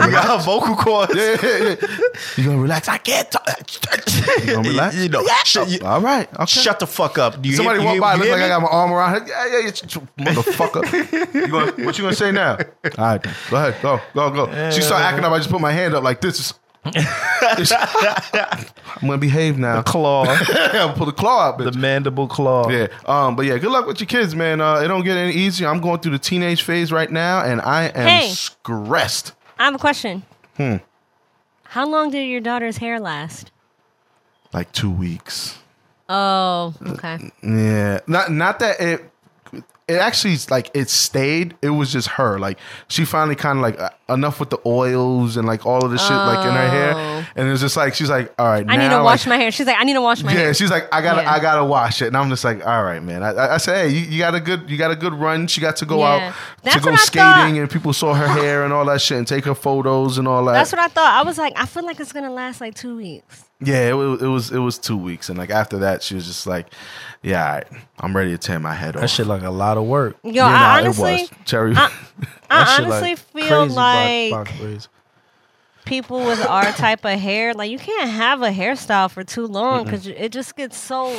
ah. 0.03 0.05
You 0.07 0.11
got 0.13 0.39
her 0.39 0.45
vocal 0.45 0.77
cords. 0.77 1.15
Yeah, 1.15 1.37
yeah, 1.43 1.59
yeah. 1.59 1.97
You 2.37 2.45
gonna 2.45 2.59
relax? 2.59 2.89
I 2.89 2.99
can't 2.99 3.31
talk. 3.31 3.49
You 4.45 4.55
gonna 4.55 4.69
relax? 4.69 4.97
You 5.03 5.09
know, 5.09 5.27
shut, 5.45 5.69
you- 5.69 5.79
All 5.85 6.01
right. 6.01 6.29
Okay. 6.35 6.45
shut 6.47 6.79
the 6.79 6.87
fuck 6.87 7.19
up. 7.19 7.41
Do 7.41 7.49
you 7.49 7.57
Somebody 7.57 7.79
walk 7.81 7.95
you, 7.95 8.01
by, 8.01 8.15
look 8.17 8.29
like 8.29 8.43
I 8.43 8.49
got 8.49 8.61
my 8.63 8.69
arm 8.69 8.93
around 8.93 9.21
her. 9.21 9.27
Yeah, 9.27 9.47
yeah, 9.47 9.59
yeah, 9.67 9.71
motherfucker. 10.33 11.35
you 11.35 11.49
gonna, 11.49 11.85
what 11.87 11.97
you 11.99 12.05
gonna 12.05 12.15
say 12.17 12.33
now? 12.33 12.59
All 12.99 13.05
right, 13.05 13.23
go 13.51 13.57
ahead, 13.57 13.77
go, 13.83 14.01
go, 14.15 14.31
go. 14.31 14.71
She 14.71 14.83
start 14.83 15.03
acting 15.03 15.25
up. 15.25 15.33
I 15.33 15.39
just 15.39 15.51
put 15.51 15.61
my 15.61 15.73
hand 15.73 15.95
up 15.95 16.03
like 16.05 16.21
this. 16.21 16.53
I'm 16.95 18.67
gonna 19.09 19.19
behave 19.19 19.59
now. 19.59 19.83
claw, 19.83 20.25
I'm 20.29 20.95
pull 20.95 21.07
the 21.07 21.13
claw 21.13 21.49
out, 21.49 21.59
bitch. 21.59 21.73
the 21.73 21.79
mandible 21.79 22.29
claw. 22.29 22.71
Yeah. 22.71 22.89
Um, 23.07 23.37
but 23.37 23.47
yeah, 23.47 23.59
good 23.59 23.71
luck 23.71 23.87
with 23.87 24.01
your 24.01 24.07
kids, 24.07 24.35
man. 24.35 24.61
Uh, 24.61 24.77
it 24.77 24.89
don't 24.89 25.05
get 25.05 25.17
any 25.17 25.33
easier. 25.33 25.69
I'm 25.69 25.81
going 25.81 26.01
through 26.01 26.13
the 26.13 26.19
teenage 26.19 26.63
phase 26.63 26.93
right 26.93 27.11
now, 27.11 27.43
and 27.45 27.61
I 27.61 27.85
am 27.87 28.09
Hey. 28.09 28.29
stressed. 28.31 29.33
I 29.59 29.65
have 29.65 29.75
a 29.75 29.79
question. 29.79 30.23
Hmm. 30.57 30.77
How 31.65 31.87
long 31.87 32.11
did 32.11 32.27
your 32.29 32.41
daughter's 32.41 32.79
hair 32.79 33.01
last? 33.01 33.51
Like 34.53 34.73
two 34.73 34.91
weeks. 34.91 35.59
Oh, 36.09 36.73
okay. 36.87 37.31
Yeah. 37.43 38.01
Not 38.07 38.31
not 38.31 38.61
that 38.61 38.81
it. 38.81 39.11
It 39.89 39.99
actually 40.01 40.37
like 40.51 40.69
it 40.75 40.91
stayed. 40.91 41.55
It 41.63 41.71
was 41.71 41.93
just 41.93 42.09
her. 42.09 42.41
Like 42.41 42.59
she 42.89 43.05
finally 43.05 43.37
kind 43.37 43.59
of 43.59 43.63
like 43.63 43.79
uh, 43.79 43.91
enough 44.13 44.41
with 44.41 44.51
the 44.51 44.59
oils 44.67 45.37
and 45.37 45.47
like 45.47 45.65
all 45.65 45.85
of 45.85 45.93
the 45.93 45.97
shit 45.97 46.11
like 46.11 46.45
in 46.45 46.53
her 46.53 46.67
Oh. 46.67 46.69
hair, 46.71 47.29
and 47.37 47.47
it 47.47 47.51
was 47.53 47.61
just 47.61 47.77
like 47.77 47.95
she's 47.95 48.11
like, 48.11 48.35
all 48.37 48.49
right, 48.49 48.67
I 48.69 48.77
need 48.79 48.89
now, 48.89 48.99
to 48.99 49.05
wash 49.05 49.27
like, 49.27 49.39
my 49.39 49.43
hair. 49.45 49.53
She's 49.53 49.65
like, 49.69 49.77
I 49.79 49.85
need 49.85 49.93
to 49.95 50.01
wash 50.01 50.25
my 50.25 50.33
Yeah, 50.33 50.39
hair. 50.39 50.55
she's 50.55 50.73
like, 50.73 50.93
I 50.93 51.01
gotta, 51.03 51.23
Yeah. 51.23 51.33
I 51.33 51.39
gotta 51.39 51.65
wash 51.65 52.03
it, 52.03 52.09
and 52.09 52.17
I'm 52.17 52.29
just 52.31 52.43
like, 52.43 52.67
all 52.67 52.83
right, 52.83 53.01
man. 53.01 53.23
I, 53.23 53.31
I, 53.31 53.55
I 53.55 53.57
said, 53.59 53.77
hey, 53.89 53.95
you, 53.97 54.01
you 54.07 54.19
got 54.19 54.35
a 54.35 54.41
good, 54.41 54.69
you 54.69 54.77
got 54.77 54.91
a 54.91 54.97
good 54.97 55.15
run. 55.15 55.47
She 55.47 55.61
got 55.61 55.77
to 55.77 55.87
go 55.87 55.99
Yeah. 55.99 56.31
out 56.31 56.35
That's 56.65 56.77
to 56.79 56.83
go 56.83 56.91
what 56.91 57.01
I 57.01 57.05
skating, 57.05 57.23
thought. 57.55 57.61
and 57.61 57.71
people 57.71 57.93
saw 57.93 58.13
her 58.13 58.27
hair 58.27 58.65
and 58.65 58.73
all 58.73 58.87
that 58.87 59.01
shit, 59.01 59.19
and 59.19 59.27
take 59.27 59.45
her 59.45 59.55
photos 59.55 60.19
and 60.19 60.27
all 60.27 60.45
that. 60.47 60.53
That's 60.55 60.73
what 60.73 60.81
I 60.81 60.89
thought. 60.89 61.13
I 61.15 61.23
was 61.23 61.39
like, 61.39 61.53
I 61.55 61.65
feel 61.65 61.85
like 61.87 62.01
it's 62.01 62.13
gonna 62.13 62.33
last 62.33 62.61
like 62.61 62.75
two 62.75 62.97
weeks. 62.97 63.45
Yeah, 63.61 63.89
it, 63.89 63.93
was- 63.95 64.23
it 64.23 64.27
was, 64.27 64.51
it 64.53 64.59
was 64.59 64.79
two 64.79 64.97
weeks, 64.97 65.29
and 65.29 65.39
like 65.39 65.51
after 65.51 65.79
that, 65.79 66.03
she 66.03 66.15
was 66.15 66.27
just 66.27 66.47
like, 66.47 66.67
yeah, 67.23 67.45
all 67.47 67.53
right, 67.55 67.67
I'm 68.01 68.17
ready 68.17 68.31
to 68.33 68.39
tear 68.39 68.59
my 68.61 68.75
head 68.75 68.97
off. 68.97 69.03
That 69.03 69.09
shit 69.09 69.27
like 69.27 69.43
a 69.43 69.51
lot 69.51 69.77
of 69.79 69.85
work. 69.85 70.17
Yo, 70.23 70.31
Yeah, 70.33 70.47
I 70.47 70.51
nah, 70.51 70.79
honestly, 70.79 71.15
it 71.23 71.31
was 71.31 71.39
cherry. 71.47 71.75
I, 71.77 71.91
I 72.51 72.77
honestly 72.81 73.11
like, 73.11 73.19
feel 73.19 73.49
crazy 73.67 73.75
like 73.75 74.31
block- 74.31 74.59
block 74.59 74.89
people 75.85 76.19
with 76.25 76.45
our 76.47 76.73
type 76.73 77.05
of 77.05 77.19
hair, 77.19 77.55
like 77.55 77.71
you 77.71 77.79
can't 77.79 78.11
have 78.11 78.43
a 78.43 78.51
hairstyle 78.51 79.11
for 79.11 79.23
too 79.25 79.47
long 79.47 79.85
because 79.85 80.07
it 80.07 80.33
just 80.33 80.57
gets 80.57 80.77
so 80.77 81.17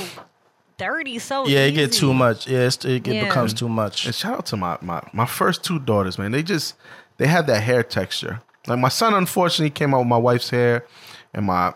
dirty. 0.77 1.19
So 1.19 1.47
Yeah, 1.47 1.59
it 1.65 1.71
get 1.71 1.89
easy. 1.91 1.99
too 2.01 2.13
much. 2.13 2.47
Yeah, 2.47 2.59
it's, 2.67 2.83
it 2.83 3.01
get, 3.03 3.15
Yeah. 3.15 3.23
becomes 3.25 3.53
too 3.53 3.69
much. 3.69 4.05
And 4.05 4.13
shout 4.13 4.33
out 4.39 4.45
to 4.47 4.57
my, 4.57 4.77
my 4.81 5.01
my 5.13 5.25
first 5.25 5.63
two 5.63 5.79
daughters, 5.79 6.17
man. 6.17 6.31
They 6.31 6.43
just 6.43 6.75
they 7.17 7.27
have 7.27 7.47
that 7.47 7.61
hair 7.63 7.81
texture. 7.83 8.41
Like 8.67 8.79
my 8.79 8.89
son, 8.89 9.13
unfortunately, 9.13 9.69
came 9.69 9.93
out 9.93 9.99
with 9.99 10.07
my 10.07 10.17
wife's 10.17 10.49
hair, 10.49 10.85
and 11.33 11.45
my 11.45 11.73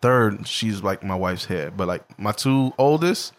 third, 0.00 0.46
she's 0.46 0.82
like 0.82 1.02
my 1.02 1.14
wife's 1.14 1.44
head. 1.46 1.76
But 1.76 1.88
like 1.88 2.18
my 2.18 2.32
two 2.32 2.72
oldest, 2.78 3.32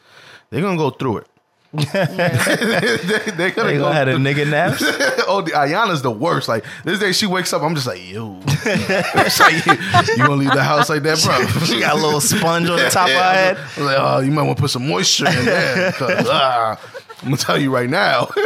they're 0.49 0.61
gonna 0.61 0.77
go 0.77 0.89
through 0.89 1.17
it. 1.17 1.27
they, 1.73 1.83
they're 1.83 3.51
gonna 3.51 3.67
They 3.67 3.77
go 3.77 3.83
gonna 3.83 3.93
have 3.93 4.07
a 4.07 4.13
nigga 4.13 4.49
naps. 4.49 4.81
oh, 5.27 5.41
the 5.41 5.51
Ayana's 5.51 6.01
the 6.01 6.11
worst. 6.11 6.47
Like 6.47 6.63
this 6.85 6.99
day, 6.99 7.11
she 7.11 7.27
wakes 7.27 7.51
up, 7.51 7.61
I'm 7.61 7.75
just 7.75 7.85
like, 7.87 7.99
yo, 8.09 8.39
like, 8.65 9.65
you, 9.65 9.73
you 10.13 10.17
gonna 10.17 10.35
leave 10.35 10.53
the 10.53 10.63
house 10.63 10.89
like 10.89 11.03
that, 11.03 11.21
bro? 11.23 11.45
She 11.65 11.79
got 11.81 11.93
a 11.93 12.01
little 12.01 12.21
sponge 12.21 12.69
on 12.69 12.79
the 12.79 12.89
top 12.89 13.09
of 13.09 13.15
her 13.15 13.33
head. 13.33 13.57
I'm 13.77 13.83
like, 13.83 13.97
oh, 13.99 14.19
you 14.19 14.31
might 14.31 14.43
want 14.43 14.57
to 14.57 14.61
put 14.61 14.71
some 14.71 14.87
moisture 14.87 15.27
in 15.27 15.45
there. 15.45 15.93
ah. 15.99 16.79
I'm 17.23 17.29
gonna 17.29 17.37
tell 17.37 17.57
you 17.57 17.73
right 17.73 17.89
now. 17.89 18.27
Oh 18.35 18.43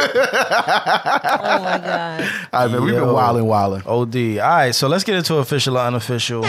my 1.62 1.78
god. 1.78 2.20
All 2.52 2.62
right, 2.62 2.70
man, 2.70 2.82
we've 2.82 2.94
been 2.94 3.04
Yo. 3.04 3.12
wilding, 3.14 3.44
wilding. 3.44 3.82
OD. 3.86 4.38
All 4.38 4.48
right, 4.48 4.74
so 4.74 4.88
let's 4.88 5.04
get 5.04 5.14
into 5.14 5.36
official 5.36 5.76
or 5.76 5.82
unofficial. 5.86 6.42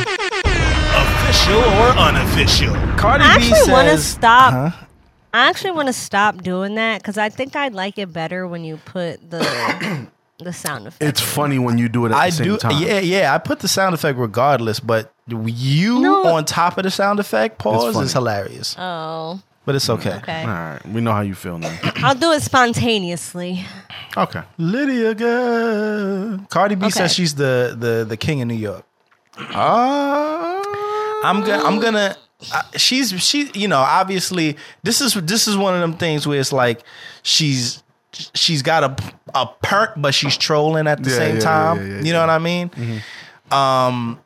Official 1.33 1.59
or 1.61 1.89
unofficial? 1.97 2.73
Cardi 2.95 3.23
I 3.23 3.37
B 3.39 3.49
actually 3.51 3.71
want 3.73 3.87
to 3.87 3.97
says, 3.97 4.05
stop. 4.05 4.53
Huh? 4.53 4.85
I 5.33 5.49
actually 5.49 5.71
want 5.71 5.87
to 5.87 5.93
stop 5.93 6.43
doing 6.43 6.75
that 6.75 7.01
because 7.01 7.17
I 7.17 7.29
think 7.29 7.55
I'd 7.55 7.73
like 7.73 7.97
it 7.97 8.13
better 8.13 8.47
when 8.47 8.63
you 8.63 8.77
put 8.77 9.31
the 9.31 9.39
the 10.37 10.53
sound 10.53 10.85
effect. 10.87 11.01
It's 11.01 11.19
funny 11.21 11.57
when 11.57 11.79
you 11.79 11.89
do 11.89 12.05
it 12.05 12.11
at 12.11 12.17
I 12.17 12.27
the 12.29 12.35
same 12.35 12.47
do. 12.49 12.57
time. 12.57 12.83
Yeah, 12.83 12.99
yeah. 12.99 13.33
I 13.33 13.39
put 13.39 13.61
the 13.61 13.67
sound 13.67 13.95
effect 13.95 14.19
regardless, 14.19 14.79
but 14.79 15.11
you 15.27 15.99
No. 16.01 16.23
on 16.27 16.45
top 16.45 16.77
of 16.77 16.83
the 16.83 16.91
sound 16.91 17.19
effect 17.19 17.57
pause 17.57 17.99
is 17.99 18.13
hilarious. 18.13 18.75
oh, 18.77 19.41
But 19.65 19.73
it's 19.73 19.89
okay. 19.89 20.13
okay. 20.17 20.41
All 20.43 20.47
right, 20.49 20.85
we 20.87 21.01
know 21.01 21.13
how 21.13 21.21
you 21.21 21.33
feel 21.33 21.57
now. 21.57 21.75
I'll 21.95 22.13
do 22.15 22.31
it 22.31 22.43
spontaneously. 22.43 23.65
Okay. 24.15 24.43
Lydia 24.59 25.15
girl. 25.15 26.45
Cardi 26.51 26.75
B 26.75 26.85
Okay. 26.85 26.91
says 26.91 27.11
she's 27.15 27.33
the 27.33 27.75
the 27.77 28.05
the 28.07 28.17
king 28.17 28.41
of 28.43 28.47
New 28.47 28.53
York. 28.53 28.85
Uh, 29.35 30.62
I'm 31.23 31.41
gonna. 31.41 31.63
I'm 31.63 31.79
gonna. 31.79 32.15
Uh, 32.53 32.61
she's 32.75 33.11
she. 33.23 33.49
You 33.53 33.67
know, 33.67 33.79
obviously, 33.79 34.57
this 34.83 35.01
is 35.01 35.13
this 35.13 35.47
is 35.47 35.55
one 35.57 35.73
of 35.75 35.81
them 35.81 35.93
things 35.93 36.27
where 36.27 36.39
it's 36.39 36.51
like 36.53 36.81
she's 37.21 37.81
she's 38.33 38.61
got 38.61 38.83
a 38.83 39.13
a 39.33 39.47
perk, 39.63 39.93
but 39.97 40.13
she's 40.13 40.37
trolling 40.37 40.87
at 40.87 41.01
the 41.03 41.09
Yeah, 41.09 41.15
same 41.15 41.35
yeah, 41.35 41.41
time. 41.41 41.77
yeah, 41.77 41.95
yeah, 41.97 42.01
you 42.03 42.13
know 42.13 42.19
what 42.19 42.29
I 42.29 42.39
mean? 42.39 42.69
Um, 43.51 44.19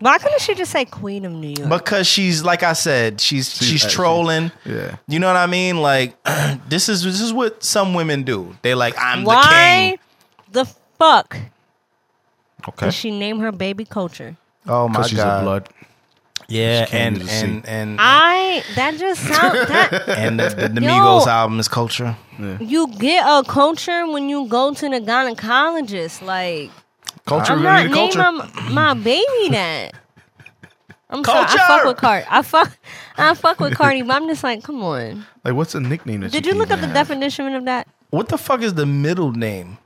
Why 0.00 0.18
couldn't 0.18 0.40
she 0.40 0.54
just 0.54 0.70
say 0.72 0.84
Queen 0.84 1.24
of 1.24 1.32
New 1.32 1.48
York? 1.56 1.68
because 1.70 2.06
she's 2.06 2.42
like 2.44 2.62
I 2.62 2.72
said, 2.74 3.20
she's 3.20 3.50
she's, 3.54 3.84
actually- 3.84 3.94
trolling. 3.94 4.52
yeah. 4.64 4.96
You 5.08 5.18
know 5.18 5.26
what 5.28 5.36
I 5.36 5.46
mean? 5.46 5.78
Like 5.80 6.16
this 6.68 6.88
is 6.88 7.02
this 7.04 7.20
is 7.20 7.32
what 7.32 7.62
some 7.64 7.94
women 7.94 8.22
do. 8.22 8.56
They 8.62 8.74
like 8.74 8.94
I'm 8.98 9.20
the 9.22 9.26
Why 9.28 9.96
king. 9.96 9.98
the 10.52 10.64
fuck 10.98 11.36
Okay. 12.68 12.86
did 12.86 12.94
she 12.94 13.10
name 13.10 13.38
her 13.40 13.52
baby 13.52 13.84
Kulture? 13.84 14.36
Oh 14.66 14.86
my 14.88 14.92
Because 14.92 15.08
she's 15.10 15.18
god. 15.18 15.40
a 15.40 15.44
blood. 15.44 15.68
Yeah, 16.50 16.84
She 16.84 16.90
can't 16.90 17.20
and 17.20 17.30
and 17.30 17.66
and 17.66 17.96
I 18.00 18.62
that 18.74 18.98
just 18.98 19.20
sound 19.22 19.56
that 19.68 20.08
and 20.18 20.38
the, 20.40 20.48
the, 20.48 20.68
the 20.68 20.82
Yo. 20.82 20.88
Migos 20.90 21.26
album 21.26 21.58
is 21.60 21.68
culture. 21.68 22.16
you 22.60 22.88
get 22.98 23.24
a 23.24 23.44
culture 23.44 24.06
when 24.10 24.28
you 24.28 24.46
go 24.48 24.74
to 24.74 24.88
the 24.88 25.00
gynecologist. 25.00 26.22
Like 26.22 26.70
Culture, 27.26 27.52
I'm 27.52 27.62
not 27.62 27.86
need 27.86 28.14
a 28.16 28.18
naming 28.32 28.38
my, 28.72 28.94
my 28.94 28.94
baby 28.94 29.48
that. 29.50 29.92
I'm 31.08 31.24
sorry, 31.24 31.46
I 31.48 31.56
fuck 31.66 31.84
with 31.86 31.96
Cardi. 31.96 32.26
I 32.30 32.42
fuck, 32.42 32.78
I 33.16 33.34
fuck 33.34 33.58
with 33.60 33.74
Cardi, 33.74 34.02
but 34.02 34.14
I'm 34.16 34.28
just 34.28 34.42
like, 34.44 34.62
come 34.62 34.82
on. 34.82 35.26
Like, 35.44 35.54
what's 35.54 35.74
a 35.74 35.80
nickname 35.80 36.20
that 36.20 36.30
Did 36.32 36.46
you 36.46 36.52
you 36.52 36.58
look 36.58 36.70
up 36.70 36.80
the 36.80 36.86
have? 36.86 36.94
definition 36.94 37.52
of 37.54 37.64
that? 37.64 37.88
What 38.10 38.28
the 38.28 38.38
fuck 38.38 38.62
is 38.62 38.74
the 38.74 38.86
middle 38.86 39.32
name? 39.32 39.78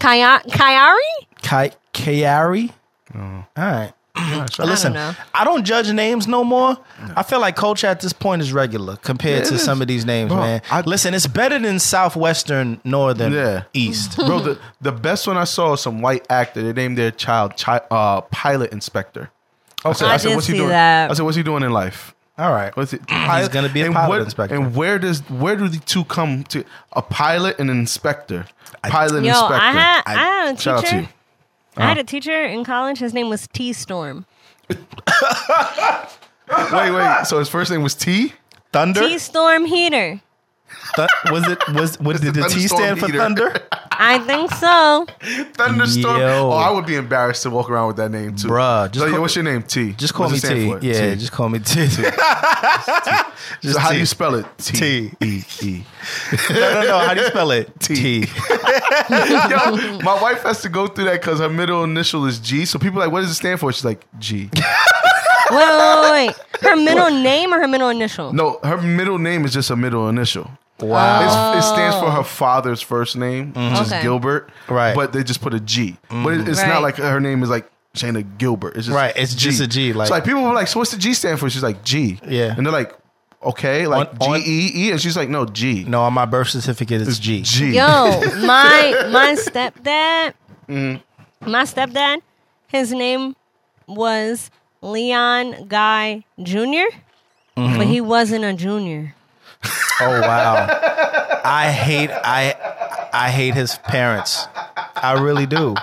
Kaya- 0.00 0.42
Kyari? 0.48 0.98
Kai 1.42 1.70
Kayari? 1.92 2.70
All 3.14 3.44
right. 3.56 3.92
Sure. 4.16 4.64
Listen, 4.66 4.92
know. 4.92 5.14
I 5.34 5.44
don't 5.44 5.64
judge 5.64 5.90
names 5.92 6.26
no 6.26 6.44
more. 6.44 6.76
I 7.16 7.22
feel 7.22 7.40
like 7.40 7.56
culture 7.56 7.86
at 7.86 8.00
this 8.00 8.12
point 8.12 8.42
is 8.42 8.52
regular 8.52 8.96
compared 8.96 9.44
Yeah, 9.44 9.48
to 9.50 9.54
it 9.56 9.58
some 9.58 9.82
of 9.82 9.88
these 9.88 10.04
names, 10.04 10.28
Bro, 10.30 10.40
man. 10.40 10.62
I- 10.70 10.80
Listen, 10.82 11.14
it's 11.14 11.26
better 11.26 11.58
than 11.58 11.78
Southwestern, 11.80 12.80
Northern, 12.84 13.32
Yeah. 13.32 13.64
East. 13.72 14.16
Bro, 14.16 14.40
the, 14.40 14.58
the 14.80 14.92
best 14.92 15.26
one 15.26 15.36
I 15.36 15.44
saw 15.44 15.70
was 15.72 15.80
some 15.82 16.00
white 16.00 16.26
actor. 16.30 16.62
They 16.62 16.72
named 16.72 16.96
their 16.98 17.10
child 17.10 17.56
chi- 17.56 17.80
uh, 17.90 18.20
pilot 18.22 18.72
inspector. 18.72 19.30
I 19.84 19.92
said, 19.92 20.08
I 20.08 20.14
I 20.14 20.16
said, 20.16 20.34
what's 20.34 20.46
he 20.46 20.54
doing? 20.56 20.68
that. 20.70 21.10
I 21.10 21.14
said, 21.14 21.24
what's 21.24 21.36
he 21.36 21.42
doing 21.42 21.62
in 21.62 21.70
life? 21.72 22.14
All 22.38 22.50
right. 22.52 22.74
What's 22.76 22.92
it? 22.92 23.00
He's 23.08 23.48
gonna 23.48 23.68
be 23.68 23.82
a 23.82 23.86
and 23.86 23.94
pilot 23.94 24.08
what- 24.08 24.20
inspector. 24.22 24.54
And 24.56 24.74
where 24.74 24.98
does 24.98 25.20
where 25.30 25.56
do 25.56 25.68
the 25.68 25.78
two 25.78 26.04
come 26.04 26.42
to? 26.44 26.64
A 26.94 27.02
pilot 27.02 27.58
and 27.60 27.70
an 27.70 27.78
inspector. 27.78 28.46
Pilot 28.82 29.16
and 29.18 29.26
Yo, 29.26 29.32
inspector. 29.32 29.54
I 29.54 29.70
had, 29.72 30.02
I, 30.06 30.12
had 30.14 30.56
a 30.56 30.60
shout 30.60 30.78
out 30.78 30.84
to 30.86 30.90
teacher. 31.02 31.08
I 31.76 31.86
had 31.86 31.98
uh. 31.98 32.02
a 32.02 32.04
teacher 32.04 32.44
in 32.44 32.64
college. 32.64 32.98
His 32.98 33.14
name 33.14 33.28
was 33.28 33.48
T 33.48 33.72
Storm. 33.72 34.26
Wait, 36.72 36.90
wait. 36.90 37.26
So 37.26 37.38
his 37.38 37.48
first 37.48 37.70
name 37.70 37.82
was 37.82 37.94
T. 37.94 38.32
Thunder? 38.72 39.00
T 39.00 39.18
Storm 39.18 39.64
Heater. 39.64 40.20
Th- 40.96 41.08
was 41.30 41.46
it 41.48 41.58
was 41.72 41.98
what 42.00 42.20
did 42.20 42.34
the 42.34 42.42
T 42.48 42.66
stand 42.68 42.98
for 42.98 43.06
heater. 43.06 43.18
thunder? 43.18 43.54
I 43.96 44.18
think 44.18 44.50
so. 44.50 45.06
Thunderstorm. 45.54 46.20
Yo. 46.20 46.50
Oh, 46.50 46.56
I 46.56 46.70
would 46.70 46.84
be 46.84 46.96
embarrassed 46.96 47.44
to 47.44 47.50
walk 47.50 47.70
around 47.70 47.86
with 47.88 47.96
that 47.98 48.10
name 48.10 48.34
too, 48.34 48.48
Bruh, 48.48 48.90
just 48.90 49.04
So, 49.04 49.10
call- 49.12 49.20
what's 49.20 49.36
your 49.36 49.44
name? 49.44 49.62
T. 49.62 49.92
Just 49.92 50.14
call 50.14 50.28
What's 50.28 50.42
me 50.42 50.76
T. 50.80 50.88
Yeah, 50.88 51.14
T. 51.14 51.20
just 51.20 51.30
call 51.32 51.48
me 51.48 51.58
T. 51.60 51.86
So 51.88 52.02
Just 53.60 53.78
how 53.78 53.90
T. 53.90 53.94
do 53.94 54.00
you 54.00 54.06
spell 54.06 54.34
it? 54.34 54.46
T. 54.58 55.12
E 55.22 55.42
E. 55.62 55.84
no, 56.50 56.56
no, 56.56 56.82
no. 56.82 56.98
How 56.98 57.14
do 57.14 57.20
you 57.20 57.26
spell 57.28 57.50
it? 57.52 57.70
T. 57.78 57.94
T. 57.94 58.20
Yo, 59.10 59.98
my 60.00 60.18
wife 60.20 60.42
has 60.42 60.60
to 60.62 60.68
go 60.68 60.86
through 60.88 61.04
that 61.04 61.20
because 61.20 61.38
her 61.38 61.48
middle 61.48 61.84
initial 61.84 62.24
is 62.26 62.38
G. 62.40 62.64
So 62.64 62.78
people 62.78 62.98
are 63.00 63.04
like, 63.06 63.12
what 63.12 63.20
does 63.20 63.30
it 63.30 63.34
stand 63.34 63.60
for? 63.60 63.72
She's 63.72 63.84
like, 63.84 64.04
G. 64.18 64.50
Wait, 65.50 65.56
wait, 65.58 66.00
wait, 66.02 66.10
wait. 66.28 66.60
Her 66.62 66.76
middle 66.76 67.10
name 67.10 67.52
or 67.52 67.58
her 67.60 67.68
middle 67.68 67.88
initial? 67.88 68.32
No, 68.32 68.58
her 68.62 68.78
middle 68.80 69.18
name 69.18 69.44
is 69.44 69.52
just 69.52 69.70
a 69.70 69.76
middle 69.76 70.08
initial. 70.08 70.50
Wow. 70.80 71.54
It's, 71.56 71.64
it 71.64 71.68
stands 71.68 71.96
for 71.96 72.10
her 72.10 72.24
father's 72.24 72.80
first 72.82 73.16
name, 73.16 73.52
which 73.52 73.80
is 73.80 73.92
Okay. 73.92 74.02
Gilbert. 74.02 74.50
Right. 74.68 74.94
But 74.94 75.12
they 75.12 75.22
just 75.22 75.40
put 75.40 75.54
a 75.54 75.60
G. 75.60 75.96
But 76.10 76.34
it- 76.34 76.48
it's 76.48 76.60
Right. 76.60 76.68
not 76.68 76.82
like 76.82 76.96
her 76.96 77.20
name 77.20 77.42
is 77.42 77.48
like 77.50 77.70
Shayna 77.94 78.24
Gilbert. 78.38 78.76
It's 78.76 78.86
just 78.86 78.96
Right, 78.96 79.12
it's 79.16 79.34
just 79.34 79.60
a 79.60 79.66
G, 79.68 79.92
like- 79.92 80.08
so 80.08 80.14
like 80.14 80.24
people 80.24 80.42
were 80.42 80.52
like, 80.52 80.66
so 80.66 80.80
what's 80.80 80.90
the 80.90 80.96
G 80.98 81.14
stand 81.14 81.38
for? 81.38 81.48
She's 81.48 81.62
like 81.62 81.84
G. 81.84 82.18
Yeah. 82.26 82.54
And 82.56 82.66
they're 82.66 82.72
like, 82.72 82.92
okay, 83.42 83.86
like 83.86 84.08
On- 84.08 84.18
G 84.18 84.26
on- 84.26 84.40
E 84.44 84.70
E, 84.74 84.90
and 84.90 85.00
she's 85.00 85.16
like, 85.16 85.28
no 85.28 85.44
G. 85.46 85.84
No, 85.84 86.02
on 86.02 86.12
my 86.12 86.24
birth 86.24 86.48
certificate 86.48 87.02
it's 87.02 87.18
G. 87.20 87.42
G. 87.42 87.76
Yo, 87.76 87.82
my 88.46 89.08
my 89.12 89.36
stepdad, 89.38 90.34
Mm-hmm. 90.68 91.50
my 91.50 91.62
stepdad, 91.64 92.18
his 92.66 92.90
name 92.92 93.36
was 93.86 94.50
Leon 94.84 95.66
Guy 95.68 96.24
Jr., 96.42 96.92
Mm-hmm. 97.56 97.76
but 97.78 97.86
he 97.86 98.00
wasn't 98.00 98.44
a 98.44 98.52
junior. 98.52 99.14
Oh 100.00 100.20
wow. 100.20 100.66
I 101.44 101.70
hate 101.70 102.10
I 102.10 102.56
I 103.12 103.30
hate 103.30 103.54
his 103.54 103.78
parents. 103.78 104.48
I 104.96 105.12
really 105.22 105.46
do. 105.46 105.76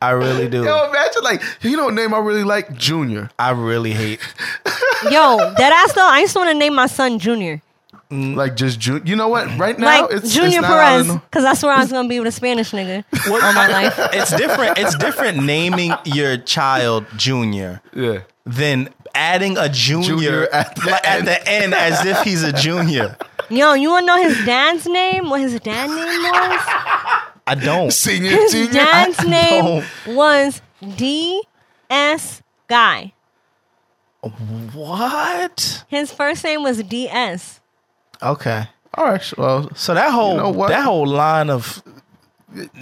I 0.00 0.10
really 0.10 0.48
do. 0.48 0.62
Yo, 0.62 0.88
imagine 0.88 1.22
like 1.24 1.42
you 1.62 1.76
know 1.76 1.86
what 1.86 1.94
name 1.94 2.14
I 2.14 2.18
really 2.18 2.44
like? 2.44 2.72
Junior. 2.78 3.30
I 3.36 3.50
really 3.50 3.90
hate. 3.92 4.20
Yo, 5.10 5.38
that 5.58 5.72
ass 5.84 5.92
though, 5.94 6.06
I 6.08 6.20
used 6.20 6.34
to 6.34 6.38
want 6.38 6.50
to 6.52 6.58
name 6.58 6.74
my 6.76 6.86
son 6.86 7.18
Junior, 7.18 7.60
Mm. 8.10 8.36
Like 8.36 8.54
just 8.56 8.78
Junior. 8.80 9.02
You 9.04 9.16
know 9.16 9.28
what? 9.28 9.46
Right 9.58 9.78
now, 9.78 9.86
like 10.02 10.12
it's 10.12 10.32
Junior 10.34 10.58
it's 10.58 10.62
not 10.62 10.70
out 10.78 11.00
of 11.00 11.06
Perez, 11.06 11.20
because 11.22 11.44
I 11.44 11.54
swear 11.54 11.72
I 11.74 11.80
was 11.80 11.90
gonna 11.92 12.08
be 12.08 12.18
with 12.20 12.28
a 12.28 12.32
Spanish 12.32 12.70
nigga 12.72 13.04
what, 13.30 13.42
all 13.42 13.52
my 13.54 13.68
life. 13.68 13.98
It's 14.12 14.34
different. 14.36 14.78
It's 14.78 14.94
different 14.96 15.42
naming 15.42 15.92
your 16.04 16.36
child 16.36 17.06
Junior 17.16 17.80
Yeah. 17.94 18.20
than 18.46 18.90
adding 19.14 19.56
a 19.56 19.68
junior, 19.68 20.08
Junior 20.08 20.48
at 20.52 20.74
the 20.76 20.90
like, 20.90 21.06
at 21.08 21.24
the 21.24 21.48
end 21.48 21.72
as 21.74 22.04
if 22.04 22.20
he's 22.22 22.42
a 22.42 22.52
junior. 22.52 23.16
Yo, 23.50 23.74
you 23.74 23.90
wanna 23.90 24.06
know 24.06 24.22
his 24.22 24.44
dad's 24.44 24.86
name? 24.86 25.28
What 25.30 25.40
his 25.40 25.58
dad 25.60 25.88
name 25.88 26.22
was? 26.22 27.30
I 27.46 27.54
don't. 27.54 27.90
Senior, 27.92 28.30
His 28.30 28.52
senior. 28.52 28.72
dad's 28.72 29.18
I 29.20 29.24
name 29.28 29.84
was 30.08 30.62
D 30.96 31.42
S 31.90 32.42
Guy. 32.68 33.12
What? 34.72 35.84
His 35.88 36.10
first 36.12 36.42
name 36.44 36.62
was 36.62 36.82
D 36.82 37.08
S. 37.08 37.60
Okay. 38.24 38.64
All 38.94 39.04
right. 39.06 39.32
Well, 39.38 39.70
So 39.74 39.94
that 39.94 40.10
whole 40.12 40.32
You 40.32 40.36
know 40.38 40.50
what? 40.50 40.68
that 40.68 40.84
whole 40.84 41.06
line 41.06 41.50
of 41.50 41.82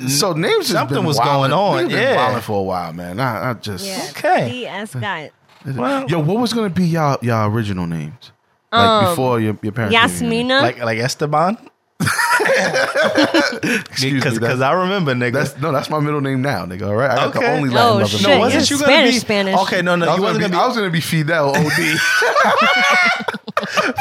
so 0.07 0.32
names 0.34 0.66
just 0.68 0.72
Something 0.72 1.03
was 1.05 1.18
wildin'. 1.18 1.24
going 1.24 1.53
on, 1.53 1.76
We've 1.78 1.88
been 1.88 1.99
yeah. 1.99 2.40
for 2.40 2.61
a 2.61 2.62
while, 2.62 2.93
man. 2.93 3.18
I, 3.20 3.51
I 3.51 3.55
just 3.55 3.86
Yeah. 3.86 4.07
Okay. 4.11 4.51
D 4.51 4.66
S 4.66 4.95
Guy. 4.95 5.30
well, 5.64 6.07
yo, 6.09 6.18
what 6.20 6.38
was 6.38 6.53
gonna 6.53 6.68
be 6.70 6.84
y'all 6.86 7.16
y'all 7.22 7.51
original 7.51 7.86
names? 7.86 8.32
Like 8.70 8.86
um, 8.86 9.05
before 9.12 9.40
your 9.40 9.57
your 9.62 9.72
parents. 9.72 9.95
gave 9.97 10.30
you 10.30 10.36
your? 10.36 10.45
Yasmina. 10.49 10.61
like 10.62 10.78
like 10.78 10.99
Esteban. 10.99 11.57
Excuse 13.90 14.38
Because 14.38 14.61
I 14.61 14.72
remember, 14.72 15.14
nigga. 15.14 15.32
That's 15.32 15.59
no, 15.59 15.72
that's 15.72 15.88
my 15.90 15.98
middle 16.00 16.20
name 16.20 16.42
now, 16.42 16.64
nigga. 16.66 16.86
All 16.86 16.94
right, 16.94 17.11
I 17.11 17.16
got 17.16 17.32
the 17.34 17.38
Okay. 17.40 17.57
only 17.57 17.70
Oh, 17.70 17.72
Latin 17.72 18.00
mother. 18.00 18.18
shit. 18.18 18.28
no, 18.28 18.38
wasn't 18.38 18.70
you 18.70 18.78
gonna 18.78 18.92
Spanish, 18.92 19.14
be 19.14 19.18
Spanish. 19.20 19.59
Okay, 19.61 19.82
no, 19.82 19.96
no, 19.96 20.07
I 20.07 20.11
was, 20.11 20.18
you 20.18 20.22
gonna 20.22 20.34
wasn't 20.34 20.44
be, 20.44 20.50
gonna 20.53 20.64
I 20.64 20.66
was 20.68 20.76
gonna 20.76 20.90
be 20.90 21.00
Fidel 21.00 21.57
OD. 21.57 21.62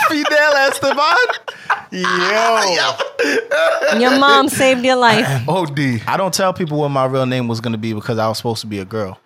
Fidel 0.10 0.56
Esteban. 0.56 1.16
Yo, 1.91 3.99
Your 3.99 4.18
mom 4.20 4.49
saved 4.49 4.84
your 4.86 4.95
life. 4.95 5.28
OD. 5.47 6.02
I 6.08 6.18
don't 6.18 6.34
tell 6.34 6.54
people 6.54 6.80
what 6.80 6.89
my 6.89 7.06
real 7.06 7.26
name 7.26 7.47
was 7.47 7.62
gonna 7.62 7.78
be 7.78 7.93
because 7.93 8.18
I 8.18 8.28
was 8.28 8.38
supposed 8.38 8.62
to 8.62 8.68
be 8.68 8.80
a 8.80 8.86
girl. 8.86 9.20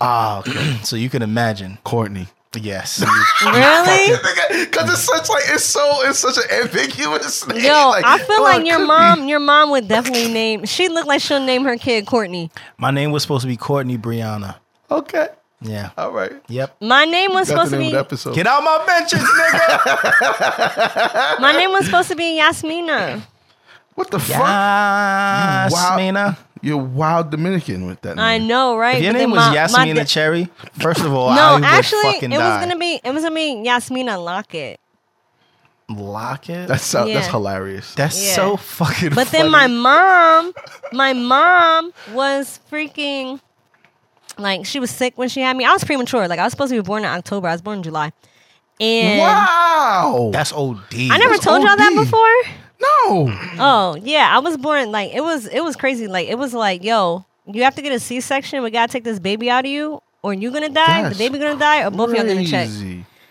Ah, 0.00 0.40
okay. 0.40 0.76
So 0.84 0.96
you 0.96 1.10
can 1.10 1.22
imagine. 1.22 1.78
Courtney. 1.84 2.28
Yes. 2.54 3.04
Really? 3.44 4.16
Because 4.64 4.90
it's 4.90 5.02
such 5.02 5.28
like 5.28 5.44
it's 5.48 5.64
so 5.64 5.80
it's 6.08 6.18
such 6.18 6.38
an 6.38 6.44
ambiguous 6.64 7.46
name. 7.46 7.62
Yo, 7.64 7.90
Like, 7.90 8.04
I 8.04 8.18
feel 8.18 8.42
well, 8.42 8.44
like 8.44 8.62
oh, 8.62 8.66
your 8.66 8.78
mom, 8.80 9.22
be. 9.22 9.28
your 9.28 9.38
mom 9.40 9.70
would 9.70 9.86
definitely 9.88 10.32
name. 10.32 10.64
She 10.64 10.88
looked 10.88 11.06
like 11.06 11.20
she'll 11.20 11.44
name 11.44 11.64
her 11.64 11.76
kid 11.76 12.06
Courtney. 12.06 12.50
my 12.78 12.90
name 12.90 13.12
was 13.12 13.22
supposed 13.22 13.42
to 13.42 13.48
be 13.48 13.56
Courtney 13.56 13.96
Brianna. 13.98 14.56
Okay. 14.90 15.28
Yeah. 15.60 15.90
All 15.98 16.12
right. 16.12 16.32
Yep. 16.48 16.76
My 16.80 17.04
name 17.04 17.32
was 17.32 17.48
That's 17.48 17.68
supposed 17.68 17.72
to 17.72 17.78
be 17.78 17.94
episode. 17.96 18.34
Get 18.34 18.46
out 18.46 18.62
my 18.62 18.84
benches, 18.86 19.20
nigga. 19.20 21.38
my 21.40 21.52
name 21.52 21.70
was 21.70 21.84
supposed 21.86 22.08
to 22.10 22.16
be 22.16 22.38
Yasmina. 22.38 23.20
What 23.94 24.10
the 24.12 24.20
fuck? 24.20 24.38
Yasmina. 24.38 26.38
Wow. 26.62 26.68
You're 26.68 26.76
wild 26.78 27.30
Dominican 27.30 27.86
with 27.86 28.00
that 28.02 28.16
name. 28.16 28.24
I 28.24 28.38
know, 28.38 28.76
right? 28.76 28.96
If 28.96 29.02
your 29.04 29.12
But 29.12 29.18
name 29.18 29.30
was 29.30 29.38
my- 29.38 29.50
my 29.50 29.54
Yasmina 29.56 29.94
da- 29.94 30.04
Cherry, 30.04 30.48
first 30.80 31.00
of 31.00 31.12
all, 31.12 31.28
I 31.30 31.36
No, 31.36 31.54
would 31.54 31.64
actually, 31.64 32.02
fucking 32.12 32.32
it 32.32 32.36
was 32.38 32.44
die. 32.44 32.60
gonna 32.60 32.76
be 32.78 33.00
it 33.02 33.12
was 33.14 33.22
gonna 33.22 33.34
be 33.34 33.62
Yasmina 33.64 34.18
Lockett. 34.18 34.80
lock 35.90 36.50
it. 36.50 36.68
That's 36.68 36.84
so, 36.84 37.06
that's 37.06 37.28
hilarious. 37.28 37.94
That's 37.94 38.22
Yeah. 38.22 38.34
so 38.34 38.56
fucking. 38.58 39.10
But 39.14 39.28
then 39.28 39.50
my 39.50 39.66
mom, 39.68 40.52
my 40.92 41.12
mom 41.14 41.92
was 42.12 42.60
freaking 42.70 43.40
like 44.36 44.66
she 44.66 44.80
was 44.80 44.90
sick 44.90 45.16
when 45.16 45.28
she 45.28 45.40
had 45.40 45.56
me. 45.56 45.64
I 45.64 45.72
was 45.72 45.84
premature. 45.84 46.28
Like 46.28 46.38
I 46.38 46.44
was 46.44 46.50
supposed 46.52 46.70
to 46.72 46.76
be 46.82 46.86
born 46.86 47.04
in 47.04 47.10
October. 47.10 47.48
I 47.48 47.52
was 47.52 47.62
born 47.62 47.78
in 47.78 47.82
July. 47.82 48.12
And 48.80 49.18
wow. 49.20 50.30
that's 50.32 50.52
OD. 50.52 50.78
I 51.10 51.18
never 51.18 51.32
That's 51.32 51.44
told 51.44 51.62
y'all 51.64 51.76
that 51.76 51.94
before. 51.96 52.54
No. 52.80 53.28
Oh 53.58 53.96
yeah, 54.02 54.28
I 54.30 54.38
was 54.38 54.56
born 54.56 54.90
like 54.92 55.12
it 55.14 55.20
was 55.22 55.46
it 55.46 55.62
was 55.64 55.76
crazy. 55.76 56.06
Like 56.08 56.28
it 56.28 56.36
was 56.38 56.54
like, 56.54 56.84
yo, 56.84 57.24
you 57.46 57.62
have 57.64 57.74
to 57.76 57.82
get 57.82 57.92
a 57.92 57.98
C 58.00 58.20
section. 58.20 58.62
We 58.62 58.70
gotta 58.70 58.92
take 58.92 59.04
this 59.04 59.18
baby 59.18 59.50
out 59.50 59.64
of 59.64 59.70
you, 59.70 60.00
or 60.22 60.34
you 60.34 60.50
gonna 60.50 60.68
die. 60.68 61.02
That's 61.02 61.16
the 61.18 61.24
baby 61.24 61.38
gonna 61.38 61.58
die, 61.58 61.84
or 61.84 61.90
both 61.90 62.10
of 62.10 62.16
y'all 62.16 62.26
gonna 62.26 62.44
check. 62.46 62.68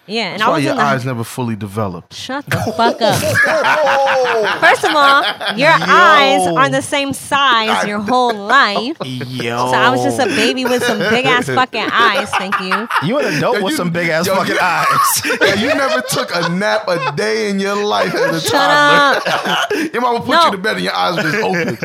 Crazy. 0.08 0.18
Yeah, 0.18 0.24
and 0.32 0.40
That's 0.40 0.44
I 0.44 0.50
why 0.50 0.56
was 0.56 0.64
your 0.64 0.72
in 0.74 0.78
the 0.78 0.84
eyes 0.84 1.06
never 1.06 1.24
fully 1.24 1.56
developed. 1.56 2.14
Shut 2.14 2.46
the 2.46 2.58
fuck 2.78 3.02
up. 3.02 3.20
First 4.62 4.84
of 4.86 4.96
all, 4.96 5.24
your 5.58 5.70
eyes 5.72 6.48
are 6.48 6.70
the 6.70 6.82
same 6.82 7.14
size 7.14 7.86
your 7.88 8.00
whole 8.00 8.34
life. 8.34 8.98
Yo, 9.04 9.58
So 9.58 9.78
I 9.78 9.90
was 9.90 10.04
just 10.04 10.20
a 10.20 10.26
baby 10.28 10.64
with 10.66 10.84
some 10.84 11.00
big 11.00 11.26
ass 11.26 11.46
fucking 11.48 11.90
eyes. 11.92 12.30
Thank 12.32 12.60
you. 12.62 12.88
You 13.08 13.20
an 13.20 13.36
adult 13.36 13.62
with 13.62 13.72
you- 13.72 13.78
some 13.78 13.92
big 13.92 14.10
ass 14.10 14.28
yo, 14.28 14.36
fucking 14.36 14.56
you- 14.56 14.60
eyes. 14.62 15.22
Yeah, 15.48 15.54
you 15.56 15.68
never 15.76 16.02
took 16.10 16.30
a 16.34 16.50
nap 16.50 16.88
a 16.88 17.12
day 17.16 17.50
in 17.50 17.60
your 17.60 17.76
life 17.76 18.14
as 18.14 18.36
a 18.38 18.42
Shut 18.42 18.52
toddler. 18.54 19.32
up. 19.32 19.72
Your 19.94 20.02
mama 20.02 20.20
put 20.20 20.30
No. 20.30 20.46
you 20.46 20.52
to 20.52 20.58
bed 20.58 20.76
and 20.78 20.84
your 20.86 20.94
eyes 20.96 21.16
were 21.16 21.24
just 21.24 21.36
open. 21.44 21.78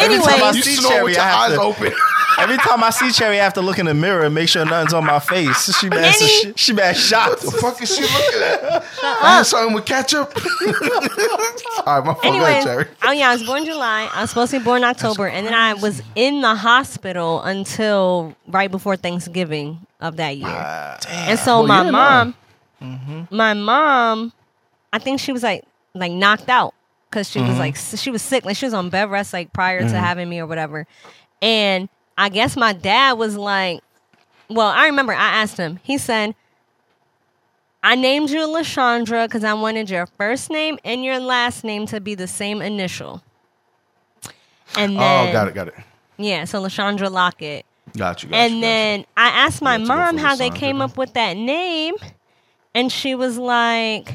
Anyway, 0.00 0.24
time 0.24 0.42
I 0.42 0.50
you 0.54 0.62
see 0.62 0.74
snore 0.76 0.90
Cherry, 0.92 1.04
with 1.04 1.12
your 1.14 1.22
I 1.22 1.26
have 1.28 1.50
eyes 1.50 1.56
to- 1.56 1.62
open. 1.62 1.92
Every 2.38 2.56
time 2.58 2.84
I 2.84 2.90
see 2.90 3.10
Cherry, 3.12 3.40
I 3.40 3.44
have 3.44 3.54
to 3.54 3.62
look 3.62 3.78
in 3.78 3.86
the 3.86 3.94
mirror 3.94 4.24
and 4.24 4.34
make 4.34 4.48
sure 4.48 4.62
nothing's 4.64 4.92
on 4.92 5.04
my 5.06 5.18
face. 5.20 5.74
She 5.78 5.88
bad. 5.88 6.04
Any- 6.04 6.26
she, 6.28 6.52
she 6.56 6.72
bad 6.74 6.96
shocked. 6.96 7.44
Fuck 7.70 7.82
is 7.82 7.94
she 7.94 8.02
looking 8.02 8.42
at? 8.42 8.84
I 9.02 9.36
had 9.38 9.42
something 9.44 9.74
with 9.74 9.84
ketchup. 9.86 10.32
All 11.86 12.00
right, 12.00 12.04
my 12.04 12.14
fault. 12.14 12.22
Go 12.22 12.62
Cherry. 12.62 12.86
oh 13.04 13.12
yeah, 13.12 13.30
I 13.30 13.32
was 13.34 13.42
born 13.44 13.60
in 13.60 13.66
July. 13.66 14.08
I 14.12 14.20
was 14.22 14.30
supposed 14.30 14.50
to 14.52 14.58
be 14.58 14.64
born 14.64 14.78
in 14.78 14.84
October, 14.84 15.26
and 15.28 15.46
then 15.46 15.54
I 15.54 15.74
was 15.74 16.02
in 16.14 16.40
the 16.40 16.54
hospital 16.54 17.42
until 17.42 18.34
right 18.48 18.70
before 18.70 18.96
Thanksgiving 18.96 19.80
of 20.00 20.16
that 20.16 20.36
year. 20.36 20.98
and 21.08 21.38
so 21.38 21.58
Well, 21.62 21.66
my 21.66 21.90
mom, 21.90 22.34
Mm-hmm. 22.82 23.34
my 23.34 23.54
mom, 23.54 24.32
I 24.92 24.98
think 24.98 25.18
she 25.20 25.32
was 25.32 25.42
like 25.42 25.64
like 25.94 26.12
knocked 26.12 26.48
out 26.50 26.74
because 27.08 27.30
she 27.30 27.38
Mm-hmm. 27.38 27.48
was 27.48 27.58
like 27.58 27.74
s- 27.76 27.98
she 28.00 28.10
was 28.10 28.20
sick, 28.22 28.44
like 28.44 28.56
she 28.56 28.66
was 28.66 28.74
on 28.74 28.90
bed 28.90 29.10
rest 29.10 29.32
like 29.32 29.52
prior 29.52 29.80
to 29.80 29.96
having 29.98 30.28
me 30.28 30.38
or 30.40 30.46
whatever. 30.46 30.86
And 31.40 31.88
I 32.18 32.28
guess 32.28 32.56
my 32.56 32.72
dad 32.74 33.12
was 33.14 33.36
like, 33.36 33.80
well, 34.48 34.68
I 34.68 34.86
remember 34.86 35.12
I 35.12 35.40
asked 35.42 35.56
him. 35.56 35.80
He 35.82 35.98
said. 35.98 36.34
I 37.86 37.94
named 37.94 38.30
you 38.30 38.40
Lashandra 38.40 39.26
because 39.28 39.44
I 39.44 39.54
wanted 39.54 39.88
your 39.90 40.06
first 40.06 40.50
name 40.50 40.76
and 40.84 41.04
your 41.04 41.20
last 41.20 41.62
name 41.62 41.86
to 41.86 42.00
be 42.00 42.16
the 42.16 42.26
same 42.26 42.60
initial. 42.60 43.22
And 44.76 44.96
oh, 44.96 44.98
then, 45.00 45.28
Oh, 45.28 45.32
got 45.32 45.46
it, 45.46 45.54
got 45.54 45.68
it. 45.68 45.74
Yeah, 46.16 46.46
so 46.46 46.60
Lashandra 46.60 47.08
Lockett. 47.08 47.64
Got 47.96 48.24
you. 48.24 48.28
Got 48.30 48.36
you, 48.36 48.54
and 48.54 48.62
then 48.62 49.04
I 49.16 49.28
asked 49.28 49.62
my 49.62 49.76
You 49.76 49.80
have 49.82 49.86
to 49.86 49.92
go 49.94 49.96
mom 49.98 50.16
how 50.18 50.34
they 50.34 50.50
came 50.50 50.78
then. 50.78 50.90
up 50.90 50.96
with 50.98 51.12
that 51.12 51.36
name, 51.36 51.94
and 52.74 52.90
she 52.90 53.14
was 53.14 53.38
like, 53.38 54.12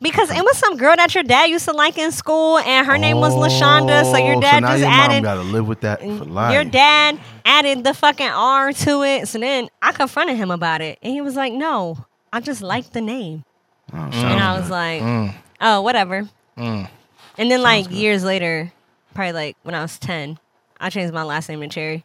because 0.00 0.28
it 0.32 0.42
was 0.42 0.56
some 0.58 0.76
girl 0.76 0.96
that 0.96 1.14
your 1.14 1.22
dad 1.22 1.44
used 1.44 1.66
to 1.66 1.72
like 1.72 1.96
in 1.96 2.10
school, 2.10 2.58
and 2.58 2.84
her 2.88 2.98
name 2.98 3.18
was 3.20 3.34
Lashonda. 3.34 4.02
So 4.10 4.16
your 4.16 4.34
Oh, 4.36 4.40
dad 4.40 4.62
now 4.62 4.70
just 4.70 4.80
your 4.80 4.90
added. 4.90 5.22
Gotta 5.22 5.42
live 5.42 5.68
with 5.68 5.82
that 5.82 6.00
for 6.00 6.08
life. 6.08 6.52
Your 6.52 6.64
dad 6.64 7.20
added 7.44 7.84
the 7.84 7.94
fucking 7.94 8.26
R 8.30 8.72
to 8.72 9.02
it. 9.04 9.28
So 9.28 9.38
then 9.38 9.68
I 9.80 9.92
confronted 9.92 10.36
him 10.36 10.50
about 10.50 10.80
it. 10.80 10.98
And 11.02 11.12
he 11.12 11.20
was 11.20 11.36
like, 11.36 11.52
no, 11.52 12.04
I 12.32 12.40
just 12.40 12.62
like 12.62 12.92
the 12.92 13.00
name. 13.00 13.44
Oh, 13.92 13.96
And 13.98 14.14
sounds 14.14 14.40
I 14.40 14.54
good. 14.54 14.60
was 14.60 14.70
like, 14.70 15.02
Mm. 15.02 15.34
oh, 15.60 15.80
whatever. 15.82 16.28
And 16.56 17.50
then, 17.50 17.62
like, 17.62 17.90
years 17.90 18.22
later, 18.22 18.70
probably 19.14 19.32
like 19.32 19.56
when 19.62 19.74
I 19.74 19.82
was 19.82 19.98
10, 19.98 20.38
I 20.80 20.90
changed 20.90 21.14
my 21.14 21.22
last 21.22 21.48
name 21.48 21.60
to 21.60 21.68
Cherry. 21.68 22.04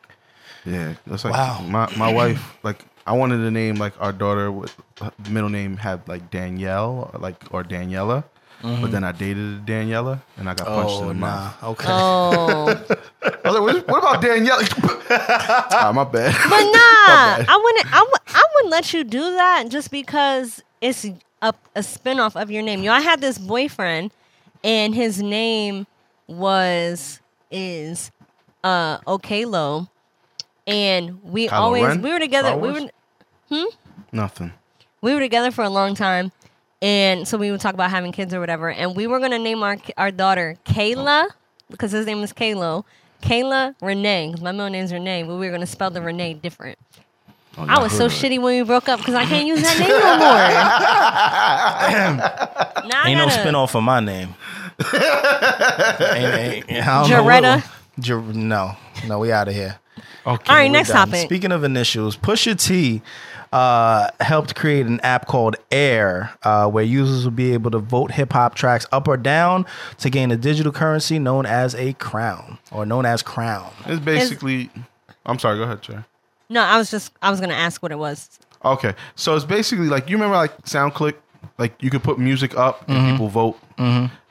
Yeah, 0.66 0.94
that's 1.06 1.24
like 1.26 1.34
Wow. 1.34 1.62
my 1.62 1.94
my 1.98 2.12
wife. 2.20 2.58
Like 2.64 2.86
I 3.06 3.14
wanted 3.14 3.38
to 3.38 3.52
name 3.52 3.76
like 3.76 3.94
our 4.02 4.12
daughter 4.12 4.52
with 4.52 4.76
middle 5.30 5.50
name 5.50 5.78
had 5.78 6.08
like 6.08 6.32
Danielle, 6.32 7.12
or 7.14 7.20
like 7.20 7.36
or 7.52 7.64
Daniela. 7.64 8.24
But 8.62 8.92
then 8.92 9.04
I 9.04 9.12
dated 9.12 9.38
a 9.38 9.60
Daniela, 9.60 10.20
and 10.38 10.50
I 10.50 10.54
got 10.56 10.66
punched 10.68 10.98
in 11.00 11.06
Oh 11.06 11.08
the 11.10 11.14
nah. 11.14 11.26
mouth. 11.28 11.64
Okay. 11.64 11.88
Oh. 11.90 12.68
I 13.24 13.50
was 13.50 13.54
like, 13.54 13.62
what, 13.62 13.88
what 13.88 14.00
about 14.00 14.22
Danielle? 14.22 14.60
ah, 15.10 15.92
my 15.94 16.04
bad. 16.04 16.34
But 16.34 16.50
My 16.50 16.62
nah, 16.62 17.38
bad. 17.38 17.46
I 17.48 17.58
wouldn't. 17.64 17.94
I 17.94 18.02
would. 18.02 18.22
I 18.28 18.44
wouldn't 18.56 18.72
let 18.72 18.94
you 18.94 19.04
do 19.04 19.22
that 19.22 19.66
just 19.70 19.92
because 19.92 20.64
it's 20.82 21.06
a 21.06 21.54
a 21.76 21.82
spinoff 21.82 22.40
of 22.42 22.50
your 22.50 22.64
name. 22.64 22.80
You 22.80 22.86
know, 22.90 22.94
I 22.96 23.02
had 23.02 23.22
this 23.22 23.38
boyfriend, 23.38 24.12
and 24.64 24.96
his 24.96 25.22
name 25.22 25.86
was 26.28 27.20
is 27.52 28.10
uh 28.64 28.98
Okelo, 29.02 29.90
and 30.66 31.22
we 31.24 31.48
Kylo 31.48 31.52
always 31.54 31.84
Ren? 31.84 32.02
we 32.02 32.12
were 32.12 32.20
together. 32.20 32.50
Star 32.50 32.58
We 32.60 32.72
Wars? 32.72 32.84
were 33.52 33.66
Nothing. 34.12 34.54
we 35.02 35.14
were 35.14 35.20
together 35.20 35.52
for 35.52 35.64
a 35.64 35.70
long 35.70 35.94
time, 35.94 36.32
and 36.82 37.28
so 37.28 37.38
we 37.38 37.52
would 37.52 37.62
talk 37.62 37.74
about 37.74 37.90
having 37.92 38.12
kids 38.12 38.34
or 38.34 38.40
whatever. 38.40 38.70
And 38.72 38.96
we 38.96 39.08
were 39.08 39.20
gonna 39.20 39.40
name 39.40 39.64
our 39.64 39.78
our 39.98 40.12
daughter 40.12 40.56
Kayla 40.66 41.28
because 41.72 41.92
his 41.92 42.06
name 42.06 42.22
is 42.24 42.32
Kalo. 42.34 42.86
Kayla 43.22 43.74
Renee, 43.82 44.28
because 44.28 44.44
my 44.44 44.52
middle 44.52 44.70
name's 44.70 44.92
Renee, 44.94 45.24
but 45.24 45.36
we 45.38 45.48
were 45.48 45.52
gonna 45.52 45.66
spell 45.66 45.90
the 45.90 46.02
Renee 46.02 46.34
different. 46.36 46.78
Oh, 47.58 47.66
I 47.68 47.80
was 47.82 47.94
so 47.96 48.08
shitty 48.08 48.40
when 48.42 48.58
we 48.60 48.64
broke 48.64 48.90
up 48.90 49.00
because 49.00 49.16
I 49.16 49.26
can't 49.26 49.48
use 49.48 49.62
that 49.62 49.80
name 49.80 49.88
no 49.88 50.18
more. 50.18 50.28
now 52.90 53.06
Ain't 53.06 53.18
no 53.18 53.28
gotta- 53.28 53.42
spinoff 53.50 53.74
of 53.76 53.84
my 53.84 54.02
name. 54.02 54.36
ain't, 54.80 56.70
ain't, 56.70 56.88
I 56.88 57.02
don't 57.02 57.10
know 57.10 57.24
Jaretta? 57.24 57.64
what- 57.64 58.36
no, 58.36 58.76
no, 59.08 59.20
we 59.20 59.32
out 59.32 59.48
of 59.48 59.54
here. 59.54 59.80
Okay. 60.28 60.50
All 60.52 60.56
right, 60.58 60.70
next 60.70 60.90
done. 60.90 61.08
topic. 61.08 61.22
Speaking 61.28 61.54
of 61.54 61.64
initials, 61.64 62.18
Pusha 62.18 62.60
T 62.62 63.02
uh, 63.56 64.10
helped 64.20 64.54
create 64.54 64.86
an 64.86 65.00
app 65.00 65.28
called 65.28 65.56
Air, 65.72 66.34
uh, 66.44 66.68
where 66.70 66.84
users 66.84 67.24
will 67.24 67.32
be 67.32 67.54
able 67.54 67.72
to 67.72 67.80
vote 67.80 68.12
hip 68.12 68.34
hop 68.34 68.54
tracks 68.54 68.86
up 68.92 69.08
or 69.08 69.16
down 69.16 69.66
to 70.00 70.10
gain 70.10 70.30
a 70.30 70.36
digital 70.36 70.74
currency 70.74 71.20
known 71.20 71.46
as 71.46 71.74
a 71.76 71.94
crown, 71.94 72.58
or 72.70 72.86
known 72.86 73.06
as 73.06 73.24
crown. 73.24 73.72
It's 73.86 74.04
basically. 74.04 74.70
I'm 75.26 75.40
sorry. 75.40 75.58
Go 75.58 75.64
ahead, 75.64 75.82
Trey. 75.82 76.04
no, 76.50 76.62
I 76.62 76.78
was 76.78 76.92
just 76.92 77.14
I 77.22 77.32
was 77.32 77.40
gonna 77.40 77.54
ask 77.54 77.82
what 77.82 77.94
it 77.94 77.98
was. 77.98 78.30
Okay, 78.66 78.94
so 79.16 79.36
it's 79.38 79.46
basically 79.46 79.88
like 79.88 80.10
you 80.10 80.18
remember 80.18 80.36
like 80.36 80.56
SoundClick, 80.64 81.16
like 81.58 81.82
you 81.82 81.90
could 81.90 82.04
put 82.04 82.20
music 82.20 82.58
up 82.58 82.84
and 82.90 83.12
people 83.14 83.30
vote, 83.30 83.58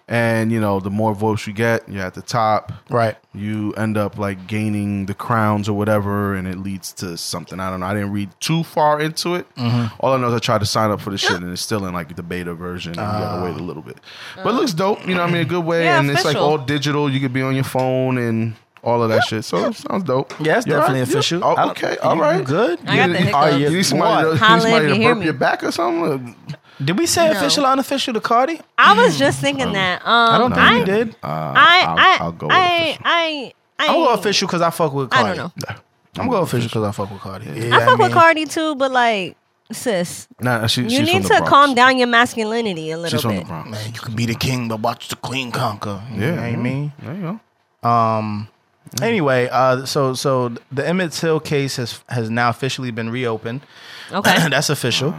and 0.06 0.52
you 0.52 0.60
know 0.60 0.80
the 0.80 0.90
more 0.90 1.14
votes 1.14 1.46
you 1.46 1.52
get, 1.52 1.88
you're 1.88 2.02
at 2.02 2.14
the 2.14 2.22
top. 2.22 2.72
Right. 2.90 3.16
You 3.32 3.72
end 3.72 3.96
up 3.96 4.18
like 4.18 4.46
gaining 4.46 5.06
the 5.06 5.14
crowns 5.14 5.68
or 5.68 5.72
whatever, 5.72 6.34
and 6.34 6.46
it 6.46 6.58
leads 6.58 6.92
to 6.94 7.16
something. 7.16 7.58
I 7.58 7.70
don't 7.70 7.80
know. 7.80 7.86
I 7.86 7.94
didn't 7.94 8.12
read 8.12 8.30
too 8.40 8.64
far 8.64 9.00
into 9.00 9.34
it. 9.34 9.52
Mm-hmm. 9.56 9.94
All 10.00 10.12
I 10.12 10.18
know 10.18 10.28
is 10.28 10.34
I 10.34 10.38
tried 10.38 10.58
to 10.58 10.66
sign 10.66 10.90
up 10.90 11.00
for 11.00 11.10
the 11.10 11.18
shit, 11.18 11.40
and 11.40 11.50
it's 11.50 11.62
still 11.62 11.86
in 11.86 11.94
like 11.94 12.14
the 12.14 12.22
beta 12.22 12.54
version. 12.54 12.90
And 12.98 13.00
you 13.00 13.24
gotta 13.24 13.44
wait 13.44 13.58
a 13.58 13.62
ah. 13.62 13.66
little 13.66 13.82
bit, 13.82 13.98
but 14.36 14.48
it 14.48 14.52
looks 14.52 14.74
dope. 14.74 15.06
You 15.06 15.14
know, 15.14 15.22
what 15.22 15.30
I 15.30 15.32
mean, 15.32 15.42
a 15.42 15.46
good 15.46 15.64
way, 15.64 15.84
Yeah, 15.84 16.00
and 16.00 16.10
it's 16.10 16.24
like 16.24 16.36
all 16.36 16.58
digital. 16.58 17.10
You 17.10 17.20
could 17.20 17.32
be 17.32 17.42
on 17.42 17.54
your 17.54 17.64
phone 17.64 18.18
and. 18.18 18.54
All 18.82 19.02
of 19.02 19.08
that 19.08 19.24
shit. 19.24 19.46
So 19.46 19.68
it 19.68 19.76
sounds 19.76 20.04
dope. 20.04 20.38
Yeah, 20.38 20.58
it's 20.58 20.66
definitely 20.66 21.00
right? 21.00 21.08
official. 21.08 21.40
Oh, 21.42 21.70
okay. 21.70 21.96
All 22.02 22.18
right. 22.18 22.40
you 22.40 22.44
good? 22.44 22.78
I 22.86 22.96
got 22.98 23.06
the 23.06 23.12
you, 23.12 23.18
hiccups. 23.24 23.34
Are 23.34 23.50
you 23.52 23.68
you- 23.70 23.76
need 23.78 23.82
somebody, 23.86 24.22
to, 24.24 24.26
you 24.26 24.32
need 24.34 24.60
somebody 24.60 24.88
to 24.88 24.94
hear 24.96 25.08
burp 25.08 25.18
me. 25.20 25.24
your 25.24 25.32
back 25.32 25.64
or 25.64 25.72
something. 25.72 26.36
Did 26.82 26.98
we 26.98 27.06
say 27.06 27.26
No. 27.30 27.36
official, 27.38 27.66
unofficial 27.66 28.14
to 28.14 28.20
Cardi? 28.20 28.60
I 28.78 28.94
was 28.94 29.18
just 29.18 29.40
thinking 29.40 29.72
that. 29.72 30.02
Um, 30.04 30.34
I 30.34 30.38
don't 30.38 30.50
think 30.52 30.62
I, 30.62 30.78
we 30.80 30.84
did. 30.84 31.08
Uh, 31.22 31.26
I, 31.26 31.80
I'll, 31.86 31.98
I, 31.98 32.16
I'll 32.20 32.32
go 32.32 32.46
with 32.48 32.56
I, 32.56 32.66
official. 32.88 33.02
I, 33.04 33.52
I, 33.78 33.86
I'm 33.88 33.94
going 33.94 34.18
official 34.18 34.48
because 34.48 34.62
I 34.62 34.70
fuck 34.70 34.92
with 34.92 35.12
I 35.12 35.22
Cardi. 35.22 35.38
don't 35.38 35.68
know. 35.68 35.76
I'm 36.16 36.28
going 36.28 36.42
official 36.42 36.68
because 36.68 36.82
I 36.84 36.92
fuck 36.92 37.10
with 37.10 37.20
Cardi. 37.20 37.46
Yeah, 37.46 37.76
I 37.76 37.80
fuck 37.80 37.98
with 37.98 38.08
mean, 38.08 38.10
Cardi 38.12 38.44
too, 38.46 38.74
but 38.76 38.90
like, 38.92 39.36
sis, 39.72 40.28
Nah, 40.40 40.66
she, 40.66 40.82
you 40.82 41.02
need 41.02 41.12
from 41.12 41.22
the 41.22 41.28
to 41.28 41.34
Bronx. 41.38 41.48
calm 41.50 41.74
down 41.74 41.98
your 41.98 42.06
masculinity 42.08 42.90
a 42.90 42.96
little 42.98 43.10
She's 43.18 43.22
from 43.22 43.34
the 43.34 43.40
bit. 43.42 43.46
Bronx. 43.48 43.70
Man, 43.70 43.92
you 43.94 44.00
can 44.00 44.14
be 44.16 44.26
the 44.26 44.34
king, 44.34 44.68
but 44.68 44.80
watch 44.80 45.08
the 45.08 45.16
queen 45.16 45.50
conquer. 45.52 46.02
You 46.12 46.20
Yeah, 46.20 46.30
know 46.30 46.36
what 46.36 46.44
I 46.44 46.56
mean? 46.56 46.92
There 47.00 47.14
you 47.14 47.40
go. 47.82 47.88
Um. 47.88 48.48
Anyway, 49.02 49.48
uh, 49.50 49.84
so 49.86 50.14
so 50.14 50.50
the 50.70 50.86
Emmett 50.86 51.12
Till 51.12 51.40
case 51.40 51.76
has 51.76 52.00
has 52.08 52.30
now 52.30 52.48
officially 52.48 52.90
been 52.92 53.10
reopened. 53.10 53.62
Okay. 54.12 54.48
That's 54.50 54.70
official. 54.70 55.14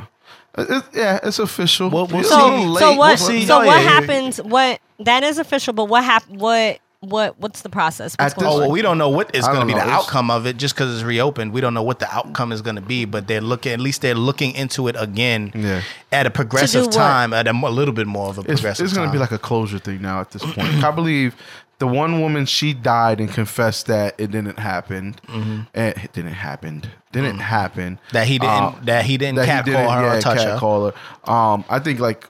It- 0.57 0.69
it- 0.69 0.83
yeah, 0.93 1.19
it's 1.23 1.39
official. 1.39 1.89
We'll- 1.89 2.07
we'll 2.07 2.19
It's 2.21 2.29
see. 2.29 2.35
So, 2.35 2.75
so 2.77 2.89
what? 2.95 2.97
we'll 2.97 3.17
see. 3.17 3.45
So 3.45 3.57
what 3.65 3.81
happens? 3.81 4.37
What 4.41 4.79
that 4.99 5.23
is 5.23 5.37
official, 5.37 5.73
but 5.73 5.85
what 5.85 6.03
hap- 6.03 6.29
What 6.29 6.79
what 7.01 7.35
what's 7.39 7.61
the 7.61 7.69
process? 7.69 8.15
At 8.17 8.23
What's 8.23 8.33
going 8.35 8.45
this- 8.47 8.55
Oh 8.55 8.59
well, 8.61 8.71
we 8.71 8.81
don't 8.81 8.97
know 8.97 9.09
what 9.09 9.35
is 9.35 9.45
going 9.45 9.59
to 9.59 9.65
be 9.67 9.73
the 9.73 9.79
know. 9.79 9.85
It's- 9.85 9.99
outcome 10.05 10.31
of 10.31 10.47
it 10.47 10.57
just 10.57 10.73
because 10.73 10.91
it's 10.95 11.03
reopened. 11.03 11.51
We 11.53 11.61
don't 11.61 11.75
know 11.75 11.83
what 11.83 11.99
the 11.99 12.11
outcome 12.11 12.51
is 12.51 12.63
going 12.63 12.77
to 12.77 12.81
be, 12.81 13.05
but 13.05 13.27
they're 13.27 13.41
looking. 13.41 13.73
At 13.73 13.79
least 13.79 14.01
they're 14.01 14.15
looking 14.15 14.53
into 14.55 14.87
it 14.87 14.95
again 14.97 15.51
Yeah. 15.53 15.81
at 16.11 16.25
a 16.25 16.31
progressive 16.31 16.89
time, 16.89 17.31
at 17.33 17.47
a, 17.47 17.53
mo- 17.53 17.69
little 17.69 17.93
bit 17.93 18.07
more 18.07 18.29
of 18.29 18.39
a 18.39 18.43
progressive. 18.43 18.85
it's 18.85 18.93
going 18.95 19.07
to 19.07 19.11
be 19.13 19.19
like 19.19 19.31
a 19.31 19.37
closure 19.37 19.77
thing 19.77 20.01
now 20.01 20.19
at 20.21 20.31
this 20.31 20.41
point. 20.41 20.83
I 20.83 20.89
believe 20.89 21.35
the 21.79 21.87
one 21.87 22.21
woman 22.21 22.45
she 22.45 22.73
died 22.73 23.19
and 23.19 23.29
confessed 23.29 23.87
that 23.87 24.15
it 24.17 24.31
didn't 24.31 24.59
happen, 24.59 25.15
and 25.27 25.67
it 25.97 26.13
didn't 26.13 26.33
happen, 26.33 26.83
didn't 27.11 27.39
happen. 27.39 27.95
Mm-hmm. 27.97 28.13
that 28.13 28.27
he 28.27 28.39
didn't 28.39 28.53
Uh, 28.53 28.75
that 28.83 29.05
he 29.05 29.17
didn't 29.17 29.35
that 29.35 29.45
he 29.45 29.51
catcall 29.71 29.91
her 29.91 30.01
yeah, 30.01 30.17
or 30.17 30.21
touch 30.21 30.39
her. 30.39 30.45
catcall 30.51 30.91
her. 30.91 31.31
Um, 31.31 31.65
I 31.69 31.79
think 31.79 31.99
like 31.99 32.29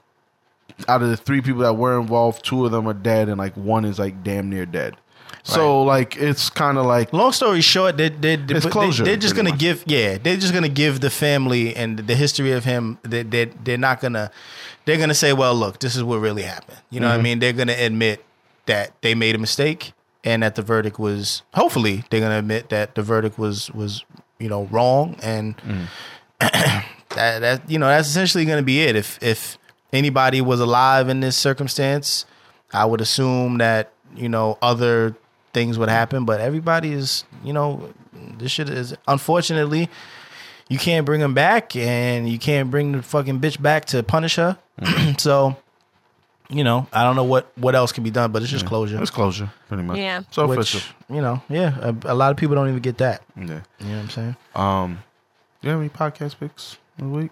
out 0.88 1.00
of 1.02 1.08
the 1.08 1.16
three 1.16 1.40
people 1.40 1.62
that 1.62 1.74
were 1.74 1.98
involved, 2.00 2.44
two 2.44 2.66
of 2.66 2.72
them 2.72 2.86
are 2.88 2.92
dead, 2.94 3.28
and 3.28 3.38
like 3.38 3.54
one 3.56 3.84
is 3.84 3.98
like 3.98 4.22
damn 4.22 4.50
near 4.50 4.66
dead. 4.66 4.96
So 5.44 5.84
like 5.84 6.16
it's 6.16 6.50
kind 6.50 6.76
of 6.76 6.86
like 6.86 7.12
Long 7.12 7.30
story 7.30 7.60
short, 7.60 7.96
they, 7.96 8.08
they, 8.08 8.34
they, 8.34 8.54
they, 8.58 8.60
closure, 8.68 9.04
they're 9.04 9.16
just 9.16 9.36
gonna 9.36 9.50
much. 9.50 9.60
give 9.60 9.84
yeah 9.86 10.18
they're 10.18 10.36
just 10.36 10.52
gonna 10.52 10.68
give 10.68 10.98
the 11.00 11.08
family 11.10 11.72
and 11.76 11.98
the 12.00 12.16
history 12.16 12.50
of 12.50 12.64
him. 12.64 12.98
They, 13.04 13.22
they 13.22 13.44
they're 13.62 13.78
not 13.78 14.00
gonna 14.00 14.32
they're 14.86 14.98
gonna 14.98 15.14
say, 15.14 15.32
well, 15.32 15.54
look, 15.54 15.78
this 15.78 15.94
is 15.94 16.02
what 16.02 16.16
really 16.18 16.42
happened. 16.42 16.78
You 16.90 16.98
know 16.98 17.06
Mm-hmm. 17.06 17.14
what 17.14 17.20
I 17.20 17.22
mean? 17.22 17.38
They're 17.38 17.52
gonna 17.52 17.76
admit 17.78 18.24
that 18.66 18.92
they 19.02 19.14
made 19.14 19.34
a 19.34 19.38
mistake 19.38 19.92
and 20.24 20.42
that 20.42 20.54
the 20.54 20.62
verdict 20.62 20.98
was. 20.98 21.42
Hopefully, 21.54 22.04
they're 22.10 22.20
gonna 22.20 22.38
admit 22.38 22.68
that 22.70 22.94
the 22.94 23.02
verdict 23.02 23.38
was 23.38 23.70
was 23.70 24.04
you 24.38 24.48
know 24.48 24.64
wrong 24.64 25.16
and 25.22 25.56
Mm. 25.58 25.86
that 26.40 27.38
that 27.40 27.70
you 27.70 27.78
know 27.78 27.86
that's 27.86 28.08
essentially 28.08 28.44
gonna 28.44 28.62
be 28.62 28.82
it. 28.82 28.96
If 28.96 29.22
if 29.22 29.58
anybody 29.92 30.40
was 30.40 30.60
alive 30.60 31.08
in 31.08 31.20
this 31.20 31.36
circumstance, 31.36 32.26
I 32.72 32.84
would 32.84 33.00
assume 33.00 33.58
that 33.58 33.92
you 34.14 34.28
know 34.28 34.58
other 34.60 35.16
things 35.54 35.78
would 35.78 35.88
happen. 35.88 36.24
But 36.24 36.40
everybody 36.40 36.92
is 36.92 37.24
you 37.42 37.52
know 37.52 37.92
this 38.38 38.52
shit 38.52 38.68
is 38.68 38.94
unfortunately 39.08 39.88
you 40.68 40.78
can't 40.78 41.06
bring 41.06 41.20
him 41.20 41.32
back, 41.32 41.76
and 41.76 42.28
you 42.28 42.38
can't 42.38 42.70
bring 42.70 42.92
the 42.92 43.02
fucking 43.02 43.40
bitch 43.40 43.62
back 43.62 43.84
to 43.86 44.02
punish 44.02 44.36
her. 44.36 44.58
so 45.18 45.56
you 46.48 46.62
know 46.64 46.86
I 46.92 47.02
don't 47.04 47.16
know 47.16 47.24
what 47.24 47.50
what 47.56 47.74
else 47.74 47.92
can 47.92 48.04
be 48.04 48.10
done, 48.10 48.32
but 48.32 48.42
it's 48.42 48.50
just 48.50 48.66
closure. 48.66 49.00
it's 49.00 49.10
closure 49.10 49.50
pretty 49.68 49.82
much. 49.82 49.98
Yeah. 49.98 50.22
So 50.30 50.46
which 50.46 50.58
official. 50.60 50.94
you 51.08 51.20
know 51.20 51.42
yeah 51.48 51.76
a, 51.80 52.12
a 52.12 52.14
lot 52.14 52.30
of 52.30 52.36
people 52.36 52.54
don't 52.54 52.68
even 52.68 52.80
get 52.80 52.98
that. 52.98 53.22
Yeah. 53.36 53.42
You 53.42 53.46
know 53.48 53.62
what 53.78 53.88
I'm 54.02 54.10
saying? 54.10 54.36
Um, 54.54 54.98
you 55.62 55.70
have 55.70 55.80
any 55.80 55.88
podcast 55.88 56.38
picks 56.38 56.78
of 56.98 57.04
the 57.10 57.16
week? 57.18 57.30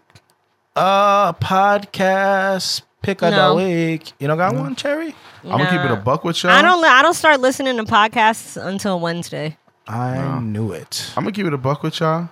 Uh, 0.77 1.33
podcast 1.35 2.83
pick 3.03 3.23
of 3.23 3.31
No. 3.33 3.57
the 3.57 3.65
week. 3.65 4.13
You 4.19 4.27
don't 4.27 4.39
got 4.39 4.55
one, 4.55 4.75
Cherry? 4.75 5.15
I'm 5.45 5.51
gonna 5.59 5.71
keep 5.71 5.81
it 5.81 5.91
a 5.91 5.97
buck 5.97 6.25
with 6.25 6.43
y'all. 6.43 6.53
I 6.53 6.63
don't. 6.63 6.81
li- 6.83 6.89
I 6.89 7.03
don't 7.03 7.15
start 7.15 7.39
listening 7.41 7.77
to 7.77 7.85
podcasts 7.85 8.61
until 8.61 8.99
Wednesday. 8.99 9.57
I 9.87 10.41
knew 10.41 10.73
it. 10.73 11.13
I'm 11.17 11.23
gonna 11.25 11.33
keep 11.33 11.47
it 11.47 11.53
a 11.53 11.59
buck 11.59 11.83
with 11.83 12.01
y'all. 12.01 12.31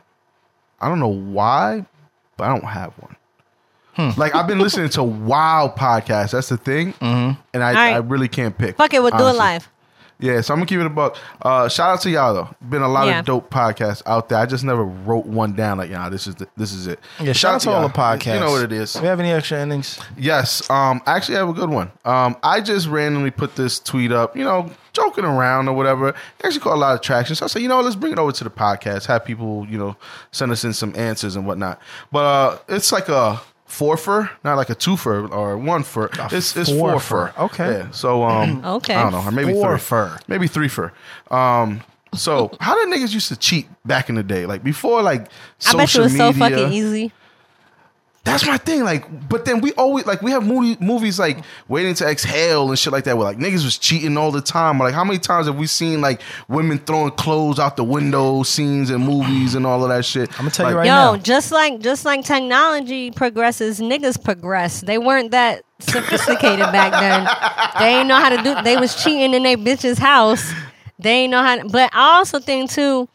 I 0.80 0.88
don't 0.88 0.98
know 0.98 1.06
why, 1.08 1.84
but 2.36 2.44
I 2.44 2.48
don't 2.48 2.64
have 2.66 2.94
one. 2.94 3.14
Hmm. 3.94 4.10
Like 4.16 4.34
I've 4.34 4.46
been 4.46 4.58
listening 4.58 4.88
to 4.90 5.02
Wow 5.02 5.72
podcasts. 5.76 6.30
That's 6.32 6.48
the 6.48 6.56
thing, 6.56 6.94
mm-hmm. 6.94 7.40
and 7.52 7.62
I, 7.62 7.68
All 7.68 7.74
right. 7.74 7.94
I 7.94 7.98
really 7.98 8.28
can't 8.28 8.56
pick. 8.56 8.76
Fuck 8.76 8.94
it, 8.94 9.02
we'll 9.02 9.10
do 9.10 9.16
it 9.18 9.20
honestly. 9.20 9.38
live. 9.38 9.68
Yeah, 10.18 10.40
so 10.40 10.54
I'm 10.54 10.60
gonna 10.60 10.66
keep 10.66 10.78
it 10.78 10.86
a 10.86 10.90
buck. 10.90 11.16
Uh, 11.40 11.68
shout 11.68 11.90
out 11.94 12.00
to 12.02 12.10
y'all 12.10 12.32
though. 12.32 12.48
Been 12.68 12.82
a 12.82 12.88
lot 12.88 13.08
Yeah. 13.08 13.18
of 13.18 13.24
dope 13.26 13.50
podcasts 13.50 14.02
out 14.06 14.28
there. 14.28 14.38
I 14.38 14.46
just 14.46 14.62
never 14.62 14.84
wrote 14.84 15.26
one 15.26 15.54
down 15.54 15.78
like, 15.78 15.90
yeah, 15.90 16.08
this 16.08 16.28
is 16.28 16.36
the, 16.36 16.46
this 16.56 16.72
is 16.72 16.86
it. 16.86 17.00
Yeah, 17.20 17.32
shout 17.32 17.54
out 17.56 17.60
to 17.62 17.70
all 17.70 17.80
y'all. 17.80 17.88
the 17.88 17.94
podcasts. 17.94 18.34
You 18.34 18.40
know 18.40 18.52
what 18.52 18.62
it 18.62 18.70
is. 18.70 18.92
Do 18.92 19.00
we 19.00 19.08
have 19.08 19.18
any 19.18 19.32
extra 19.32 19.58
endings? 19.58 19.98
Yes. 20.16 20.70
Um, 20.70 21.02
I 21.06 21.16
actually 21.16 21.38
have 21.38 21.48
a 21.48 21.52
good 21.52 21.70
one. 21.70 21.90
Um, 22.04 22.36
I 22.44 22.60
just 22.60 22.86
randomly 22.86 23.32
put 23.32 23.56
this 23.56 23.80
tweet 23.80 24.12
up, 24.12 24.36
you 24.36 24.44
know, 24.44 24.70
joking 24.92 25.24
around 25.24 25.66
or 25.68 25.74
whatever. 25.74 26.10
It 26.10 26.14
actually 26.44 26.60
caught 26.60 26.76
a 26.76 26.78
lot 26.78 26.94
of 26.94 27.00
traction. 27.00 27.34
So 27.34 27.46
I 27.46 27.48
said, 27.48 27.62
you 27.62 27.68
know, 27.68 27.80
let's 27.80 27.96
bring 27.96 28.12
it 28.12 28.18
over 28.20 28.30
to 28.30 28.44
the 28.44 28.50
podcast. 28.50 29.06
Have 29.06 29.24
people, 29.24 29.66
you 29.68 29.76
know, 29.76 29.96
send 30.30 30.52
us 30.52 30.62
in 30.62 30.72
some 30.72 30.94
answers 30.94 31.34
and 31.34 31.48
whatnot. 31.48 31.80
But 32.12 32.24
uh, 32.24 32.58
it's 32.68 32.92
like 32.92 33.08
a 33.08 33.40
fourfer, 33.72 34.28
not 34.44 34.56
like 34.56 34.68
a 34.70 34.74
twofer 34.74 35.30
or 35.32 35.56
one 35.56 35.82
fur. 35.82 36.10
It's 36.30 36.56
it's 36.56 36.70
four 36.70 36.94
fourfer. 36.96 37.32
fur. 37.32 37.42
Okay. 37.44 37.72
Yeah. 37.78 37.90
So 37.90 38.22
um, 38.24 38.64
Okay. 38.76 38.94
I 38.94 39.02
don't 39.04 39.12
know, 39.12 39.22
or 39.26 39.32
maybe 39.32 39.52
Four 39.54 39.70
three 39.78 39.78
fur. 39.78 40.18
maybe 40.28 40.46
three 40.46 40.68
fur. 40.68 40.92
Um. 41.30 41.82
So, 42.14 42.50
how 42.60 42.74
did 42.76 42.92
niggas 42.94 43.14
used 43.14 43.28
to 43.28 43.36
cheat 43.36 43.66
back 43.86 44.10
in 44.10 44.16
the 44.16 44.22
day? 44.22 44.44
Like 44.44 44.62
before, 44.62 45.00
like 45.00 45.28
I 45.66 45.72
bet 45.74 45.94
you 45.94 46.00
it 46.00 46.04
was 46.04 46.16
so 46.16 46.32
fucking 46.34 46.70
easy. 46.70 47.10
That's 48.24 48.46
my 48.46 48.56
thing. 48.56 48.84
Like, 48.84 49.28
but 49.28 49.44
then 49.44 49.60
we 49.60 49.72
always 49.72 50.06
like 50.06 50.22
we 50.22 50.30
have 50.30 50.46
movie, 50.46 50.76
movies 50.82 51.18
like 51.18 51.38
Waiting 51.66 51.94
to 51.94 52.08
Exhale 52.08 52.68
and 52.68 52.78
shit 52.78 52.92
like 52.92 53.02
that. 53.04 53.16
Where 53.16 53.26
like 53.26 53.38
niggas 53.38 53.64
was 53.64 53.76
cheating 53.76 54.16
all 54.16 54.30
the 54.30 54.40
time. 54.40 54.78
Like, 54.78 54.94
how 54.94 55.02
many 55.02 55.18
times 55.18 55.46
have 55.46 55.56
we 55.56 55.66
seen 55.66 56.00
like 56.00 56.20
women 56.46 56.78
throwing 56.78 57.10
clothes 57.12 57.58
out 57.58 57.76
the 57.76 57.82
window 57.82 58.44
scenes 58.44 58.90
in 58.90 59.00
movies 59.00 59.56
and 59.56 59.66
all 59.66 59.82
of 59.82 59.88
that 59.88 60.04
shit? 60.04 60.30
I'm 60.34 60.44
gonna 60.44 60.50
tell 60.50 60.70
you 60.70 60.76
Like, 60.76 60.86
right 60.86 60.86
Yo, 60.86 61.14
now. 61.14 61.16
just 61.16 61.50
like 61.50 61.80
just 61.80 62.04
like 62.04 62.24
technology 62.24 63.10
progresses, 63.10 63.80
niggas 63.80 64.22
progress. 64.22 64.82
They 64.82 64.98
weren't 64.98 65.32
that 65.32 65.64
sophisticated 65.80 66.66
back 66.66 66.92
then. 66.92 67.28
They 67.80 67.98
ain't 67.98 68.08
know 68.08 68.20
how 68.20 68.28
to 68.28 68.40
do. 68.42 68.62
They 68.62 68.76
was 68.76 69.02
cheating 69.02 69.34
in 69.34 69.42
their 69.42 69.56
bitch's 69.56 69.98
house. 69.98 70.52
They 70.96 71.10
ain't 71.24 71.32
know 71.32 71.42
how. 71.42 71.56
To, 71.56 71.68
but 71.68 71.90
I 71.92 72.18
also 72.18 72.38
think 72.38 72.70
too, 72.70 73.08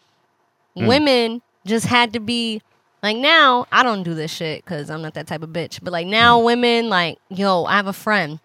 hmm. 0.75 0.85
women 0.85 1.41
just 1.65 1.85
had 1.85 2.11
to 2.13 2.19
be 2.19 2.61
like 3.03 3.17
now. 3.17 3.67
I 3.71 3.83
don't 3.83 4.03
do 4.03 4.13
this 4.13 4.31
shit 4.31 4.63
because 4.63 4.89
I'm 4.89 5.01
not 5.01 5.13
that 5.15 5.27
type 5.27 5.43
of 5.43 5.49
bitch. 5.49 5.79
But 5.81 5.93
like 5.93 6.07
now, 6.07 6.39
mm. 6.39 6.45
women 6.45 6.89
like 6.89 7.19
yo, 7.29 7.65
I 7.65 7.75
have 7.75 7.87
a 7.87 7.93
friend. 7.93 8.39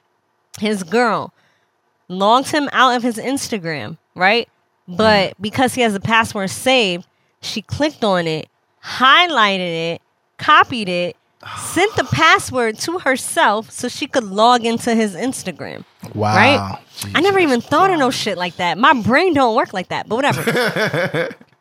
His 0.60 0.82
girl 0.82 1.32
logged 2.08 2.50
him 2.50 2.68
out 2.72 2.96
of 2.96 3.02
his 3.02 3.16
Instagram, 3.16 3.98
right? 4.14 4.48
But 4.86 5.30
mm. 5.30 5.34
because 5.40 5.74
he 5.74 5.80
has 5.82 5.92
the 5.92 6.00
password 6.00 6.50
saved, 6.50 7.06
she 7.40 7.62
clicked 7.62 8.04
on 8.04 8.26
it, 8.26 8.48
highlighted 8.84 9.94
it, 9.94 10.02
copied 10.38 10.88
it, 10.88 11.16
sent 11.58 11.94
the 11.96 12.04
password 12.12 12.78
to 12.80 12.98
herself 12.98 13.70
so 13.70 13.88
she 13.88 14.06
could 14.06 14.24
log 14.24 14.64
into 14.64 14.94
his 14.94 15.14
Instagram. 15.14 15.84
Wow. 16.14 16.36
Right? 16.36 16.78
I 17.14 17.20
never 17.20 17.38
even 17.38 17.60
thought 17.60 17.90
of 17.90 17.98
no 17.98 18.10
shit 18.10 18.38
like 18.38 18.56
that. 18.56 18.78
My 18.78 18.92
brain 19.00 19.34
don't 19.34 19.56
work 19.56 19.72
like 19.72 19.88
that, 19.88 20.08
but 20.08 20.16
whatever. 20.16 21.34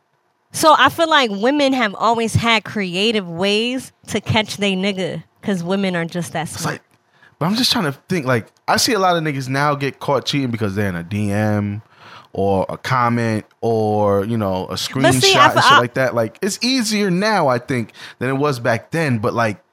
so 0.52 0.76
I 0.78 0.90
feel 0.90 1.10
like 1.10 1.32
women 1.32 1.74
have 1.74 1.96
always 1.96 2.34
had 2.34 2.64
creative 2.64 3.28
ways 3.28 3.92
to 4.08 4.20
catch 4.20 4.58
they 4.58 4.74
nigga 4.74 5.24
because 5.40 5.64
women 5.64 5.96
are 5.96 6.06
just 6.06 6.34
that 6.34 6.50
smart. 6.50 6.76
like, 6.76 6.82
but 7.40 7.46
I'm 7.46 7.56
just 7.56 7.72
trying 7.72 7.86
to 7.86 7.94
think. 8.10 8.26
Like, 8.26 8.48
I 8.68 8.78
see 8.78 8.94
a 8.94 9.00
lot 9.00 9.16
of 9.16 9.24
niggas 9.24 9.50
now 9.50 9.76
get 9.76 10.00
caught 10.00 10.26
cheating 10.26 10.52
because 10.52 10.76
they're 10.76 10.90
in 10.90 10.96
a 10.96 11.04
DM 11.04 11.82
or 12.34 12.66
a 12.70 12.78
comment 12.78 13.46
or 13.62 14.26
you 14.26 14.38
know 14.38 14.66
a 14.68 14.74
screenshot 14.74 15.22
see, 15.22 15.34
and 15.34 15.54
shit 15.54 15.64
I- 15.64 15.80
like 15.80 15.96
that. 15.96 16.14
Like, 16.14 16.38
it's 16.42 16.60
easier 16.64 17.10
now, 17.10 17.48
I 17.48 17.58
think, 17.58 17.94
than 18.20 18.30
it 18.30 18.38
was 18.38 18.60
back 18.60 18.92
then. 18.92 19.20
But 19.20 19.34
like, 19.34 19.64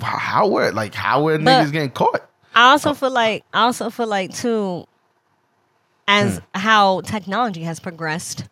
how 0.00 0.48
were 0.48 0.72
like 0.72 0.94
how 0.94 1.22
were 1.22 1.38
niggas 1.38 1.72
getting 1.72 1.90
caught? 1.90 2.28
I 2.54 2.70
also 2.70 2.94
feel 2.94 3.10
like 3.10 3.44
I 3.54 3.62
also 3.62 3.90
feel 3.90 4.08
like 4.08 4.34
too 4.34 4.86
as 6.06 6.38
hmm. 6.38 6.44
how 6.54 7.00
technology 7.02 7.62
has 7.62 7.80
progressed. 7.80 8.44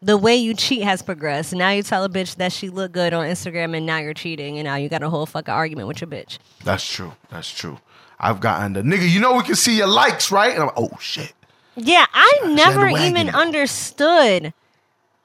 The 0.00 0.16
way 0.16 0.36
you 0.36 0.54
cheat 0.54 0.82
has 0.82 1.02
progressed. 1.02 1.52
Now 1.52 1.70
you 1.70 1.82
tell 1.82 2.04
a 2.04 2.08
bitch 2.08 2.36
that 2.36 2.52
she 2.52 2.68
look 2.68 2.92
good 2.92 3.12
on 3.12 3.26
Instagram 3.26 3.76
and 3.76 3.84
now 3.84 3.98
you're 3.98 4.14
cheating 4.14 4.58
and 4.58 4.64
now 4.64 4.76
you 4.76 4.88
got 4.88 5.02
a 5.02 5.10
whole 5.10 5.26
fucking 5.26 5.52
argument 5.52 5.88
with 5.88 6.00
your 6.00 6.08
bitch. 6.08 6.38
That's 6.64 6.86
true. 6.88 7.14
That's 7.30 7.50
true. 7.50 7.80
I've 8.20 8.40
gotten 8.40 8.74
the 8.74 8.82
nigga. 8.82 9.08
You 9.08 9.20
know 9.20 9.34
we 9.34 9.42
can 9.42 9.56
see 9.56 9.76
your 9.76 9.88
likes, 9.88 10.30
right? 10.30 10.52
And 10.52 10.60
I'm 10.60 10.66
like, 10.66 10.78
oh 10.78 10.96
shit. 11.00 11.32
Yeah, 11.74 12.06
I 12.12 12.32
never 12.46 12.92
wagon. 12.92 13.02
even 13.02 13.28
understood. 13.30 14.52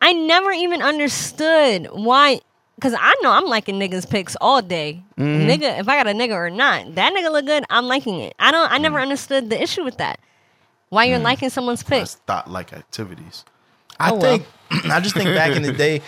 I 0.02 0.14
never 0.14 0.52
even 0.52 0.82
understood 0.82 1.88
why. 1.92 2.42
Cause 2.82 2.96
I 3.00 3.16
know 3.22 3.32
I'm 3.32 3.46
liking 3.46 3.80
niggas 3.80 4.10
pics 4.10 4.36
all 4.42 4.62
day. 4.62 5.04
Mm-hmm. 5.18 5.50
Nigga, 5.50 5.80
if 5.80 5.88
I 5.88 6.04
got 6.04 6.08
a 6.08 6.18
nigga 6.18 6.34
or 6.34 6.50
not, 6.50 6.96
that 6.96 7.14
nigga 7.14 7.32
look 7.32 7.46
good. 7.46 7.64
I'm 7.70 7.86
liking 7.86 8.20
it. 8.20 8.34
I 8.40 8.52
don't. 8.52 8.72
I 8.72 8.80
never 8.80 8.98
mm. 8.98 9.04
understood 9.04 9.50
the 9.50 9.62
issue 9.62 9.84
with 9.84 9.98
that. 9.98 10.20
Why 10.90 11.06
you're 11.06 11.20
mm. 11.20 11.24
liking 11.24 11.50
someone's 11.50 11.84
pic? 11.84 12.02
That's 12.02 12.16
thought 12.16 12.50
like 12.50 12.74
activities. 12.74 13.46
I 14.00 14.12
Oh, 14.12 14.16
well. 14.16 14.22
think 14.22 14.46
I 14.92 15.00
just 15.00 15.16
think 15.16 15.30
back 15.36 15.56
in 15.56 15.64
the 15.64 15.74
day, 15.86 16.02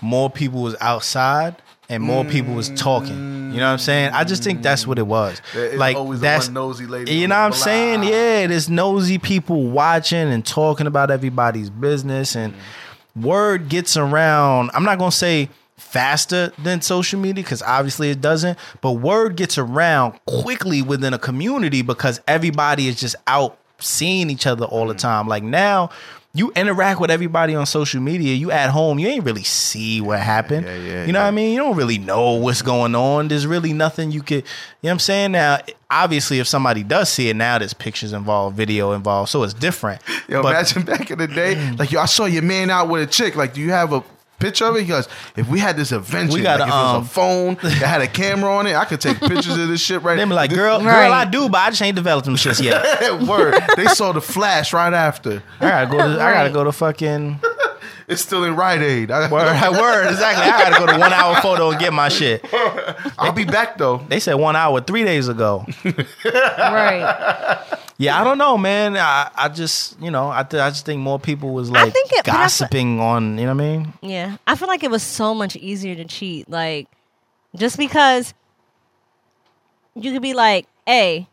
more 0.00 0.30
people 0.30 0.62
was 0.62 0.76
outside 0.80 1.56
and 1.88 2.02
more 2.02 2.24
people 2.24 2.54
was 2.54 2.70
talking. 2.70 3.52
You 3.52 3.58
know 3.58 3.66
what 3.66 3.72
I'm 3.72 3.78
saying? 3.78 4.12
I 4.12 4.24
just 4.24 4.42
think 4.42 4.62
that's 4.62 4.86
what 4.86 4.98
it 4.98 5.06
was. 5.06 5.42
There 5.52 5.66
is 5.66 5.78
like 5.78 5.96
always 5.96 6.20
that's 6.20 6.46
one 6.46 6.54
nosy 6.54 6.86
lady 6.86 7.12
You 7.12 7.28
know 7.28 7.34
what 7.34 7.46
I'm 7.46 7.52
saying? 7.52 8.04
Yeah, 8.04 8.46
there's 8.46 8.70
nosy 8.70 9.18
people 9.18 9.64
watching 9.66 10.32
and 10.32 10.44
talking 10.44 10.86
about 10.86 11.10
everybody's 11.10 11.68
business, 11.68 12.34
and 12.34 12.54
mm-hmm. 12.54 13.22
word 13.22 13.68
gets 13.68 13.96
around. 13.96 14.70
I'm 14.72 14.84
not 14.84 14.98
gonna 14.98 15.12
say 15.12 15.50
faster 15.76 16.52
than 16.62 16.80
social 16.80 17.20
media 17.20 17.44
because 17.44 17.60
obviously 17.62 18.10
it 18.10 18.22
doesn't, 18.22 18.58
but 18.80 18.92
word 18.92 19.36
gets 19.36 19.58
around 19.58 20.18
quickly 20.24 20.80
within 20.80 21.12
a 21.12 21.18
community 21.18 21.82
because 21.82 22.20
everybody 22.26 22.88
is 22.88 22.98
just 22.98 23.16
out 23.26 23.58
seeing 23.78 24.30
each 24.30 24.46
other 24.46 24.64
all 24.64 24.86
the 24.86 24.94
mm. 24.94 24.98
time. 24.98 25.28
Like 25.28 25.42
now, 25.42 25.90
you 26.34 26.50
interact 26.56 26.98
with 26.98 27.10
everybody 27.10 27.54
on 27.54 27.66
social 27.66 28.00
media. 28.00 28.34
You 28.34 28.50
at 28.50 28.70
home, 28.70 28.98
you 28.98 29.06
ain't 29.08 29.24
really 29.24 29.42
see 29.42 30.00
what 30.00 30.18
happened. 30.20 30.66
Yeah, 30.66 30.76
yeah, 30.76 31.04
you 31.04 31.12
know 31.12 31.18
yeah. 31.18 31.24
what 31.24 31.28
I 31.28 31.30
mean? 31.32 31.52
You 31.52 31.58
don't 31.58 31.76
really 31.76 31.98
know 31.98 32.32
what's 32.32 32.62
going 32.62 32.94
on. 32.94 33.28
There's 33.28 33.46
really 33.46 33.74
nothing 33.74 34.10
you 34.12 34.22
could. 34.22 34.36
You 34.36 34.40
know 34.40 34.46
what 34.80 34.90
I'm 34.92 34.98
saying? 35.00 35.32
Now, 35.32 35.58
obviously, 35.90 36.38
if 36.38 36.48
somebody 36.48 36.82
does 36.82 37.10
see 37.10 37.28
it 37.28 37.36
now, 37.36 37.58
there's 37.58 37.74
pictures 37.74 38.14
involved, 38.14 38.56
video 38.56 38.92
involved, 38.92 39.28
so 39.30 39.42
it's 39.42 39.52
different. 39.52 40.00
Yo, 40.26 40.42
But- 40.42 40.50
imagine 40.50 40.82
back 40.84 41.10
in 41.10 41.18
the 41.18 41.28
day, 41.28 41.72
like 41.72 41.92
yo, 41.92 42.00
I 42.00 42.06
saw 42.06 42.24
your 42.24 42.42
man 42.42 42.70
out 42.70 42.88
with 42.88 43.02
a 43.02 43.06
chick. 43.06 43.36
Like, 43.36 43.52
do 43.52 43.60
you 43.60 43.70
have 43.70 43.92
a 43.92 44.02
picture 44.42 44.64
of 44.66 44.76
it? 44.76 44.82
He 44.82 44.86
goes, 44.88 45.08
if 45.36 45.48
we 45.48 45.58
had 45.58 45.76
this 45.76 45.92
invention, 45.92 46.34
We 46.34 46.42
gotta, 46.42 46.64
like 46.64 46.68
if 46.68 46.74
it 46.74 46.78
was 46.78 46.94
um, 46.96 47.02
a 47.02 47.06
phone 47.06 47.54
that 47.62 47.86
had 47.88 48.00
a 48.02 48.08
camera 48.08 48.54
on 48.54 48.66
it, 48.66 48.74
I 48.76 48.84
could 48.84 49.00
take 49.00 49.18
pictures 49.20 49.56
of 49.56 49.68
this 49.68 49.80
shit 49.80 50.02
right. 50.02 50.16
They 50.16 50.24
be 50.24 50.30
like, 50.32 50.50
girl, 50.50 50.78
girl, 50.78 50.86
Right. 50.88 51.10
I 51.10 51.24
do, 51.24 51.48
but 51.48 51.58
I 51.58 51.70
just 51.70 51.82
ain't 51.82 51.96
developed 51.96 52.26
them 52.26 52.36
shits 52.36 52.62
yet. 52.62 52.82
Word. 53.28 53.54
They 53.76 53.86
saw 53.86 54.12
the 54.12 54.20
flash 54.20 54.72
right 54.72 54.92
after. 54.92 55.42
I 55.60 55.68
gotta 55.68 55.86
go. 55.90 55.98
To, 55.98 56.22
I 56.22 56.32
gotta 56.32 56.50
go 56.50 56.64
to 56.64 56.72
fucking 56.72 57.40
It's 58.08 58.20
still 58.20 58.44
in 58.44 58.56
Rite 58.56 58.82
Aid. 58.82 59.10
I, 59.10 59.30
word. 59.30 59.80
Word. 59.80 60.10
Exactly. 60.10 60.44
I 60.44 60.70
gotta 60.70 60.84
go 60.86 60.92
to 60.92 60.98
one 60.98 61.12
hour 61.12 61.36
photo 61.40 61.70
and 61.70 61.80
get 61.80 61.92
my 61.92 62.08
shit. 62.08 62.44
I'll 63.18 63.32
be 63.32 63.44
back 63.44 63.78
though. 63.78 63.98
They 64.08 64.20
said 64.20 64.34
one 64.34 64.56
hour 64.56 64.80
three 64.80 65.04
days 65.04 65.28
ago. 65.28 65.64
right. 65.84 67.64
Yeah, 67.98 68.20
I 68.20 68.24
don't 68.24 68.38
know, 68.38 68.56
man. 68.58 68.96
I, 68.96 69.30
I 69.34 69.48
just, 69.48 70.00
you 70.00 70.10
know, 70.10 70.28
I, 70.30 70.42
th- 70.42 70.60
I 70.60 70.70
just 70.70 70.84
think 70.86 71.00
more 71.00 71.18
people 71.20 71.52
was 71.52 71.70
like 71.70 71.92
think 71.92 72.10
it- 72.12 72.24
but 72.24 72.32
I 72.34 72.36
fe- 72.36 72.42
gossiping 72.42 73.00
on, 73.00 73.38
you 73.38 73.44
know 73.46 73.54
what 73.54 73.62
I 73.62 73.68
mean? 73.76 73.92
Yeah. 74.02 74.36
I 74.46 74.56
feel 74.56 74.68
like 74.68 74.82
it 74.82 74.90
was 74.90 75.02
so 75.02 75.34
much 75.34 75.54
easier 75.56 75.94
to 75.94 76.04
cheat. 76.04 76.48
Like, 76.50 76.88
just 77.54 77.76
because 77.76 78.34
you 79.94 80.12
could 80.12 80.22
be 80.22 80.34
like, 80.34 80.66
hey, 80.86 81.28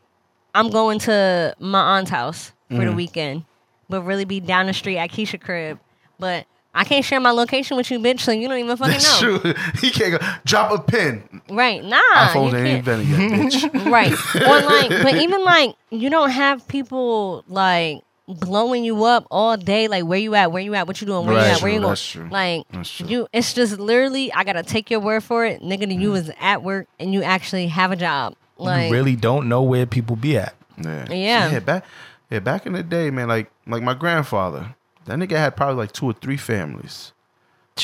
I'm 0.53 0.69
going 0.69 0.99
to 0.99 1.55
my 1.59 1.97
aunt's 1.97 2.11
house 2.11 2.51
for 2.69 2.75
Mm. 2.77 2.85
the 2.89 2.93
weekend, 2.93 3.45
but 3.89 4.01
really 4.03 4.25
be 4.25 4.39
down 4.39 4.67
the 4.67 4.73
street 4.73 4.97
at 4.97 5.09
Keisha 5.11 5.39
crib. 5.41 5.79
But 6.19 6.45
I 6.73 6.83
can't 6.83 7.03
share 7.03 7.19
my 7.19 7.31
location 7.31 7.77
with 7.77 7.89
you, 7.89 7.99
bitch, 7.99 8.19
so 8.19 8.31
you 8.31 8.47
don't 8.47 8.59
even 8.59 8.77
fucking 8.77 8.93
That's 8.93 9.21
know. 9.21 9.39
true. 9.39 9.53
He 9.81 9.89
can't 9.89 10.19
go 10.19 10.27
drop 10.45 10.71
a 10.71 10.79
pin. 10.79 11.23
Right. 11.49 11.83
Nah. 11.83 11.97
iPhones 12.15 12.53
ain't 12.53 12.85
can't. 12.85 12.87
invented 12.87 13.07
yet, 13.07 13.19
bitch. 13.73 13.91
right 13.91 14.11
or 14.35 14.61
like 14.69 14.89
but 15.03 15.15
even 15.21 15.43
like 15.43 15.75
you 15.89 16.09
don't 16.09 16.29
have 16.29 16.67
people 16.67 17.43
like 17.47 18.03
blowing 18.27 18.83
you 18.85 19.03
up 19.05 19.25
all 19.31 19.57
day 19.57 19.87
like 19.87 20.03
where 20.05 20.19
you 20.19 20.35
at 20.35 20.51
where 20.51 20.61
you 20.61 20.75
at 20.75 20.85
what 20.85 21.01
you 21.01 21.07
doing 21.07 21.25
where 21.25 21.35
Right. 21.35 21.47
you 21.47 21.51
at 21.55 21.61
where 21.63 21.71
you 21.71 21.77
True, 21.79 21.81
going 21.81 21.89
that's 21.89 22.05
true. 22.11 22.27
like 22.29 22.67
That's 22.71 22.91
true. 22.91 23.07
you 23.07 23.27
it's 23.33 23.53
just 23.53 23.79
literally 23.79 24.31
i 24.33 24.43
gotta 24.43 24.61
take 24.61 24.91
your 24.91 24.99
word 24.99 25.23
for 25.23 25.45
it 25.47 25.63
nigga 25.63 25.79
that 25.87 25.93
you 25.93 26.09
mm-hmm. 26.09 26.11
was 26.11 26.31
at 26.39 26.61
work 26.61 26.87
and 26.99 27.11
you 27.11 27.23
actually 27.23 27.65
have 27.69 27.91
a 27.91 27.95
job 27.95 28.35
like 28.59 28.89
you 28.89 28.95
really 28.95 29.15
don't 29.15 29.49
know 29.49 29.63
where 29.63 29.85
people 29.87 30.15
be 30.15 30.37
at. 30.37 30.53
Yeah. 30.77 31.05
Yeah. 31.09 31.51
Yeah. 31.51 31.59
Back. 31.59 31.85
Yeah. 32.29 32.39
Back 32.39 32.65
in 32.65 32.73
the 32.73 32.83
day, 32.83 33.09
man. 33.09 33.29
Like 33.29 33.49
like 33.65 33.81
my 33.81 33.93
grandfather. 33.93 34.75
That 35.09 35.17
nigga 35.17 35.37
had 35.37 35.55
probably 35.57 35.75
like 35.75 35.91
two 35.91 36.05
or 36.05 36.13
three 36.13 36.37
families. 36.37 37.13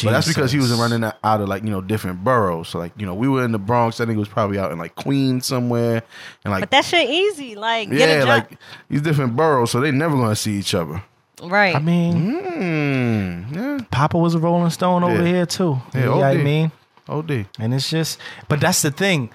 But 0.04 0.12
that's 0.12 0.28
because 0.28 0.52
he 0.52 0.58
was 0.60 0.74
running 0.74 1.04
out 1.06 1.16
out 1.24 1.40
of 1.42 1.48
like 1.48 1.64
you 1.64 1.70
know 1.70 1.80
different 1.82 2.24
boroughs. 2.24 2.68
So 2.70 2.80
like 2.80 2.92
you 2.98 3.06
know 3.06 3.14
we 3.16 3.28
were 3.30 3.44
in 3.46 3.52
the 3.54 3.58
Bronx. 3.60 4.00
I 4.02 4.06
think 4.06 4.18
it 4.18 4.20
was 4.20 4.28
probably 4.28 4.60
out 4.60 4.72
in 4.72 4.78
like 4.78 4.94
Queens 4.96 5.46
somewhere, 5.46 6.04
and 6.44 6.52
like 6.52 6.62
but 6.62 6.72
that 6.72 6.84
shit 6.86 7.10
easy 7.10 7.56
like 7.56 7.90
get 7.90 8.10
a 8.10 8.12
yeah, 8.14 8.20
job 8.20 8.28
like 8.28 8.58
these 8.90 9.02
different 9.02 9.36
boroughs. 9.38 9.72
So 9.72 9.80
they 9.80 9.92
never 9.92 10.16
gonna 10.18 10.36
see 10.36 10.54
each 10.54 10.74
other. 10.76 11.02
right 11.42 11.76
I 11.76 11.80
mean, 11.80 12.42
Mm, 12.44 13.56
yeah, 13.56 13.86
Papa 13.90 14.18
was 14.18 14.36
a 14.36 14.40
Rolling 14.40 14.70
Stone 14.70 15.04
over 15.06 15.22
Yeah. 15.24 15.28
here 15.28 15.46
too. 15.46 15.80
Yeah, 15.94 16.00
you 16.02 16.06
know 16.08 16.16
what 16.18 16.26
I 16.26 16.36
OD. 16.36 16.44
mean? 16.44 16.72
OD. 17.08 17.46
And 17.60 17.74
it's 17.74 17.90
just, 17.90 18.20
but 18.50 18.60
that's 18.60 18.82
the 18.82 18.92
thing. 18.92 19.30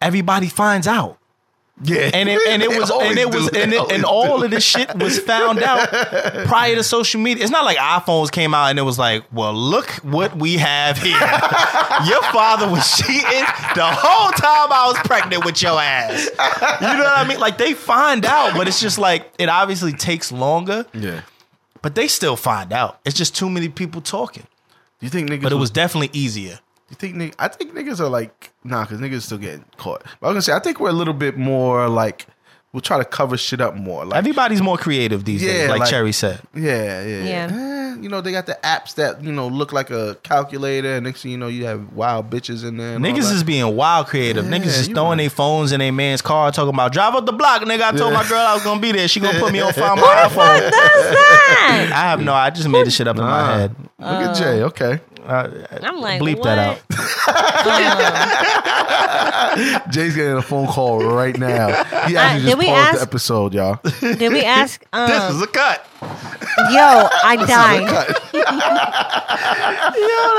Everybody 0.00 0.48
finds 0.48 0.88
out. 0.88 1.18
Yeah, 1.84 2.10
and 2.14 2.28
it 2.28 2.40
and 2.48 2.62
it 2.62 2.68
was 2.78 2.90
and 2.90 3.18
it 3.18 3.28
was 3.28 3.48
and, 3.48 3.72
it, 3.72 3.92
and 3.92 4.04
all 4.04 4.42
of 4.44 4.50
this 4.50 4.62
shit 4.62 4.94
was 4.96 5.18
found 5.18 5.62
out 5.62 5.88
prior 6.46 6.76
to 6.76 6.84
social 6.84 7.20
media. 7.20 7.42
It's 7.42 7.50
not 7.50 7.64
like 7.64 7.76
iPhones 7.78 8.30
came 8.30 8.54
out 8.54 8.66
and 8.70 8.78
it 8.78 8.82
was 8.82 8.98
like, 8.98 9.24
well, 9.32 9.52
look 9.52 9.88
what 10.04 10.36
we 10.36 10.58
have 10.58 10.98
here. 10.98 11.10
your 12.06 12.22
father 12.32 12.68
was 12.70 12.96
cheating 12.98 13.44
the 13.74 13.84
whole 13.84 14.30
time 14.32 14.72
I 14.72 14.84
was 14.94 14.98
pregnant 15.06 15.44
with 15.44 15.60
your 15.60 15.80
ass. 15.80 16.24
You 16.80 16.86
know 16.86 17.02
what 17.04 17.18
I 17.18 17.26
mean? 17.28 17.40
Like 17.40 17.58
they 17.58 17.74
find 17.74 18.24
out, 18.24 18.54
but 18.54 18.68
it's 18.68 18.80
just 18.80 18.98
like 18.98 19.32
it 19.38 19.48
obviously 19.48 19.92
takes 19.92 20.30
longer, 20.30 20.86
Yeah. 20.94 21.22
but 21.82 21.94
they 21.96 22.06
still 22.06 22.36
find 22.36 22.72
out. 22.72 23.00
It's 23.04 23.16
just 23.16 23.34
too 23.34 23.50
many 23.50 23.68
people 23.68 24.00
talking. 24.00 24.46
Do 25.00 25.06
you 25.06 25.10
think 25.10 25.28
niggas? 25.30 25.42
But 25.42 25.52
it 25.52 25.56
would- 25.56 25.60
was 25.62 25.70
definitely 25.70 26.10
easier. 26.12 26.60
You 26.92 26.96
think 26.96 27.34
I 27.38 27.48
think 27.48 27.72
niggas 27.74 28.00
are 28.00 28.08
like 28.10 28.52
nah, 28.64 28.84
because 28.84 29.00
niggas 29.00 29.22
still 29.22 29.38
getting 29.38 29.64
caught. 29.78 30.02
But 30.20 30.26
I 30.26 30.30
was 30.30 30.34
gonna 30.34 30.42
say 30.42 30.52
I 30.52 30.58
think 30.58 30.78
we're 30.78 30.90
a 30.90 30.92
little 30.92 31.14
bit 31.14 31.38
more 31.38 31.88
like 31.88 32.26
we'll 32.74 32.82
try 32.82 32.98
to 32.98 33.04
cover 33.04 33.36
shit 33.38 33.60
up 33.62 33.74
more. 33.74 34.04
Like 34.04 34.18
Everybody's 34.18 34.60
more 34.62 34.76
creative 34.78 35.24
these 35.24 35.40
days, 35.42 35.68
like, 35.70 35.80
like- 35.80 35.90
Cherry 35.90 36.12
said. 36.12 36.40
yeah, 36.54 37.02
yeah, 37.02 37.24
Yeah. 37.24 37.50
Eh, 37.50 37.96
you 38.02 38.08
know 38.08 38.20
they 38.20 38.32
got 38.32 38.46
the 38.46 38.58
apps 38.64 38.94
that 38.96 39.22
you 39.24 39.30
know 39.32 39.46
look 39.48 39.72
like 39.72 39.90
a 39.90 40.16
calculator, 40.22 40.94
and 40.96 41.04
next 41.04 41.22
thing 41.22 41.30
you 41.30 41.36
know 41.38 41.48
you 41.48 41.64
have 41.66 41.92
wild 41.94 42.28
bitches 42.30 42.62
in 42.66 42.76
there. 42.76 42.98
Niggas 42.98 43.28
that. 43.28 43.34
is 43.36 43.42
being 43.44 43.74
wild 43.76 44.06
creative. 44.08 44.44
Yeah, 44.46 44.58
Niggas 44.58 44.66
is 44.80 44.88
throwing 44.88 45.18
their 45.18 45.30
phones 45.30 45.72
in 45.72 45.78
their 45.80 45.92
man's 45.92 46.20
car, 46.22 46.50
talking 46.52 46.74
about 46.74 46.92
drive 46.92 47.14
up 47.14 47.24
the 47.26 47.32
block. 47.32 47.62
Nigga, 47.62 47.82
I 47.82 47.90
told 47.92 48.12
Yeah. 48.12 48.22
my 48.22 48.28
girl 48.28 48.38
I 48.38 48.54
was 48.54 48.64
gonna 48.64 48.80
be 48.80 48.92
there. 48.92 49.08
She 49.08 49.20
gonna 49.20 49.38
put 49.38 49.52
me 49.52 49.60
on 49.60 49.72
find 49.74 49.98
Who 49.98 50.04
my 50.06 50.22
the 50.24 50.28
fuck 50.30 50.62
iPhone. 50.62 50.70
does 50.70 50.70
that 50.72 51.90
I 51.94 52.00
have 52.10 52.20
no. 52.22 52.34
I 52.34 52.50
just 52.50 52.68
made 52.68 52.86
this 52.86 52.94
shit 52.96 53.06
up 53.08 53.16
in 53.16 53.22
my 53.22 53.56
head. 53.58 53.76
Look 53.98 54.08
at 54.08 54.36
Jay. 54.36 54.62
Okay, 54.62 55.00
Uh, 55.24 55.48
i'm 55.82 56.00
like 56.00 56.20
bleep 56.20 56.38
what? 56.38 56.44
that 56.44 56.58
out. 56.58 56.78
Jay's 59.92 60.14
getting 60.16 60.36
a 60.36 60.42
phone 60.42 60.66
call 60.66 61.04
right 61.04 61.36
now. 61.38 61.68
He 62.06 62.16
Uh, 62.16 62.20
actually 62.20 62.40
did 62.42 62.46
just 62.46 62.58
we 62.58 62.66
paused 62.66 62.78
ask- 62.88 62.96
the 62.96 63.02
episode, 63.02 63.54
y'all. 63.54 63.78
did 64.00 64.32
we 64.32 64.42
ask 64.60 64.84
um, 64.92 65.08
This 65.08 65.34
is 65.34 65.42
a 65.42 65.46
cut. 65.46 65.86
yo 66.72 67.08
i 67.24 67.36
died 67.46 67.88
Yo, 68.32 68.40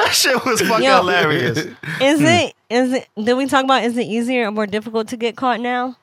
that 0.03 0.09
shit 0.11 0.43
was 0.45 0.61
fucking 0.61 0.83
Yo. 0.85 0.97
hilarious. 0.97 1.57
is 1.59 2.21
it 2.21 2.53
is 2.69 2.93
it 2.93 3.07
did 3.23 3.33
we 3.35 3.45
talk 3.47 3.63
about 3.63 3.83
is 3.83 3.97
it 3.97 4.03
easier 4.05 4.47
or 4.47 4.51
more 4.51 4.67
difficult 4.67 5.07
to 5.09 5.17
get 5.17 5.35
caught 5.37 5.59
now 5.61 5.95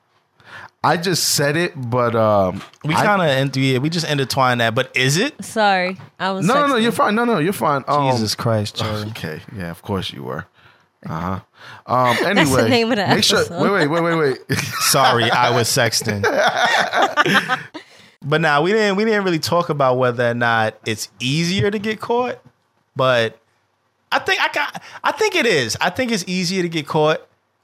I 0.83 0.97
just 0.97 1.29
said 1.35 1.55
it, 1.57 1.73
but 1.75 2.15
um, 2.15 2.61
We 2.83 2.95
I- 2.95 3.05
kind 3.05 3.49
of 3.49 3.55
yeah, 3.57 3.77
we 3.77 3.89
just 3.89 4.07
intertwined 4.09 4.61
that. 4.61 4.73
But 4.73 4.95
is 4.95 5.17
it? 5.17 5.43
sorry 5.43 5.97
i 6.19 6.31
was 6.31 6.45
no, 6.45 6.55
no, 6.55 6.67
no. 6.67 6.75
You're 6.77 6.91
fine. 6.91 7.13
No, 7.15 7.23
no, 7.25 7.37
you're 7.37 7.53
fine. 7.53 7.83
Um, 7.87 8.11
Jesus 8.11 8.33
Christ, 8.35 8.77
Cherry. 8.77 9.01
Okay, 9.09 9.41
yeah, 9.55 9.69
of 9.69 9.81
course 9.83 10.11
you 10.11 10.23
were. 10.23 10.45
Uh 11.05 11.19
huh. 11.19 11.39
Um. 11.85 12.17
Anyway, 12.25 12.63
the 12.63 12.69
name 12.69 12.91
of 12.91 12.97
the 12.97 13.07
make 13.07 13.23
sure. 13.23 13.39
episode. 13.39 13.61
Wait, 13.61 13.87
wait, 13.87 14.01
wait, 14.01 14.01
wait, 14.01 14.37
wait. 14.49 14.57
Sorry, 14.79 15.29
I 15.29 15.51
was 15.51 15.67
sexting. 15.67 16.23
but 18.23 18.41
now 18.41 18.61
we 18.63 18.71
didn't 18.71 18.95
we 18.97 19.05
didn't 19.05 19.23
really 19.23 19.39
talk 19.39 19.69
about 19.69 19.97
whether 19.97 20.29
or 20.31 20.33
not 20.33 20.75
it's 20.85 21.09
easier 21.19 21.69
to 21.69 21.77
get 21.79 21.99
caught. 21.99 22.39
But 22.95 23.39
I 24.11 24.19
think 24.19 24.41
I 24.41 24.51
got 24.51 24.81
I 25.03 25.11
think 25.11 25.35
it 25.35 25.45
is. 25.45 25.77
I 25.79 25.91
think 25.91 26.11
it's 26.11 26.23
easier 26.27 26.63
to 26.63 26.69
get 26.69 26.87
caught, 26.87 27.21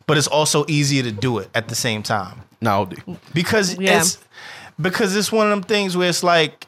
but 0.07 0.17
it's 0.17 0.27
also 0.27 0.65
easier 0.67 1.03
to 1.03 1.11
do 1.11 1.37
it 1.37 1.49
at 1.53 1.67
the 1.67 1.75
same 1.75 2.01
time. 2.03 2.41
no, 2.61 2.89
Because 3.33 3.77
Yeah. 3.77 3.99
it's 3.99 4.17
because 4.81 5.15
it's 5.15 5.31
one 5.31 5.45
of 5.47 5.51
them 5.51 5.63
things 5.63 5.95
where 5.97 6.09
it's 6.09 6.23
like 6.23 6.65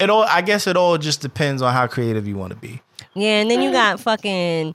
it 0.00 0.08
all 0.10 0.22
I 0.24 0.40
guess 0.40 0.66
it 0.66 0.76
all 0.76 0.96
just 0.98 1.20
depends 1.20 1.60
on 1.62 1.72
how 1.74 1.86
creative 1.86 2.26
you 2.26 2.36
want 2.36 2.50
to 2.50 2.56
be. 2.58 2.80
Yeah, 3.14 3.40
and 3.40 3.50
then 3.50 3.60
you 3.62 3.72
got 3.72 4.00
fucking 4.00 4.74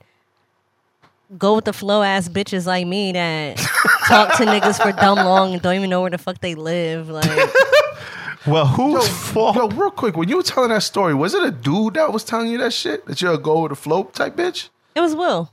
go 1.38 1.54
with 1.56 1.64
the 1.64 1.72
flow 1.72 2.02
ass 2.02 2.28
bitches 2.28 2.66
like 2.66 2.86
me 2.86 3.12
that 3.12 3.56
talk 4.08 4.36
to 4.36 4.44
niggas 4.44 4.80
for 4.80 4.92
dumb 4.92 5.18
long 5.18 5.52
and 5.54 5.62
don't 5.62 5.74
even 5.74 5.90
know 5.90 6.00
where 6.02 6.10
the 6.10 6.18
fuck 6.18 6.40
they 6.40 6.54
live. 6.54 7.08
Like, 7.08 7.24
Well, 8.46 8.66
who's 8.66 8.94
Yo, 8.94 9.00
fault? 9.12 9.56
yo, 9.56 9.66
real 9.70 9.90
quick, 9.90 10.16
when 10.16 10.28
you 10.28 10.36
were 10.36 10.42
telling 10.44 10.68
that 10.70 10.84
story, 10.84 11.14
was 11.14 11.34
it 11.34 11.42
a 11.42 11.50
dude 11.50 11.94
that 11.94 12.12
was 12.12 12.22
telling 12.22 12.46
you 12.46 12.58
that 12.58 12.72
shit? 12.72 13.04
That 13.06 13.20
you're 13.20 13.32
a 13.34 13.38
go 13.38 13.62
with 13.62 13.70
the 13.70 13.76
flow 13.76 14.04
type 14.04 14.36
bitch? 14.36 14.68
it 14.94 15.00
was 15.00 15.16
Will. 15.16 15.50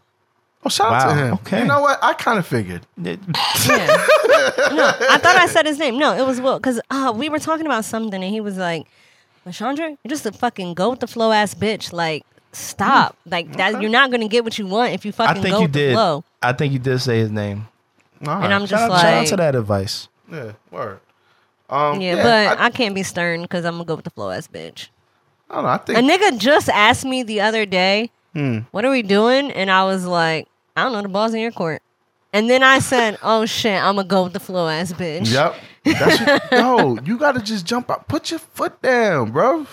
Oh, 0.65 0.69
shout 0.69 0.93
out 0.93 1.01
to 1.01 1.07
Wow, 1.15 1.25
him. 1.27 1.33
okay. 1.35 1.59
You 1.59 1.65
know 1.65 1.81
what? 1.81 1.99
I 2.01 2.13
kind 2.13 2.39
of 2.39 2.47
figured. 2.47 2.85
Yeah. 2.97 3.17
no, 4.71 4.91
I 5.09 5.17
thought 5.17 5.35
I 5.37 5.45
said 5.47 5.65
his 5.65 5.77
name. 5.79 5.97
No, 5.97 6.13
it 6.15 6.25
was 6.25 6.39
Will. 6.41 6.57
Because 6.59 6.79
uh, 6.89 7.13
we 7.15 7.29
were 7.29 7.39
talking 7.39 7.65
about 7.65 7.85
something 7.85 8.21
and 8.23 8.33
he 8.33 8.41
was 8.41 8.57
like, 8.57 8.87
Chandra, 9.51 9.89
you're 9.89 10.09
just 10.09 10.25
a 10.25 10.31
fucking 10.31 10.73
go 10.73 10.89
with 10.91 10.99
the 11.01 11.07
flow 11.07 11.31
ass 11.31 11.53
bitch. 11.53 11.91
Like, 11.93 12.25
stop. 12.53 13.15
Like, 13.25 13.55
that 13.57 13.81
you're 13.81 13.91
not 13.91 14.09
going 14.09 14.21
to 14.21 14.27
get 14.27 14.43
what 14.43 14.57
you 14.57 14.67
want 14.67 14.93
if 14.93 15.05
you 15.05 15.09
I 15.09 15.27
fucking 15.27 15.41
think 15.43 15.53
go 15.53 15.59
you 15.59 15.63
with 15.65 15.73
the 15.73 15.79
did. 15.79 15.93
flow. 15.93 16.23
I 16.41 16.53
think 16.53 16.73
you 16.73 16.79
did 16.79 16.99
say 16.99 17.19
his 17.19 17.31
name. 17.31 17.67
All 18.25 18.35
right. 18.35 18.45
And 18.45 18.53
I'm 18.53 18.61
just 18.61 18.71
Shout 18.71 18.83
out, 18.83 18.89
like, 18.91 19.01
shout 19.01 19.13
out 19.13 19.27
to 19.27 19.35
that 19.37 19.55
advice. 19.55 20.07
yeah, 20.31 20.53
word. 20.71 20.99
Um, 21.69 21.99
yeah, 22.01 22.15
but 22.23 22.59
I, 22.59 22.69
can't 22.69 22.93
be 22.95 23.03
stern 23.03 23.41
because 23.41 23.65
I'm 23.65 23.73
going 23.73 23.85
to 23.85 23.87
go 23.87 23.95
with 23.95 24.05
the 24.05 24.11
flow 24.11 24.29
ass 24.29 24.47
bitch. 24.47 24.89
I 25.49 25.55
don't 25.55 25.63
know. 25.63 25.69
I 25.69 25.75
A 25.75 25.79
think 25.79 25.99
A 25.99 26.01
nigga 26.01 26.37
just 26.39 26.69
asked 26.69 27.05
me 27.05 27.23
the 27.23 27.41
other 27.41 27.65
day, 27.65 28.09
Hmm. 28.33 28.59
"What 28.71 28.83
are 28.85 28.89
we 28.91 29.03
doing?" 29.03 29.51
And 29.51 29.69
I 29.69 29.83
was 29.83 30.05
like, 30.05 30.47
"I 30.75 30.83
don't 30.83 30.93
know. 30.93 31.01
The 31.01 31.09
ball's 31.09 31.33
in 31.33 31.41
your 31.41 31.51
court." 31.51 31.81
And 32.31 32.49
then 32.49 32.63
I 32.63 32.79
said, 32.79 33.17
"Oh 33.23 33.45
shit, 33.45 33.81
I'm 33.81 33.95
gonna 33.95 34.07
go 34.07 34.23
with 34.23 34.33
the 34.33 34.39
flow 34.39 34.67
ass 34.67 34.93
bitch." 34.93 35.31
Yep. 35.31 35.55
That's 35.85 36.21
what, 36.21 36.51
no, 36.51 36.97
you 37.03 37.17
got 37.17 37.33
to 37.33 37.41
just 37.41 37.65
jump 37.65 37.91
out. 37.91 38.07
Put 38.07 38.31
your 38.31 38.39
foot 38.39 38.81
down, 38.81 39.31
bro. 39.31 39.67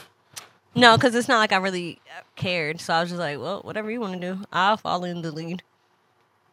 No, 0.75 0.97
because 0.97 1.15
it's 1.15 1.29
not 1.29 1.39
like 1.39 1.53
I 1.53 1.57
really 1.57 2.01
cared. 2.37 2.81
So 2.81 2.95
I 2.95 3.01
was 3.01 3.11
just 3.11 3.21
like, 3.21 3.39
"Well, 3.39 3.61
whatever 3.63 3.91
you 3.91 4.01
want 4.01 4.21
to 4.21 4.35
do, 4.35 4.45
I'll 4.53 4.77
follow 4.77 5.05
in 5.05 5.23
the 5.23 5.33
lead." 5.33 5.63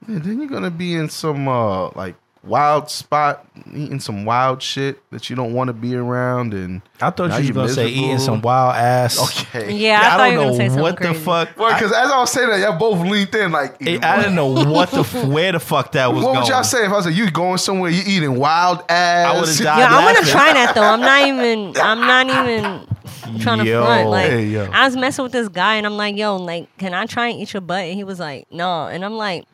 Yeah, 0.08 0.20
then 0.20 0.40
you're 0.40 0.50
gonna 0.50 0.72
be 0.72 0.96
in 0.96 1.10
some 1.10 1.48
uh 1.48 1.90
like 1.92 2.16
wild 2.48 2.90
spot, 2.90 3.46
eating 3.74 4.00
some 4.00 4.26
wild 4.26 4.62
shit 4.62 5.00
that 5.12 5.30
you 5.30 5.36
don't 5.36 5.54
want 5.54 5.68
to 5.68 5.74
be 5.74 5.96
around, 5.96 6.54
and 6.54 6.82
I 7.02 7.10
thought 7.10 7.42
you 7.44 7.50
were 7.50 7.54
gonna 7.54 7.70
say 7.70 7.88
eating 7.90 8.18
some 8.20 8.42
wild 8.42 8.76
ass. 8.76 9.18
Okay. 9.48 9.74
Yeah, 9.74 10.00
I, 10.02 10.18
thought 10.18 10.18
don't 10.32 10.36
know 10.36 10.58
say 10.58 10.82
what 10.82 10.98
crazy. 10.98 11.14
the 11.14 11.20
fuck. 11.20 11.58
Well, 11.58 11.74
because 11.74 11.92
as 11.92 12.10
I 12.12 12.18
was 12.20 12.32
saying 12.32 12.50
that, 12.50 12.60
y'all 12.60 12.78
both 12.80 13.00
leaned 13.08 13.34
in 13.36 13.52
like. 13.52 13.76
eating 13.82 14.04
I, 14.04 14.08
I 14.08 14.12
wild- 14.12 14.22
didn't 14.24 14.36
know 14.36 14.72
what 14.72 14.90
the 14.92 15.04
where 15.28 15.52
the 15.52 15.60
fuck 15.60 15.92
that 15.94 16.08
was 16.14 16.24
What 16.24 16.32
going. 16.34 16.40
would 16.44 16.50
y'all 16.50 16.64
say 16.64 16.86
if 16.86 16.92
I 16.92 16.96
was 16.96 17.06
like, 17.06 17.16
you 17.16 17.30
going 17.32 17.58
somewhere, 17.58 17.92
you 17.92 18.04
eating 18.06 18.38
wild 18.40 18.84
ass? 18.90 19.28
I 19.36 19.40
would've 19.40 19.58
died 19.58 19.80
Yeah, 19.80 19.88
I 19.98 20.04
want 20.06 20.26
to 20.26 20.32
try 20.32 20.54
that 20.54 20.74
though. 20.76 20.82
I'm 20.84 21.02
not 21.02 21.22
even. 21.28 21.78
I'm 21.78 22.00
not 22.02 22.28
even 23.30 23.40
trying 23.42 23.60
to 23.60 23.66
Yo. 23.66 23.84
front. 23.86 24.10
Like 24.10 24.30
Hey, 24.30 24.46
yo. 24.48 24.70
I 24.72 24.86
was 24.86 24.96
messing 24.96 25.24
with 25.24 25.32
this 25.34 25.50
guy, 25.50 25.76
and 25.76 25.86
I'm 25.86 25.98
like, 25.98 26.16
"Yo, 26.16 26.38
like, 26.38 26.76
can 26.78 26.94
I 26.94 27.06
try 27.06 27.28
and 27.28 27.40
eat 27.40 27.54
your 27.54 27.62
butt?" 27.62 27.86
And 27.86 27.96
he 27.96 28.04
was 28.04 28.20
like, 28.20 28.48
"No," 28.52 28.88
and 28.88 29.04
I'm 29.04 29.18
like, 29.18 29.46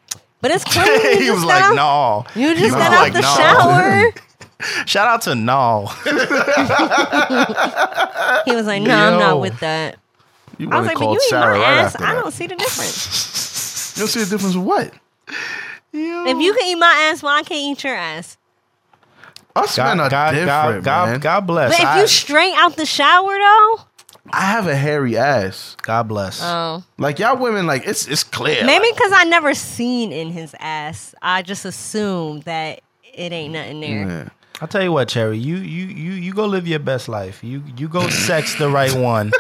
"But 0.44 0.52
it's 0.52 0.64
clean." 0.72 0.86
You 0.86 1.10
he 1.20 1.26
just 1.26 1.34
was 1.36 1.44
got 1.46 1.48
like, 1.48 1.64
out- 1.64 1.76
"No." 1.76 2.26
You 2.40 2.54
just 2.54 2.64
was 2.66 2.74
got 2.76 2.92
out 2.94 3.00
like, 3.02 3.14
the 3.14 3.22
"No." 3.22 3.36
shower. 3.36 4.14
Shout 4.86 5.08
out 5.08 5.22
to 5.24 5.34
No. 5.36 5.88
He 8.46 8.56
was 8.56 8.66
like, 8.66 8.82
"No, 8.84 8.96
I'm 8.96 9.20
not 9.20 9.40
with 9.42 9.60
that." 9.62 9.98
You 10.58 10.70
I 10.72 10.78
was 10.80 10.88
like, 10.88 10.98
"But 11.00 11.10
you 11.10 11.16
eat 11.16 11.22
Sarah 11.24 11.56
my 11.58 11.62
right 11.64 11.78
ass. 11.80 11.96
after 11.96 12.06
I 12.06 12.14
don't 12.14 12.32
see 12.32 12.48
the 12.48 12.56
difference. 12.56 13.94
You 13.98 14.02
don't 14.02 14.08
see 14.10 14.20
the 14.24 14.30
difference 14.30 14.56
of 14.56 14.64
what? 14.64 14.94
if 15.96 16.38
you 16.42 16.54
can 16.54 16.66
eat 16.68 16.76
my 16.76 17.10
ass, 17.12 17.22
why 17.24 17.40
I 17.40 17.44
can't 17.44 17.60
eat 17.78 17.84
your 17.84 17.96
ass? 17.96 18.38
Us 19.56 19.76
God, 19.78 19.98
men 19.98 20.00
are 20.00 20.10
God, 20.10 20.32
different, 20.32 20.48
God, 20.48 20.84
God, 20.84 21.06
man. 21.10 21.20
God 21.20 21.40
bless. 21.48 21.72
But 21.74 21.80
if 21.82 21.86
I- 21.88 22.02
you 22.02 22.08
straight 22.08 22.54
out 22.58 22.76
the 22.76 22.86
shower 22.86 23.38
though, 23.38 23.80
I 24.34 24.42
have 24.42 24.68
a 24.68 24.76
hairy 24.76 25.16
ass. 25.18 25.76
God 25.84 26.08
bless. 26.08 26.40
oh, 26.42 26.84
Like 26.98 27.20
y'all 27.20 27.38
women, 27.38 27.68
like 27.68 27.86
it's 27.86 28.08
it's 28.08 28.24
clear. 28.24 28.66
maybe 28.66 28.86
Like, 28.88 28.96
because 28.96 29.12
I 29.14 29.24
never 29.26 29.54
seen 29.54 30.12
in 30.12 30.32
his 30.32 30.56
ass, 30.60 31.14
I 31.22 31.42
just 31.44 31.66
assume 31.66 32.42
that 32.42 32.82
it 33.14 33.32
ain't 33.32 33.54
nothing 33.54 33.80
there. 33.80 34.08
yeah. 34.08 34.30
I'll 34.62 34.68
tell 34.68 34.84
you 34.84 34.92
what, 34.92 35.08
Cherry. 35.10 35.38
You 35.38 35.58
you 35.58 35.86
you 35.86 36.12
you 36.14 36.34
go 36.34 36.46
live 36.46 36.68
your 36.68 36.80
best 36.80 37.08
life. 37.10 37.44
You 37.44 37.64
you 37.78 37.88
go 37.88 38.08
sex 38.10 38.56
the 38.56 38.70
right 38.70 38.94
one, 38.94 39.32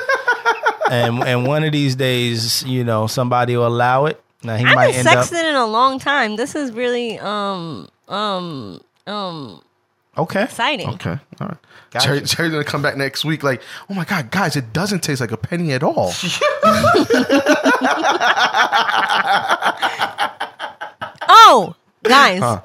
and 0.91 1.23
and 1.23 1.47
one 1.47 1.63
of 1.63 1.71
these 1.71 1.95
days, 1.95 2.63
you 2.63 2.83
know, 2.83 3.07
somebody 3.07 3.55
will 3.55 3.67
allow 3.67 4.05
it. 4.05 4.21
Now 4.43 4.57
he 4.57 4.65
I 4.65 4.75
might 4.75 4.91
haven't 4.95 5.07
end 5.11 5.19
up. 5.19 5.25
sexted 5.25 5.49
in 5.49 5.55
a 5.55 5.65
long 5.65 5.97
time. 5.99 6.35
This 6.35 6.55
is 6.55 6.71
really 6.71 7.17
um 7.19 7.87
um 8.09 8.81
um 9.07 9.61
Okay. 10.17 10.43
exciting. 10.43 10.89
Okay, 10.89 11.17
all 11.41 11.47
right. 11.47 11.57
Gotcha. 11.91 12.05
Cherry, 12.07 12.21
Cherry's 12.21 12.51
gonna 12.51 12.63
come 12.63 12.81
back 12.81 12.97
next 12.97 13.25
week. 13.25 13.41
Like, 13.43 13.61
oh 13.89 13.93
my 13.93 14.05
god, 14.05 14.29
guys, 14.31 14.55
it 14.55 14.71
doesn't 14.73 15.01
taste 15.01 15.21
like 15.21 15.31
a 15.31 15.37
penny 15.37 15.71
at 15.73 15.83
all. 15.83 16.11
Oh, 21.35 21.75
guys, 22.03 22.39
Huh. 22.41 22.61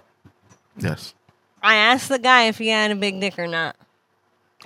yes. 0.78 1.14
I 1.62 1.74
asked 1.76 2.08
the 2.08 2.18
guy 2.18 2.44
if 2.44 2.58
he 2.58 2.68
had 2.68 2.90
a 2.90 2.94
big 2.96 3.20
dick 3.20 3.38
or 3.38 3.46
not. 3.46 3.76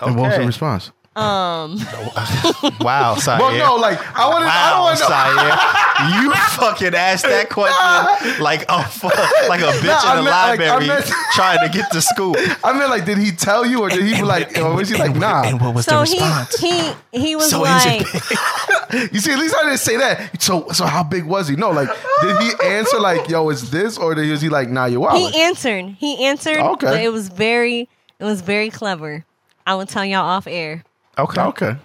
And 0.00 0.16
what 0.16 0.28
was 0.28 0.38
the 0.38 0.46
response? 0.46 0.90
Um, 1.14 1.76
Wow, 2.80 3.16
Syer. 3.16 3.38
Well, 3.38 3.52
no, 3.58 3.76
like 3.76 3.98
I 4.16 4.28
want 4.28 4.44
to. 4.44 4.50
I 4.50 4.72
Wow, 4.72 4.82
want 4.84 4.98
to. 4.98 5.04
Syer. 5.04 6.22
You 6.24 6.32
fucking 6.56 6.94
asked 6.94 7.24
that 7.24 7.50
question 7.50 8.42
like 8.42 8.64
a 8.68 8.82
fu- 8.84 9.08
like 9.48 9.60
a 9.60 9.72
bitch 9.78 9.84
Nah, 10.02 10.18
in 10.18 10.24
the 10.24 10.30
meant- 10.30 10.58
like, 10.58 10.58
library 10.58 10.86
meant- 10.86 11.06
trying 11.34 11.58
to 11.66 11.72
get 11.72 11.90
to 11.92 12.00
school. 12.00 12.34
I 12.64 12.72
mean, 12.72 12.88
like, 12.88 13.04
did 13.04 13.18
he 13.18 13.30
tell 13.30 13.66
you, 13.66 13.82
or 13.82 13.90
did 13.90 14.04
he 14.04 14.14
be 14.14 14.22
like, 14.22 14.56
or 14.58 14.74
was 14.74 14.88
he 14.88 14.96
like, 14.96 15.14
nah? 15.14 15.42
And 15.44 15.60
what 15.60 15.74
was 15.74 15.84
so 15.84 16.00
the 16.00 16.06
he 16.06 16.12
response? 16.14 16.58
he 16.58 16.92
he 17.12 17.36
was 17.36 17.50
So 17.50 17.62
he's 17.64 17.84
a 17.84 17.98
like, 17.98 19.12
You 19.12 19.20
see, 19.20 19.32
at 19.32 19.38
least 19.38 19.54
I 19.54 19.64
didn't 19.64 19.78
say 19.80 19.96
that. 19.98 20.40
So, 20.42 20.68
so 20.70 20.86
how 20.86 21.02
big 21.02 21.24
was 21.24 21.46
he? 21.48 21.56
No, 21.56 21.70
like, 21.72 21.88
did 22.22 22.36
he 22.42 22.52
answer 22.64 22.98
like, 23.00 23.28
"Yo, 23.28 23.48
is 23.50 23.70
this," 23.70 23.96
or 23.98 24.14
did, 24.14 24.30
was 24.30 24.40
he 24.42 24.48
like, 24.48 24.68
"Nah, 24.70 24.86
you're 24.86 25.00
wild"? 25.00 25.16
he 25.30 25.42
answered. 25.42 25.84
He 25.98 26.24
answered. 26.24 26.58
Okay. 26.58 26.86
but 26.86 27.00
it 27.02 27.10
was 27.12 27.28
very 27.28 27.88
it 28.18 28.24
was 28.24 28.40
very 28.40 28.70
clever. 28.70 29.24
I 29.66 29.74
will 29.76 29.86
tell 29.86 30.04
y'all 30.04 30.24
off 30.28 30.46
air 30.46 30.84
Okay. 31.18 31.40
okay, 31.42 31.76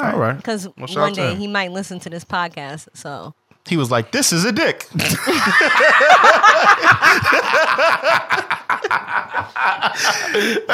all 0.00 0.18
right. 0.18 0.36
because 0.36 0.68
Well, 0.76 0.86
shout 0.86 0.96
one 0.96 1.10
out 1.10 1.14
to 1.14 1.20
day 1.20 1.32
him. 1.32 1.38
he 1.38 1.46
might 1.46 1.72
listen 1.72 1.98
to 2.00 2.10
this 2.10 2.24
podcast. 2.24 2.88
So 2.94 3.34
He 3.66 3.76
was 3.76 3.90
like, 3.90 4.12
"This 4.12 4.32
is 4.32 4.44
a 4.44 4.52
dick." 4.52 4.86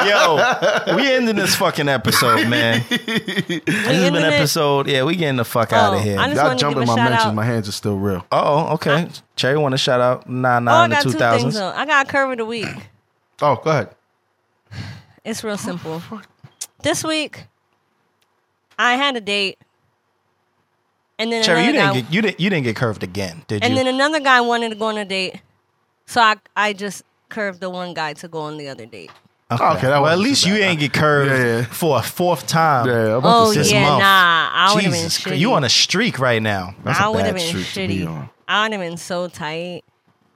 Yo, 0.05 0.95
we 0.95 1.11
ending 1.11 1.35
this 1.35 1.55
fucking 1.55 1.87
episode, 1.89 2.47
man. 2.47 2.83
This 2.89 3.61
has 3.67 3.97
ending 3.97 4.13
been 4.13 4.23
it? 4.25 4.33
episode. 4.33 4.87
Yeah, 4.87 5.03
we 5.03 5.15
getting 5.15 5.37
the 5.37 5.45
fuck 5.45 5.71
out 5.73 5.93
Oh, 5.93 5.97
of 5.97 6.03
here. 6.03 6.19
I 6.19 6.25
just 6.27 6.35
Y'all 6.35 6.45
wanted 6.45 6.55
to 6.57 6.61
jumping 6.61 6.79
give 6.81 6.89
a 6.89 6.91
my 6.91 6.95
shout 6.95 7.09
mentions. 7.09 7.27
out. 7.27 7.35
My 7.35 7.45
hands 7.45 7.69
are 7.69 7.73
still 7.73 7.97
real. 7.97 8.25
Oh, 8.31 8.73
okay. 8.75 9.07
Cherry 9.35 9.57
want 9.57 9.73
to 9.73 9.77
shout 9.77 10.01
out 10.01 10.29
nine 10.29 10.67
oh, 10.67 10.71
I 10.71 10.87
nine 10.87 10.89
got 10.91 10.97
the 11.03 11.03
two 11.03 11.13
two 11.13 11.19
things 11.19 11.19
thousands. 11.19 11.53
though. 11.55 11.69
I 11.69 11.85
got 11.85 12.07
a 12.07 12.09
curve 12.09 12.31
of 12.31 12.37
the 12.37 12.45
week. 12.45 12.67
Oh, 13.41 13.55
go 13.63 13.69
ahead. 13.69 13.89
It's 15.23 15.43
real 15.43 15.57
simple. 15.57 16.01
This 16.83 17.03
week, 17.03 17.45
I 18.79 18.93
had 18.95 19.15
a 19.15 19.21
date, 19.21 19.57
and 21.19 21.31
then 21.31 21.43
Cherry, 21.43 21.65
you 21.65 21.71
didn't 21.71 21.93
guy, 21.93 22.01
get 22.01 22.13
you 22.13 22.21
didn't 22.21 22.39
you 22.39 22.49
didn't 22.49 22.63
get 22.63 22.75
curved 22.75 23.03
again, 23.03 23.43
did 23.47 23.63
and 23.63 23.73
you? 23.73 23.79
And 23.79 23.87
then 23.87 23.93
another 23.95 24.19
guy 24.19 24.41
wanted 24.41 24.69
to 24.69 24.75
go 24.75 24.85
on 24.87 24.97
a 24.97 25.05
date, 25.05 25.41
so 26.05 26.21
I 26.21 26.35
I 26.55 26.73
just 26.73 27.03
curved 27.29 27.59
the 27.61 27.69
one 27.69 27.93
guy 27.93 28.13
to 28.13 28.27
go 28.27 28.39
on 28.41 28.57
the 28.57 28.67
other 28.69 28.85
date. 28.85 29.11
okay. 29.51 29.63
Okay, 29.63 29.87
that 29.87 30.01
well, 30.01 30.11
at 30.11 30.19
least 30.19 30.45
you 30.45 30.55
ain't 30.55 30.79
get 30.79 30.93
curved 30.93 31.29
Yeah, 31.31 31.57
yeah. 31.59 31.63
for 31.65 31.99
a 31.99 32.01
fourth 32.01 32.47
time. 32.47 32.87
Yeah, 32.87 32.93
I'm 33.13 33.17
about 33.19 33.41
Oh 33.43 33.47
to 33.47 33.53
say. 33.53 33.59
this 33.59 33.71
yeah, 33.71 33.81
month. 33.89 33.99
nah, 34.01 34.49
I 34.53 34.71
would 34.73 34.83
have 34.83 34.91
been 34.93 35.01
Jesus, 35.03 35.19
shitty. 35.19 35.23
Christ, 35.23 35.39
you 35.41 35.53
on 35.53 35.63
a 35.63 35.69
streak 35.69 36.19
right 36.19 36.41
now. 36.41 36.75
That's 36.83 36.99
a 36.99 37.03
I 37.03 37.07
would 37.09 37.25
have 37.25 37.35
been 37.35 37.45
streak 37.47 37.67
to 37.73 37.87
be 37.87 37.97
shitty. 38.05 38.29
I 38.47 38.63
would 38.63 38.71
have 38.73 38.81
been 38.81 38.97
so 38.97 39.27
tight, 39.27 39.83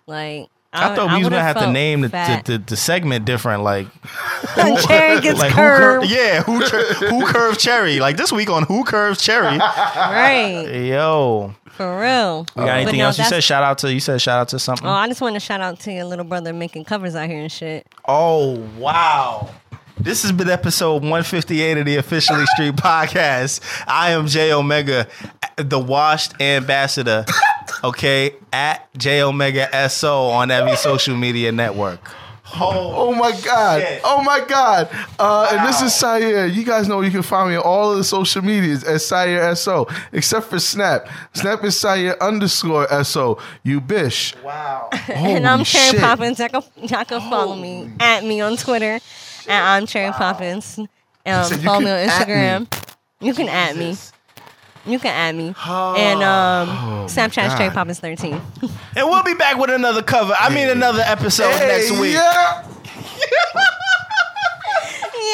like. 0.08 0.48
I, 0.76 0.96
thought 0.96 1.12
we 1.12 1.20
was 1.20 1.30
gonna 1.30 1.42
have 1.42 1.58
to 1.58 1.72
name 1.72 2.02
the, 2.02 2.08
the, 2.10 2.42
the, 2.46 2.58
the 2.58 2.78
segment 2.78 3.26
different, 3.26 3.64
like 3.64 3.88
Cherry 4.56 5.22
gets 5.22 5.40
like 5.40 5.52
who 5.52 5.56
cur- 5.58 5.78
curved, 5.78 6.10
yeah, 6.10 6.42
who 6.44 6.60
cur- 6.68 6.94
who 6.94 7.26
curved 7.26 7.60
Cherry? 7.60 8.00
Like 8.00 8.18
this 8.18 8.32
week 8.32 8.50
on 8.50 8.64
Who 8.64 8.84
Curves 8.84 9.22
Cherry. 9.22 9.58
right? 9.58 10.66
Yo, 10.86 11.54
For 11.72 12.00
real. 12.00 12.46
we 12.56 12.64
got 12.64 12.70
uh, 12.70 12.74
anything 12.74 13.00
no, 13.00 13.06
else? 13.06 13.18
You 13.18 13.26
said 13.26 13.44
shout 13.44 13.64
out 13.64 13.78
to 13.80 13.94
you 13.94 14.00
said 14.00 14.22
shout 14.22 14.40
out 14.40 14.50
to 14.50 14.60
something. 14.60 14.88
Oh, 14.88 14.92
I 14.92 15.08
just 15.08 15.22
want 15.22 15.34
to 15.36 15.40
shout 15.40 15.62
out 15.62 15.80
to 15.82 15.92
your 15.92 16.06
little 16.06 16.26
brother 16.26 16.54
making 16.54 16.86
covers 16.86 17.16
out 17.16 17.30
here 17.30 17.40
and 17.40 17.52
shit. 17.52 17.88
Oh, 18.08 18.56
wow. 18.78 19.50
This 19.98 20.24
has 20.24 20.32
been 20.32 20.50
episode 20.50 21.04
158 21.04 21.78
of 21.78 21.86
the 21.86 21.96
Officially 21.96 22.46
Street 22.48 22.76
Podcast. 22.76 23.62
I 23.88 24.12
am 24.12 24.28
J 24.28 24.52
Omega, 24.52 25.08
the 25.58 25.80
washed 25.80 26.40
ambassador, 26.42 27.26
okay, 27.84 28.36
at 28.52 28.88
J 28.98 29.22
Omega 29.22 29.90
SO 29.90 30.26
on 30.26 30.52
every 30.52 30.76
social 30.76 31.16
media 31.16 31.52
network. 31.52 32.00
Oh, 32.58 33.08
Oh 33.08 33.16
my 33.16 33.32
god! 33.44 33.82
Shit. 33.82 34.02
Oh 34.04 34.22
my 34.22 34.40
god! 34.48 34.88
Uh, 35.18 35.50
And 35.52 35.68
this 35.68 35.82
is 35.82 35.92
Syer. 35.94 36.46
You 36.54 36.64
guys 36.64 36.88
know 36.88 37.02
you 37.02 37.10
can 37.10 37.24
find 37.24 37.50
me 37.50 37.56
on 37.56 37.64
all 37.64 37.92
of 37.92 37.98
the 37.98 38.04
social 38.04 38.44
medias 38.44 38.84
at 38.84 39.02
Syer 39.02 39.56
So, 39.58 39.88
except 40.14 40.48
for 40.48 40.60
Snap. 40.60 41.08
Snap 41.34 41.64
is 41.64 41.76
Syer 41.76 42.16
underscore 42.22 42.88
So. 43.04 43.40
You 43.64 43.82
bish. 43.82 44.36
wow. 44.44 44.90
and 45.10 45.48
I'm 45.48 45.60
Holy 45.60 45.64
Cherry 45.66 45.92
shit. 45.94 46.00
Poppins. 46.02 46.40
Y'all 46.40 46.50
can, 46.50 46.64
y'all 46.88 47.06
can 47.06 47.20
follow 47.30 47.56
me 47.56 47.90
at 48.00 48.24
me 48.24 48.40
on 48.42 48.58
Twitter, 48.58 49.00
and 49.48 49.66
I'm 49.66 49.86
Cherry 49.86 50.12
Poppins. 50.12 50.78
Um, 50.78 50.88
said 51.46 51.60
you 51.60 51.66
follow 51.66 51.80
me 51.82 51.90
on 51.92 51.98
at 51.98 52.10
Instagram. 52.10 52.68
You 53.20 53.34
can 53.34 53.48
at 53.50 53.76
me. 53.76 53.96
You 54.86 55.00
can 55.00 55.12
add 55.12 55.36
me. 55.36 55.48
and 55.66 56.22
um, 56.24 56.68
Snapchat 57.08 57.48
God. 57.48 57.58
Cherry 57.58 57.72
Poppins 57.72 58.00
13. 58.00 58.40
And 58.98 59.10
we'll 59.10 59.24
be 59.24 59.34
back 59.34 59.58
with 59.58 59.70
another 59.70 60.02
cover. 60.02 60.34
I 60.40 60.48
mean, 60.48 60.70
another 60.70 61.02
episode 61.06 61.50
next 61.50 61.92
week. 62.00 62.14
Yeah. 62.14 62.66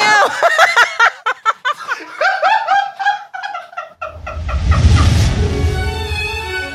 yeah. 0.00 0.28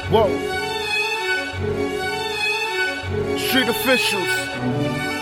Whoa. 0.09 0.27
Street 3.37 3.67
officials. 3.67 5.16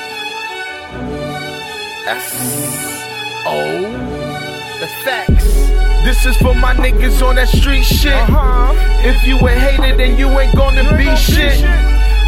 S 2.07 3.43
O. 3.45 3.81
The 4.79 4.87
facts. 5.03 5.45
This 6.05 6.25
is 6.25 6.37
for 6.37 6.53
my 6.53 6.75
niggas 6.75 7.25
on 7.25 7.35
that 7.35 7.47
street 7.47 7.83
shit. 7.83 8.13
Uh-huh. 8.13 8.73
If 9.03 9.25
you 9.25 9.37
a 9.47 9.51
hater, 9.51 9.97
then 9.97 10.17
you 10.17 10.27
ain't 10.39 10.55
gonna 10.55 10.95
be 10.97 11.15
shit. 11.15 11.61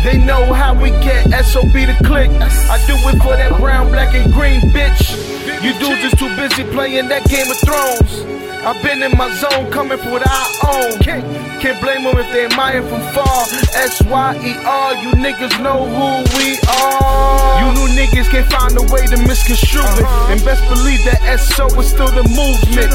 They 0.03 0.17
know 0.17 0.51
how 0.53 0.73
we 0.73 0.89
get 0.89 1.29
SOB 1.45 1.73
to 1.73 1.95
click. 2.03 2.31
I 2.31 2.81
do 2.87 2.95
it 3.09 3.21
for 3.21 3.35
that 3.37 3.59
brown, 3.59 3.89
black, 3.89 4.15
and 4.15 4.33
green 4.33 4.61
bitch. 4.71 5.13
You 5.61 5.73
dudes 5.79 6.11
is 6.11 6.19
too 6.19 6.33
busy 6.35 6.63
playing 6.71 7.07
that 7.09 7.25
Game 7.29 7.49
of 7.51 7.57
Thrones. 7.57 8.46
I've 8.67 8.83
been 8.83 9.01
in 9.01 9.15
my 9.15 9.31
zone, 9.31 9.71
coming 9.71 9.97
for 9.97 10.11
what 10.11 10.27
I 10.27 10.43
own. 10.67 10.99
Can't, 10.99 11.23
can't 11.63 11.79
blame 11.79 12.03
them 12.03 12.19
if 12.19 12.27
they 12.35 12.51
admire 12.51 12.83
from 12.83 12.99
far. 13.15 13.47
S 13.79 14.03
Y 14.03 14.31
E 14.43 14.51
R, 14.59 14.91
you 14.99 15.15
niggas 15.15 15.55
know 15.63 15.87
who 15.87 16.27
we 16.35 16.59
are. 16.83 17.63
You 17.63 17.71
new 17.79 17.87
niggas 17.95 18.27
can't 18.27 18.43
find 18.51 18.75
a 18.75 18.83
way 18.91 19.07
to 19.07 19.15
misconstrue 19.23 19.87
it. 19.87 20.03
And 20.27 20.43
best 20.43 20.67
believe 20.67 20.99
that 21.07 21.23
SO 21.39 21.71
is 21.79 21.87
still 21.95 22.11
the 22.11 22.27
movement. 22.27 22.91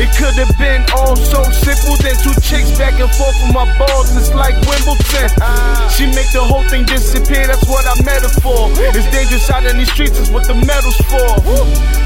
It 0.00 0.08
could 0.16 0.40
have 0.40 0.56
been 0.56 0.80
all 0.96 1.20
so 1.20 1.44
simple. 1.52 2.00
Then 2.00 2.16
two 2.24 2.32
chicks 2.40 2.72
back 2.80 2.96
and 2.96 3.12
forth 3.12 3.36
with 3.44 3.52
my 3.52 3.68
balls, 3.76 4.08
it's 4.16 4.32
like 4.32 4.56
Wimbledon. 4.64 5.28
She 5.92 6.08
make 6.16 6.32
the 6.32 6.40
whole 6.40 6.64
thing 6.72 6.88
disappear, 6.88 7.44
that's 7.44 7.68
what 7.68 7.84
I 7.84 7.92
met 8.08 8.24
her 8.24 8.32
for. 8.40 8.72
It's 8.96 9.04
dangerous 9.12 9.52
out 9.52 9.68
in 9.68 9.76
these 9.76 9.92
streets, 9.92 10.16
is 10.16 10.32
what 10.32 10.48
the 10.48 10.56
medal's 10.64 10.96
for. 11.12 11.44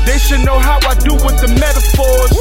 They 0.02 0.18
should 0.18 0.42
know 0.42 0.58
how 0.58 0.82
I 0.82 0.98
do 0.98 1.14
with 1.14 1.38
the 1.38 1.48
metaphors. 1.62 2.34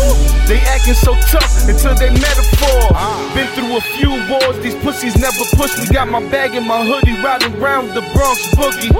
They 0.47 0.59
acting 0.63 0.93
so 0.93 1.11
tough 1.27 1.67
until 1.67 1.93
they 1.95 2.09
metaphor. 2.09 2.95
Ah. 2.95 3.19
Been 3.35 3.51
through 3.51 3.75
a 3.75 3.81
few 3.99 4.15
wars, 4.31 4.55
these 4.63 4.75
pussies 4.79 5.17
never 5.19 5.43
push 5.59 5.75
me. 5.75 5.91
Got 5.91 6.07
my 6.07 6.23
bag 6.31 6.55
and 6.55 6.65
my 6.65 6.85
hoodie 6.87 7.19
riding 7.19 7.51
around 7.59 7.91
the 7.91 7.99
Bronx 8.15 8.47
boogie. 8.55 8.95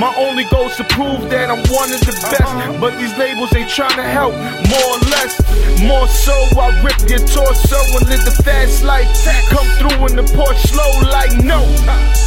My 0.00 0.14
only 0.16 0.44
goal 0.48 0.72
is 0.72 0.76
to 0.76 0.84
prove 0.84 1.28
that 1.28 1.52
I'm 1.52 1.60
one 1.68 1.92
of 1.92 2.00
the 2.00 2.16
uh-huh. 2.16 2.32
best. 2.32 2.80
But 2.80 2.96
these 2.96 3.12
labels 3.18 3.52
ain't 3.52 3.68
trying 3.68 3.96
to 4.00 4.08
help, 4.08 4.32
more 4.72 4.88
or 4.96 5.00
less. 5.12 5.36
More 5.84 6.08
so, 6.08 6.32
I 6.56 6.72
rip 6.80 6.96
your 7.04 7.20
torso 7.28 7.76
and 8.00 8.08
live 8.08 8.24
the 8.24 8.32
fast 8.40 8.80
life. 8.80 9.04
Come 9.52 9.68
through 9.76 10.00
in 10.08 10.16
the 10.16 10.24
Porsche 10.32 10.64
slow, 10.72 10.88
like 11.12 11.36
no. 11.44 11.60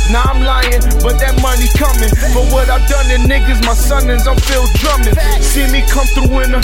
Nah, 0.10 0.26
I'm 0.26 0.42
lying, 0.42 0.82
but 1.06 1.22
that 1.22 1.38
money 1.38 1.70
coming. 1.78 2.10
For 2.34 2.42
what 2.50 2.66
I've 2.66 2.82
done 2.90 3.06
to 3.14 3.22
niggas, 3.30 3.62
my 3.62 3.78
son 3.78 4.10
is 4.10 4.26
I'm 4.26 4.38
Phil 4.42 4.66
Drummond. 4.82 5.14
See 5.38 5.70
me 5.70 5.86
come 5.86 6.10
through 6.18 6.50
in 6.50 6.58
a, 6.58 6.62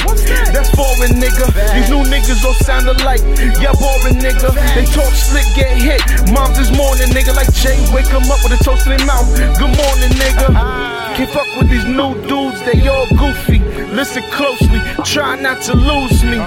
that's 0.50 0.74
foreign 0.74 1.22
nigga. 1.22 1.54
These 1.78 1.94
new 1.94 2.02
niggas 2.10 2.42
all 2.42 2.58
sound 2.66 2.90
alike. 2.90 3.22
Yeah, 3.62 3.78
boring 3.78 4.18
nigga. 4.18 4.50
They 4.74 4.90
talk 4.90 5.14
slick, 5.14 5.46
get 5.54 5.78
hit. 5.78 6.02
Moms 6.34 6.58
this 6.58 6.74
morning, 6.74 7.14
nigga, 7.14 7.38
like 7.38 7.54
Jay. 7.54 7.78
Wake 7.94 8.10
'em 8.10 8.26
up 8.34 8.42
with 8.42 8.58
a 8.58 8.62
toast 8.66 8.90
in 8.90 8.98
their 8.98 9.06
mouth. 9.06 9.30
Good 9.62 9.74
morning, 9.78 10.12
nigga. 10.18 10.50
Can't 11.16 11.30
fuck 11.30 11.48
with 11.58 11.70
these 11.70 11.86
new 11.86 12.18
dudes, 12.28 12.60
they 12.66 12.88
all 12.90 13.08
goofy. 13.16 13.60
Listen 13.94 14.24
closely, 14.34 14.82
try 15.06 15.40
not 15.40 15.62
to 15.64 15.74
lose 15.74 16.24
me. 16.26 16.42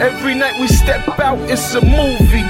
Every 0.00 0.34
night 0.34 0.58
we 0.60 0.68
step 0.68 1.18
out, 1.18 1.38
it's 1.50 1.74
a 1.74 1.82
movie. 1.84 2.46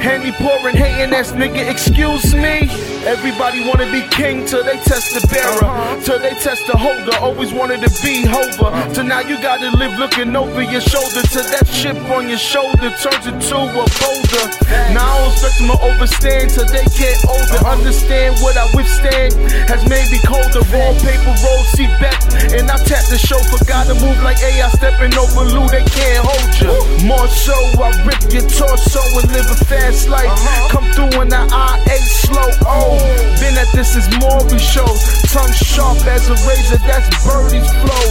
Henny 0.00 0.32
pouring, 0.32 0.76
hating 0.76 1.12
ass 1.12 1.32
nigga, 1.32 1.68
excuse 1.68 2.34
me. 2.34 2.70
Everybody 3.08 3.64
wanna 3.64 3.88
be 3.90 4.04
king 4.12 4.44
till 4.44 4.62
they 4.62 4.76
test 4.84 5.16
the 5.16 5.24
bearer, 5.32 5.64
till 6.04 6.18
they 6.20 6.36
test 6.44 6.66
the 6.66 6.76
holder. 6.76 7.16
Always 7.24 7.54
wanted 7.54 7.80
to 7.80 7.88
be 8.04 8.20
Hova, 8.28 8.68
so 8.94 9.00
now 9.00 9.20
you 9.20 9.40
gotta 9.40 9.72
live 9.80 9.96
looking 9.98 10.36
over 10.36 10.60
your 10.60 10.84
shoulder 10.84 11.24
till 11.32 11.48
that 11.48 11.64
chip 11.72 11.96
on 12.12 12.28
your 12.28 12.36
shoulder 12.36 12.92
turns 13.00 13.24
into 13.24 13.56
a 13.56 13.84
boulder. 13.96 14.44
Now 14.92 15.08
I 15.08 15.24
don't 15.24 15.32
expect 15.32 15.56
them 15.56 15.72
to 15.72 15.78
overstand 15.88 16.52
till 16.52 16.68
they 16.68 16.84
get 17.00 17.16
older. 17.24 17.64
Understand 17.64 18.44
what 18.44 18.60
I 18.60 18.68
withstand 18.76 19.32
has 19.72 19.80
made 19.88 20.04
me 20.12 20.20
colder. 20.28 20.60
Wallpaper 20.68 21.32
roll, 21.40 21.64
seat 21.72 21.88
back, 22.04 22.20
and 22.52 22.68
I 22.68 22.76
tap 22.84 23.08
the 23.08 23.16
chauffeur. 23.16 23.64
Gotta 23.64 23.96
move 24.04 24.20
like 24.20 24.36
AI 24.44 24.68
stepping 24.76 25.16
over 25.16 25.48
Lue, 25.48 25.64
they 25.72 25.84
can't 25.96 26.28
hold 26.28 26.52
you. 26.60 26.76
More 27.08 27.28
so, 27.32 27.56
I 27.80 27.88
rip 28.04 28.20
your 28.28 28.44
torso 28.52 29.00
and 29.16 29.32
live 29.32 29.48
a 29.48 29.56
fast 29.64 30.12
life. 30.12 30.28
Come 30.68 30.84
through 30.92 31.24
in 31.24 31.32
the 31.32 31.40
I-8 31.40 32.04
slow. 32.04 32.52
Oh, 32.68 32.97
been 33.40 33.56
at 33.58 33.70
this 33.74 33.96
is 33.96 34.06
Maury 34.20 34.58
shows. 34.58 35.00
Tongue 35.32 35.52
sharp 35.52 36.00
as 36.08 36.28
a 36.28 36.36
razor, 36.48 36.80
that's 36.88 37.08
Birdie's 37.24 37.68
flow. 37.84 38.06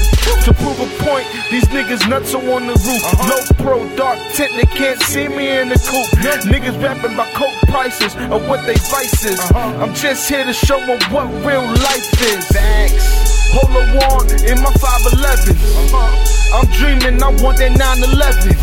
To 0.46 0.54
prove 0.54 0.80
a 0.80 0.88
point, 1.04 1.28
these 1.52 1.66
niggas 1.74 2.08
nuts 2.08 2.34
are 2.34 2.44
on 2.52 2.68
the 2.68 2.78
roof. 2.86 3.04
Uh-huh. 3.04 3.30
Low 3.30 3.44
pro, 3.58 3.96
dark 3.96 4.20
tint, 4.34 4.54
they 4.56 4.70
can't 4.78 5.02
see 5.02 5.28
me 5.28 5.60
in 5.60 5.70
the 5.70 5.80
coop. 5.82 6.08
Niggas 6.46 6.82
rapping 6.82 7.14
about 7.14 7.34
coke 7.34 7.58
prices 7.68 8.16
or 8.32 8.40
what 8.48 8.66
they 8.66 8.78
vices. 8.90 9.40
Uh-huh. 9.40 9.84
I'm 9.84 9.94
just 9.94 10.30
here 10.30 10.46
to 10.46 10.54
show 10.54 10.80
them 10.86 11.00
what 11.12 11.28
real 11.44 11.66
life 11.66 12.08
is. 12.22 12.46
Polo 13.52 13.82
on 14.12 14.28
in 14.46 14.62
my 14.62 14.72
511. 14.78 15.56
Uh-huh. 15.56 16.60
I'm 16.60 16.68
dreaming, 16.72 17.22
I 17.22 17.30
want 17.44 17.58
that 17.60 17.76
911. 17.76 18.56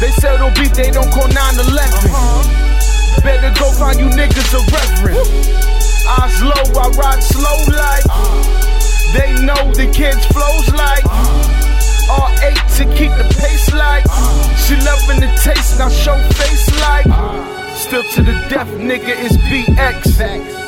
They 0.00 0.10
sell 0.20 0.38
no 0.38 0.54
beat, 0.54 0.74
they 0.74 0.90
don't 0.90 1.10
call 1.10 1.26
911. 1.28 3.01
Better 3.20 3.52
go 3.60 3.70
find 3.72 3.98
you 3.98 4.06
niggas 4.06 4.54
a 4.56 4.60
reverend. 4.72 5.28
Eyes 6.08 6.42
low, 6.42 6.80
I 6.80 6.88
ride 6.96 7.22
slow 7.22 7.58
like. 7.68 8.04
They 9.12 9.34
know 9.44 9.72
the 9.74 9.90
kids 9.92 10.24
flows 10.26 10.68
like. 10.72 11.04
R8 12.08 12.76
to 12.78 12.84
keep 12.96 13.12
the 13.20 13.28
pace 13.38 13.72
like. 13.72 14.04
She 14.64 14.76
loving 14.76 15.20
the 15.20 15.30
taste, 15.42 15.78
now 15.78 15.88
show 15.88 16.18
face 16.34 16.66
like. 16.80 17.06
Still 17.76 18.02
to 18.14 18.22
the 18.22 18.32
death, 18.48 18.68
nigga, 18.68 19.14
it's 19.16 19.36
BX. 19.36 20.20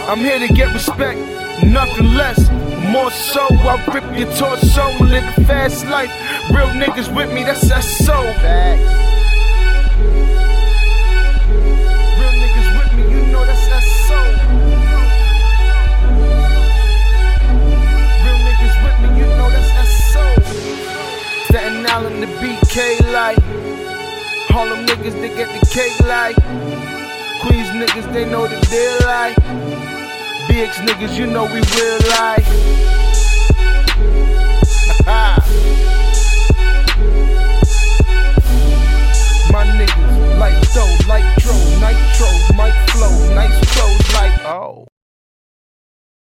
I'm 0.08 0.18
here 0.18 0.38
to 0.38 0.52
get 0.52 0.72
respect, 0.72 1.18
nothing 1.64 2.14
less. 2.14 2.50
More 2.90 3.10
so, 3.10 3.46
I 3.50 3.82
rip 3.92 4.04
your 4.18 4.30
torso 4.36 5.04
live 5.04 5.38
a 5.38 5.44
fast 5.44 5.86
life. 5.86 6.12
Real 6.50 6.68
niggas 6.68 7.14
with 7.14 7.32
me, 7.32 7.42
that's 7.42 7.68
that 7.68 7.82
so. 7.82 8.14
K 22.74 22.98
life, 23.12 23.38
all 24.52 24.66
them 24.68 24.84
niggas, 24.84 25.14
they 25.20 25.28
get 25.28 25.46
the 25.46 25.60
cake 25.70 25.96
like. 26.08 26.34
Queens 27.40 27.68
niggas, 27.68 28.12
they 28.12 28.24
know 28.28 28.48
the 28.48 28.58
deal 28.66 28.98
like. 29.06 29.36
BX 30.48 30.82
niggas, 30.84 31.16
you 31.16 31.26
know 31.28 31.44
we 31.44 31.60
real 31.60 31.98
like. 32.10 32.44
My 39.52 39.64
niggas, 39.78 40.38
like 40.40 40.58
dough, 40.72 40.96
like 41.06 41.36
dro, 41.36 41.54
nitro, 41.78 42.28
mic 42.56 42.74
flow, 42.90 43.14
nice 43.36 43.56
clothes 43.72 44.12
like 44.14 44.36
oh. 44.46 44.88